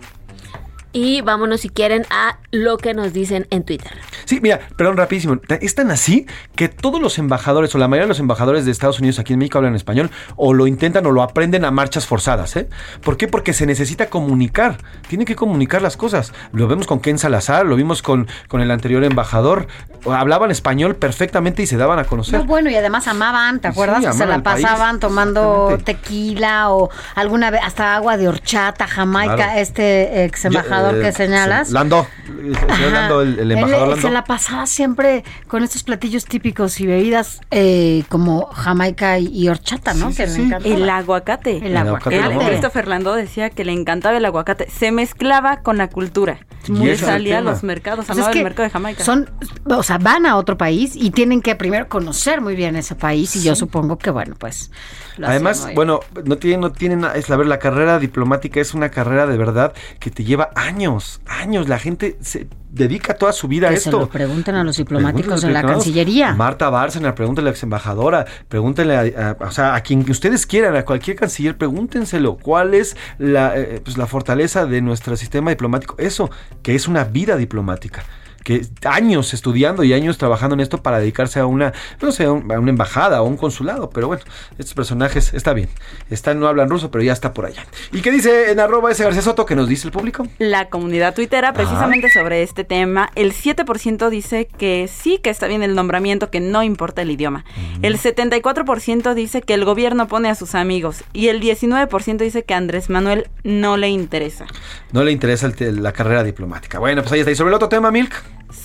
Y 0.97 1.19
vámonos 1.19 1.59
si 1.59 1.69
quieren 1.69 2.05
a 2.09 2.37
lo 2.51 2.77
que 2.77 2.93
nos 2.93 3.11
dicen 3.11 3.47
en 3.49 3.63
Twitter. 3.65 3.91
Sí, 4.23 4.39
mira, 4.41 4.61
perdón, 4.77 4.95
rapidísimo. 4.95 5.37
Es 5.59 5.75
tan 5.75 5.91
así 5.91 6.25
que 6.55 6.69
todos 6.69 7.01
los 7.01 7.17
embajadores 7.19 7.75
o 7.75 7.77
la 7.77 7.89
mayoría 7.89 8.05
de 8.05 8.09
los 8.09 8.19
embajadores 8.21 8.63
de 8.63 8.71
Estados 8.71 8.99
Unidos 8.99 9.19
aquí 9.19 9.33
en 9.33 9.39
México 9.39 9.57
hablan 9.57 9.75
español 9.75 10.09
o 10.37 10.53
lo 10.53 10.67
intentan 10.67 11.05
o 11.05 11.11
lo 11.11 11.21
aprenden 11.21 11.65
a 11.65 11.71
marchas 11.71 12.07
forzadas. 12.07 12.55
¿eh? 12.55 12.69
¿Por 13.03 13.17
qué? 13.17 13.27
Porque 13.27 13.51
se 13.51 13.65
necesita 13.65 14.09
comunicar. 14.09 14.77
Tiene 15.09 15.25
que 15.25 15.35
comunicar 15.35 15.81
las 15.81 15.97
cosas. 15.97 16.31
Lo 16.53 16.69
vemos 16.69 16.87
con 16.87 17.01
Ken 17.01 17.19
Salazar, 17.19 17.65
lo 17.65 17.75
vimos 17.75 18.01
con, 18.01 18.29
con 18.47 18.61
el 18.61 18.71
anterior 18.71 19.03
embajador. 19.03 19.67
Hablaban 20.05 20.49
español 20.49 20.95
perfectamente 20.95 21.61
y 21.61 21.67
se 21.67 21.75
daban 21.75 21.99
a 21.99 22.05
conocer. 22.05 22.39
No, 22.39 22.45
bueno, 22.45 22.69
y 22.69 22.75
además 22.75 23.07
amaban, 23.09 23.59
¿te 23.59 23.67
Sí, 23.67 23.71
acuerdas? 23.73 24.05
que 24.05 24.13
se 24.13 24.25
la 24.25 24.41
país. 24.41 24.63
pasaban 24.63 25.01
tomando 25.01 25.77
tequila 25.83 26.71
o 26.71 26.89
alguna 27.15 27.51
vez 27.51 27.59
hasta 27.65 27.95
agua 27.97 28.15
de 28.15 28.29
horchata, 28.29 28.87
Jamaica, 28.87 29.35
Claro. 29.35 29.59
este 29.59 30.23
ex 30.23 30.45
embajador 30.45 30.84
Yo, 30.91 30.97
eh, 30.97 31.01
que 31.01 31.11
señalas. 31.11 31.67
sí, 31.67 31.73
Lando, 31.73 32.07
el 32.27 32.55
señor. 32.55 32.91
Lando, 32.91 33.21
el, 33.21 33.39
el 33.39 33.39
Él, 33.39 33.51
embajador 33.51 33.88
eh, 33.88 33.89
Lando. 33.91 34.07
se 34.07 34.13
la 34.13 34.23
pasaba 34.23 34.65
siempre 34.65 35.24
con 35.47 35.63
estos 35.63 35.83
platillos 35.83 36.25
típicos 36.25 36.79
y 36.79 36.87
bebidas 36.87 37.41
eh, 37.51 38.03
como 38.09 38.47
Jamaica 38.47 39.20
y, 39.20 39.28
y 39.28 39.49
horchata, 39.49 39.93
¿no? 39.93 40.13
que 40.13 40.28
le 40.28 40.36
encantaba. 40.36 40.75
El 40.75 40.89
aguacate. 40.89 41.66
El 41.66 41.78
aguacate. 41.78 42.16
Él, 42.16 42.24
aguacate. 42.24 42.49
Christopher 42.51 42.87
Landó 42.87 43.16
decía 43.16 43.49
que 43.49 43.66
le 43.66 43.71
encantaba 43.71 44.17
el 44.17 44.25
aguacate. 44.25 44.70
Se 44.70 44.91
mezclaba 44.91 45.57
con 45.57 45.78
la 45.78 45.89
cultura. 45.89 46.39
Muy 46.67 46.89
el 46.89 46.97
salía 46.97 47.37
a 47.37 47.41
los 47.41 47.63
mercados, 47.63 48.05
Pues 48.05 48.17
amaba 48.17 48.32
es 48.32 48.33
que 48.33 48.39
el 48.39 48.43
mercado 48.43 48.63
de 48.63 48.71
Jamaica. 48.71 49.03
Son, 49.03 49.29
o 49.66 49.83
sea, 49.83 49.99
van 49.99 50.25
a 50.25 50.36
otro 50.36 50.57
país 50.57 50.95
y 50.95 51.12
tienen 51.12 51.41
que 51.41 51.55
primero 51.55 51.87
conocer 51.87 52.41
muy 52.41 52.55
bien 52.55 52.75
ese 52.75 52.95
país 52.95 53.36
y 53.36 53.43
yo 53.43 53.55
supongo 53.55 53.97
que, 53.99 54.09
bueno, 54.09 54.36
pues... 54.37 54.71
lo 55.17 55.28
Además, 55.28 55.67
bueno, 55.75 55.99
no 56.24 56.37
tiene, 56.37 56.57
no 56.57 56.71
tiene 56.71 56.95
nada, 56.95 57.16
es 57.16 57.29
la 57.29 57.37
ver, 57.37 57.45
la 57.47 57.59
carrera 57.59 57.99
diplomática 57.99 58.59
es 58.59 58.74
una 58.74 58.89
carrera 58.89 59.28
de 59.28 59.37
verdad 59.37 59.74
que 59.99 60.09
te 60.09 60.24
lleva 60.24 60.49
años 60.55 60.74
años, 60.75 61.21
años. 61.25 61.69
La 61.69 61.79
gente 61.79 62.17
se 62.21 62.47
dedica 62.69 63.13
toda 63.13 63.31
su 63.31 63.47
vida 63.47 63.67
a 63.69 63.71
se 63.71 63.77
esto. 63.77 63.99
lo 63.99 64.09
pregunten 64.09 64.55
a 64.55 64.63
los 64.63 64.77
diplomáticos 64.77 65.43
en 65.43 65.53
la. 65.53 65.61
Cancillería. 65.63 66.33
Marta 66.35 66.69
Bárcena, 66.69 67.15
pregúntenle 67.15 67.49
a 67.49 67.51
la 67.51 67.55
ex 67.55 67.63
embajadora, 67.63 68.25
pregúntenle 68.49 68.95
a, 69.15 69.37
a- 69.39 69.47
o 69.47 69.51
sea, 69.51 69.75
a 69.75 69.81
quien 69.81 70.09
ustedes 70.09 70.45
quieran, 70.45 70.75
a 70.75 70.83
cualquier 70.83 71.15
canciller, 71.17 71.57
pregúntenselo. 71.57 72.37
¿Cuál 72.37 72.73
es 72.73 72.95
la, 73.17 73.57
eh, 73.57 73.81
pues, 73.83 73.97
la 73.97 74.05
fortaleza 74.07 74.65
de 74.65 74.81
nuestro 74.81 75.15
sistema 75.15 75.49
diplomático? 75.51 75.95
Eso, 75.97 76.29
que 76.61 76.75
es 76.75 76.87
una 76.87 77.05
vida 77.05 77.37
diplomática. 77.37 78.03
Que 78.46 78.62
años 78.86 79.34
estudiando 79.34 79.84
y 79.84 79.92
años 79.93 80.20
trabajando 80.20 80.54
en 80.54 80.59
esto 80.59 80.84
para 80.84 81.00
dedicarse 81.00 81.39
a 81.39 81.47
una, 81.47 81.74
no 82.00 82.12
sé, 82.12 82.26
a 82.26 82.32
un- 82.32 82.51
a 82.51 82.59
una 82.59 82.70
embajada 82.70 83.24
o 83.24 83.26
un 83.26 83.38
consulado. 83.38 83.89
Pero 83.89 84.05
bueno, 84.08 84.22
estos 84.59 84.76
personajes 84.76 85.34
está 85.34 85.54
bien. 85.54 85.67
Están, 86.12 86.39
no 86.39 86.47
hablan 86.47 86.70
ruso, 86.70 86.92
pero 86.92 87.04
ya 87.04 87.12
está 87.12 87.34
por 87.34 87.47
allá. 87.47 87.66
¿Y 87.92 88.01
qué 88.01 88.12
dice 88.12 88.51
en 88.51 88.59
arroba 88.59 88.92
ese 88.92 89.04
García 89.04 89.24
Soto 89.24 89.47
que 89.47 89.55
nos 89.55 89.67
dice 89.67 89.88
el 89.88 89.92
público? 89.92 90.28
La 90.38 90.70
comunidad 90.70 91.16
tuitera, 91.16 91.54
precisamente 91.54 92.09
sobre 92.12 92.43
este 92.43 92.63
tema, 92.63 93.09
el 93.16 93.34
7% 93.34 94.09
dice 94.12 94.47
que 94.58 94.88
sí, 94.93 95.17
que 95.17 95.32
está 95.32 95.47
bien 95.47 95.63
el 95.63 95.74
nombramiento, 95.74 96.30
que 96.30 96.39
no 96.39 96.62
importa 96.62 97.01
el 97.01 97.09
idioma. 97.09 97.46
El 97.82 97.97
74% 97.97 99.16
dice 99.16 99.42
que 99.42 99.55
el 99.55 99.66
gobierno 99.66 100.08
pone 100.08 100.30
a 100.30 100.36
sus 100.36 100.54
amigos 100.54 101.04
y 101.13 101.30
el 101.30 101.42
19% 101.42 102.17
dice 102.17 102.43
que 102.43 102.54
a 102.54 102.58
Andrés 102.58 102.92
Manuel 102.92 103.28
no 103.43 103.76
le 103.76 103.89
interesa. 103.89 104.46
No 104.92 105.04
le 105.04 105.12
interesa 105.12 105.47
el 105.47 105.82
la 105.82 105.92
carrera 105.93 106.24
diplomática. 106.24 106.78
Bueno, 106.78 107.01
pues 107.01 107.12
ahí 107.13 107.20
está. 107.22 107.32
¿Y 107.32 107.36
sobre 107.36 107.50
el 107.50 107.55
otro 107.55 107.70
tema, 107.70 107.89
Milk? 107.89 108.13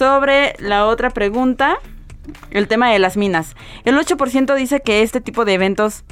Sobre 0.01 0.55
la 0.61 0.87
otra 0.87 1.11
pregunta, 1.11 1.77
el 2.53 2.69
tema 2.69 2.91
de 2.91 2.99
las 2.99 3.19
minas. 3.19 3.55
El 3.85 3.99
8% 3.99 4.55
dice 4.55 4.81
que 4.81 5.03
este 5.03 5.21
tipo 5.21 5.45
de 5.45 5.53
eventos 5.53 6.05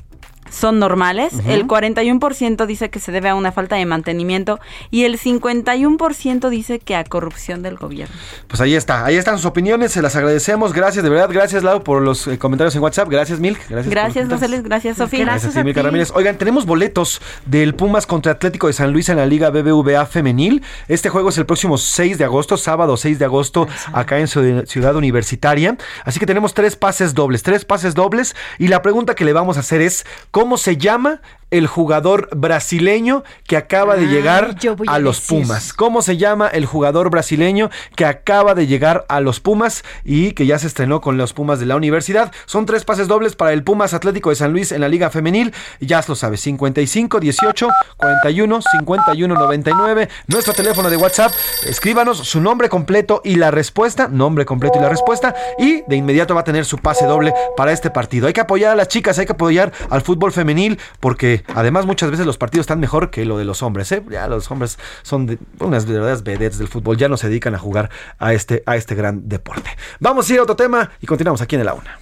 son 0.50 0.78
normales, 0.78 1.34
Ujú. 1.34 1.50
el 1.50 1.66
41% 1.66 2.66
dice 2.66 2.90
que 2.90 3.00
se 3.00 3.12
debe 3.12 3.28
a 3.28 3.34
una 3.34 3.52
falta 3.52 3.76
de 3.76 3.86
mantenimiento 3.86 4.58
y 4.90 5.04
el 5.04 5.18
51% 5.18 6.48
dice 6.48 6.78
que 6.78 6.96
a 6.96 7.04
corrupción 7.04 7.62
del 7.62 7.76
gobierno. 7.76 8.14
Pues 8.46 8.60
ahí 8.60 8.74
está, 8.74 9.04
ahí 9.04 9.16
están 9.16 9.36
sus 9.36 9.46
opiniones, 9.46 9.92
se 9.92 10.02
las 10.02 10.16
agradecemos, 10.16 10.72
gracias, 10.72 11.02
de 11.04 11.10
verdad, 11.10 11.28
gracias 11.30 11.62
Lau 11.62 11.82
por 11.82 12.02
los 12.02 12.26
eh, 12.26 12.38
comentarios 12.38 12.74
en 12.76 12.82
WhatsApp, 12.82 13.08
gracias 13.08 13.40
Milk, 13.40 13.60
gracias. 13.68 13.90
Gracias. 13.90 14.28
José 14.28 14.62
gracias, 14.62 14.96
Sofía. 14.96 15.24
Gracias, 15.24 15.54
sí, 15.54 15.64
Milka 15.64 15.82
Ramírez. 15.82 16.12
Oigan, 16.14 16.36
tenemos 16.38 16.66
boletos 16.66 17.20
del 17.46 17.74
Pumas 17.74 18.06
contra 18.06 18.32
Atlético 18.32 18.66
de 18.66 18.72
San 18.72 18.92
Luis 18.92 19.08
en 19.08 19.16
la 19.16 19.26
Liga 19.26 19.50
BBVA 19.50 20.06
Femenil. 20.06 20.62
Este 20.88 21.08
juego 21.08 21.28
es 21.30 21.38
el 21.38 21.46
próximo 21.46 21.78
6 21.78 22.18
de 22.18 22.24
agosto, 22.24 22.56
sábado 22.56 22.96
6 22.96 23.18
de 23.18 23.24
agosto, 23.24 23.68
acá 23.92 24.18
en 24.18 24.28
Ciudad 24.28 24.64
Ciudad 24.66 24.96
Universitaria. 24.96 25.76
Así 26.04 26.20
que 26.20 26.26
tenemos 26.26 26.54
tres 26.54 26.76
pases 26.76 27.14
dobles, 27.14 27.42
tres 27.42 27.64
pases 27.64 27.94
dobles. 27.94 28.34
Y 28.58 28.68
la 28.68 28.82
pregunta 28.82 29.14
que 29.14 29.24
le 29.24 29.32
vamos 29.32 29.56
a 29.56 29.60
hacer 29.60 29.80
es, 29.80 30.06
¿cómo 30.38 30.56
se 30.56 30.76
llama 30.76 31.20
el 31.50 31.66
jugador 31.66 32.28
brasileño 32.36 33.24
que 33.46 33.56
acaba 33.56 33.96
de 33.96 34.06
llegar 34.06 34.56
a, 34.86 34.94
a 34.94 34.98
los. 34.98 35.20
Pumas? 35.20 35.72
¿Cómo 35.72 36.02
se 36.02 36.16
llama 36.16 36.48
el 36.48 36.66
jugador 36.66 37.10
brasileño 37.10 37.70
que 37.96 38.04
acaba 38.04 38.54
de 38.54 38.66
llegar 38.66 39.04
a 39.08 39.20
los 39.20 39.40
Pumas 39.40 39.84
y 40.04 40.32
que 40.32 40.46
ya 40.46 40.58
se 40.58 40.66
estrenó 40.66 41.00
con 41.00 41.16
los 41.16 41.32
Pumas 41.32 41.60
de 41.60 41.66
la 41.66 41.76
universidad? 41.76 42.32
Son 42.46 42.66
tres 42.66 42.84
pases 42.84 43.08
dobles 43.08 43.36
para 43.36 43.52
el 43.52 43.62
Pumas 43.64 43.94
Atlético 43.94 44.30
de 44.30 44.36
San 44.36 44.52
Luis 44.52 44.72
en 44.72 44.80
la 44.80 44.88
Liga 44.88 45.10
Femenil. 45.10 45.52
Ya 45.80 46.02
lo 46.06 46.14
sabes, 46.14 46.40
55 46.40 47.20
18 47.20 47.68
41 47.96 48.60
51 48.62 49.34
99. 49.34 50.08
Nuestro 50.26 50.52
teléfono 50.54 50.90
de 50.90 50.96
WhatsApp. 50.96 51.32
Escríbanos 51.66 52.18
su 52.18 52.40
nombre 52.40 52.68
completo 52.68 53.20
y 53.24 53.36
la 53.36 53.50
respuesta. 53.50 54.08
Nombre 54.08 54.44
completo 54.44 54.78
y 54.78 54.82
la 54.82 54.88
respuesta. 54.88 55.34
Y 55.58 55.82
de 55.86 55.96
inmediato 55.96 56.34
va 56.34 56.42
a 56.42 56.44
tener 56.44 56.64
su 56.64 56.78
pase 56.78 57.06
doble 57.06 57.32
para 57.56 57.72
este 57.72 57.90
partido. 57.90 58.26
Hay 58.26 58.32
que 58.32 58.40
apoyar 58.40 58.72
a 58.72 58.76
las 58.76 58.88
chicas, 58.88 59.18
hay 59.18 59.26
que 59.26 59.32
apoyar 59.32 59.72
al 59.90 60.02
fútbol 60.02 60.32
femenil 60.32 60.78
porque 61.00 61.37
además 61.54 61.86
muchas 61.86 62.10
veces 62.10 62.26
los 62.26 62.38
partidos 62.38 62.64
están 62.64 62.80
mejor 62.80 63.10
que 63.10 63.24
lo 63.24 63.38
de 63.38 63.44
los 63.44 63.62
hombres. 63.62 63.90
¿eh? 63.92 64.02
Ya 64.10 64.28
los 64.28 64.50
hombres 64.50 64.78
son 65.02 65.38
unas 65.60 65.86
verdaderas 65.86 66.22
vedettes 66.22 66.58
del 66.58 66.68
fútbol. 66.68 66.96
Ya 66.96 67.08
no 67.08 67.16
se 67.16 67.28
dedican 67.28 67.54
a 67.54 67.58
jugar 67.58 67.90
a 68.18 68.32
este, 68.32 68.62
a 68.66 68.76
este 68.76 68.94
gran 68.94 69.28
deporte. 69.28 69.70
Vamos 70.00 70.28
a 70.28 70.32
ir 70.32 70.40
a 70.40 70.42
otro 70.42 70.56
tema 70.56 70.90
y 71.00 71.06
continuamos 71.06 71.40
aquí 71.40 71.56
en 71.56 71.62
el 71.62 71.68
Auna. 71.68 71.98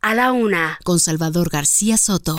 A 0.00 0.14
la 0.14 0.32
una, 0.32 0.78
con 0.84 1.00
Salvador 1.00 1.50
García 1.50 1.96
Soto. 1.96 2.36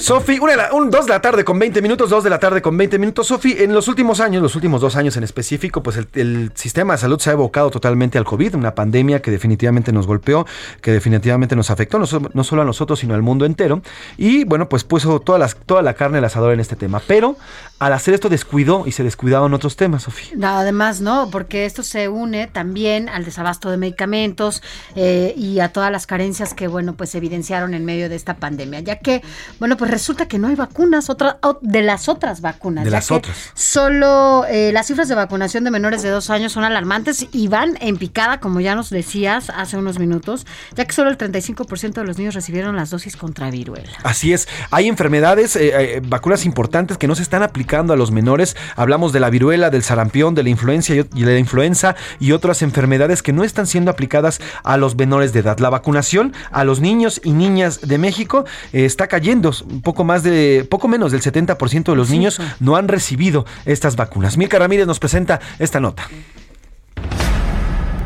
Sofi, 0.00 0.38
un, 0.72 0.90
dos 0.90 1.04
de 1.04 1.12
la 1.12 1.20
tarde 1.20 1.44
con 1.44 1.58
20 1.58 1.82
minutos, 1.82 2.08
dos 2.08 2.24
de 2.24 2.30
la 2.30 2.38
tarde 2.38 2.62
con 2.62 2.74
20 2.74 2.98
minutos. 2.98 3.26
Sofi, 3.26 3.54
en 3.58 3.74
los 3.74 3.86
últimos 3.86 4.20
años, 4.20 4.42
los 4.42 4.54
últimos 4.54 4.80
dos 4.80 4.96
años 4.96 5.16
en 5.18 5.24
específico, 5.24 5.82
pues 5.82 5.98
el, 6.14 6.52
sistema 6.54 6.94
de 6.94 6.98
salud 6.98 7.18
se 7.20 7.28
ha 7.28 7.34
evocado 7.34 7.70
totalmente 7.70 8.16
al 8.16 8.24
COVID, 8.24 8.54
una 8.54 8.74
pandemia 8.74 9.20
que 9.20 9.30
definitivamente 9.30 9.92
nos 9.92 10.06
golpeó, 10.06 10.46
que 10.80 10.92
definitivamente 10.92 11.54
nos 11.54 11.70
afectó, 11.70 11.98
no, 11.98 12.06
so- 12.06 12.30
no 12.32 12.44
solo 12.44 12.62
a 12.62 12.64
nosotros, 12.64 12.98
sino 12.98 13.14
al 13.14 13.20
mundo 13.20 13.44
entero. 13.44 13.82
Y 14.16 14.44
bueno, 14.44 14.70
pues 14.70 14.84
puso 14.84 15.20
toda 15.20 15.38
la 15.82 15.94
carne 15.94 16.18
al 16.18 16.24
asador 16.24 16.54
en 16.54 16.60
este 16.60 16.76
tema. 16.76 17.02
Pero 17.06 17.36
al 17.80 17.94
hacer 17.94 18.12
esto 18.12 18.28
descuidó 18.28 18.86
y 18.86 18.92
se 18.92 19.02
descuidaban 19.02 19.54
otros 19.54 19.74
temas, 19.74 20.02
Sofi. 20.02 20.36
No, 20.36 20.48
además, 20.48 21.00
no, 21.00 21.30
porque 21.30 21.64
esto 21.64 21.82
se 21.82 22.08
une 22.10 22.46
también 22.46 23.08
al 23.08 23.24
desabasto 23.24 23.70
de 23.70 23.78
medicamentos 23.78 24.62
eh, 24.96 25.32
y 25.34 25.60
a 25.60 25.72
todas 25.72 25.90
las 25.90 26.06
carencias 26.06 26.52
que, 26.52 26.68
bueno, 26.68 26.94
pues 26.94 27.08
se 27.08 27.18
evidenciaron 27.18 27.72
en 27.72 27.86
medio 27.86 28.10
de 28.10 28.16
esta 28.16 28.36
pandemia, 28.36 28.80
ya 28.80 28.98
que, 28.98 29.22
bueno, 29.58 29.78
pues 29.78 29.90
resulta 29.90 30.28
que 30.28 30.38
no 30.38 30.48
hay 30.48 30.56
vacunas 30.56 31.08
otra, 31.08 31.38
de 31.62 31.80
las 31.80 32.10
otras 32.10 32.42
vacunas. 32.42 32.84
De 32.84 32.90
ya 32.90 32.98
las 32.98 33.08
que 33.08 33.14
otras. 33.14 33.50
Solo 33.54 34.44
eh, 34.46 34.72
las 34.74 34.86
cifras 34.86 35.08
de 35.08 35.14
vacunación 35.14 35.64
de 35.64 35.70
menores 35.70 36.02
de 36.02 36.10
dos 36.10 36.28
años 36.28 36.52
son 36.52 36.64
alarmantes 36.64 37.28
y 37.32 37.48
van 37.48 37.78
en 37.80 37.96
picada, 37.96 38.40
como 38.40 38.60
ya 38.60 38.74
nos 38.74 38.90
decías 38.90 39.48
hace 39.48 39.78
unos 39.78 39.98
minutos, 39.98 40.46
ya 40.74 40.84
que 40.84 40.92
solo 40.92 41.08
el 41.08 41.16
35% 41.16 41.94
de 41.94 42.04
los 42.04 42.18
niños 42.18 42.34
recibieron 42.34 42.76
las 42.76 42.90
dosis 42.90 43.16
contra 43.16 43.50
viruela. 43.50 43.92
Así 44.02 44.34
es, 44.34 44.48
hay 44.70 44.86
enfermedades, 44.86 45.56
eh, 45.56 46.02
vacunas 46.04 46.44
importantes 46.44 46.98
que 46.98 47.08
no 47.08 47.14
se 47.14 47.22
están 47.22 47.42
aplicando 47.42 47.69
a 47.70 47.96
los 47.96 48.10
menores. 48.10 48.56
Hablamos 48.74 49.12
de 49.12 49.20
la 49.20 49.30
viruela, 49.30 49.70
del 49.70 49.84
sarampión, 49.84 50.34
de 50.34 50.42
la 50.42 50.48
influencia 50.48 50.96
y, 50.96 51.22
de 51.22 51.32
la 51.32 51.38
influenza 51.38 51.94
y 52.18 52.32
otras 52.32 52.62
enfermedades 52.62 53.22
que 53.22 53.32
no 53.32 53.44
están 53.44 53.68
siendo 53.68 53.92
aplicadas 53.92 54.40
a 54.64 54.76
los 54.76 54.96
menores 54.96 55.32
de 55.32 55.40
edad. 55.40 55.58
La 55.60 55.70
vacunación 55.70 56.32
a 56.50 56.64
los 56.64 56.80
niños 56.80 57.20
y 57.22 57.32
niñas 57.32 57.80
de 57.82 57.98
México 57.98 58.44
eh, 58.72 58.84
está 58.84 59.06
cayendo. 59.06 59.52
Poco 59.84 60.02
más 60.02 60.24
de, 60.24 60.66
poco 60.68 60.88
menos 60.88 61.12
del 61.12 61.22
70% 61.22 61.84
de 61.84 61.96
los 61.96 62.10
niños 62.10 62.40
no 62.58 62.74
han 62.74 62.88
recibido 62.88 63.46
estas 63.64 63.94
vacunas. 63.94 64.36
Milka 64.36 64.58
Ramírez 64.58 64.88
nos 64.88 64.98
presenta 64.98 65.40
esta 65.60 65.78
nota. 65.78 66.08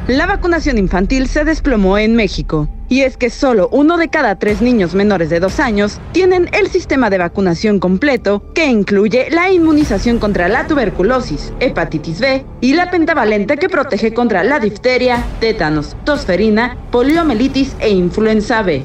La 0.09 0.27
vacunación 0.27 0.77
infantil 0.77 1.29
se 1.29 1.45
desplomó 1.45 1.97
en 1.97 2.15
México. 2.15 2.69
Y 2.91 3.01
es 3.01 3.17
que 3.17 3.31
solo 3.31 3.71
uno 3.73 3.97
de 3.97 4.09
cada 4.09 4.39
tres 4.39 4.61
niños 4.61 4.95
menores 4.95 5.31
de 5.31 5.41
dos 5.41 5.59
años 5.59 5.99
tienen 6.13 6.51
el 6.53 6.69
sistema 6.69 7.09
de 7.09 7.17
vacunación 7.17 7.81
completo, 7.81 8.53
que 8.55 8.67
incluye 8.67 9.31
la 9.31 9.51
inmunización 9.51 10.19
contra 10.19 10.49
la 10.49 10.67
tuberculosis, 10.67 11.55
hepatitis 11.59 12.21
B 12.21 12.45
y 12.61 12.75
la 12.75 12.91
pentavalente 12.91 13.57
que 13.57 13.71
protege 13.71 14.13
contra 14.13 14.45
la 14.45 14.61
difteria, 14.61 15.25
tétanos, 15.41 15.97
tosferina, 16.05 16.77
poliomielitis 16.91 17.75
e 17.81 17.89
influenza 17.89 18.61
B. 18.61 18.85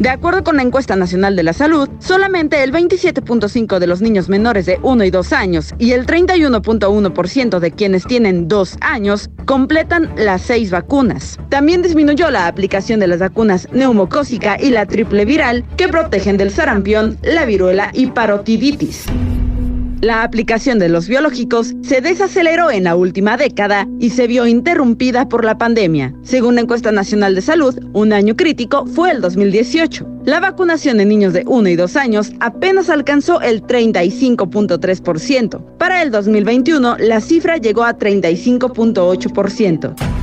De 0.00 0.08
acuerdo 0.08 0.42
con 0.42 0.56
la 0.56 0.62
encuesta 0.62 0.96
nacional 0.96 1.36
de 1.36 1.42
la 1.42 1.52
salud, 1.52 1.86
solamente 1.98 2.62
el 2.62 2.72
27.5 2.72 3.78
de 3.78 3.86
los 3.86 4.00
niños 4.00 4.30
menores 4.30 4.64
de 4.64 4.78
1 4.82 5.04
y 5.04 5.10
2 5.10 5.32
años 5.34 5.74
y 5.78 5.92
el 5.92 6.06
31.1% 6.06 7.58
de 7.58 7.70
quienes 7.70 8.06
tienen 8.06 8.48
2 8.48 8.78
años 8.80 9.28
completan 9.44 10.10
las 10.16 10.40
6 10.40 10.70
vacunas. 10.70 11.38
También 11.50 11.82
disminuyó 11.82 12.30
la 12.30 12.46
aplicación 12.46 12.98
de 12.98 13.08
las 13.08 13.18
vacunas 13.18 13.68
neumocócica 13.72 14.56
y 14.58 14.70
la 14.70 14.86
triple 14.86 15.26
viral 15.26 15.66
que 15.76 15.88
protegen 15.88 16.38
del 16.38 16.50
sarampión, 16.50 17.18
la 17.20 17.44
viruela 17.44 17.90
y 17.92 18.06
parotiditis. 18.06 19.04
La 20.00 20.22
aplicación 20.22 20.78
de 20.78 20.88
los 20.88 21.08
biológicos 21.08 21.74
se 21.82 22.00
desaceleró 22.00 22.70
en 22.70 22.84
la 22.84 22.96
última 22.96 23.36
década 23.36 23.86
y 23.98 24.08
se 24.08 24.26
vio 24.26 24.46
interrumpida 24.46 25.28
por 25.28 25.44
la 25.44 25.58
pandemia. 25.58 26.14
Según 26.22 26.54
la 26.54 26.62
encuesta 26.62 26.90
nacional 26.90 27.34
de 27.34 27.42
salud, 27.42 27.78
un 27.92 28.14
año 28.14 28.34
crítico 28.34 28.86
fue 28.86 29.10
el 29.10 29.20
2018. 29.20 30.06
La 30.24 30.40
vacunación 30.40 31.00
en 31.00 31.10
niños 31.10 31.34
de 31.34 31.44
1 31.46 31.68
y 31.68 31.76
2 31.76 31.96
años 31.96 32.32
apenas 32.40 32.88
alcanzó 32.88 33.42
el 33.42 33.62
35.3%. 33.62 35.76
Para 35.76 36.00
el 36.00 36.10
2021, 36.10 36.96
la 36.98 37.20
cifra 37.20 37.58
llegó 37.58 37.84
a 37.84 37.98
35.8%. 37.98 40.19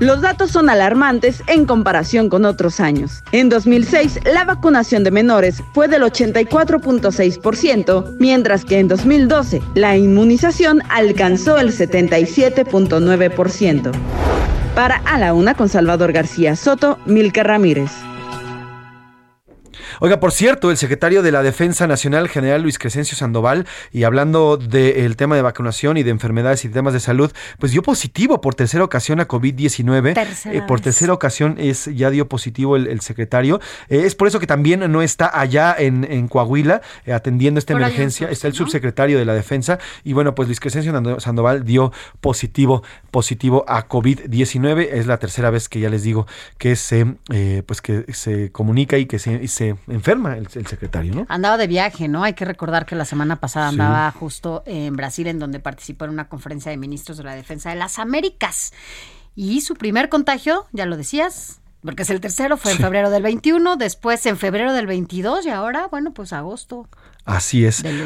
Los 0.00 0.20
datos 0.20 0.50
son 0.52 0.70
alarmantes 0.70 1.42
en 1.48 1.66
comparación 1.66 2.28
con 2.28 2.44
otros 2.44 2.78
años. 2.78 3.24
En 3.32 3.48
2006, 3.48 4.20
la 4.32 4.44
vacunación 4.44 5.02
de 5.02 5.10
menores 5.10 5.60
fue 5.72 5.88
del 5.88 6.02
84.6%, 6.02 8.14
mientras 8.20 8.64
que 8.64 8.78
en 8.78 8.86
2012, 8.86 9.60
la 9.74 9.96
inmunización 9.96 10.82
alcanzó 10.88 11.58
el 11.58 11.72
77.9%. 11.72 13.90
Para 14.76 15.02
A 15.04 15.18
la 15.18 15.34
Una 15.34 15.54
con 15.54 15.68
Salvador 15.68 16.12
García 16.12 16.54
Soto, 16.54 17.00
Milka 17.04 17.42
Ramírez. 17.42 17.90
Oiga, 20.00 20.20
por 20.20 20.32
cierto, 20.32 20.70
el 20.70 20.76
secretario 20.76 21.22
de 21.22 21.32
la 21.32 21.42
Defensa 21.42 21.86
Nacional, 21.86 22.28
general 22.28 22.62
Luis 22.62 22.78
Crescencio 22.78 23.16
Sandoval, 23.16 23.66
y 23.92 24.04
hablando 24.04 24.56
del 24.56 25.16
tema 25.16 25.36
de 25.36 25.42
vacunación 25.42 25.96
y 25.96 26.02
de 26.02 26.10
enfermedades 26.10 26.64
y 26.64 26.68
temas 26.68 26.92
de 26.92 27.00
salud, 27.00 27.32
pues 27.58 27.72
dio 27.72 27.82
positivo 27.82 28.40
por 28.40 28.54
tercera 28.54 28.84
ocasión 28.84 29.20
a 29.20 29.26
COVID-19. 29.26 30.14
Tercera 30.14 30.54
Eh, 30.54 30.62
por 30.66 30.80
tercera 30.80 31.12
ocasión 31.12 31.56
es, 31.58 31.86
ya 31.86 32.10
dio 32.10 32.28
positivo 32.28 32.76
el, 32.76 32.86
el 32.86 33.00
secretario. 33.00 33.60
Eh, 33.88 34.02
es 34.04 34.14
por 34.14 34.28
eso 34.28 34.38
que 34.38 34.46
también 34.46 34.90
no 34.90 35.02
está 35.02 35.30
allá 35.38 35.74
en, 35.76 36.04
en 36.04 36.28
Coahuila 36.28 36.80
eh, 37.04 37.12
atendiendo 37.12 37.58
esta 37.58 37.74
Por 37.74 37.82
emergencia. 37.82 38.30
Está 38.30 38.46
el 38.46 38.54
subsecretario 38.54 39.18
de 39.18 39.24
la 39.24 39.34
Defensa. 39.34 39.78
Y 40.04 40.12
bueno, 40.12 40.34
pues 40.34 40.48
Luis 40.48 40.60
Crescencio 40.60 40.92
Sandoval 41.20 41.64
dio 41.64 41.92
positivo, 42.20 42.82
positivo 43.10 43.64
a 43.68 43.88
COVID-19. 43.88 44.88
Es 44.92 45.06
la 45.06 45.18
tercera 45.18 45.50
vez 45.50 45.68
que 45.68 45.80
ya 45.80 45.88
les 45.88 46.02
digo 46.02 46.26
que 46.58 46.76
se, 46.76 47.16
eh, 47.32 47.62
pues 47.66 47.82
que 47.82 48.04
se 48.12 48.52
comunica 48.52 48.98
y 48.98 49.06
que 49.06 49.18
se, 49.18 49.34
y 49.42 49.48
se 49.48 49.76
enferma 49.90 50.36
el, 50.36 50.48
el 50.54 50.66
secretario, 50.66 51.14
¿no? 51.14 51.26
Andaba 51.28 51.56
de 51.56 51.66
viaje, 51.66 52.08
¿no? 52.08 52.22
Hay 52.24 52.34
que 52.34 52.44
recordar 52.44 52.86
que 52.86 52.94
la 52.94 53.04
semana 53.04 53.36
pasada 53.36 53.68
Sí. 53.70 53.74
andaba 53.74 54.10
justo 54.12 54.62
en 54.66 54.94
Brasil, 54.96 55.26
en 55.26 55.38
donde 55.38 55.60
participó 55.60 56.04
en 56.04 56.10
una 56.12 56.28
conferencia 56.28 56.70
de 56.70 56.76
ministros 56.76 57.18
de 57.18 57.24
la 57.24 57.34
Defensa 57.34 57.70
de 57.70 57.76
las 57.76 57.98
Américas. 57.98 58.72
Y 59.34 59.60
su 59.60 59.74
primer 59.74 60.08
contagio, 60.08 60.66
ya 60.72 60.84
lo 60.86 60.96
decías, 60.96 61.60
porque 61.82 62.02
es 62.02 62.10
el 62.10 62.20
tercero, 62.20 62.56
fue 62.56 62.72
en 62.72 62.78
Sí. 62.78 62.82
febrero 62.82 63.08
del 63.10 63.22
21, 63.22 63.76
después 63.76 64.24
en 64.26 64.36
febrero 64.36 64.72
del 64.72 64.86
22 64.86 65.46
y 65.46 65.50
ahora, 65.50 65.86
bueno, 65.88 66.12
pues 66.12 66.32
agosto 66.32 66.88
Así 67.24 67.64
es. 67.64 67.82
del 67.82 68.02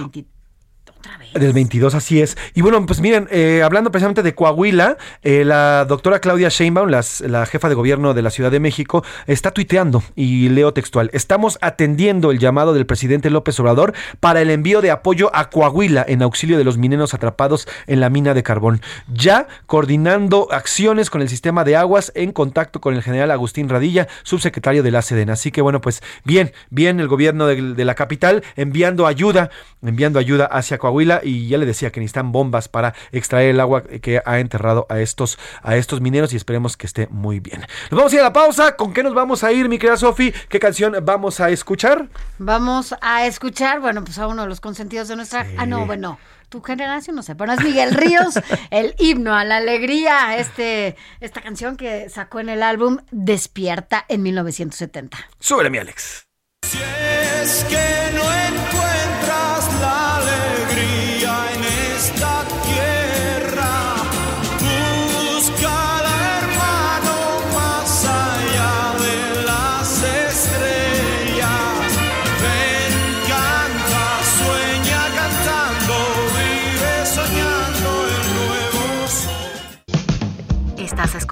23. 1.19 1.43
Del 1.43 1.53
22, 1.53 1.95
así 1.95 2.21
es. 2.21 2.37
Y 2.55 2.61
bueno, 2.63 2.85
pues 2.87 3.01
miren, 3.01 3.27
eh, 3.31 3.63
hablando 3.65 3.91
precisamente 3.91 4.23
de 4.23 4.35
Coahuila, 4.35 4.97
eh, 5.23 5.45
la 5.45 5.85
doctora 5.87 6.21
Claudia 6.21 6.49
Sheinbaum, 6.49 6.89
las- 6.89 7.21
la 7.23 7.45
jefa 7.47 7.69
de 7.69 7.75
gobierno 7.75 8.15
de 8.15 8.23
la 8.23 8.31
Ciudad 8.31 8.51
de 8.51 8.61
México, 8.61 9.05
está 9.27 9.51
tuiteando 9.51 10.03
y 10.15 10.49
leo 10.51 10.73
textual. 10.73 11.11
Estamos 11.13 11.59
atendiendo 11.61 12.31
el 12.31 12.39
llamado 12.39 12.75
del 12.75 12.87
presidente 12.87 13.31
López 13.31 13.59
Obrador 13.61 13.95
para 14.21 14.41
el 14.43 14.51
envío 14.51 14.81
de 14.83 14.91
apoyo 14.91 15.31
a 15.35 15.51
Coahuila 15.51 16.05
en 16.07 16.23
auxilio 16.23 16.59
de 16.59 16.65
los 16.65 16.77
mineros 16.79 17.15
atrapados 17.15 17.67
en 17.87 18.01
la 18.01 18.11
mina 18.11 18.35
de 18.35 18.43
carbón. 18.43 18.81
Ya 19.13 19.49
coordinando 19.67 20.49
acciones 20.53 21.11
con 21.11 21.23
el 21.23 21.29
sistema 21.29 21.65
de 21.65 21.77
aguas 21.77 22.13
en 22.15 22.33
contacto 22.33 22.81
con 22.81 22.95
el 22.95 23.03
general 23.03 23.31
Agustín 23.31 23.69
Radilla, 23.69 24.07
subsecretario 24.23 24.83
de 24.83 24.91
la 24.91 25.03
Sedena. 25.03 25.33
Así 25.33 25.51
que 25.51 25.63
bueno, 25.63 25.81
pues 25.81 26.03
bien, 26.25 26.53
bien 26.71 27.01
el 27.01 27.09
gobierno 27.09 27.47
de, 27.47 27.75
de 27.75 27.85
la 27.85 27.95
capital 27.95 28.45
enviando 28.57 29.07
ayuda, 29.07 29.51
enviando 29.83 30.19
ayuda 30.19 30.45
hacia 30.47 30.79
Coahuila 30.79 30.92
y 31.01 31.49
ya 31.49 31.59
le 31.59 31.67
decía 31.67 31.91
que 31.91 32.01
necesitan 32.01 32.33
bombas 32.33 32.69
para 32.69 32.95
extraer 33.13 33.51
el 33.51 33.61
agua 33.61 33.83
que 33.83 34.21
ha 34.25 34.39
enterrado 34.39 34.87
a 34.89 35.01
estos, 35.01 35.39
a 35.63 35.77
estos 35.77 36.01
mineros 36.01 36.33
y 36.33 36.37
esperemos 36.37 36.77
que 36.77 36.87
esté 36.87 37.09
muy 37.09 37.41
bien. 37.41 37.61
Nos 37.91 37.99
vamos 37.99 38.13
a 38.13 38.17
ir 38.17 38.21
a 38.21 38.25
la 38.25 38.33
pausa. 38.33 38.77
¿Con 38.77 38.93
qué 38.93 39.03
nos 39.03 39.15
vamos 39.15 39.45
a 39.45 39.53
ir, 39.53 39.69
mi 39.69 39.79
querida 39.79 39.97
Sofi? 39.97 40.33
¿Qué 40.49 40.59
canción 40.59 40.95
vamos 41.03 41.41
a 41.41 41.51
escuchar? 41.51 42.09
Vamos 42.39 42.95
a 43.01 43.27
escuchar, 43.27 43.81
bueno, 43.81 44.05
pues 44.05 44.19
a 44.19 44.27
uno 44.27 44.43
de 44.43 44.49
los 44.49 44.61
consentidos 44.61 45.09
de 45.09 45.17
nuestra... 45.17 45.47
Ah, 45.57 45.67
no, 45.67 45.87
bueno, 45.87 46.19
tu 46.49 46.61
generación 46.63 47.17
no 47.17 47.23
sé, 47.23 47.35
pero 47.35 47.53
es 47.53 47.65
Miguel 47.65 47.95
Ríos, 47.95 48.35
el 48.71 48.95
himno 48.99 49.35
a 49.35 49.45
la 49.45 49.57
alegría, 49.57 50.37
este, 50.37 50.97
esta 51.21 51.41
canción 51.41 51.77
que 51.77 52.11
sacó 52.11 52.41
en 52.41 52.51
el 52.51 52.63
álbum 52.63 52.99
Despierta 53.11 54.05
en 54.09 54.23
1970. 54.23 55.19
Súbele, 55.41 55.71
mi 55.71 55.79
Alex. 55.79 56.27
Si 56.63 56.79
es 56.79 57.65
que 57.65 58.13
no 58.15 58.62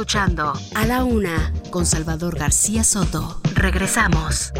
escuchando 0.01 0.55
A 0.75 0.87
la 0.87 1.05
Una 1.05 1.53
con 1.69 1.85
Salvador 1.85 2.39
García 2.39 2.85
Soto. 2.85 3.39
Regresamos. 3.53 4.51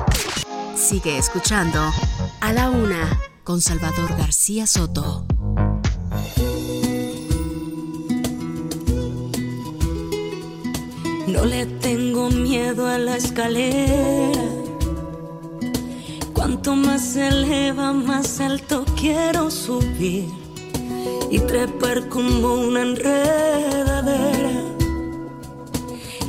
Sigue 0.77 1.17
escuchando 1.17 1.81
A 2.43 2.53
la 2.53 2.69
Una 2.69 3.19
con 3.43 3.63
Salvador 3.63 4.15
García 4.19 4.67
Soto. 4.67 5.25
No 11.27 11.47
le 11.47 11.65
tengo 11.65 12.29
miedo 12.29 12.87
a 12.87 12.99
la 12.99 13.17
escalera. 13.17 14.43
Cuanto 16.35 16.77
más 16.77 17.01
se 17.01 17.29
eleva, 17.29 17.95
más 17.95 18.41
alto 18.41 18.85
quiero 18.95 19.51
subir 19.51 20.29
y 21.31 21.39
trepar 21.39 22.11
como 22.11 22.57
una 22.57 22.83
enredadera 22.83 24.71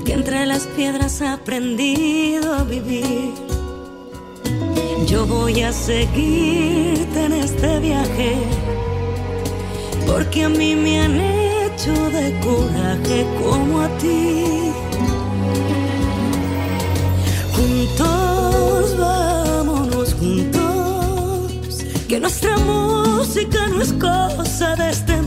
que 0.04 0.14
entre 0.14 0.46
las 0.46 0.68
piedras 0.68 1.22
ha 1.22 1.34
aprendido 1.34 2.54
a 2.54 2.64
vivir. 2.64 3.34
Yo 5.08 5.26
voy 5.26 5.62
a 5.62 5.72
seguirte 5.72 7.26
en 7.26 7.34
este 7.34 7.80
viaje 7.80 8.36
porque 10.08 10.44
a 10.44 10.50
mí 10.50 10.76
me 10.76 11.02
han 11.02 11.20
hecho 11.20 11.94
de 12.10 12.40
coraje 12.40 13.26
como 13.42 13.82
a 13.82 13.90
ti. 13.98 14.72
Juntos, 17.56 18.98
vámonos 18.98 20.14
juntos, 20.14 21.86
que 22.08 22.20
nuestra 22.20 22.58
música 22.58 23.68
no 23.68 23.82
es 23.82 23.94
cosa 23.94 24.76
de 24.76 24.90
este 24.90 25.21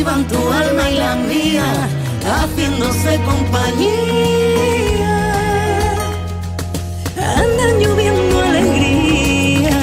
Tu 0.00 0.06
alma 0.50 0.90
y 0.90 0.94
la 0.96 1.14
mía, 1.14 1.88
haciéndose 2.24 3.20
compañía. 3.22 3.84
Andan 7.16 7.78
lloviendo 7.78 8.40
alegría. 8.40 9.78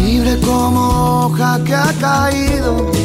Libre 0.00 0.38
como 0.46 1.26
hoja 1.26 1.60
que 1.64 1.74
ha 1.74 1.92
caído. 2.00 2.99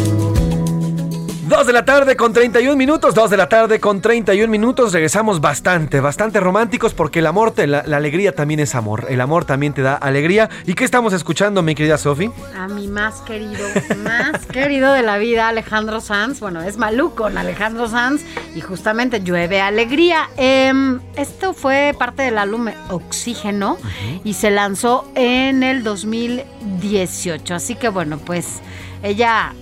Dos 1.56 1.68
de 1.68 1.72
la 1.74 1.86
tarde 1.86 2.18
con 2.18 2.34
31 2.34 2.76
minutos, 2.76 3.16
dos 3.16 3.30
de 3.30 3.38
la 3.38 3.48
tarde 3.48 3.80
con 3.80 4.02
31 4.02 4.52
minutos, 4.52 4.92
regresamos 4.92 5.40
bastante, 5.40 6.02
bastante 6.02 6.42
románticos 6.42 6.94
porque 6.94 7.20
el 7.20 7.28
amor, 7.28 7.52
te- 7.52 7.66
la, 7.66 7.82
la 7.88 7.96
alegría 7.96 8.36
también 8.36 8.60
es 8.60 8.76
amor, 8.76 9.06
el 9.08 9.22
amor 9.22 9.46
también 9.46 9.72
te 9.74 9.82
da 9.82 9.96
alegría. 9.96 10.50
¿Y 10.66 10.74
qué 10.74 10.84
estamos 10.84 11.14
escuchando, 11.14 11.62
mi 11.62 11.74
querida 11.74 11.98
Sofi? 11.98 12.30
A 12.58 12.68
mi 12.68 12.90
más 12.90 13.22
querido, 13.22 13.66
más 14.04 14.46
querido 14.48 14.92
de 14.92 15.02
la 15.02 15.18
vida, 15.18 15.48
Alejandro 15.48 16.02
Sanz. 16.02 16.42
Bueno, 16.42 16.62
es 16.62 16.76
Malú 16.76 17.16
con 17.16 17.38
Alejandro 17.38 17.88
Sanz 17.88 18.24
y 18.54 18.60
justamente 18.60 19.22
llueve 19.24 19.62
alegría. 19.62 20.30
Em, 20.36 21.00
esto 21.16 21.54
fue 21.54 21.96
parte 21.98 22.24
del 22.24 22.38
álbum 22.38 22.68
Oxígeno 22.90 23.78
y 24.26 24.34
se 24.34 24.52
lanzó 24.52 25.10
en 25.16 25.64
el 25.64 25.84
2018. 25.84 27.56
Así 27.56 27.76
que 27.76 27.88
bueno, 27.88 28.18
pues 28.18 28.60
ella 29.04 29.54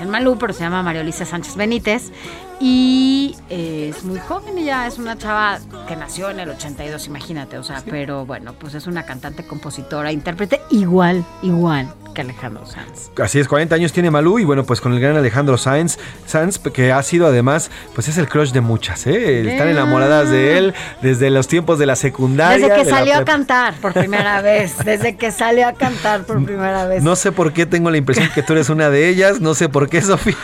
dicen 0.00 0.10
Malú, 0.10 0.38
pero 0.38 0.54
se 0.54 0.60
llama 0.60 0.82
María 0.82 1.02
Luisa 1.02 1.26
Sánchez 1.26 1.56
Benítez. 1.56 2.10
Y 2.62 3.36
eh, 3.48 3.90
es 3.90 4.04
muy 4.04 4.18
joven, 4.18 4.58
ella 4.58 4.86
es 4.86 4.98
una 4.98 5.16
chava 5.16 5.58
que 5.88 5.96
nació 5.96 6.28
en 6.28 6.40
el 6.40 6.50
82, 6.50 7.06
imagínate, 7.06 7.56
o 7.56 7.64
sea, 7.64 7.82
pero 7.88 8.26
bueno, 8.26 8.52
pues 8.52 8.74
es 8.74 8.86
una 8.86 9.06
cantante, 9.06 9.46
compositora, 9.46 10.12
intérprete 10.12 10.60
igual, 10.70 11.24
igual 11.40 11.88
que 12.12 12.20
Alejandro 12.20 12.66
Sanz. 12.66 13.10
Así 13.22 13.38
es, 13.38 13.48
40 13.48 13.74
años 13.74 13.92
tiene 13.92 14.10
Malú 14.10 14.38
y 14.38 14.44
bueno, 14.44 14.64
pues 14.64 14.80
con 14.80 14.92
el 14.92 15.00
gran 15.00 15.16
Alejandro 15.16 15.56
Sanz, 15.56 15.98
Sanz 16.26 16.58
que 16.58 16.92
ha 16.92 17.02
sido 17.02 17.26
además, 17.26 17.70
pues 17.94 18.08
es 18.08 18.18
el 18.18 18.28
crush 18.28 18.52
de 18.52 18.60
muchas, 18.60 19.06
¿eh? 19.06 19.48
Están 19.48 19.68
enamoradas 19.68 20.28
de 20.30 20.58
él 20.58 20.74
desde 21.02 21.30
los 21.30 21.48
tiempos 21.48 21.78
de 21.78 21.86
la 21.86 21.96
secundaria. 21.96 22.66
Desde 22.68 22.82
que 22.82 22.90
la 22.90 22.96
salió 22.98 23.16
a 23.16 23.24
cantar 23.24 23.74
por 23.74 23.92
primera 23.92 24.42
vez, 24.42 24.76
desde 24.84 25.16
que 25.16 25.30
salió 25.30 25.66
a 25.66 25.72
cantar 25.72 26.24
por 26.24 26.44
primera 26.44 26.86
vez. 26.86 27.02
No 27.02 27.16
sé 27.16 27.32
por 27.32 27.52
qué 27.52 27.66
tengo 27.66 27.90
la 27.90 27.96
impresión 27.96 28.28
que 28.34 28.42
tú 28.42 28.52
eres 28.52 28.68
una 28.68 28.90
de 28.90 29.08
ellas, 29.08 29.40
no 29.40 29.54
sé 29.54 29.68
por 29.68 29.88
qué, 29.88 30.02
Sofía, 30.02 30.36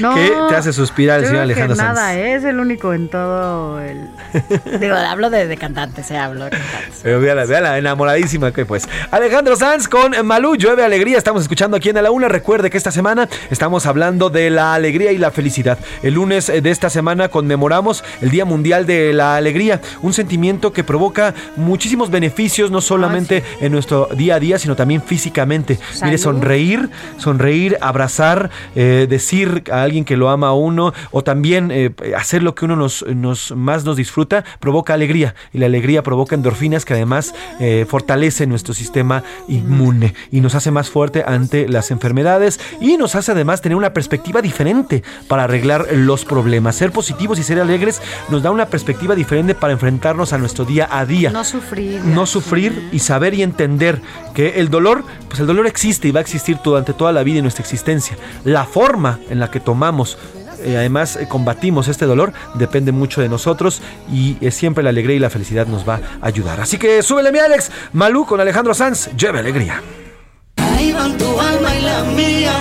No, 0.00 0.14
que 0.14 0.30
te 0.48 0.56
hace 0.56 0.72
suspirar 0.72 1.20
el 1.20 1.26
señor 1.26 1.54
que 1.54 1.63
Alejandro 1.64 1.76
Sanz. 1.76 1.98
nada, 1.98 2.16
¿eh? 2.16 2.34
es 2.34 2.44
el 2.44 2.60
único 2.60 2.94
en 2.94 3.08
todo 3.08 3.80
el... 3.80 4.08
Digo, 4.80 4.94
hablo 4.94 5.30
de, 5.30 5.46
de 5.46 5.56
cantantes, 5.56 6.10
eh, 6.10 6.18
hablo 6.18 6.44
de 6.44 6.50
cantantes. 6.50 7.00
Pero 7.02 7.20
véala, 7.20 7.44
véala, 7.44 7.78
enamoradísima 7.78 8.52
que 8.52 8.64
pues. 8.66 8.88
Alejandro 9.10 9.56
Sanz 9.56 9.88
con 9.88 10.14
Malú, 10.26 10.56
llueve 10.56 10.84
alegría. 10.84 11.18
estamos 11.18 11.42
escuchando 11.42 11.76
aquí 11.76 11.88
en 11.88 11.98
A 11.98 12.02
la 12.02 12.10
Una. 12.10 12.28
Recuerde 12.28 12.70
que 12.70 12.76
esta 12.76 12.90
semana 12.90 13.28
estamos 13.50 13.86
hablando 13.86 14.30
de 14.30 14.50
la 14.50 14.74
alegría 14.74 15.12
y 15.12 15.18
la 15.18 15.30
felicidad. 15.30 15.78
El 16.02 16.14
lunes 16.14 16.48
eh, 16.48 16.60
de 16.60 16.70
esta 16.70 16.90
semana 16.90 17.28
conmemoramos 17.28 18.04
el 18.20 18.30
Día 18.30 18.44
Mundial 18.44 18.86
de 18.86 19.12
la 19.12 19.36
Alegría, 19.36 19.80
un 20.02 20.12
sentimiento 20.12 20.72
que 20.72 20.84
provoca 20.84 21.34
muchísimos 21.56 22.10
beneficios, 22.10 22.70
no 22.70 22.80
solamente 22.80 23.42
en 23.60 23.72
nuestro 23.72 24.08
día 24.14 24.36
a 24.36 24.40
día, 24.40 24.58
sino 24.58 24.76
también 24.76 25.02
físicamente. 25.02 25.78
Mire, 26.02 26.18
sonreír, 26.18 26.90
sonreír, 27.18 27.78
abrazar, 27.80 28.50
eh, 28.74 29.06
decir 29.08 29.64
a 29.70 29.82
alguien 29.82 30.04
que 30.04 30.16
lo 30.16 30.28
ama 30.28 30.48
a 30.48 30.54
uno, 30.54 30.92
o 31.10 31.22
también 31.54 31.70
eh, 31.70 32.14
hacer 32.16 32.42
lo 32.42 32.54
que 32.54 32.64
uno 32.64 32.76
nos, 32.76 33.04
nos- 33.06 33.52
más 33.56 33.84
nos 33.84 33.96
disfruta, 33.96 34.44
provoca 34.60 34.94
alegría. 34.94 35.34
Y 35.52 35.58
la 35.58 35.66
alegría 35.66 36.02
provoca 36.02 36.34
endorfinas 36.34 36.84
que 36.84 36.94
además 36.94 37.34
eh, 37.60 37.86
fortalece 37.88 38.46
nuestro 38.46 38.74
sistema 38.74 39.22
inmune 39.48 40.14
y 40.32 40.40
nos 40.40 40.54
hace 40.54 40.70
más 40.70 40.90
fuerte 40.90 41.24
ante 41.26 41.68
las 41.68 41.90
enfermedades 41.90 42.58
y 42.80 42.96
nos 42.96 43.14
hace 43.14 43.32
además 43.32 43.60
tener 43.60 43.76
una 43.76 43.92
perspectiva 43.92 44.42
diferente 44.42 45.02
para 45.28 45.44
arreglar 45.44 45.86
los 45.92 46.24
problemas. 46.24 46.76
Ser 46.76 46.90
positivos 46.92 47.38
y 47.38 47.42
ser 47.42 47.60
alegres 47.60 48.00
nos 48.28 48.42
da 48.42 48.50
una 48.50 48.66
perspectiva 48.66 49.14
diferente 49.14 49.54
para 49.54 49.72
enfrentarnos 49.72 50.32
a 50.32 50.38
nuestro 50.38 50.64
día 50.64 50.88
a 50.90 51.06
día 51.06 51.30
No 51.30 51.44
sufrir. 51.44 52.00
no 52.04 52.26
sufrir 52.26 52.88
y 52.92 52.98
saber 52.98 53.34
y 53.34 53.42
entender 53.42 54.00
que 54.34 54.60
el 54.60 54.68
dolor, 54.70 55.04
pues 55.28 55.40
el 55.40 55.46
dolor 55.46 55.66
existe 55.66 56.08
y 56.08 56.10
va 56.10 56.18
a 56.20 56.22
existir 56.22 56.58
durante 56.64 56.92
toda 56.92 57.12
la 57.12 57.22
vida 57.22 57.38
y 57.38 57.42
nuestra 57.42 57.62
existencia. 57.62 58.16
La 58.44 58.64
forma 58.64 59.20
en 59.30 59.38
la 59.38 59.50
que 59.50 59.60
tomamos, 59.60 60.18
eh, 60.64 60.76
además 60.76 61.16
eh, 61.16 61.26
combatimos 61.28 61.88
este 61.88 62.06
dolor, 62.06 62.32
depende 62.54 62.92
mucho 62.92 63.20
de 63.20 63.28
nosotros 63.28 63.82
y 64.12 64.36
eh, 64.40 64.50
siempre 64.50 64.82
la 64.82 64.90
alegría 64.90 65.16
y 65.16 65.20
la 65.20 65.30
felicidad 65.30 65.66
nos 65.66 65.88
va 65.88 66.00
a 66.20 66.26
ayudar. 66.26 66.60
Así 66.60 66.78
que 66.78 67.02
súbele 67.02 67.32
mi 67.32 67.38
Alex, 67.38 67.70
Malú 67.92 68.24
con 68.26 68.40
Alejandro 68.40 68.74
Sanz, 68.74 69.10
lleve 69.16 69.38
alegría. 69.40 69.82
Ahí 70.56 70.92
van 70.92 71.16
tu 71.18 71.40
alma 71.40 71.74
y 71.76 71.82
la 71.82 72.04
mía, 72.04 72.52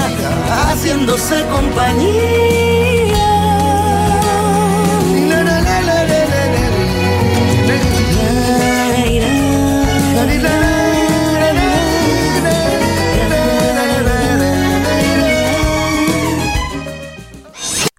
haciéndose 0.69 1.43
compañía. 1.51 2.62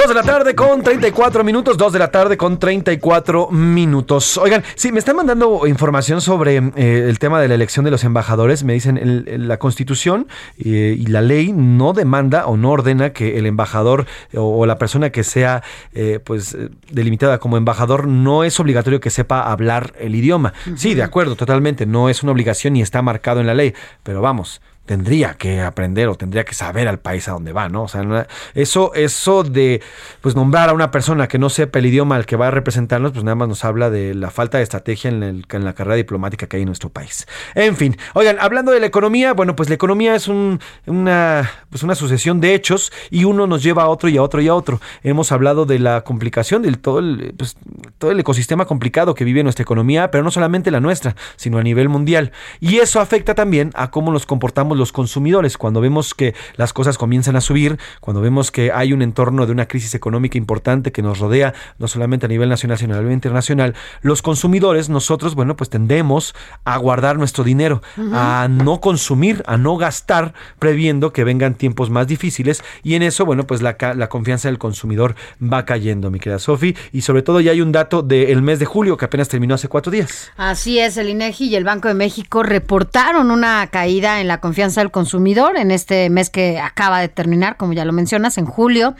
Dos 0.00 0.08
de 0.08 0.14
la 0.14 0.22
tarde 0.22 0.54
con 0.54 0.82
34 0.82 1.44
minutos, 1.44 1.76
2 1.76 1.92
de 1.92 1.98
la 1.98 2.10
tarde 2.10 2.38
con 2.38 2.58
34 2.58 3.50
minutos. 3.50 4.38
Oigan, 4.38 4.62
sí, 4.74 4.92
me 4.92 4.98
están 4.98 5.16
mandando 5.16 5.66
información 5.66 6.22
sobre 6.22 6.56
eh, 6.56 7.06
el 7.06 7.18
tema 7.18 7.38
de 7.38 7.48
la 7.48 7.54
elección 7.54 7.84
de 7.84 7.90
los 7.90 8.02
embajadores. 8.04 8.64
Me 8.64 8.72
dicen, 8.72 8.96
el- 8.96 9.24
el- 9.28 9.46
la 9.48 9.58
constitución 9.58 10.26
eh, 10.58 10.96
y 10.98 11.06
la 11.08 11.20
ley 11.20 11.52
no 11.52 11.92
demanda 11.92 12.46
o 12.46 12.56
no 12.56 12.70
ordena 12.70 13.12
que 13.12 13.36
el 13.36 13.44
embajador 13.44 14.06
o, 14.34 14.60
o 14.60 14.64
la 14.64 14.78
persona 14.78 15.10
que 15.10 15.22
sea 15.22 15.62
eh, 15.92 16.18
pues 16.24 16.56
delimitada 16.90 17.38
como 17.38 17.58
embajador 17.58 18.06
no 18.08 18.42
es 18.44 18.58
obligatorio 18.58 19.00
que 19.00 19.10
sepa 19.10 19.42
hablar 19.52 19.92
el 19.98 20.14
idioma. 20.14 20.54
Sí, 20.76 20.94
de 20.94 21.02
acuerdo, 21.02 21.36
totalmente, 21.36 21.84
no 21.84 22.08
es 22.08 22.22
una 22.22 22.32
obligación 22.32 22.72
ni 22.72 22.80
está 22.80 23.02
marcado 23.02 23.40
en 23.40 23.46
la 23.46 23.54
ley, 23.54 23.74
pero 24.02 24.22
vamos, 24.22 24.62
tendría 24.90 25.34
que 25.34 25.60
aprender 25.60 26.08
o 26.08 26.16
tendría 26.16 26.44
que 26.44 26.52
saber 26.52 26.88
al 26.88 26.98
país 26.98 27.28
a 27.28 27.30
donde 27.30 27.52
va, 27.52 27.68
¿no? 27.68 27.84
O 27.84 27.88
sea, 27.88 28.26
eso, 28.56 28.92
eso 28.94 29.44
de 29.44 29.80
pues 30.20 30.34
nombrar 30.34 30.68
a 30.68 30.72
una 30.72 30.90
persona 30.90 31.28
que 31.28 31.38
no 31.38 31.48
sepa 31.48 31.78
el 31.78 31.86
idioma 31.86 32.16
al 32.16 32.26
que 32.26 32.34
va 32.34 32.48
a 32.48 32.50
representarnos, 32.50 33.12
pues 33.12 33.22
nada 33.22 33.36
más 33.36 33.46
nos 33.46 33.64
habla 33.64 33.88
de 33.88 34.14
la 34.16 34.32
falta 34.32 34.58
de 34.58 34.64
estrategia 34.64 35.08
en, 35.08 35.22
el- 35.22 35.44
la 35.48 35.74
carrera 35.74 35.94
diplomática 35.94 36.48
que 36.48 36.56
hay 36.56 36.62
en 36.62 36.66
nuestro 36.66 36.88
país. 36.90 37.28
En 37.54 37.76
fin, 37.76 37.96
oigan, 38.14 38.38
hablando 38.40 38.72
de 38.72 38.80
la 38.80 38.86
economía, 38.86 39.32
bueno, 39.32 39.54
pues 39.54 39.68
la 39.68 39.76
economía 39.76 40.16
es 40.16 40.26
un- 40.26 40.58
una, 40.86 41.48
pues 41.70 41.84
una 41.84 41.94
sucesión 41.94 42.40
de 42.40 42.54
hechos 42.54 42.90
y 43.12 43.22
uno 43.22 43.46
nos 43.46 43.62
lleva 43.62 43.84
a 43.84 43.88
otro 43.90 44.08
y 44.08 44.16
a 44.16 44.22
otro 44.24 44.40
y 44.40 44.48
a 44.48 44.56
otro. 44.56 44.80
Hemos 45.04 45.30
hablado 45.30 45.66
de 45.66 45.78
la 45.78 46.00
complicación 46.00 46.62
del 46.62 46.78
todo 46.80 46.98
el, 46.98 47.32
pues, 47.38 47.56
todo 47.98 48.10
el 48.10 48.18
ecosistema 48.18 48.64
complicado 48.64 49.14
que 49.14 49.22
vive 49.24 49.44
nuestra 49.44 49.62
economía, 49.62 50.10
pero 50.10 50.24
no 50.24 50.32
solamente 50.32 50.72
la 50.72 50.80
nuestra, 50.80 51.14
sino 51.36 51.58
a 51.58 51.62
nivel 51.62 51.88
mundial. 51.88 52.32
Y 52.58 52.78
eso 52.78 52.98
afecta 53.00 53.36
también 53.36 53.70
a 53.74 53.92
cómo 53.92 54.10
nos 54.10 54.26
comportamos 54.26 54.79
los 54.80 54.90
consumidores. 54.90 55.56
Cuando 55.56 55.80
vemos 55.80 56.14
que 56.14 56.34
las 56.56 56.72
cosas 56.72 56.98
comienzan 56.98 57.36
a 57.36 57.40
subir, 57.40 57.78
cuando 58.00 58.20
vemos 58.20 58.50
que 58.50 58.72
hay 58.72 58.92
un 58.92 59.02
entorno 59.02 59.46
de 59.46 59.52
una 59.52 59.68
crisis 59.68 59.94
económica 59.94 60.36
importante 60.36 60.90
que 60.90 61.02
nos 61.02 61.20
rodea, 61.20 61.54
no 61.78 61.86
solamente 61.86 62.26
a 62.26 62.28
nivel 62.28 62.48
nacional, 62.48 62.78
sino 62.78 62.94
a 62.94 62.98
nivel 62.98 63.12
internacional, 63.12 63.74
los 64.02 64.22
consumidores, 64.22 64.88
nosotros, 64.88 65.36
bueno, 65.36 65.54
pues 65.54 65.70
tendemos 65.70 66.34
a 66.64 66.76
guardar 66.78 67.16
nuestro 67.16 67.44
dinero, 67.44 67.82
a 68.12 68.48
no 68.50 68.80
consumir, 68.80 69.44
a 69.46 69.56
no 69.56 69.76
gastar, 69.76 70.34
previendo 70.58 71.12
que 71.12 71.22
vengan 71.22 71.54
tiempos 71.54 71.90
más 71.90 72.08
difíciles. 72.08 72.64
Y 72.82 72.94
en 72.94 73.02
eso, 73.02 73.24
bueno, 73.24 73.46
pues 73.46 73.62
la 73.62 74.08
confianza 74.08 74.48
del 74.48 74.58
consumidor 74.58 75.14
va 75.40 75.64
cayendo, 75.64 76.10
mi 76.10 76.18
querida 76.18 76.38
Sofi. 76.38 76.74
Y 76.92 77.02
sobre 77.02 77.22
todo 77.22 77.40
ya 77.40 77.52
hay 77.52 77.60
un 77.60 77.72
dato 77.72 78.02
del 78.02 78.42
mes 78.42 78.58
de 78.58 78.64
julio 78.64 78.96
que 78.96 79.04
apenas 79.04 79.28
terminó 79.28 79.54
hace 79.54 79.68
cuatro 79.68 79.92
días. 79.92 80.32
Así 80.36 80.78
es, 80.78 80.96
el 80.96 81.10
INEGI 81.10 81.48
y 81.48 81.56
el 81.56 81.64
Banco 81.64 81.88
de 81.88 81.94
México 81.94 82.42
reportaron 82.42 83.30
una 83.30 83.66
caída 83.66 84.20
en 84.20 84.28
la 84.28 84.40
confianza 84.40 84.69
del 84.74 84.90
consumidor 84.90 85.56
en 85.56 85.70
este 85.70 86.10
mes 86.10 86.30
que 86.30 86.60
acaba 86.60 87.00
de 87.00 87.08
terminar, 87.08 87.56
como 87.56 87.72
ya 87.72 87.84
lo 87.84 87.92
mencionas, 87.92 88.38
en 88.38 88.46
julio. 88.46 88.94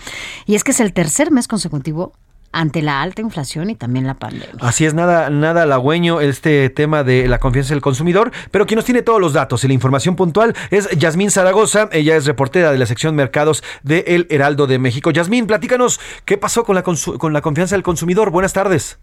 Y 0.47 0.55
es 0.55 0.65
que 0.65 0.73
es 0.73 0.81
el 0.81 0.93
tercer 0.93 1.31
mes 1.31 1.49
consecutivo 1.49 2.13
ante 2.53 2.83
la 2.83 3.01
alta 3.01 3.23
inflación 3.23 3.71
y 3.71 3.77
también 3.77 4.07
la 4.07 4.15
pandemia. 4.15 4.57
Así 4.61 4.85
es, 4.85 4.95
nada, 4.95 5.31
nada 5.31 5.63
halagüeño 5.63 6.21
este 6.21 6.69
tema 6.71 7.05
de 7.05 7.29
la 7.29 7.39
confianza 7.39 7.75
del 7.75 7.83
consumidor, 7.83 8.33
pero 8.51 8.67
quien 8.67 8.77
nos 8.77 8.85
tiene 8.85 9.03
todos 9.03 9.21
los 9.21 9.33
datos 9.33 9.63
y 9.65 9.69
la 9.69 9.75
información 9.75 10.17
puntual 10.17 10.55
es 10.71 10.89
Yasmín 10.91 11.31
Zaragoza, 11.31 11.89
ella 11.93 12.17
es 12.17 12.27
reportera 12.27 12.73
de 12.73 12.79
la 12.79 12.87
sección 12.87 13.15
Mercados 13.15 13.63
de 13.83 14.05
El 14.09 14.27
Heraldo 14.31 14.67
de 14.67 14.79
México. 14.79 15.11
Yasmín, 15.11 15.47
platícanos, 15.47 16.01
¿qué 16.25 16.39
pasó 16.39 16.65
con 16.65 16.75
la, 16.75 16.83
con 16.83 17.33
la 17.33 17.41
confianza 17.41 17.77
del 17.77 17.83
consumidor? 17.83 18.31
Buenas 18.31 18.53
tardes. 18.53 18.99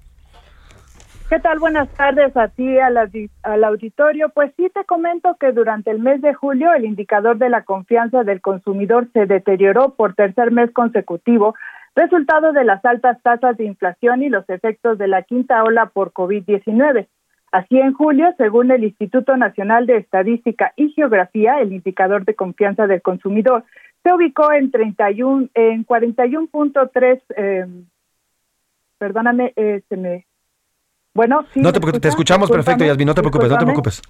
¿Qué 1.29 1.39
tal? 1.39 1.59
Buenas 1.59 1.89
tardes 1.89 2.37
a 2.37 2.47
ti, 2.47 2.79
al, 2.79 2.95
al 3.43 3.63
auditorio. 3.65 4.29
Pues 4.29 4.53
sí, 4.55 4.69
te 4.73 4.85
comento 4.85 5.35
que 5.37 5.51
durante 5.51 5.91
el 5.91 5.99
mes 5.99 6.21
de 6.21 6.33
julio 6.33 6.73
el 6.73 6.85
indicador 6.85 7.37
de 7.37 7.49
la 7.49 7.63
confianza 7.63 8.23
del 8.23 8.39
consumidor 8.39 9.09
se 9.11 9.25
deterioró 9.25 9.93
por 9.95 10.15
tercer 10.15 10.51
mes 10.51 10.71
consecutivo, 10.71 11.53
resultado 11.95 12.53
de 12.53 12.63
las 12.63 12.83
altas 12.85 13.21
tasas 13.23 13.57
de 13.57 13.65
inflación 13.65 14.23
y 14.23 14.29
los 14.29 14.49
efectos 14.49 14.97
de 14.97 15.09
la 15.09 15.23
quinta 15.23 15.61
ola 15.65 15.87
por 15.87 16.13
COVID-19. 16.13 17.07
Así, 17.51 17.77
en 17.77 17.93
julio, 17.93 18.33
según 18.37 18.71
el 18.71 18.85
Instituto 18.85 19.35
Nacional 19.35 19.85
de 19.85 19.97
Estadística 19.97 20.71
y 20.77 20.91
Geografía, 20.93 21.59
el 21.59 21.73
indicador 21.73 22.23
de 22.23 22.35
confianza 22.35 22.87
del 22.87 23.01
consumidor 23.01 23.65
se 24.01 24.13
ubicó 24.13 24.53
en 24.53 24.71
31, 24.71 25.49
en 25.55 25.85
41.3, 25.85 27.21
eh, 27.35 27.65
perdóname, 28.97 29.51
eh, 29.57 29.81
se 29.89 29.97
me 29.97 30.26
bueno, 31.17 31.43
sí. 31.51 31.59
no 31.59 31.69
¿me 31.69 31.73
te, 31.73 31.79
preocupes, 31.79 32.01
te 32.01 32.07
escuchamos 32.09 32.51
perfecto, 32.51 32.85
Yasmín, 32.85 33.07
no 33.07 33.15
te 33.15 33.21
preocupes, 33.21 33.49
no 33.49 33.57
te 33.57 33.65
preocupes. 33.65 34.01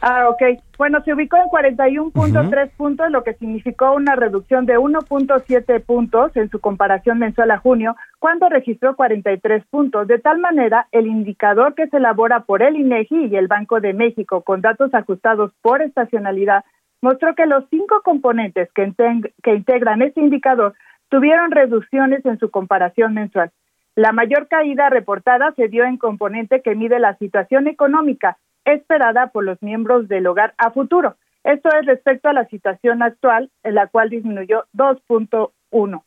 Ah, 0.00 0.28
ok. 0.28 0.60
Bueno, 0.78 1.02
se 1.04 1.12
ubicó 1.12 1.36
en 1.36 1.48
41.3 1.48 2.70
puntos, 2.76 3.10
lo 3.10 3.24
que 3.24 3.34
significó 3.34 3.92
una 3.92 4.14
reducción 4.14 4.64
de 4.64 4.78
1.7 4.78 5.84
puntos 5.84 6.36
en 6.36 6.50
su 6.50 6.60
comparación 6.60 7.18
mensual 7.18 7.50
a 7.50 7.58
junio, 7.58 7.96
cuando 8.20 8.48
registró 8.48 8.94
43 8.94 9.64
puntos. 9.70 10.06
De 10.06 10.20
tal 10.20 10.38
manera, 10.38 10.86
el 10.92 11.08
indicador 11.08 11.74
que 11.74 11.88
se 11.88 11.96
elabora 11.96 12.40
por 12.40 12.62
el 12.62 12.76
INEGI 12.76 13.26
y 13.26 13.36
el 13.36 13.48
Banco 13.48 13.80
de 13.80 13.92
México 13.92 14.42
con 14.42 14.60
datos 14.60 14.94
ajustados 14.94 15.50
por 15.62 15.82
estacionalidad 15.82 16.64
mostró 17.00 17.34
que 17.34 17.46
los 17.46 17.64
cinco 17.70 18.02
componentes 18.04 18.70
que, 18.74 18.92
que 19.42 19.54
integran 19.54 20.02
este 20.02 20.20
indicador 20.20 20.74
tuvieron 21.10 21.50
reducciones 21.50 22.24
en 22.24 22.38
su 22.38 22.50
comparación 22.50 23.14
mensual. 23.14 23.50
La 23.94 24.12
mayor 24.12 24.48
caída 24.48 24.88
reportada 24.88 25.52
se 25.54 25.68
dio 25.68 25.84
en 25.84 25.98
componente 25.98 26.62
que 26.62 26.74
mide 26.74 26.98
la 26.98 27.14
situación 27.18 27.68
económica 27.68 28.38
esperada 28.64 29.26
por 29.26 29.44
los 29.44 29.60
miembros 29.62 30.08
del 30.08 30.26
hogar 30.26 30.54
a 30.56 30.70
futuro. 30.70 31.16
Esto 31.44 31.68
es 31.78 31.84
respecto 31.84 32.28
a 32.28 32.32
la 32.32 32.46
situación 32.46 33.02
actual, 33.02 33.50
en 33.62 33.74
la 33.74 33.88
cual 33.88 34.08
disminuyó 34.08 34.64
2.1 34.72 36.02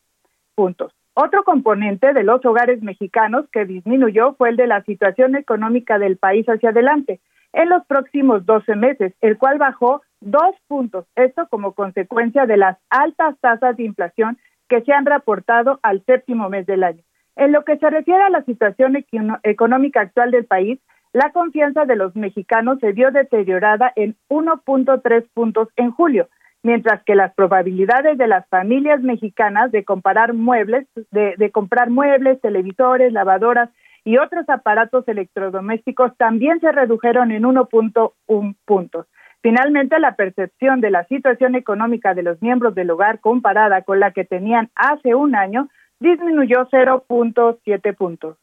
puntos. 0.56 0.92
Otro 1.14 1.44
componente 1.44 2.12
de 2.12 2.24
los 2.24 2.44
hogares 2.44 2.82
mexicanos 2.82 3.46
que 3.52 3.64
disminuyó 3.64 4.34
fue 4.34 4.48
el 4.48 4.56
de 4.56 4.66
la 4.66 4.82
situación 4.82 5.36
económica 5.36 5.98
del 5.98 6.16
país 6.16 6.44
hacia 6.48 6.70
adelante 6.70 7.20
en 7.52 7.68
los 7.68 7.86
próximos 7.86 8.44
12 8.44 8.74
meses, 8.74 9.14
el 9.20 9.38
cual 9.38 9.58
bajó 9.58 10.02
dos 10.20 10.56
puntos. 10.66 11.06
Esto 11.14 11.46
como 11.48 11.72
consecuencia 11.72 12.46
de 12.46 12.56
las 12.56 12.78
altas 12.90 13.38
tasas 13.40 13.76
de 13.76 13.84
inflación 13.84 14.38
que 14.68 14.82
se 14.82 14.92
han 14.92 15.06
reportado 15.06 15.78
al 15.82 16.04
séptimo 16.04 16.48
mes 16.48 16.66
del 16.66 16.82
año. 16.82 17.05
En 17.36 17.52
lo 17.52 17.64
que 17.64 17.76
se 17.76 17.90
refiere 17.90 18.22
a 18.22 18.30
la 18.30 18.42
situación 18.44 18.96
económica 19.42 20.00
actual 20.00 20.30
del 20.30 20.46
país, 20.46 20.80
la 21.12 21.32
confianza 21.32 21.84
de 21.84 21.96
los 21.96 22.16
mexicanos 22.16 22.78
se 22.80 22.92
vio 22.92 23.10
deteriorada 23.10 23.92
en 23.94 24.16
1.3 24.28 25.26
puntos 25.32 25.68
en 25.76 25.90
julio, 25.90 26.28
mientras 26.62 27.02
que 27.04 27.14
las 27.14 27.34
probabilidades 27.34 28.18
de 28.18 28.26
las 28.26 28.46
familias 28.48 29.02
mexicanas 29.02 29.70
de 29.70 29.84
comparar 29.84 30.32
muebles, 30.32 30.86
de, 31.10 31.34
de 31.36 31.50
comprar 31.50 31.90
muebles, 31.90 32.40
televisores, 32.40 33.12
lavadoras 33.12 33.70
y 34.04 34.18
otros 34.18 34.48
aparatos 34.48 35.06
electrodomésticos 35.08 36.16
también 36.16 36.60
se 36.60 36.72
redujeron 36.72 37.32
en 37.32 37.42
1.1 37.42 38.56
puntos. 38.64 39.06
Finalmente, 39.42 39.98
la 40.00 40.16
percepción 40.16 40.80
de 40.80 40.90
la 40.90 41.04
situación 41.06 41.54
económica 41.54 42.14
de 42.14 42.22
los 42.22 42.40
miembros 42.42 42.74
del 42.74 42.90
hogar 42.90 43.20
comparada 43.20 43.82
con 43.82 44.00
la 44.00 44.10
que 44.12 44.24
tenían 44.24 44.70
hace 44.74 45.14
un 45.14 45.34
año 45.36 45.68
disminuyó 46.00 46.68
0.7 46.70 47.96
puntos. 47.96 48.36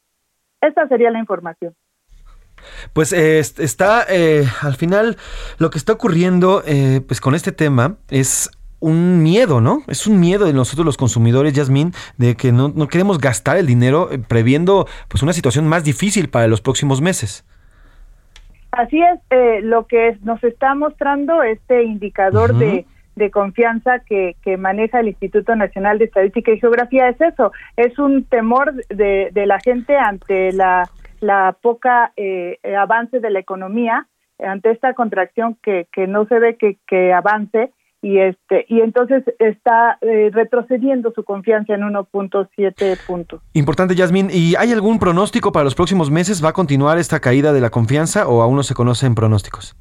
Esta 0.61 0.87
sería 0.87 1.11
la 1.11 1.19
información. 1.19 1.75
Pues 2.93 3.11
eh, 3.11 3.39
est- 3.39 3.59
está, 3.59 4.05
eh, 4.09 4.45
al 4.61 4.75
final, 4.75 5.17
lo 5.57 5.69
que 5.69 5.77
está 5.77 5.93
ocurriendo 5.93 6.63
eh, 6.65 7.01
pues 7.05 7.19
con 7.19 7.35
este 7.35 7.51
tema 7.51 7.97
es 8.09 8.49
un 8.79 9.21
miedo, 9.23 9.59
¿no? 9.61 9.81
Es 9.87 10.07
un 10.07 10.19
miedo 10.19 10.45
de 10.45 10.53
nosotros 10.53 10.85
los 10.85 10.97
consumidores, 10.97 11.53
Yasmín, 11.53 11.93
de 12.17 12.35
que 12.35 12.51
no, 12.51 12.69
no 12.69 12.87
queremos 12.87 13.17
gastar 13.17 13.57
el 13.57 13.65
dinero 13.65 14.09
eh, 14.11 14.19
previendo 14.19 14.87
pues 15.09 15.23
una 15.23 15.33
situación 15.33 15.67
más 15.67 15.83
difícil 15.83 16.29
para 16.29 16.47
los 16.47 16.61
próximos 16.61 17.01
meses. 17.01 17.45
Así 18.75 18.99
es, 18.99 19.19
eh, 19.29 19.61
lo 19.61 19.85
que 19.85 20.07
es- 20.09 20.21
nos 20.23 20.43
está 20.43 20.73
mostrando 20.73 21.43
este 21.43 21.83
indicador 21.83 22.55
de, 22.55 22.85
de 23.15 23.29
confianza 23.29 23.99
que, 23.99 24.35
que 24.43 24.57
maneja 24.57 24.99
el 24.99 25.09
Instituto 25.09 25.55
Nacional 25.55 25.99
de 25.99 26.05
Estadística 26.05 26.51
y 26.51 26.59
Geografía 26.59 27.07
es 27.09 27.21
eso, 27.21 27.51
es 27.77 27.97
un 27.99 28.23
temor 28.25 28.73
de, 28.89 29.29
de 29.31 29.45
la 29.45 29.59
gente 29.59 29.95
ante 29.95 30.51
la, 30.53 30.89
la 31.21 31.55
poca 31.61 32.13
eh, 32.17 32.57
eh, 32.63 32.75
avance 32.75 33.19
de 33.19 33.29
la 33.29 33.39
economía, 33.39 34.07
ante 34.39 34.71
esta 34.71 34.95
contracción 34.95 35.55
que, 35.61 35.85
que 35.91 36.07
no 36.07 36.25
se 36.25 36.39
ve 36.39 36.57
que, 36.57 36.77
que 36.87 37.13
avance 37.13 37.71
y 38.03 38.19
este 38.19 38.65
y 38.67 38.81
entonces 38.81 39.23
está 39.39 39.97
eh, 40.01 40.29
retrocediendo 40.31 41.11
su 41.15 41.23
confianza 41.23 41.73
en 41.73 41.81
1.7 41.81 42.97
puntos. 43.07 43.41
Importante, 43.53 43.95
Yasmín. 43.95 44.27
¿Y 44.29 44.55
hay 44.57 44.71
algún 44.73 44.99
pronóstico 44.99 45.51
para 45.51 45.63
los 45.63 45.73
próximos 45.73 46.11
meses? 46.11 46.43
¿Va 46.43 46.49
a 46.49 46.53
continuar 46.53 46.97
esta 46.99 47.19
caída 47.19 47.53
de 47.53 47.61
la 47.61 47.69
confianza 47.69 48.27
o 48.27 48.41
aún 48.41 48.57
no 48.57 48.63
se 48.63 48.75
conocen 48.75 49.15
pronósticos? 49.15 49.75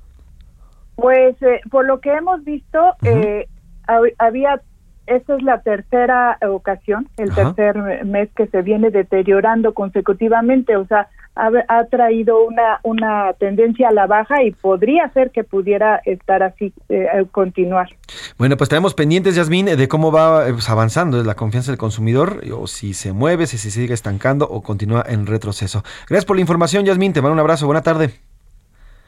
Pues 0.97 1.35
eh, 1.43 1.61
por 1.70 1.85
lo 1.85 2.01
que 2.01 2.12
hemos 2.15 2.44
visto, 2.44 2.78
eh, 3.03 3.49
hab- 3.89 4.15
había, 4.19 4.61
esta 5.07 5.35
es 5.36 5.43
la 5.43 5.61
tercera 5.62 6.39
ocasión, 6.49 7.09
el 7.16 7.35
tercer 7.35 8.05
mes 8.05 8.28
que 8.36 8.47
se 8.47 8.62
viene 8.62 8.90
deteriorando 8.90 9.74
consecutivamente, 9.74 10.77
o 10.77 10.86
sea, 10.86 11.09
ha, 11.35 11.85
traído 11.85 12.45
una, 12.45 12.81
una 12.83 13.33
tendencia 13.35 13.89
a 13.89 13.93
la 13.93 14.07
baja 14.07 14.43
y 14.43 14.53
podría 14.53 15.11
ser 15.13 15.31
que 15.31 15.45
pudiera 15.45 16.01
estar 16.05 16.43
así, 16.43 16.73
eh, 16.89 17.07
eh, 17.13 17.27
continuar. 17.31 17.89
Bueno, 18.39 18.57
pues 18.57 18.69
tenemos 18.69 18.95
pendientes, 18.95 19.35
Yasmín, 19.35 19.67
de 19.67 19.89
cómo 19.89 20.13
va 20.13 20.49
eh, 20.49 20.53
pues, 20.53 20.69
avanzando 20.69 21.23
la 21.23 21.35
confianza 21.35 21.71
del 21.71 21.79
consumidor, 21.79 22.43
o 22.55 22.67
si 22.67 22.95
se 22.95 23.13
mueve, 23.13 23.47
si 23.47 23.59
se 23.59 23.71
sigue 23.71 23.95
estancando 23.95 24.49
o 24.49 24.63
continúa 24.63 25.05
en 25.09 25.27
retroceso. 25.27 25.83
Gracias 26.09 26.25
por 26.25 26.37
la 26.37 26.43
información, 26.43 26.85
Yasmín. 26.85 27.13
Te 27.13 27.23
mando 27.23 27.35
un 27.35 27.41
abrazo. 27.41 27.67
Buena 27.67 27.83
tarde. 27.83 28.32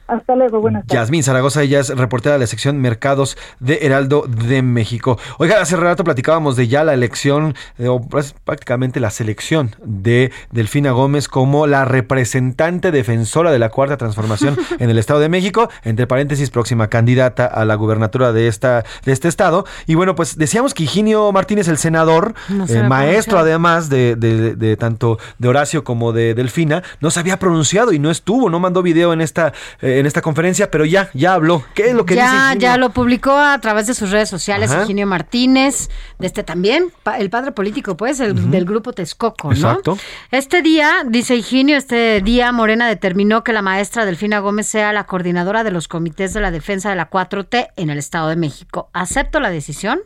Hasta 0.07 0.35
luego, 0.35 0.61
buenas 0.61 0.85
tardes. 0.85 1.01
Yasmín 1.01 1.23
Zaragoza, 1.23 1.63
ella 1.63 1.79
es 1.79 1.89
reportera 1.89 2.33
de 2.33 2.39
la 2.39 2.47
sección 2.47 2.77
Mercados 2.79 3.37
de 3.59 3.79
Heraldo 3.81 4.25
de 4.27 4.61
México. 4.61 5.17
Oiga, 5.39 5.59
hace 5.61 5.75
rato 5.77 6.03
platicábamos 6.03 6.55
de 6.55 6.67
ya 6.67 6.83
la 6.83 6.93
elección, 6.93 7.55
o 7.83 8.01
pues, 8.01 8.35
prácticamente 8.43 8.99
la 8.99 9.09
selección 9.09 9.75
de 9.83 10.31
Delfina 10.51 10.91
Gómez 10.91 11.27
como 11.27 11.65
la 11.65 11.85
representante 11.85 12.91
defensora 12.91 13.51
de 13.51 13.57
la 13.59 13.69
Cuarta 13.69 13.97
Transformación 13.97 14.57
en 14.79 14.89
el 14.89 14.97
Estado 14.99 15.19
de 15.19 15.29
México, 15.29 15.69
entre 15.83 16.05
paréntesis, 16.07 16.49
próxima 16.51 16.87
candidata 16.87 17.45
a 17.45 17.65
la 17.65 17.75
gubernatura 17.75 18.31
de, 18.31 18.47
esta, 18.47 18.83
de 19.05 19.11
este 19.11 19.27
estado. 19.27 19.65
Y 19.87 19.95
bueno, 19.95 20.15
pues 20.15 20.37
decíamos 20.37 20.73
que 20.73 20.83
Higinio 20.83 21.31
Martínez, 21.31 21.67
el 21.67 21.77
senador, 21.77 22.35
No 22.49 22.67
se 22.67 22.79
eh, 22.79 22.83
maestro 22.83 23.39
además 23.39 23.89
de, 23.89 24.15
de- 24.15 24.55
de 24.55 24.77
tanto 24.77 25.17
de 25.39 25.47
Horacio 25.47 25.83
como 25.83 26.13
de 26.13 26.33
Delfina, 26.35 26.83
no 27.01 27.09
se 27.09 27.19
había 27.19 27.39
pronunciado 27.39 27.91
y 27.91 27.99
no 27.99 28.11
estuvo, 28.11 28.49
no 28.49 28.59
mandó 28.59 28.81
video 28.83 29.11
en 29.13 29.21
esta, 29.21 29.53
eh, 29.81 29.94
en 29.99 30.05
esta 30.05 30.21
conferencia, 30.21 30.69
pero 30.71 30.85
ya, 30.85 31.09
ya 31.13 31.33
habló. 31.33 31.63
¿Qué 31.73 31.87
es 31.89 31.93
lo 31.93 32.05
que 32.05 32.15
dice? 32.15 32.25
ya, 32.25 32.47
Higinio? 32.51 32.59
ya 32.61 32.77
lo 32.77 32.89
publicó 32.91 33.37
a 33.37 33.59
través 33.59 33.87
de 33.87 33.93
sus 33.93 34.11
redes 34.11 34.29
sociales 34.29 34.71
Ajá. 34.71 34.85
Martínez, 35.05 35.89
de 36.19 36.27
este 36.27 36.43
también, 36.43 36.91
pa- 37.03 37.17
el 37.17 37.29
padre 37.29 37.51
político, 37.51 37.95
pues, 37.97 38.19
el, 38.19 38.51
del 38.51 38.65
grupo 38.65 38.93
Texcoco, 38.93 39.49
¿no? 39.49 39.53
Exacto. 39.53 39.97
Este 40.31 40.61
día, 40.61 41.03
dice 41.07 41.35
Higinio, 41.35 41.77
este 41.77 42.21
día 42.21 42.51
Morena 42.51 42.87
determinó 42.87 43.43
que 43.43 43.53
la 43.53 43.61
maestra 43.61 44.05
Delfina 44.05 44.39
Gómez 44.39 44.67
sea 44.67 44.93
la 44.93 45.05
coordinadora 45.05 45.63
de 45.63 45.71
los 45.71 45.87
comités 45.87 46.33
de 46.33 46.41
la 46.41 46.51
defensa 46.51 46.89
de 46.89 46.95
la 46.95 47.09
4T 47.09 47.69
en 47.75 47.89
el 47.89 47.97
Estado 47.97 48.29
de 48.29 48.35
México. 48.35 48.89
Acepto 48.93 49.39
la 49.39 49.49
decisión. 49.49 49.99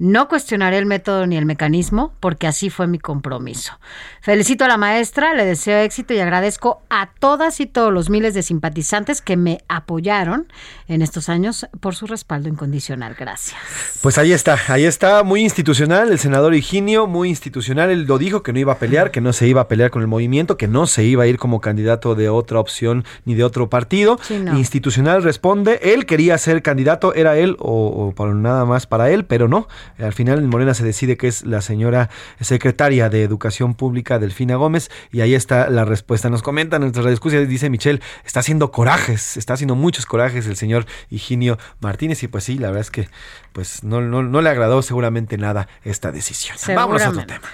No 0.00 0.28
cuestionaré 0.28 0.78
el 0.78 0.86
método 0.86 1.26
ni 1.26 1.36
el 1.36 1.44
mecanismo, 1.44 2.14
porque 2.20 2.46
así 2.46 2.70
fue 2.70 2.86
mi 2.86 2.98
compromiso. 2.98 3.78
Felicito 4.22 4.64
a 4.64 4.68
la 4.68 4.78
maestra, 4.78 5.34
le 5.34 5.44
deseo 5.44 5.78
éxito 5.80 6.14
y 6.14 6.20
agradezco 6.20 6.80
a 6.88 7.10
todas 7.18 7.60
y 7.60 7.66
todos 7.66 7.92
los 7.92 8.08
miles 8.08 8.32
de 8.32 8.42
simpatizantes 8.42 9.20
que 9.20 9.36
me 9.36 9.58
apoyaron 9.68 10.50
en 10.88 11.02
estos 11.02 11.28
años 11.28 11.66
por 11.80 11.94
su 11.94 12.06
respaldo 12.06 12.48
incondicional. 12.48 13.14
Gracias. 13.14 13.60
Pues 14.00 14.16
ahí 14.16 14.32
está, 14.32 14.58
ahí 14.68 14.86
está, 14.86 15.22
muy 15.22 15.42
institucional, 15.42 16.10
el 16.10 16.18
senador 16.18 16.54
Higinio, 16.54 17.06
muy 17.06 17.28
institucional, 17.28 17.90
él 17.90 18.04
lo 18.04 18.16
dijo 18.16 18.42
que 18.42 18.54
no 18.54 18.58
iba 18.58 18.72
a 18.72 18.78
pelear, 18.78 19.10
que 19.10 19.20
no 19.20 19.34
se 19.34 19.48
iba 19.48 19.60
a 19.60 19.68
pelear 19.68 19.90
con 19.90 20.00
el 20.00 20.08
movimiento, 20.08 20.56
que 20.56 20.66
no 20.66 20.86
se 20.86 21.04
iba 21.04 21.24
a 21.24 21.26
ir 21.26 21.36
como 21.36 21.60
candidato 21.60 22.14
de 22.14 22.30
otra 22.30 22.58
opción 22.58 23.04
ni 23.26 23.34
de 23.34 23.44
otro 23.44 23.68
partido. 23.68 24.18
Sí, 24.22 24.38
no. 24.38 24.56
Institucional 24.56 25.22
responde, 25.22 25.78
él 25.82 26.06
quería 26.06 26.38
ser 26.38 26.62
candidato, 26.62 27.12
era 27.12 27.36
él 27.36 27.56
o, 27.58 27.88
o 27.88 28.14
para 28.14 28.32
nada 28.32 28.64
más 28.64 28.86
para 28.86 29.10
él, 29.10 29.26
pero 29.26 29.46
no. 29.46 29.68
Al 29.98 30.12
final 30.12 30.38
en 30.38 30.48
Morena 30.48 30.74
se 30.74 30.84
decide 30.84 31.16
que 31.16 31.28
es 31.28 31.44
la 31.44 31.60
señora 31.62 32.10
secretaria 32.40 33.08
de 33.08 33.22
Educación 33.22 33.74
Pública, 33.74 34.18
Delfina 34.18 34.56
Gómez, 34.56 34.90
y 35.10 35.20
ahí 35.20 35.34
está 35.34 35.70
la 35.70 35.84
respuesta. 35.84 36.30
Nos 36.30 36.42
comenta 36.42 36.76
en 36.76 36.82
nuestra 36.82 37.08
discusión, 37.10 37.48
dice 37.48 37.70
Michelle, 37.70 38.00
está 38.24 38.40
haciendo 38.40 38.70
corajes, 38.70 39.36
está 39.36 39.54
haciendo 39.54 39.74
muchos 39.74 40.06
corajes 40.06 40.46
el 40.46 40.56
señor 40.56 40.86
Higinio 41.10 41.58
Martínez, 41.80 42.22
y 42.22 42.28
pues 42.28 42.44
sí, 42.44 42.58
la 42.58 42.68
verdad 42.68 42.82
es 42.82 42.90
que 42.90 43.08
pues 43.52 43.84
no, 43.84 44.00
no, 44.00 44.22
no 44.22 44.42
le 44.42 44.50
agradó 44.50 44.82
seguramente 44.82 45.36
nada 45.38 45.68
esta 45.84 46.12
decisión. 46.12 46.56
Vámonos 46.74 47.02
a 47.02 47.10
otro 47.10 47.26
tema. 47.26 47.48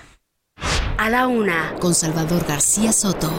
A 0.98 1.10
la 1.10 1.26
una, 1.26 1.74
con 1.78 1.94
Salvador 1.94 2.44
García 2.46 2.92
Soto. 2.92 3.30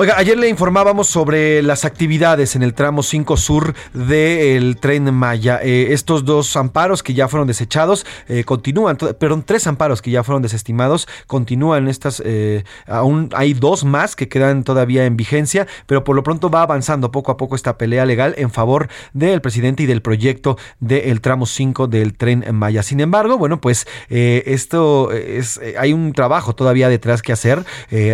Oiga, 0.00 0.14
ayer 0.16 0.38
le 0.38 0.48
informábamos 0.48 1.08
sobre 1.08 1.60
las 1.60 1.84
actividades 1.84 2.54
en 2.54 2.62
el 2.62 2.72
tramo 2.72 3.02
5 3.02 3.36
sur 3.36 3.74
del 3.92 4.76
tren 4.76 5.12
Maya. 5.12 5.58
Eh, 5.60 5.88
estos 5.90 6.24
dos 6.24 6.56
amparos 6.56 7.02
que 7.02 7.14
ya 7.14 7.26
fueron 7.26 7.48
desechados 7.48 8.06
eh, 8.28 8.44
continúan, 8.44 8.96
perdón, 8.96 9.42
tres 9.42 9.66
amparos 9.66 10.00
que 10.00 10.12
ya 10.12 10.22
fueron 10.22 10.40
desestimados 10.40 11.08
continúan 11.26 11.88
estas, 11.88 12.22
eh, 12.24 12.62
aún 12.86 13.30
hay 13.34 13.54
dos 13.54 13.84
más 13.84 14.14
que 14.14 14.28
quedan 14.28 14.62
todavía 14.62 15.04
en 15.04 15.16
vigencia, 15.16 15.66
pero 15.86 16.04
por 16.04 16.14
lo 16.14 16.22
pronto 16.22 16.48
va 16.48 16.62
avanzando 16.62 17.10
poco 17.10 17.32
a 17.32 17.36
poco 17.36 17.56
esta 17.56 17.76
pelea 17.76 18.06
legal 18.06 18.36
en 18.38 18.52
favor 18.52 18.86
del 19.14 19.40
presidente 19.40 19.82
y 19.82 19.86
del 19.86 20.00
proyecto 20.00 20.58
del 20.78 21.20
tramo 21.20 21.44
5 21.44 21.88
del 21.88 22.16
tren 22.16 22.44
Maya. 22.52 22.84
Sin 22.84 23.00
embargo, 23.00 23.36
bueno, 23.36 23.60
pues 23.60 23.88
esto 24.08 25.10
es, 25.10 25.60
hay 25.76 25.92
un 25.92 26.12
trabajo 26.12 26.54
todavía 26.54 26.88
detrás 26.88 27.20
que 27.20 27.32
hacer. 27.32 27.64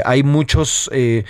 Hay 0.07 0.23
muchos 0.23 0.89
eh, 0.93 1.25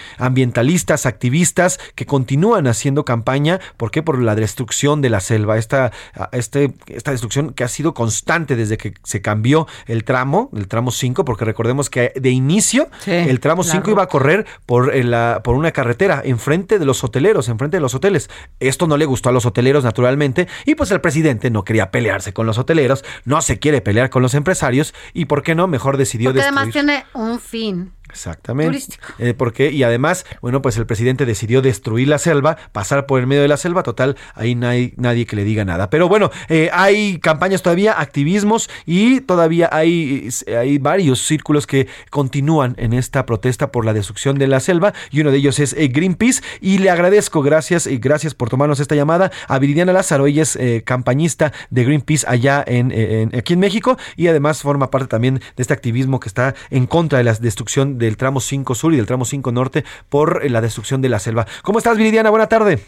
ambientalistas, 0.45 1.07
activistas 1.07 1.81
que 1.95 2.05
continúan 2.05 2.67
haciendo 2.67 3.05
campaña. 3.05 3.61
¿Por 3.79 3.91
qué? 3.91 4.03
Por 4.03 4.21
la 4.21 4.35
destrucción 4.35 5.01
de 5.01 5.09
la 5.09 5.21
selva. 5.21 5.57
Esta, 5.57 5.91
este, 6.33 6.75
esta 6.89 7.13
destrucción 7.13 7.55
que 7.55 7.65
ha 7.65 7.69
sido 7.69 7.95
constante 7.95 8.57
desde 8.57 8.77
que 8.77 8.95
se 9.03 9.23
cambió 9.23 9.67
el 9.87 10.05
tramo, 10.05 10.51
el 10.55 10.69
tramo 10.69 10.91
5, 10.91 11.25
porque 11.25 11.47
recordemos 11.47 11.89
que 11.89 12.13
de 12.15 12.31
inicio 12.31 12.89
Sí, 13.01 13.13
el 13.13 13.41
tramo 13.41 13.63
la 13.63 13.71
5 13.73 13.91
iba 13.91 14.03
a 14.03 14.09
correr 14.09 14.47
por, 14.67 14.95
eh, 14.95 15.03
la, 15.03 15.41
por 15.43 15.55
una 15.55 15.73
carretera 15.73 16.21
enfrente 16.25 16.79
de 16.79 16.85
los 16.85 17.03
hoteleros, 17.03 17.49
enfrente 17.49 17.79
de 17.79 17.81
los 17.81 17.95
hoteles. 17.95 18.29
Esto 18.61 18.87
no 18.87 18.99
le 18.99 19.07
gustó 19.07 19.31
a 19.31 19.33
los 19.33 19.47
hoteleros, 19.47 19.83
naturalmente, 19.85 20.47
y 20.67 20.75
pues 20.75 20.91
el 20.91 21.01
presidente 21.01 21.51
no 21.51 21.65
quería 21.65 21.91
pelearse 21.91 22.35
con 22.35 22.47
los 22.47 22.59
hoteleros, 22.59 23.03
no 23.25 23.41
se 23.41 23.59
quiere 23.59 23.81
pelear 23.81 24.11
con 24.11 24.23
los 24.23 24.35
empresarios, 24.35 24.95
y 25.15 25.25
¿por 25.25 25.43
qué 25.43 25.55
no? 25.55 25.69
Mejor 25.69 25.97
decidió 25.97 26.31
Porque 26.31 26.41
destruir. 26.41 26.59
además 26.59 26.73
tiene 26.73 27.05
un 27.15 27.41
fin. 27.41 27.93
Exactamente. 28.15 28.71
Turístico. 28.71 29.05
Eh, 29.19 29.35
porque, 29.35 29.71
y 29.73 29.83
además, 29.83 30.25
bueno, 30.41 30.63
pues 30.63 30.77
el 30.77 30.87
presidente 30.87 31.27
decidió 31.27 31.61
destruir 31.63 32.07
la 32.09 32.19
selva, 32.19 32.57
pasar 32.73 33.07
por 33.07 33.19
el 33.21 33.27
medio 33.27 33.43
de 33.43 33.49
la 33.49 33.57
selva, 33.57 33.83
total, 33.83 34.17
ahí 34.35 34.55
nadie, 34.55 34.95
nadie 34.97 35.27
que 35.27 35.35
le 35.35 35.43
diga 35.43 35.65
nada. 35.65 35.91
Pero 35.91 36.09
bueno, 36.09 36.31
eh, 36.49 36.71
hay 36.73 37.19
campañas 37.19 37.63
todavía, 37.63 37.93
activismos 38.01 38.71
y 38.87 39.21
todavía 39.21 39.69
hay, 39.73 40.29
hay 40.57 40.79
varios 40.79 41.21
círculos 41.27 41.67
que 41.67 41.89
continúan 42.11 42.75
en 42.79 42.93
esta 42.93 43.27
protesta 43.27 43.73
por 43.73 43.85
la 43.85 43.93
destrucción 43.93 44.39
de 44.39 44.47
la 44.47 44.61
selva 44.61 44.95
y 45.11 45.21
uno 45.21 45.33
de 45.33 45.39
ellos 45.39 45.59
es 45.59 45.73
eh, 45.73 45.89
Greenpeace 45.89 46.43
y 46.61 46.79
le 46.79 46.91
agradezco, 46.91 47.43
gracias 47.43 47.87
y 47.89 47.99
gracias 47.99 48.35
por 48.35 48.49
tomarnos 48.49 48.79
esta 48.79 48.95
llamada 48.95 49.33
a 49.49 49.59
Viridiana 49.59 49.93
Lázaro, 49.93 50.27
ella 50.27 50.43
es 50.43 50.55
eh, 50.57 50.83
campañista 50.87 51.53
de 51.71 51.85
Greenpeace 51.85 52.25
allá 52.29 52.63
en, 52.67 52.93
en- 52.93 53.35
aquí 53.37 53.55
en 53.55 53.59
México 53.61 53.99
y 54.17 54.29
además 54.29 54.63
forma 54.63 54.91
parte 54.91 55.09
también 55.09 55.41
de 55.57 55.63
este 55.63 55.75
activismo 55.75 56.21
que 56.21 56.29
está 56.29 56.55
en 56.71 56.87
contra 56.87 57.19
de 57.19 57.25
la 57.25 57.35
destrucción 57.35 57.99
del 58.05 58.17
tramo 58.17 58.41
5 58.41 58.75
sur 58.75 58.93
y 58.93 58.97
del 58.97 59.07
tramo 59.07 59.25
5 59.25 59.53
norte 59.53 59.85
por 60.09 60.41
eh, 60.45 60.51
la 60.51 60.61
destrucción 60.61 61.03
de 61.03 61.09
la 61.09 61.19
selva. 61.19 61.47
¿Cómo 61.63 61.79
estás, 61.79 61.97
Viridiana? 61.97 62.31
Buena 62.31 62.49
tarde. 62.49 62.81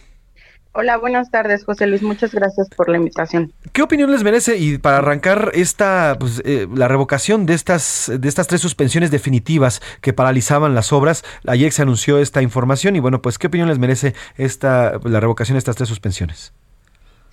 Hola, 0.78 0.98
buenas 0.98 1.30
tardes, 1.30 1.64
José 1.64 1.86
Luis. 1.86 2.02
Muchas 2.02 2.34
gracias 2.34 2.68
por 2.68 2.90
la 2.90 2.98
invitación. 2.98 3.50
¿Qué 3.72 3.80
opinión 3.80 4.12
les 4.12 4.22
merece 4.22 4.58
y 4.58 4.76
para 4.76 4.98
arrancar 4.98 5.50
esta 5.54 6.18
pues, 6.20 6.42
eh, 6.44 6.68
la 6.74 6.86
revocación 6.86 7.46
de 7.46 7.54
estas 7.54 8.12
de 8.14 8.28
estas 8.28 8.46
tres 8.46 8.60
suspensiones 8.60 9.10
definitivas 9.10 9.80
que 10.02 10.12
paralizaban 10.12 10.74
las 10.74 10.92
obras? 10.92 11.24
Ayer 11.46 11.72
se 11.72 11.80
anunció 11.80 12.18
esta 12.18 12.42
información 12.42 12.94
y 12.94 13.00
bueno, 13.00 13.22
pues 13.22 13.38
qué 13.38 13.46
opinión 13.46 13.70
les 13.70 13.78
merece 13.78 14.14
esta 14.36 15.00
la 15.02 15.18
revocación 15.18 15.54
de 15.54 15.60
estas 15.60 15.76
tres 15.76 15.88
suspensiones. 15.88 16.52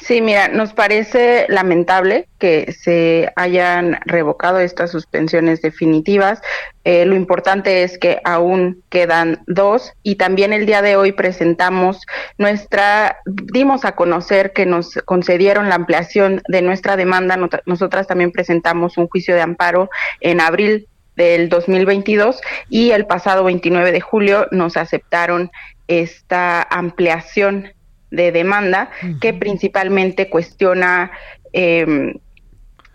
Sí, 0.04 0.22
mira, 0.22 0.50
nos 0.50 0.74
parece 0.74 1.46
lamentable 1.48 2.28
que 2.38 2.74
se 2.74 3.32
hayan 3.38 4.00
revocado 4.06 4.60
estas 4.60 4.92
suspensiones 4.92 5.62
definitivas. 5.62 6.42
Eh, 6.84 7.06
lo 7.06 7.16
importante 7.16 7.84
es 7.84 7.98
que 7.98 8.20
aún 8.26 8.84
quedan 8.90 9.42
dos 9.48 9.94
y 10.04 10.16
también 10.16 10.52
el 10.52 10.66
día 10.66 10.82
de 10.82 10.98
hoy 10.98 11.14
presentamos 11.14 12.02
nuestra, 12.38 13.20
dimos 13.26 13.86
a 13.86 13.96
conocer 13.96 14.52
que 14.52 14.66
nos 14.66 14.96
concedieron 15.06 15.70
la 15.70 15.76
ampliación 15.76 16.42
de 16.50 16.62
nuestra 16.62 16.98
demanda. 16.98 17.40
Nosotras 17.66 18.06
también 18.06 18.34
presentamos 18.34 18.98
un 18.98 19.08
juicio 19.08 19.36
de 19.36 19.42
amparo 19.42 19.90
en 20.20 20.42
abril 20.42 20.90
del 21.16 21.48
2022 21.48 22.42
y 22.68 22.92
el 22.92 23.06
pasado 23.06 23.46
29 23.46 23.94
de 23.94 24.02
julio 24.02 24.48
nos 24.52 24.76
aceptaron 24.76 25.50
esta 25.88 26.62
ampliación 26.62 27.72
de 28.14 28.32
demanda 28.32 28.92
que 29.20 29.34
principalmente 29.34 30.30
cuestiona 30.30 31.12
eh, 31.52 32.14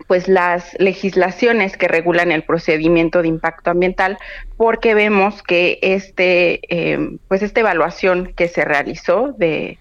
pues 0.07 0.27
las 0.27 0.75
legislaciones 0.79 1.77
que 1.77 1.87
regulan 1.87 2.31
el 2.31 2.43
procedimiento 2.43 3.21
de 3.21 3.27
impacto 3.27 3.69
ambiental 3.69 4.17
porque 4.57 4.95
vemos 4.95 5.43
que 5.43 5.77
este 5.81 6.61
eh, 6.69 7.17
pues 7.27 7.43
esta 7.43 7.59
evaluación 7.59 8.33
que 8.35 8.47
se 8.47 8.63
realizó 8.63 9.33
de 9.37 9.77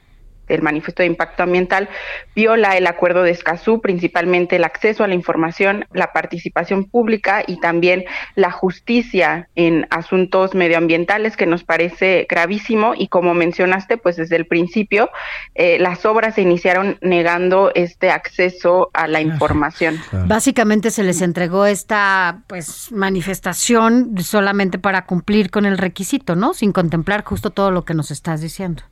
del 0.49 0.63
manifiesto 0.63 1.03
de 1.03 1.07
impacto 1.07 1.43
ambiental 1.43 1.89
viola 2.35 2.77
el 2.77 2.87
acuerdo 2.87 3.23
de 3.23 3.31
Escazú, 3.31 3.81
principalmente 3.81 4.57
el 4.57 4.65
acceso 4.65 5.05
a 5.05 5.09
la 5.09 5.15
información, 5.15 5.87
la 5.93 6.13
participación 6.13 6.85
pública 6.85 7.43
y 7.47 7.61
también 7.61 8.05
la 8.35 8.51
justicia 8.51 9.49
en 9.55 9.87
asuntos 9.91 10.55
medioambientales, 10.55 11.37
que 11.37 11.47
nos 11.47 11.65
parece 11.65 12.27
gravísimo. 12.29 12.95
Y 12.97 13.09
como 13.09 13.35
mencionaste, 13.35 13.97
pues 13.97 14.17
desde 14.17 14.37
el 14.37 14.47
principio 14.47 15.11
eh, 15.55 15.79
las 15.79 16.05
obras 16.05 16.35
se 16.35 16.43
iniciaron 16.43 16.99
negando 17.01 17.73
este 17.75 18.11
acceso 18.11 18.91
a 18.93 19.07
la 19.09 19.21
información. 19.21 19.99
Básicamente 20.27 20.91
se 20.91 21.03
les 21.03 21.23
entregó 21.23 21.67
esta 21.67 22.43
pues 22.47 22.91
manifestación 22.93 24.15
solamente 24.19 24.79
para 24.79 25.05
cumplir 25.07 25.51
con 25.51 25.67
el 25.67 25.79
requisito, 25.79 26.37
¿no? 26.37 26.55
Sin 26.55 26.73
contemplar 26.73 27.25
justo 27.25 27.51
todo 27.51 27.71
lo 27.71 27.85
que 27.85 27.95
nos 27.95 28.11
estás 28.11 28.41
diciendo. 28.41 28.83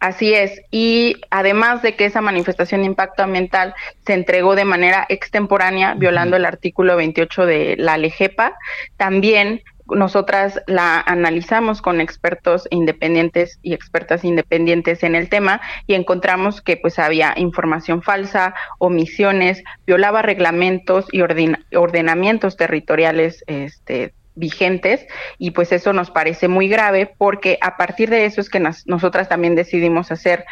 Así 0.00 0.32
es, 0.32 0.62
y 0.70 1.16
además 1.30 1.82
de 1.82 1.96
que 1.96 2.04
esa 2.04 2.20
manifestación 2.20 2.82
de 2.82 2.86
impacto 2.86 3.24
ambiental 3.24 3.74
se 4.06 4.14
entregó 4.14 4.54
de 4.54 4.64
manera 4.64 5.04
extemporánea, 5.08 5.94
violando 5.94 6.36
el 6.36 6.44
artículo 6.44 6.96
28 6.96 7.46
de 7.46 7.74
la 7.78 7.98
LEGEPA, 7.98 8.54
también 8.96 9.62
nosotras 9.88 10.60
la 10.66 11.00
analizamos 11.00 11.82
con 11.82 12.00
expertos 12.00 12.68
independientes 12.70 13.58
y 13.62 13.72
expertas 13.72 14.24
independientes 14.24 15.02
en 15.02 15.14
el 15.14 15.28
tema 15.28 15.60
y 15.86 15.94
encontramos 15.94 16.60
que 16.60 16.76
pues 16.76 16.98
había 16.98 17.34
información 17.36 18.02
falsa, 18.02 18.54
omisiones, 18.78 19.64
violaba 19.86 20.22
reglamentos 20.22 21.06
y 21.10 21.22
ordena- 21.22 21.64
ordenamientos 21.74 22.56
territoriales 22.56 23.42
este 23.46 24.12
vigentes 24.38 25.06
y 25.36 25.50
pues 25.50 25.72
eso 25.72 25.92
nos 25.92 26.10
parece 26.10 26.48
muy 26.48 26.68
grave 26.68 27.12
porque 27.18 27.58
a 27.60 27.76
partir 27.76 28.08
de 28.08 28.24
eso 28.24 28.40
es 28.40 28.48
que 28.48 28.60
nosotras 28.86 29.28
también 29.28 29.54
decidimos 29.54 30.10
hacer 30.10 30.44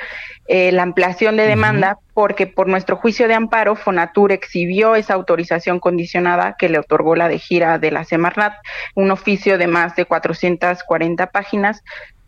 eh, 0.48 0.72
la 0.72 0.82
ampliación 0.82 1.36
de 1.36 1.46
demanda 1.46 1.98
porque 2.14 2.46
por 2.46 2.68
nuestro 2.68 2.96
juicio 2.96 3.28
de 3.28 3.34
amparo 3.34 3.76
Fonatur 3.76 4.32
exhibió 4.32 4.94
esa 4.96 5.14
autorización 5.14 5.80
condicionada 5.80 6.56
que 6.58 6.68
le 6.68 6.78
otorgó 6.78 7.16
la 7.16 7.28
de 7.28 7.38
gira 7.38 7.78
de 7.78 7.90
la 7.90 8.04
Semarnat, 8.04 8.54
un 8.94 9.10
oficio 9.10 9.58
de 9.58 9.66
más 9.66 9.96
de 9.96 10.04
440 10.04 11.26
páginas 11.30 11.82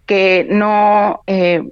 que 0.07 0.47
no 0.49 1.23
eh, 1.27 1.63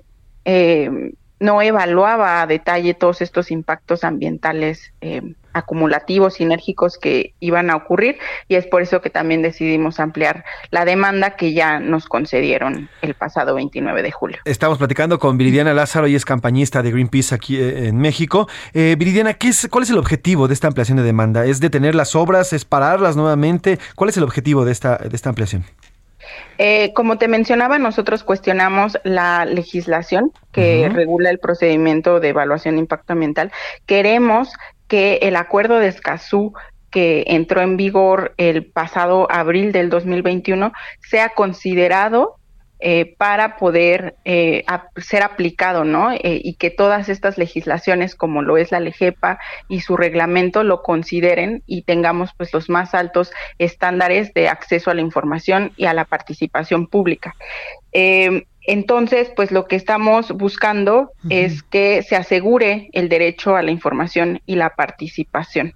eh, 0.45 0.91
no 1.39 1.63
evaluaba 1.63 2.43
a 2.43 2.47
detalle 2.47 2.95
todos 2.95 3.21
estos 3.21 3.51
impactos 3.51 4.05
ambientales 4.05 4.93
eh, 5.01 5.23
acumulativos, 5.53 6.35
sinérgicos 6.35 6.99
que 6.99 7.33
iban 7.41 7.71
a 7.71 7.77
ocurrir 7.77 8.19
y 8.47 8.57
es 8.57 8.67
por 8.67 8.83
eso 8.83 9.01
que 9.01 9.11
también 9.11 9.43
decidimos 9.43 10.01
ampliar 10.01 10.45
la 10.71 10.85
demanda 10.85 11.37
que 11.37 11.55
ya 11.55 11.81
nos 11.81 12.07
concedieron 12.07 12.89
el 13.01 13.15
pasado 13.15 13.55
29 13.55 14.03
de 14.03 14.13
julio. 14.13 14.39
Estamos 14.45 14.79
platicando 14.79 15.19
con 15.19 15.39
Viridiana 15.39 15.73
Lázaro 15.73 16.07
y 16.09 16.15
es 16.15 16.25
campañista 16.25 16.83
de 16.83 16.91
Greenpeace 16.91 17.35
aquí 17.35 17.57
eh, 17.57 17.89
en 17.89 17.99
México. 17.99 18.49
Eh, 18.75 18.97
Viridiana, 18.99 19.35
¿qué 19.35 19.49
es, 19.49 19.67
¿cuál 19.71 19.85
es 19.85 19.91
el 19.91 19.99
objetivo 19.99 20.47
de 20.47 20.55
esta 20.55 20.69
ampliación 20.69 20.99
de 20.99 21.05
demanda? 21.05 21.47
¿Es 21.47 21.61
detener 21.61 21.95
las 21.95 22.15
obras? 22.15 22.53
¿Es 22.53 22.65
pararlas 22.65 23.17
nuevamente? 23.17 23.79
¿Cuál 23.95 24.11
es 24.11 24.17
el 24.17 24.25
objetivo 24.25 24.65
de 24.65 24.73
esta, 24.73 24.99
de 24.99 25.17
esta 25.17 25.31
ampliación? 25.31 25.65
Eh, 26.59 26.93
como 26.95 27.19
te 27.19 27.29
mencionaba, 27.29 27.79
nosotros 27.79 28.25
cuestionamos 28.25 28.99
la 29.05 29.45
legislación 29.45 30.33
que 30.53 30.89
regula 30.89 31.31
el 31.31 31.39
procedimiento 31.39 32.21
de 32.21 32.29
evaluación 32.31 32.77
de 32.77 32.81
impacto 32.81 33.13
ambiental. 33.13 33.53
Queremos 33.85 34.53
que 34.89 35.19
el 35.23 35.37
acuerdo 35.37 35.79
de 35.79 35.89
Escazú 35.89 36.55
que 36.91 37.25
entró 37.27 37.61
en 37.61 37.77
vigor 37.77 38.33
el 38.39 38.65
pasado 38.65 39.31
abril 39.31 39.73
del 39.73 39.91
2021 39.91 40.73
sea 41.01 41.31
considerado 41.31 42.36
eh, 42.79 43.15
para 43.17 43.57
poder 43.57 44.17
eh, 44.25 44.65
ser 44.97 45.23
aplicado, 45.23 45.85
¿no? 45.85 46.13
Eh, 46.13 46.41
y 46.45 46.55
que 46.55 46.71
todas 46.71 47.09
estas 47.09 47.39
legislaciones, 47.39 48.15
como 48.15 48.43
lo 48.43 48.57
es 48.57 48.73
la 48.73 48.81
LEGEPA 48.81 49.39
y 49.69 49.81
su 49.81 49.97
reglamento, 49.97 50.63
lo 50.63 50.83
consideren 50.83 51.63
y 51.67 51.83
tengamos 51.83 52.31
pues 52.37 52.53
los 52.53 52.69
más 52.69 52.95
altos 52.95 53.33
estándares 53.59 54.35
de 54.35 54.49
acceso 54.49 54.91
a 54.91 54.95
la 54.95 55.01
información 55.01 55.73
y 55.77 55.87
a 55.87 55.95
la 55.95 56.05
participación 56.05 56.87
pública. 56.87 57.35
Eh, 57.93 58.47
entonces, 58.67 59.31
pues 59.35 59.53
lo 59.53 59.67
que 59.67 59.77
estamos 59.77 60.33
buscando 60.33 61.13
es 61.31 61.63
que 61.63 62.03
se 62.03 62.17
asegure 62.17 62.91
el 62.93 63.09
derecho 63.09 63.55
a 63.55 63.63
la 63.63 63.71
información 63.71 64.41
y 64.45 64.57
la 64.57 64.71
participación. 64.71 65.75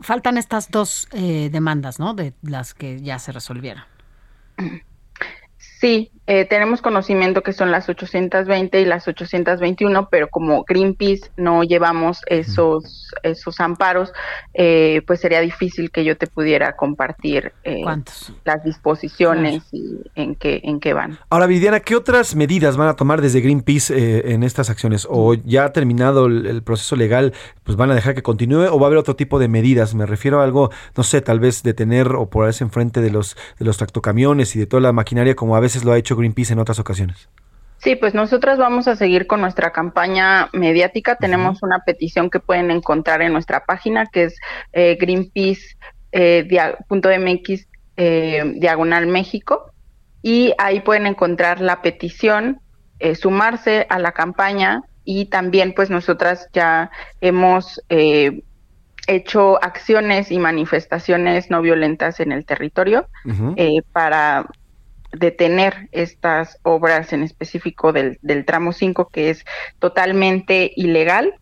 Faltan 0.00 0.38
estas 0.38 0.70
dos 0.70 1.08
eh, 1.12 1.50
demandas, 1.50 1.98
¿no? 1.98 2.14
De 2.14 2.32
las 2.42 2.74
que 2.74 3.00
ya 3.02 3.18
se 3.18 3.32
resolvieron. 3.32 3.82
Sí, 5.80 6.10
eh, 6.26 6.44
tenemos 6.44 6.82
conocimiento 6.82 7.42
que 7.42 7.52
son 7.52 7.70
las 7.70 7.88
820 7.88 8.80
y 8.80 8.84
las 8.84 9.06
821, 9.06 10.08
pero 10.10 10.28
como 10.28 10.64
Greenpeace 10.64 11.30
no 11.36 11.62
llevamos 11.62 12.20
esos 12.26 13.08
esos 13.22 13.60
amparos, 13.60 14.12
eh, 14.54 15.02
pues 15.06 15.20
sería 15.20 15.40
difícil 15.40 15.90
que 15.90 16.04
yo 16.04 16.16
te 16.16 16.26
pudiera 16.26 16.76
compartir 16.76 17.52
eh, 17.64 17.84
las 18.44 18.64
disposiciones 18.64 19.62
y 19.72 19.98
en 20.14 20.34
qué 20.34 20.60
en 20.64 20.80
qué 20.80 20.92
van. 20.92 21.18
Ahora, 21.30 21.46
Viridiana, 21.46 21.80
¿qué 21.80 21.96
otras 21.96 22.34
medidas 22.34 22.76
van 22.76 22.88
a 22.88 22.96
tomar 22.96 23.20
desde 23.20 23.40
Greenpeace 23.40 23.94
eh, 23.94 24.32
en 24.32 24.42
estas 24.42 24.70
acciones? 24.70 25.06
¿O 25.08 25.34
ya 25.34 25.64
ha 25.64 25.72
terminado 25.72 26.26
el, 26.26 26.46
el 26.46 26.62
proceso 26.62 26.96
legal, 26.96 27.32
pues 27.62 27.76
van 27.76 27.90
a 27.90 27.94
dejar 27.94 28.14
que 28.14 28.22
continúe 28.22 28.66
o 28.70 28.78
va 28.78 28.86
a 28.86 28.88
haber 28.88 28.98
otro 28.98 29.16
tipo 29.16 29.38
de 29.38 29.48
medidas? 29.48 29.94
Me 29.94 30.06
refiero 30.06 30.40
a 30.40 30.44
algo, 30.44 30.70
no 30.96 31.02
sé, 31.04 31.20
tal 31.20 31.40
vez 31.40 31.62
detener 31.62 32.08
o 32.14 32.28
ponerse 32.28 32.64
enfrente 32.64 33.00
de 33.00 33.10
los, 33.10 33.36
de 33.58 33.64
los 33.64 33.76
tractocamiones 33.76 34.56
y 34.56 34.58
de 34.58 34.66
toda 34.66 34.80
la 34.80 34.92
maquinaria 34.92 35.36
como 35.36 35.54
a 35.56 35.60
veces 35.60 35.67
lo 35.84 35.92
ha 35.92 35.98
hecho 35.98 36.16
Greenpeace 36.16 36.52
en 36.52 36.58
otras 36.58 36.78
ocasiones. 36.78 37.28
Sí, 37.78 37.94
pues 37.94 38.12
nosotras 38.12 38.58
vamos 38.58 38.88
a 38.88 38.96
seguir 38.96 39.28
con 39.28 39.40
nuestra 39.40 39.70
campaña 39.70 40.48
mediática. 40.52 41.14
Tenemos 41.14 41.62
una 41.62 41.78
petición 41.80 42.28
que 42.28 42.40
pueden 42.40 42.72
encontrar 42.72 43.22
en 43.22 43.32
nuestra 43.32 43.64
página 43.64 44.06
que 44.06 44.24
es 44.24 44.36
eh, 44.72 44.98
greenpeace.mx 45.00 47.68
eh, 47.96 48.52
diagonal 48.56 49.06
México 49.06 49.72
y 50.22 50.52
ahí 50.58 50.80
pueden 50.80 51.06
encontrar 51.06 51.60
la 51.60 51.80
petición, 51.80 52.60
eh, 52.98 53.14
sumarse 53.14 53.86
a 53.88 54.00
la 54.00 54.12
campaña 54.12 54.82
y 55.04 55.26
también 55.26 55.72
pues 55.74 55.88
nosotras 55.88 56.48
ya 56.52 56.90
hemos 57.20 57.80
eh, 57.88 58.42
hecho 59.06 59.62
acciones 59.62 60.30
y 60.30 60.38
manifestaciones 60.38 61.50
no 61.50 61.62
violentas 61.62 62.20
en 62.20 62.30
el 62.30 62.44
territorio 62.44 63.08
eh, 63.56 63.80
para 63.92 64.46
detener 65.12 65.88
estas 65.92 66.58
obras 66.62 67.12
en 67.12 67.22
específico 67.22 67.92
del, 67.92 68.18
del 68.22 68.44
tramo 68.44 68.72
5 68.72 69.08
que 69.08 69.30
es 69.30 69.44
totalmente 69.78 70.72
ilegal. 70.76 71.34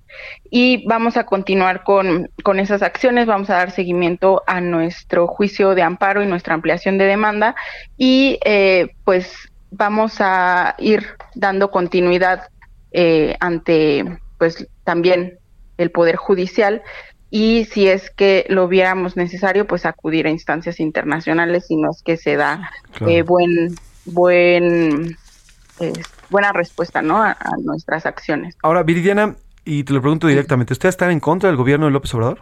Y 0.50 0.86
vamos 0.86 1.16
a 1.16 1.26
continuar 1.26 1.82
con, 1.84 2.30
con 2.42 2.58
esas 2.58 2.82
acciones, 2.82 3.26
vamos 3.26 3.50
a 3.50 3.56
dar 3.56 3.70
seguimiento 3.70 4.42
a 4.46 4.60
nuestro 4.60 5.26
juicio 5.26 5.74
de 5.74 5.82
amparo 5.82 6.22
y 6.22 6.26
nuestra 6.26 6.54
ampliación 6.54 6.96
de 6.96 7.04
demanda. 7.04 7.54
Y 7.98 8.38
eh, 8.44 8.94
pues 9.04 9.34
vamos 9.70 10.16
a 10.20 10.74
ir 10.78 11.06
dando 11.34 11.70
continuidad 11.70 12.48
eh, 12.92 13.36
ante 13.40 14.04
pues 14.38 14.66
también 14.84 15.38
el 15.76 15.90
Poder 15.90 16.16
Judicial 16.16 16.82
y 17.30 17.64
si 17.66 17.88
es 17.88 18.10
que 18.10 18.46
lo 18.48 18.68
viéramos 18.68 19.16
necesario, 19.16 19.66
pues 19.66 19.84
acudir 19.86 20.26
a 20.26 20.30
instancias 20.30 20.80
internacionales 20.80 21.66
si 21.66 21.76
no 21.76 21.90
es 21.90 22.02
que 22.02 22.16
se 22.16 22.36
da 22.36 22.70
Claro. 22.92 23.12
eh, 23.12 23.22
buen, 23.22 23.74
buen 24.04 25.16
eh, 25.80 25.92
buena 26.30 26.52
respuesta, 26.52 27.02
¿no? 27.02 27.22
A, 27.22 27.32
a 27.32 27.50
nuestras 27.62 28.06
acciones. 28.06 28.56
Ahora, 28.62 28.82
Viridiana, 28.82 29.36
y 29.64 29.84
te 29.84 29.92
lo 29.92 30.00
pregunto 30.00 30.26
directamente, 30.28 30.72
¿ustedes 30.72 30.94
están 30.94 31.10
en 31.10 31.20
contra 31.20 31.48
del 31.48 31.56
gobierno 31.56 31.86
de 31.86 31.92
López 31.92 32.14
Obrador? 32.14 32.40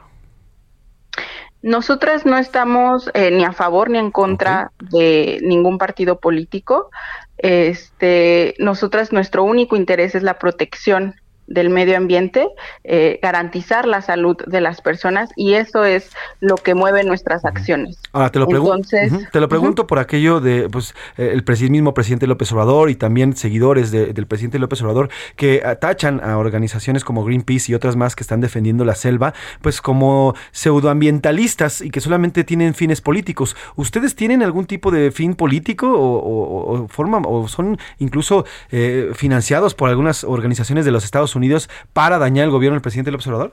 Nosotras 1.63 2.27
no 2.27 2.37
estamos 2.37 3.11
eh, 3.15 3.31
ni 3.31 3.43
a 3.43 3.53
favor 3.53 3.89
ni 3.89 3.97
en 3.97 4.11
contra 4.11 4.71
de 4.91 5.39
ningún 5.43 5.79
partido 5.79 6.21
político. 6.21 6.91
Este, 7.39 8.55
nosotras 8.59 9.13
nuestro 9.13 9.45
único 9.45 9.75
interés 9.75 10.15
es 10.15 10.23
la 10.23 10.39
protección 10.39 11.15
del 11.47 11.71
medio 11.71 11.97
ambiente, 11.97 12.47
eh, 12.85 13.19
garantizar 13.23 13.87
la 13.87 14.01
salud 14.03 14.37
de 14.47 14.61
las 14.61 14.81
personas 14.81 15.31
y 15.37 15.55
eso 15.55 15.85
es 15.85 16.11
lo 16.41 16.57
que 16.57 16.75
mueve 16.75 17.05
nuestras 17.05 17.45
acciones. 17.45 17.99
Ahora 18.13 18.31
te 18.31 18.39
lo 18.39 18.47
pregunto. 18.47 18.97
Entonces, 18.97 19.31
Te 19.31 19.41
lo 19.41 19.49
pregunto 19.49 19.87
por 19.87 19.99
aquello 19.99 20.41
de 20.41 20.69
pues 20.71 20.95
eh, 21.17 21.31
el 21.33 21.71
mismo 21.71 21.95
presidente 21.95 22.27
López 22.27 22.51
Obrador 22.53 22.91
y 22.91 22.95
también 22.95 23.37
seguidores 23.37 23.91
de- 23.91 24.13
del 24.13 24.27
presidente 24.27 24.59
López 24.59 24.81
Obrador 24.83 25.09
que 25.37 25.63
atachan 25.65 26.21
a 26.23 26.39
organizaciones 26.39 27.05
como 27.05 27.25
Greenpeace 27.25 27.73
y 27.73 27.75
otras 27.75 27.97
más 27.97 28.17
que 28.17 28.23
están 28.23 28.41
defendiendo 28.41 28.85
la 28.85 28.95
selva, 28.95 29.35
pues 29.63 29.81
como 29.81 30.35
pseudoambientalistas 30.53 31.81
y 31.81 31.91
que 31.91 32.01
solamente 32.01 32.45
tienen 32.45 32.75
fines 32.75 33.01
políticos. 33.01 33.57
¿Ustedes 33.77 34.15
tienen 34.15 34.43
algún 34.43 34.67
tipo 34.67 34.91
de 34.91 35.11
fin 35.11 35.35
político 35.35 35.91
o, 35.93 36.19
o- 36.19 36.85
o 36.85 36.89
forman 36.89 37.25
o 37.27 37.49
son 37.49 37.79
incluso 37.99 38.45
eh, 38.71 39.11
financiados 39.15 39.75
por 39.75 39.89
algunas 39.91 40.25
organizaciones 40.25 40.85
de 40.85 40.91
los 40.91 41.05
Estados 41.05 41.34
Unidos 41.37 41.69
para 41.93 42.19
dañar 42.19 42.45
el 42.45 42.51
gobierno 42.51 42.75
del 42.75 42.83
presidente 42.83 43.11
López 43.11 43.27
Obrador? 43.27 43.53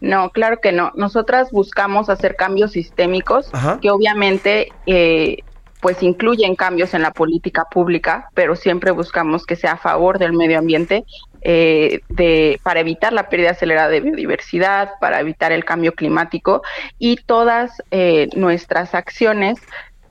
No, 0.00 0.30
claro 0.30 0.60
que 0.60 0.72
no. 0.72 0.92
Nosotras 0.94 1.50
buscamos 1.50 2.08
hacer 2.08 2.36
cambios 2.36 2.72
sistémicos 2.72 3.48
Ajá. 3.52 3.78
que 3.80 3.90
obviamente 3.90 4.68
eh, 4.86 5.38
pues 5.80 6.02
incluyen 6.02 6.56
cambios 6.56 6.94
en 6.94 7.02
la 7.02 7.12
política 7.12 7.64
pública, 7.70 8.30
pero 8.34 8.56
siempre 8.56 8.90
buscamos 8.90 9.46
que 9.46 9.56
sea 9.56 9.72
a 9.72 9.76
favor 9.76 10.18
del 10.18 10.32
medio 10.32 10.58
ambiente 10.58 11.04
eh, 11.42 12.00
de, 12.08 12.60
para 12.62 12.80
evitar 12.80 13.12
la 13.12 13.28
pérdida 13.28 13.50
acelerada 13.50 13.88
de 13.88 14.00
biodiversidad, 14.00 14.90
para 15.00 15.20
evitar 15.20 15.52
el 15.52 15.64
cambio 15.64 15.92
climático 15.92 16.62
y 16.98 17.16
todas 17.16 17.82
eh, 17.90 18.28
nuestras 18.34 18.94
acciones 18.94 19.58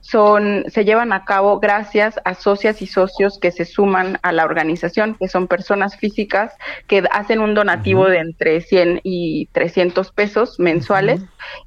son, 0.10 0.64
se 0.70 0.86
llevan 0.86 1.12
a 1.12 1.26
cabo 1.26 1.60
gracias 1.60 2.18
a 2.24 2.34
socias 2.34 2.82
y 2.82 2.88
socios 2.88 3.40
que 3.40 3.52
se 3.52 3.66
suman 3.66 4.20
a 4.22 4.32
la 4.32 4.46
organización, 4.46 5.18
que 5.20 5.28
son 5.28 5.48
personas 5.48 5.98
físicas 5.98 6.54
que 6.88 7.04
hacen 7.12 7.42
un 7.42 7.54
donativo 7.54 8.06
de 8.08 8.20
entre 8.20 8.62
100 8.62 9.02
y 9.04 9.50
300 9.52 10.12
pesos 10.14 10.60
mensuales 10.60 11.22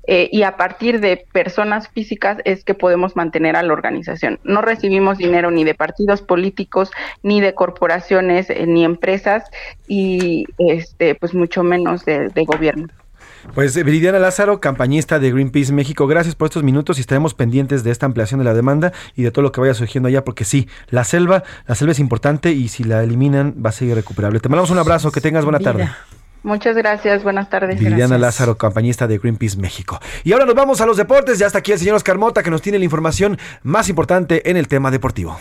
eh, 0.07 0.31
y 0.33 0.43
a 0.45 0.57
partir 0.57 1.01
de 1.01 1.27
personas 1.33 1.89
físicas 1.89 2.39
es 2.45 2.65
que 2.65 2.73
podemos 2.73 3.15
mantener 3.15 3.57
a 3.57 3.63
la 3.63 3.75
organización. 3.75 4.41
No 4.43 4.63
recibimos 4.63 5.19
dinero 5.19 5.51
ni 5.51 5.65
de 5.65 5.75
partidos 5.75 6.23
políticos, 6.23 6.91
ni 7.23 7.43
de 7.43 7.55
corporaciones, 7.55 8.49
eh, 8.49 8.65
ni 8.67 8.87
empresas 8.87 9.45
y 9.87 10.47
este 10.57 11.15
pues 11.15 11.35
mucho 11.35 11.63
menos 11.63 12.07
de, 12.07 12.31
de 12.31 12.45
gobierno. 12.45 12.89
Pues 13.55 13.77
eh, 13.77 13.83
Viridiana 13.83 14.19
Lázaro, 14.19 14.61
campañista 14.61 15.19
de 15.19 15.33
Greenpeace 15.33 15.73
México, 15.73 16.07
gracias 16.07 16.35
por 16.35 16.47
estos 16.47 16.63
minutos 16.63 16.99
y 16.99 17.01
estaremos 17.01 17.35
pendientes 17.35 17.85
de 17.85 17.91
esta 17.91 18.07
ampliación 18.07 18.39
de 18.39 18.45
la 18.45 18.55
demanda 18.55 18.93
y 19.17 19.23
de 19.23 19.31
todo 19.31 19.43
lo 19.43 19.53
que 19.53 19.61
vaya 19.61 19.75
surgiendo 19.75 20.09
allá, 20.09 20.25
porque 20.25 20.45
sí, 20.45 20.69
la 20.89 21.05
selva, 21.05 21.43
la 21.67 21.75
selva 21.75 21.93
es 21.93 21.99
importante 21.99 22.53
y 22.53 22.69
si 22.69 22.85
la 22.85 23.03
eliminan 23.03 23.55
va 23.65 23.71
a 23.71 23.73
ser 23.73 23.89
irrecuperable. 23.89 24.41
Te 24.41 24.49
mandamos 24.49 24.71
un 24.71 24.79
abrazo, 24.79 25.11
que 25.11 25.21
tengas 25.21 25.45
buena 25.45 25.59
tarde. 25.59 25.89
Muchas 26.43 26.75
gracias, 26.75 27.23
buenas 27.23 27.51
tardes. 27.51 27.79
Viridiana 27.79 28.17
Lázaro, 28.17 28.57
campañista 28.57 29.07
de 29.07 29.19
Greenpeace 29.19 29.59
México. 29.59 30.01
Y 30.25 30.33
ahora 30.33 30.47
nos 30.47 30.55
vamos 30.55 30.81
a 30.81 30.87
los 30.87 30.97
deportes, 30.97 31.39
ya 31.39 31.47
está 31.47 31.59
aquí 31.59 31.73
el 31.73 31.79
señor 31.79 31.97
Oscar 31.97 32.17
Mota 32.19 32.43
que 32.43 32.51
nos 32.51 32.63
tiene 32.63 32.79
la 32.79 32.85
información 32.85 33.39
más 33.63 33.89
importante 33.89 34.49
en 34.51 34.57
el 34.57 34.69
tema 34.69 34.91
deportivo. 34.91 35.39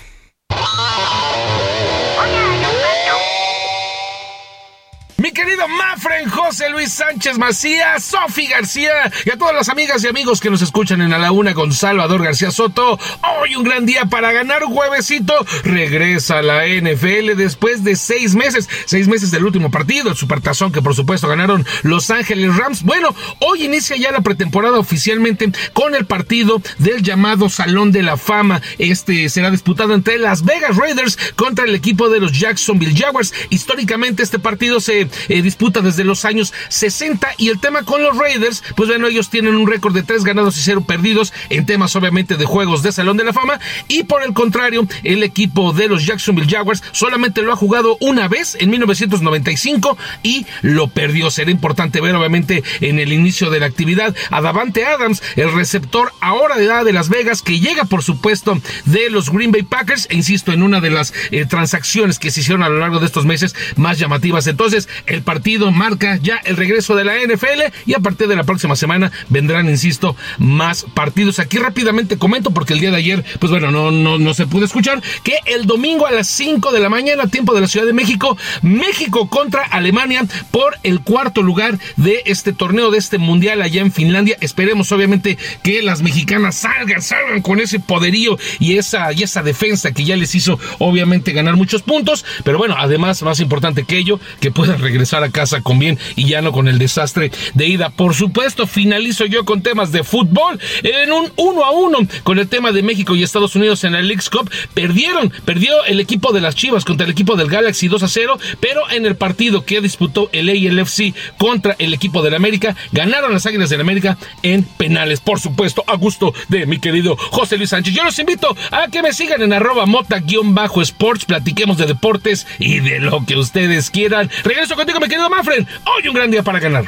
Mi 5.19 5.31
querido 5.33 5.67
Mafren, 5.67 6.29
José 6.29 6.69
Luis 6.69 6.93
Sánchez 6.93 7.37
Macías, 7.37 8.05
Sofi 8.05 8.47
García 8.47 9.11
y 9.25 9.29
a 9.29 9.37
todas 9.37 9.53
las 9.53 9.67
amigas 9.67 10.01
y 10.01 10.07
amigos 10.07 10.39
que 10.39 10.49
nos 10.49 10.61
escuchan 10.61 11.01
en 11.01 11.11
A 11.11 11.17
la 11.17 11.33
Una 11.33 11.53
con 11.53 11.73
Salvador 11.73 12.23
García 12.23 12.51
Soto. 12.51 12.97
Hoy 13.41 13.57
un 13.57 13.65
gran 13.65 13.85
día 13.85 14.05
para 14.05 14.31
ganar 14.31 14.63
juevesito. 14.63 15.33
Regresa 15.63 16.41
la 16.41 16.65
NFL 16.65 17.35
después 17.35 17.83
de 17.83 17.97
seis 17.97 18.33
meses. 18.33 18.69
Seis 18.85 19.09
meses 19.09 19.29
del 19.29 19.43
último 19.43 19.69
partido, 19.69 20.09
el 20.09 20.15
supertazón 20.15 20.71
que 20.71 20.81
por 20.81 20.95
supuesto 20.95 21.27
ganaron 21.27 21.65
Los 21.83 22.09
Ángeles 22.11 22.55
Rams. 22.55 22.83
Bueno, 22.83 23.13
hoy 23.39 23.65
inicia 23.65 23.97
ya 23.97 24.13
la 24.13 24.21
pretemporada 24.21 24.79
oficialmente 24.79 25.51
con 25.73 25.95
el 25.95 26.05
partido 26.05 26.61
del 26.77 27.03
llamado 27.03 27.49
Salón 27.49 27.91
de 27.91 28.03
la 28.03 28.15
Fama. 28.15 28.61
Este 28.77 29.27
será 29.27 29.51
disputado 29.51 29.93
entre 29.93 30.17
Las 30.17 30.45
Vegas 30.45 30.77
Raiders 30.77 31.17
contra 31.35 31.65
el 31.65 31.75
equipo 31.75 32.07
de 32.07 32.21
los 32.21 32.31
Jacksonville 32.31 32.97
Jaguars. 32.97 33.33
Históricamente 33.49 34.23
este 34.23 34.39
partido 34.39 34.79
se 34.79 35.08
eh, 35.27 35.41
disputa 35.41 35.81
desde 35.81 36.03
los 36.03 36.25
años 36.25 36.53
60 36.69 37.29
y 37.37 37.49
el 37.49 37.59
tema 37.59 37.83
con 37.83 38.03
los 38.03 38.17
Raiders, 38.17 38.63
pues 38.75 38.89
bueno, 38.89 39.07
ellos 39.07 39.29
tienen 39.29 39.55
un 39.55 39.67
récord 39.67 39.93
de 39.93 40.03
tres 40.03 40.23
ganados 40.23 40.57
y 40.57 40.61
cero 40.61 40.83
perdidos 40.85 41.33
en 41.49 41.65
temas 41.65 41.95
obviamente 41.95 42.35
de 42.35 42.45
juegos 42.45 42.83
de 42.83 42.91
Salón 42.91 43.17
de 43.17 43.23
la 43.23 43.33
Fama 43.33 43.59
y 43.87 44.03
por 44.03 44.23
el 44.23 44.33
contrario, 44.33 44.87
el 45.03 45.23
equipo 45.23 45.73
de 45.73 45.87
los 45.87 46.05
Jacksonville 46.05 46.49
Jaguars 46.49 46.83
solamente 46.91 47.41
lo 47.41 47.51
ha 47.51 47.55
jugado 47.55 47.97
una 47.99 48.27
vez 48.27 48.57
en 48.59 48.69
1995 48.69 49.97
y 50.23 50.45
lo 50.61 50.87
perdió. 50.87 51.31
Será 51.31 51.51
importante 51.51 52.01
ver 52.01 52.15
obviamente 52.15 52.63
en 52.81 52.99
el 52.99 53.13
inicio 53.13 53.49
de 53.49 53.59
la 53.59 53.65
actividad 53.65 54.15
a 54.31 54.41
Davante 54.41 54.85
Adams, 54.85 55.21
el 55.35 55.51
receptor 55.53 56.11
ahora 56.21 56.57
de 56.57 56.65
edad 56.65 56.85
de 56.85 56.93
Las 56.93 57.09
Vegas 57.09 57.41
que 57.41 57.59
llega 57.59 57.85
por 57.85 58.03
supuesto 58.03 58.59
de 58.85 59.09
los 59.09 59.29
Green 59.31 59.51
Bay 59.51 59.63
Packers 59.63 60.07
e 60.09 60.15
insisto 60.15 60.51
en 60.51 60.63
una 60.63 60.81
de 60.81 60.89
las 60.89 61.13
eh, 61.31 61.45
transacciones 61.45 62.19
que 62.19 62.31
se 62.31 62.41
hicieron 62.41 62.63
a 62.63 62.69
lo 62.69 62.79
largo 62.79 62.99
de 62.99 63.05
estos 63.05 63.25
meses 63.25 63.55
más 63.75 63.97
llamativas. 63.99 64.47
Entonces, 64.47 64.87
el 65.05 65.21
partido 65.21 65.71
marca 65.71 66.17
ya 66.21 66.37
el 66.37 66.57
regreso 66.57 66.95
de 66.95 67.03
la 67.03 67.15
NFL 67.15 67.73
y 67.85 67.93
a 67.93 67.99
partir 67.99 68.27
de 68.27 68.35
la 68.35 68.43
próxima 68.43 68.75
semana 68.75 69.11
vendrán, 69.29 69.69
insisto, 69.69 70.15
más 70.37 70.85
partidos. 70.93 71.39
Aquí 71.39 71.57
rápidamente 71.57 72.17
comento 72.17 72.51
porque 72.51 72.73
el 72.73 72.79
día 72.79 72.91
de 72.91 72.97
ayer, 72.97 73.23
pues 73.39 73.51
bueno, 73.51 73.71
no, 73.71 73.91
no, 73.91 74.17
no 74.17 74.33
se 74.33 74.47
pudo 74.47 74.65
escuchar 74.65 75.01
que 75.23 75.35
el 75.45 75.65
domingo 75.65 76.07
a 76.07 76.11
las 76.11 76.27
5 76.27 76.71
de 76.71 76.79
la 76.79 76.89
mañana, 76.89 77.27
tiempo 77.27 77.53
de 77.53 77.61
la 77.61 77.67
Ciudad 77.67 77.85
de 77.85 77.93
México, 77.93 78.37
México 78.61 79.29
contra 79.29 79.63
Alemania 79.63 80.25
por 80.51 80.77
el 80.83 81.01
cuarto 81.01 81.41
lugar 81.41 81.79
de 81.97 82.23
este 82.25 82.53
torneo, 82.53 82.91
de 82.91 82.97
este 82.97 83.17
mundial 83.17 83.61
allá 83.61 83.81
en 83.81 83.91
Finlandia. 83.91 84.37
Esperemos 84.41 84.91
obviamente 84.91 85.37
que 85.63 85.81
las 85.81 86.01
mexicanas 86.01 86.55
salgan, 86.55 87.01
salgan 87.01 87.41
con 87.41 87.59
ese 87.59 87.79
poderío 87.79 88.37
y 88.59 88.77
esa, 88.77 89.11
y 89.13 89.23
esa 89.23 89.43
defensa 89.43 89.91
que 89.91 90.03
ya 90.03 90.15
les 90.15 90.35
hizo 90.35 90.59
obviamente 90.79 91.31
ganar 91.31 91.55
muchos 91.55 91.81
puntos. 91.81 92.25
Pero 92.43 92.57
bueno, 92.57 92.75
además, 92.77 93.21
más 93.23 93.39
importante 93.39 93.83
que 93.83 93.97
ello, 93.97 94.19
que 94.39 94.51
puedan 94.51 94.79
regresar 94.79 94.88
a 94.89 95.31
casa 95.31 95.61
con 95.61 95.79
bien 95.79 95.97
y 96.15 96.27
ya 96.27 96.41
no 96.41 96.51
con 96.51 96.67
el 96.67 96.77
desastre 96.77 97.31
de 97.53 97.67
ida. 97.67 97.89
Por 97.89 98.13
supuesto, 98.13 98.67
finalizo 98.67 99.25
yo 99.25 99.45
con 99.45 99.61
temas 99.61 99.91
de 99.91 100.03
fútbol 100.03 100.59
en 100.83 101.11
un 101.11 101.31
uno 101.35 101.63
a 101.63 101.71
uno 101.71 101.99
con 102.23 102.39
el 102.39 102.47
tema 102.47 102.71
de 102.71 102.83
México 102.83 103.15
y 103.15 103.23
Estados 103.23 103.55
Unidos 103.55 103.83
en 103.83 103.93
la 103.93 104.01
Leagues 104.01 104.29
Cup. 104.29 104.49
Perdieron, 104.73 105.31
perdió 105.45 105.83
el 105.85 105.99
equipo 105.99 106.31
de 106.31 106.41
las 106.41 106.55
Chivas 106.55 106.85
contra 106.85 107.05
el 107.05 107.11
equipo 107.11 107.35
del 107.35 107.49
Galaxy 107.49 107.87
2 107.87 108.03
a 108.03 108.07
0, 108.07 108.39
pero 108.59 108.89
en 108.91 109.05
el 109.05 109.15
partido 109.15 109.65
que 109.65 109.81
disputó 109.81 110.29
el 110.31 110.49
ALFC 110.49 111.13
contra 111.37 111.75
el 111.79 111.93
equipo 111.93 112.21
del 112.21 112.35
América, 112.35 112.75
ganaron 112.91 113.33
las 113.33 113.45
Águilas 113.45 113.69
del 113.69 113.81
América 113.81 114.17
en 114.43 114.63
penales. 114.63 115.21
Por 115.21 115.39
supuesto, 115.39 115.83
a 115.87 115.95
gusto 115.95 116.33
de 116.47 116.65
mi 116.65 116.79
querido 116.79 117.15
José 117.17 117.57
Luis 117.57 117.69
Sánchez. 117.69 117.93
Yo 117.93 118.03
los 118.03 118.17
invito 118.19 118.55
a 118.71 118.87
que 118.87 119.01
me 119.01 119.13
sigan 119.13 119.41
en 119.41 119.53
arroba 119.53 119.85
mota-sports, 119.85 121.25
platiquemos 121.25 121.77
de 121.77 121.85
deportes 121.85 122.47
y 122.59 122.79
de 122.79 122.99
lo 122.99 123.25
que 123.25 123.35
ustedes 123.35 123.89
quieran. 123.89 124.29
Regreso 124.43 124.75
contigo, 124.79 124.99
mi 124.99 125.07
querido 125.07 125.29
Manfred. 125.29 125.65
Hoy 125.85 126.07
un 126.07 126.15
gran 126.15 126.31
día 126.31 126.41
para 126.41 126.59
ganar. 126.59 126.85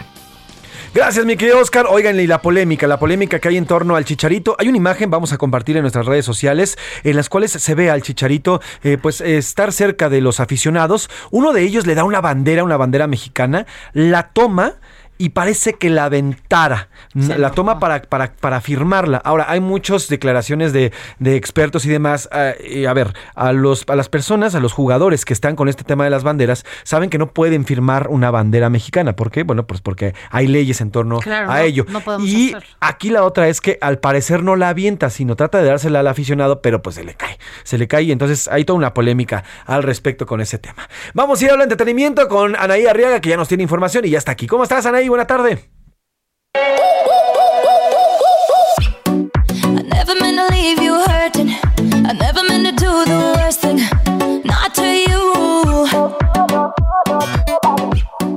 Gracias, 0.94 1.26
mi 1.26 1.38
querido 1.38 1.60
Oscar. 1.60 1.86
Oigan, 1.90 2.20
y 2.20 2.28
la 2.28 2.42
polémica, 2.42 2.86
la 2.86 3.00
polémica 3.00 3.40
que 3.40 3.48
hay 3.48 3.58
en 3.58 3.66
torno 3.66 3.96
al 3.96 4.04
chicharito. 4.04 4.56
Hay 4.60 4.68
una 4.68 4.78
imagen, 4.78 5.10
vamos 5.10 5.32
a 5.32 5.38
compartir 5.38 5.78
en 5.78 5.84
nuestras 5.84 6.06
redes 6.06 6.26
sociales, 6.26 6.78
en 7.04 7.16
las 7.16 7.30
cuales 7.30 7.52
se 7.52 7.76
ve 7.76 7.90
al 7.90 8.02
chicharito, 8.02 8.62
eh, 8.84 8.98
pues, 9.02 9.22
estar 9.22 9.72
cerca 9.72 10.10
de 10.10 10.20
los 10.20 10.40
aficionados. 10.40 11.10
Uno 11.32 11.54
de 11.54 11.64
ellos 11.64 11.86
le 11.86 11.96
da 11.96 12.04
una 12.04 12.20
bandera, 12.20 12.64
una 12.64 12.76
bandera 12.76 13.08
mexicana, 13.08 13.66
la 13.94 14.30
toma 14.34 14.76
y 15.24 15.30
parece 15.30 15.74
que 15.74 15.90
la 15.90 16.06
aventara. 16.06 16.90
la 17.14 17.52
toma 17.52 17.80
para, 17.80 18.02
para, 18.02 18.34
para 18.34 18.62
firmarla. 18.62 19.18
Ahora, 19.24 19.46
hay 19.50 19.60
muchas 19.60 20.08
declaraciones 20.08 20.74
de, 20.74 20.92
de 21.20 21.36
expertos 21.36 21.86
y 21.86 21.90
demás. 21.90 22.28
ah, 22.32 22.54
a 22.88 22.94
ver, 22.94 23.14
a, 23.36 23.52
los, 23.54 23.86
a 23.88 23.96
las 23.96 24.10
personas, 24.10 24.56
a 24.56 24.60
los 24.60 24.74
jugadores 24.74 25.26
que 25.26 25.34
están 25.34 25.56
con 25.56 25.70
este 25.70 25.84
tema 25.84 26.04
de 26.04 26.10
las 26.10 26.24
banderas, 26.24 26.66
saben 26.84 27.10
que 27.10 27.18
no 27.18 27.32
pueden 27.34 27.66
firmar 27.66 28.08
una 28.10 28.32
bandera 28.32 28.70
mexicana. 28.70 29.16
¿Por 29.16 29.32
qué? 29.32 29.44
Bueno, 29.44 29.68
pues 29.68 29.82
porque 29.82 30.14
hay 30.32 30.48
leyes 30.48 30.82
en 30.82 30.92
torno 30.92 31.20
Claro, 31.20 31.52
a 31.52 31.58
no- 31.58 31.62
ello. 31.64 31.86
no 31.90 32.00
podemos 32.02 32.28
y 32.28 32.54
hacer. 32.54 32.68
aquí 32.80 33.10
la 33.10 33.24
otra 33.24 33.48
es 33.48 33.62
que 33.62 33.78
al 33.82 34.00
parecer 34.00 34.44
no 34.44 34.56
la 34.56 34.70
avienta, 34.70 35.10
sino 35.10 35.36
trata 35.36 35.60
de 35.60 35.66
dársela 35.68 36.00
al 36.00 36.08
aficionado, 36.08 36.62
pero 36.62 36.82
pues 36.82 36.96
se 36.96 37.04
le 37.04 37.14
cae. 37.14 37.38
Se 37.64 37.78
le 37.78 37.88
cae 37.88 38.04
y 38.04 38.12
entonces 38.12 38.48
hay 38.48 38.66
toda 38.66 38.78
una 38.78 38.94
polémica 38.94 39.44
al 39.66 39.84
respecto 39.84 40.26
con 40.26 40.42
ese 40.42 40.58
tema. 40.58 40.88
Vamos 41.14 41.40
a 41.42 41.44
ir 41.44 41.50
a 41.50 41.54
hablar 41.54 41.68
de 41.68 41.74
entretenimiento 41.74 42.28
con 42.28 42.56
Anaí 42.56 42.88
Arriaga, 42.88 43.20
que 43.20 43.30
ya 43.30 43.38
nos 43.38 43.48
tiene 43.48 43.64
información 43.64 44.06
y 44.06 44.10
ya 44.10 44.18
está 44.18 44.32
aquí. 44.32 44.48
¿Cómo 44.48 44.64
estás, 44.64 44.86
Anaí? 44.86 45.10
buena 45.12 45.28
tarde. 45.28 45.72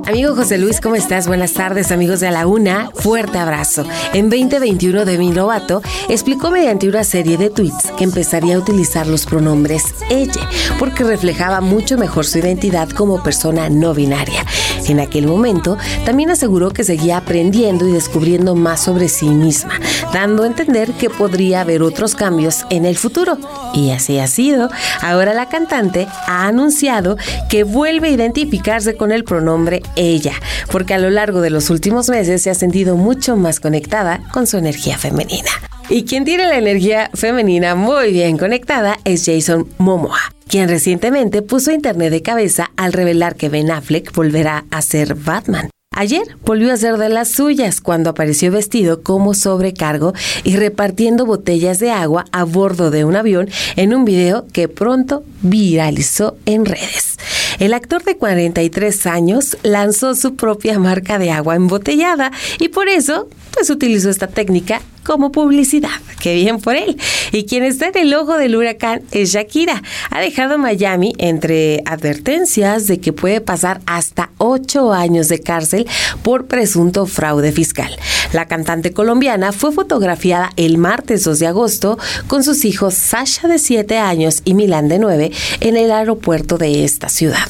Amigo 0.07 0.35
José 0.35 0.57
Luis, 0.57 0.79
¿cómo 0.79 0.95
estás? 0.95 1.27
Buenas 1.27 1.53
tardes, 1.53 1.91
amigos 1.91 2.19
de 2.19 2.27
a 2.27 2.31
la 2.31 2.47
una. 2.47 2.89
Fuerte 2.93 3.37
abrazo. 3.37 3.85
En 4.13 4.29
2021, 4.29 5.03
Demi 5.03 5.33
Lovato 5.33 5.81
explicó 6.07 6.51
mediante 6.51 6.87
una 6.87 7.03
serie 7.03 7.37
de 7.37 7.49
tweets 7.49 7.91
que 7.97 8.05
empezaría 8.05 8.55
a 8.55 8.59
utilizar 8.59 9.07
los 9.07 9.25
pronombres 9.25 9.83
ella, 10.09 10.47
porque 10.79 11.03
reflejaba 11.03 11.59
mucho 11.59 11.97
mejor 11.97 12.25
su 12.25 12.37
identidad 12.37 12.89
como 12.91 13.23
persona 13.23 13.69
no 13.69 13.93
binaria. 13.93 14.45
En 14.87 14.99
aquel 14.99 15.27
momento, 15.27 15.77
también 16.05 16.29
aseguró 16.29 16.71
que 16.71 16.83
seguía 16.83 17.17
aprendiendo 17.17 17.87
y 17.87 17.91
descubriendo 17.91 18.55
más 18.55 18.83
sobre 18.83 19.09
sí 19.09 19.27
misma, 19.27 19.79
dando 20.13 20.43
a 20.43 20.47
entender 20.47 20.91
que 20.93 21.09
podría 21.09 21.61
haber 21.61 21.81
otros 21.81 22.15
cambios 22.15 22.65
en 22.69 22.85
el 22.85 22.95
futuro. 22.95 23.37
Y 23.73 23.91
así 23.91 24.19
ha 24.19 24.27
sido. 24.27 24.69
Ahora 25.01 25.33
la 25.33 25.49
cantante 25.49 26.07
ha 26.27 26.47
anunciado 26.47 27.17
que 27.49 27.63
vuelve 27.63 28.09
a 28.09 28.11
identificarse 28.11 28.95
con 28.95 29.11
el 29.11 29.23
pronombre 29.23 29.81
ella, 29.95 30.33
porque 30.71 30.93
a 30.93 30.99
lo 30.99 31.09
largo 31.09 31.41
de 31.41 31.49
los 31.49 31.69
últimos 31.69 32.09
meses 32.09 32.41
se 32.41 32.49
ha 32.49 32.55
sentido 32.55 32.95
mucho 32.95 33.35
más 33.35 33.59
conectada 33.59 34.21
con 34.31 34.47
su 34.47 34.57
energía 34.57 34.97
femenina. 34.97 35.51
Y 35.87 36.05
quien 36.05 36.25
tiene 36.25 36.47
la 36.47 36.57
energía 36.57 37.11
femenina 37.13 37.75
muy 37.75 38.11
bien 38.11 38.37
conectada 38.37 38.97
es 39.05 39.25
Jason 39.25 39.67
Momoa, 39.77 40.19
quien 40.47 40.67
recientemente 40.67 41.43
puso 41.43 41.71
internet 41.71 42.09
de 42.09 42.23
cabeza 42.23 42.71
al 42.75 42.91
revelar 42.91 43.35
que 43.35 43.49
Ben 43.49 43.69
Affleck 43.69 44.11
volverá 44.13 44.65
a 44.71 44.81
ser 44.81 45.13
Batman. 45.13 45.69
Ayer 45.95 46.23
volvió 46.43 46.73
a 46.73 46.77
ser 46.77 46.97
de 46.97 47.07
las 47.07 47.29
suyas 47.29 47.81
cuando 47.81 48.09
apareció 48.09 48.51
vestido 48.51 49.03
como 49.03 49.33
sobrecargo 49.33 50.13
y 50.43 50.57
repartiendo 50.57 51.25
botellas 51.25 51.79
de 51.79 51.91
agua 51.91 52.25
a 52.31 52.43
bordo 52.43 52.89
de 52.91 53.05
un 53.05 53.15
avión 53.15 53.47
en 53.75 53.93
un 53.93 54.05
video 54.05 54.45
que 54.51 54.67
pronto 54.67 55.23
viralizó 55.41 56.35
en 56.45 56.65
redes. 56.65 57.17
El 57.59 57.73
actor 57.73 58.03
de 58.03 58.17
43 58.17 59.05
años 59.05 59.57
lanzó 59.63 60.15
su 60.15 60.35
propia 60.35 60.79
marca 60.79 61.17
de 61.17 61.31
agua 61.31 61.55
embotellada 61.55 62.31
y 62.59 62.67
por 62.69 62.89
eso 62.89 63.29
pues 63.55 63.69
utilizó 63.69 64.09
esta 64.09 64.27
técnica 64.27 64.81
como 65.03 65.31
publicidad. 65.31 65.89
Qué 66.19 66.35
bien 66.35 66.59
por 66.59 66.75
él. 66.75 66.97
Y 67.31 67.45
quien 67.45 67.63
está 67.63 67.87
en 67.87 67.97
el 67.97 68.13
ojo 68.13 68.37
del 68.37 68.55
huracán 68.55 69.03
es 69.11 69.31
Shakira. 69.31 69.81
Ha 70.09 70.19
dejado 70.19 70.57
Miami 70.57 71.13
entre 71.17 71.81
advertencias 71.85 72.87
de 72.87 72.99
que 72.99 73.13
puede 73.13 73.39
pasar 73.39 73.81
hasta 73.85 74.31
ocho 74.37 74.91
años 74.91 75.29
de 75.29 75.39
cárcel 75.39 75.87
por 76.23 76.47
presunto 76.47 77.05
fraude 77.05 77.51
fiscal. 77.51 77.95
La 78.33 78.47
cantante 78.47 78.91
colombiana 78.91 79.51
fue 79.51 79.71
fotografiada 79.71 80.51
el 80.57 80.77
martes 80.77 81.23
2 81.23 81.39
de 81.39 81.47
agosto 81.47 81.97
con 82.27 82.43
sus 82.43 82.65
hijos 82.65 82.95
Sasha 82.95 83.47
de 83.47 83.59
7 83.59 83.97
años 83.97 84.41
y 84.43 84.53
Milán 84.53 84.89
de 84.89 84.99
9 84.99 85.31
en 85.61 85.77
el 85.77 85.91
aeropuerto 85.91 86.57
de 86.57 86.83
esta 86.83 87.07
ciudad. 87.07 87.47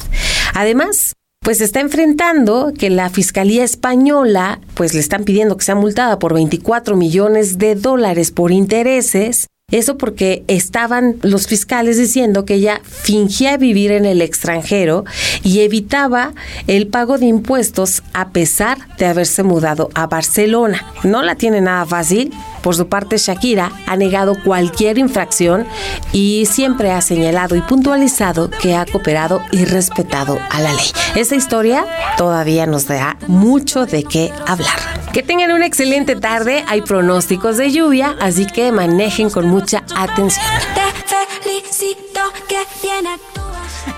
Además, 0.54 1.15
pues 1.46 1.60
está 1.60 1.78
enfrentando 1.78 2.72
que 2.76 2.90
la 2.90 3.08
Fiscalía 3.08 3.62
Española 3.62 4.58
pues 4.74 4.94
le 4.94 4.98
están 4.98 5.22
pidiendo 5.22 5.56
que 5.56 5.64
sea 5.64 5.76
multada 5.76 6.18
por 6.18 6.34
24 6.34 6.96
millones 6.96 7.56
de 7.56 7.76
dólares 7.76 8.32
por 8.32 8.50
intereses. 8.50 9.46
Eso 9.70 9.96
porque 9.96 10.42
estaban 10.48 11.18
los 11.22 11.46
fiscales 11.46 11.98
diciendo 11.98 12.44
que 12.44 12.54
ella 12.54 12.80
fingía 12.82 13.56
vivir 13.58 13.92
en 13.92 14.06
el 14.06 14.22
extranjero 14.22 15.04
y 15.44 15.60
evitaba 15.60 16.34
el 16.66 16.88
pago 16.88 17.16
de 17.16 17.26
impuestos 17.26 18.02
a 18.12 18.30
pesar 18.30 18.78
de 18.96 19.06
haberse 19.06 19.44
mudado 19.44 19.90
a 19.94 20.08
Barcelona. 20.08 20.84
No 21.04 21.22
la 21.22 21.36
tiene 21.36 21.60
nada 21.60 21.86
fácil. 21.86 22.32
Por 22.62 22.74
su 22.74 22.88
parte, 22.88 23.18
Shakira 23.18 23.72
ha 23.86 23.96
negado 23.96 24.36
cualquier 24.42 24.98
infracción 24.98 25.66
y 26.12 26.46
siempre 26.46 26.92
ha 26.92 27.00
señalado 27.00 27.56
y 27.56 27.60
puntualizado 27.60 28.50
que 28.50 28.74
ha 28.74 28.86
cooperado 28.86 29.40
y 29.52 29.64
respetado 29.64 30.38
a 30.50 30.60
la 30.60 30.72
ley. 30.72 30.86
Esta 31.14 31.36
historia 31.36 31.84
todavía 32.16 32.66
nos 32.66 32.86
da 32.86 33.16
mucho 33.26 33.86
de 33.86 34.02
qué 34.04 34.32
hablar. 34.46 34.96
Que 35.12 35.22
tengan 35.22 35.52
una 35.52 35.66
excelente 35.66 36.16
tarde. 36.16 36.64
Hay 36.68 36.82
pronósticos 36.82 37.56
de 37.56 37.70
lluvia, 37.70 38.16
así 38.20 38.46
que 38.46 38.72
manejen 38.72 39.30
con 39.30 39.46
mucha 39.46 39.84
atención. 39.94 40.44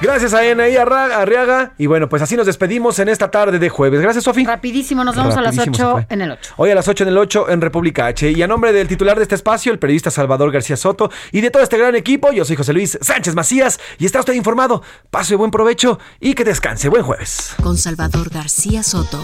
Gracias 0.00 0.32
a 0.32 0.38
Anaí 0.40 0.76
Arriaga. 0.76 1.72
Y 1.76 1.86
bueno, 1.86 2.08
pues 2.08 2.22
así 2.22 2.36
nos 2.36 2.46
despedimos 2.46 2.98
en 2.98 3.08
esta 3.08 3.30
tarde 3.30 3.58
de 3.58 3.68
jueves. 3.68 4.00
Gracias, 4.00 4.24
Sofi. 4.24 4.44
Rapidísimo, 4.44 5.02
nos 5.04 5.16
vamos 5.16 5.36
a 5.36 5.40
las 5.40 5.56
Rapidísimo 5.56 5.76
se 5.76 5.82
8 5.82 5.92
fue. 5.92 6.06
en 6.14 6.22
el 6.22 6.30
8. 6.32 6.54
Hoy 6.56 6.70
a 6.70 6.74
las 6.74 6.86
8 6.88 7.04
en 7.04 7.08
el 7.08 7.18
8 7.18 7.50
en 7.50 7.60
República 7.60 8.06
H. 8.06 8.30
Y 8.30 8.42
a 8.42 8.46
nombre 8.46 8.72
del 8.72 8.86
titular 8.86 9.16
de 9.16 9.22
este 9.24 9.34
espacio, 9.34 9.72
el 9.72 9.78
periodista 9.78 10.10
Salvador 10.10 10.52
García 10.52 10.76
Soto, 10.76 11.10
y 11.32 11.40
de 11.40 11.50
todo 11.50 11.62
este 11.62 11.78
gran 11.78 11.94
equipo, 11.96 12.32
yo 12.32 12.44
soy 12.44 12.56
José 12.56 12.72
Luis 12.72 12.98
Sánchez 13.00 13.34
Macías. 13.34 13.80
Y 13.98 14.06
está 14.06 14.20
usted 14.20 14.34
informado. 14.34 14.82
Pase 15.10 15.34
buen 15.36 15.50
provecho 15.50 15.98
y 16.20 16.34
que 16.34 16.44
descanse. 16.44 16.88
Buen 16.88 17.02
jueves. 17.02 17.54
Con 17.62 17.76
Salvador 17.76 18.30
García 18.30 18.82
Soto. 18.82 19.20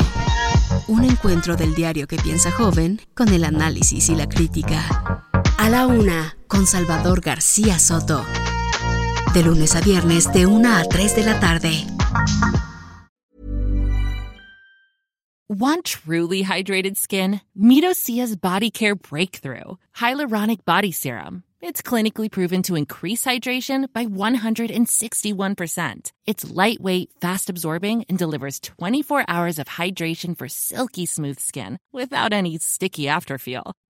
Un 0.88 1.04
encuentro 1.04 1.56
del 1.56 1.74
diario 1.74 2.06
que 2.06 2.16
piensa 2.16 2.50
joven 2.50 3.00
con 3.14 3.28
el 3.28 3.44
análisis 3.44 4.08
y 4.08 4.16
la 4.16 4.28
crítica. 4.28 5.22
A 5.56 5.68
la 5.68 5.86
una, 5.86 6.36
con 6.48 6.66
Salvador 6.66 7.20
García 7.20 7.78
Soto. 7.78 8.24
De 9.34 9.42
lunes 9.42 9.74
a 9.74 9.80
viernes, 9.80 10.32
de 10.32 10.46
1 10.46 10.64
a 10.64 10.84
3 10.84 11.14
de 11.14 11.24
la 11.24 11.40
tarde. 11.40 11.72
Want 15.48 15.84
truly 15.84 16.44
hydrated 16.44 16.96
skin? 16.96 17.40
Medocia's 17.58 18.36
Body 18.36 18.70
Care 18.70 18.94
Breakthrough 18.94 19.74
Hyaluronic 19.96 20.64
Body 20.64 20.92
Serum. 20.92 21.42
It's 21.60 21.82
clinically 21.82 22.30
proven 22.30 22.62
to 22.62 22.76
increase 22.76 23.24
hydration 23.24 23.92
by 23.92 24.06
161%. 24.06 26.12
It's 26.26 26.50
lightweight, 26.50 27.10
fast 27.20 27.50
absorbing, 27.50 28.04
and 28.08 28.16
delivers 28.16 28.60
24 28.60 29.24
hours 29.26 29.58
of 29.58 29.66
hydration 29.66 30.38
for 30.38 30.46
silky 30.46 31.06
smooth 31.06 31.40
skin 31.40 31.78
without 31.92 32.32
any 32.32 32.56
sticky 32.58 33.06
afterfeel. 33.06 33.72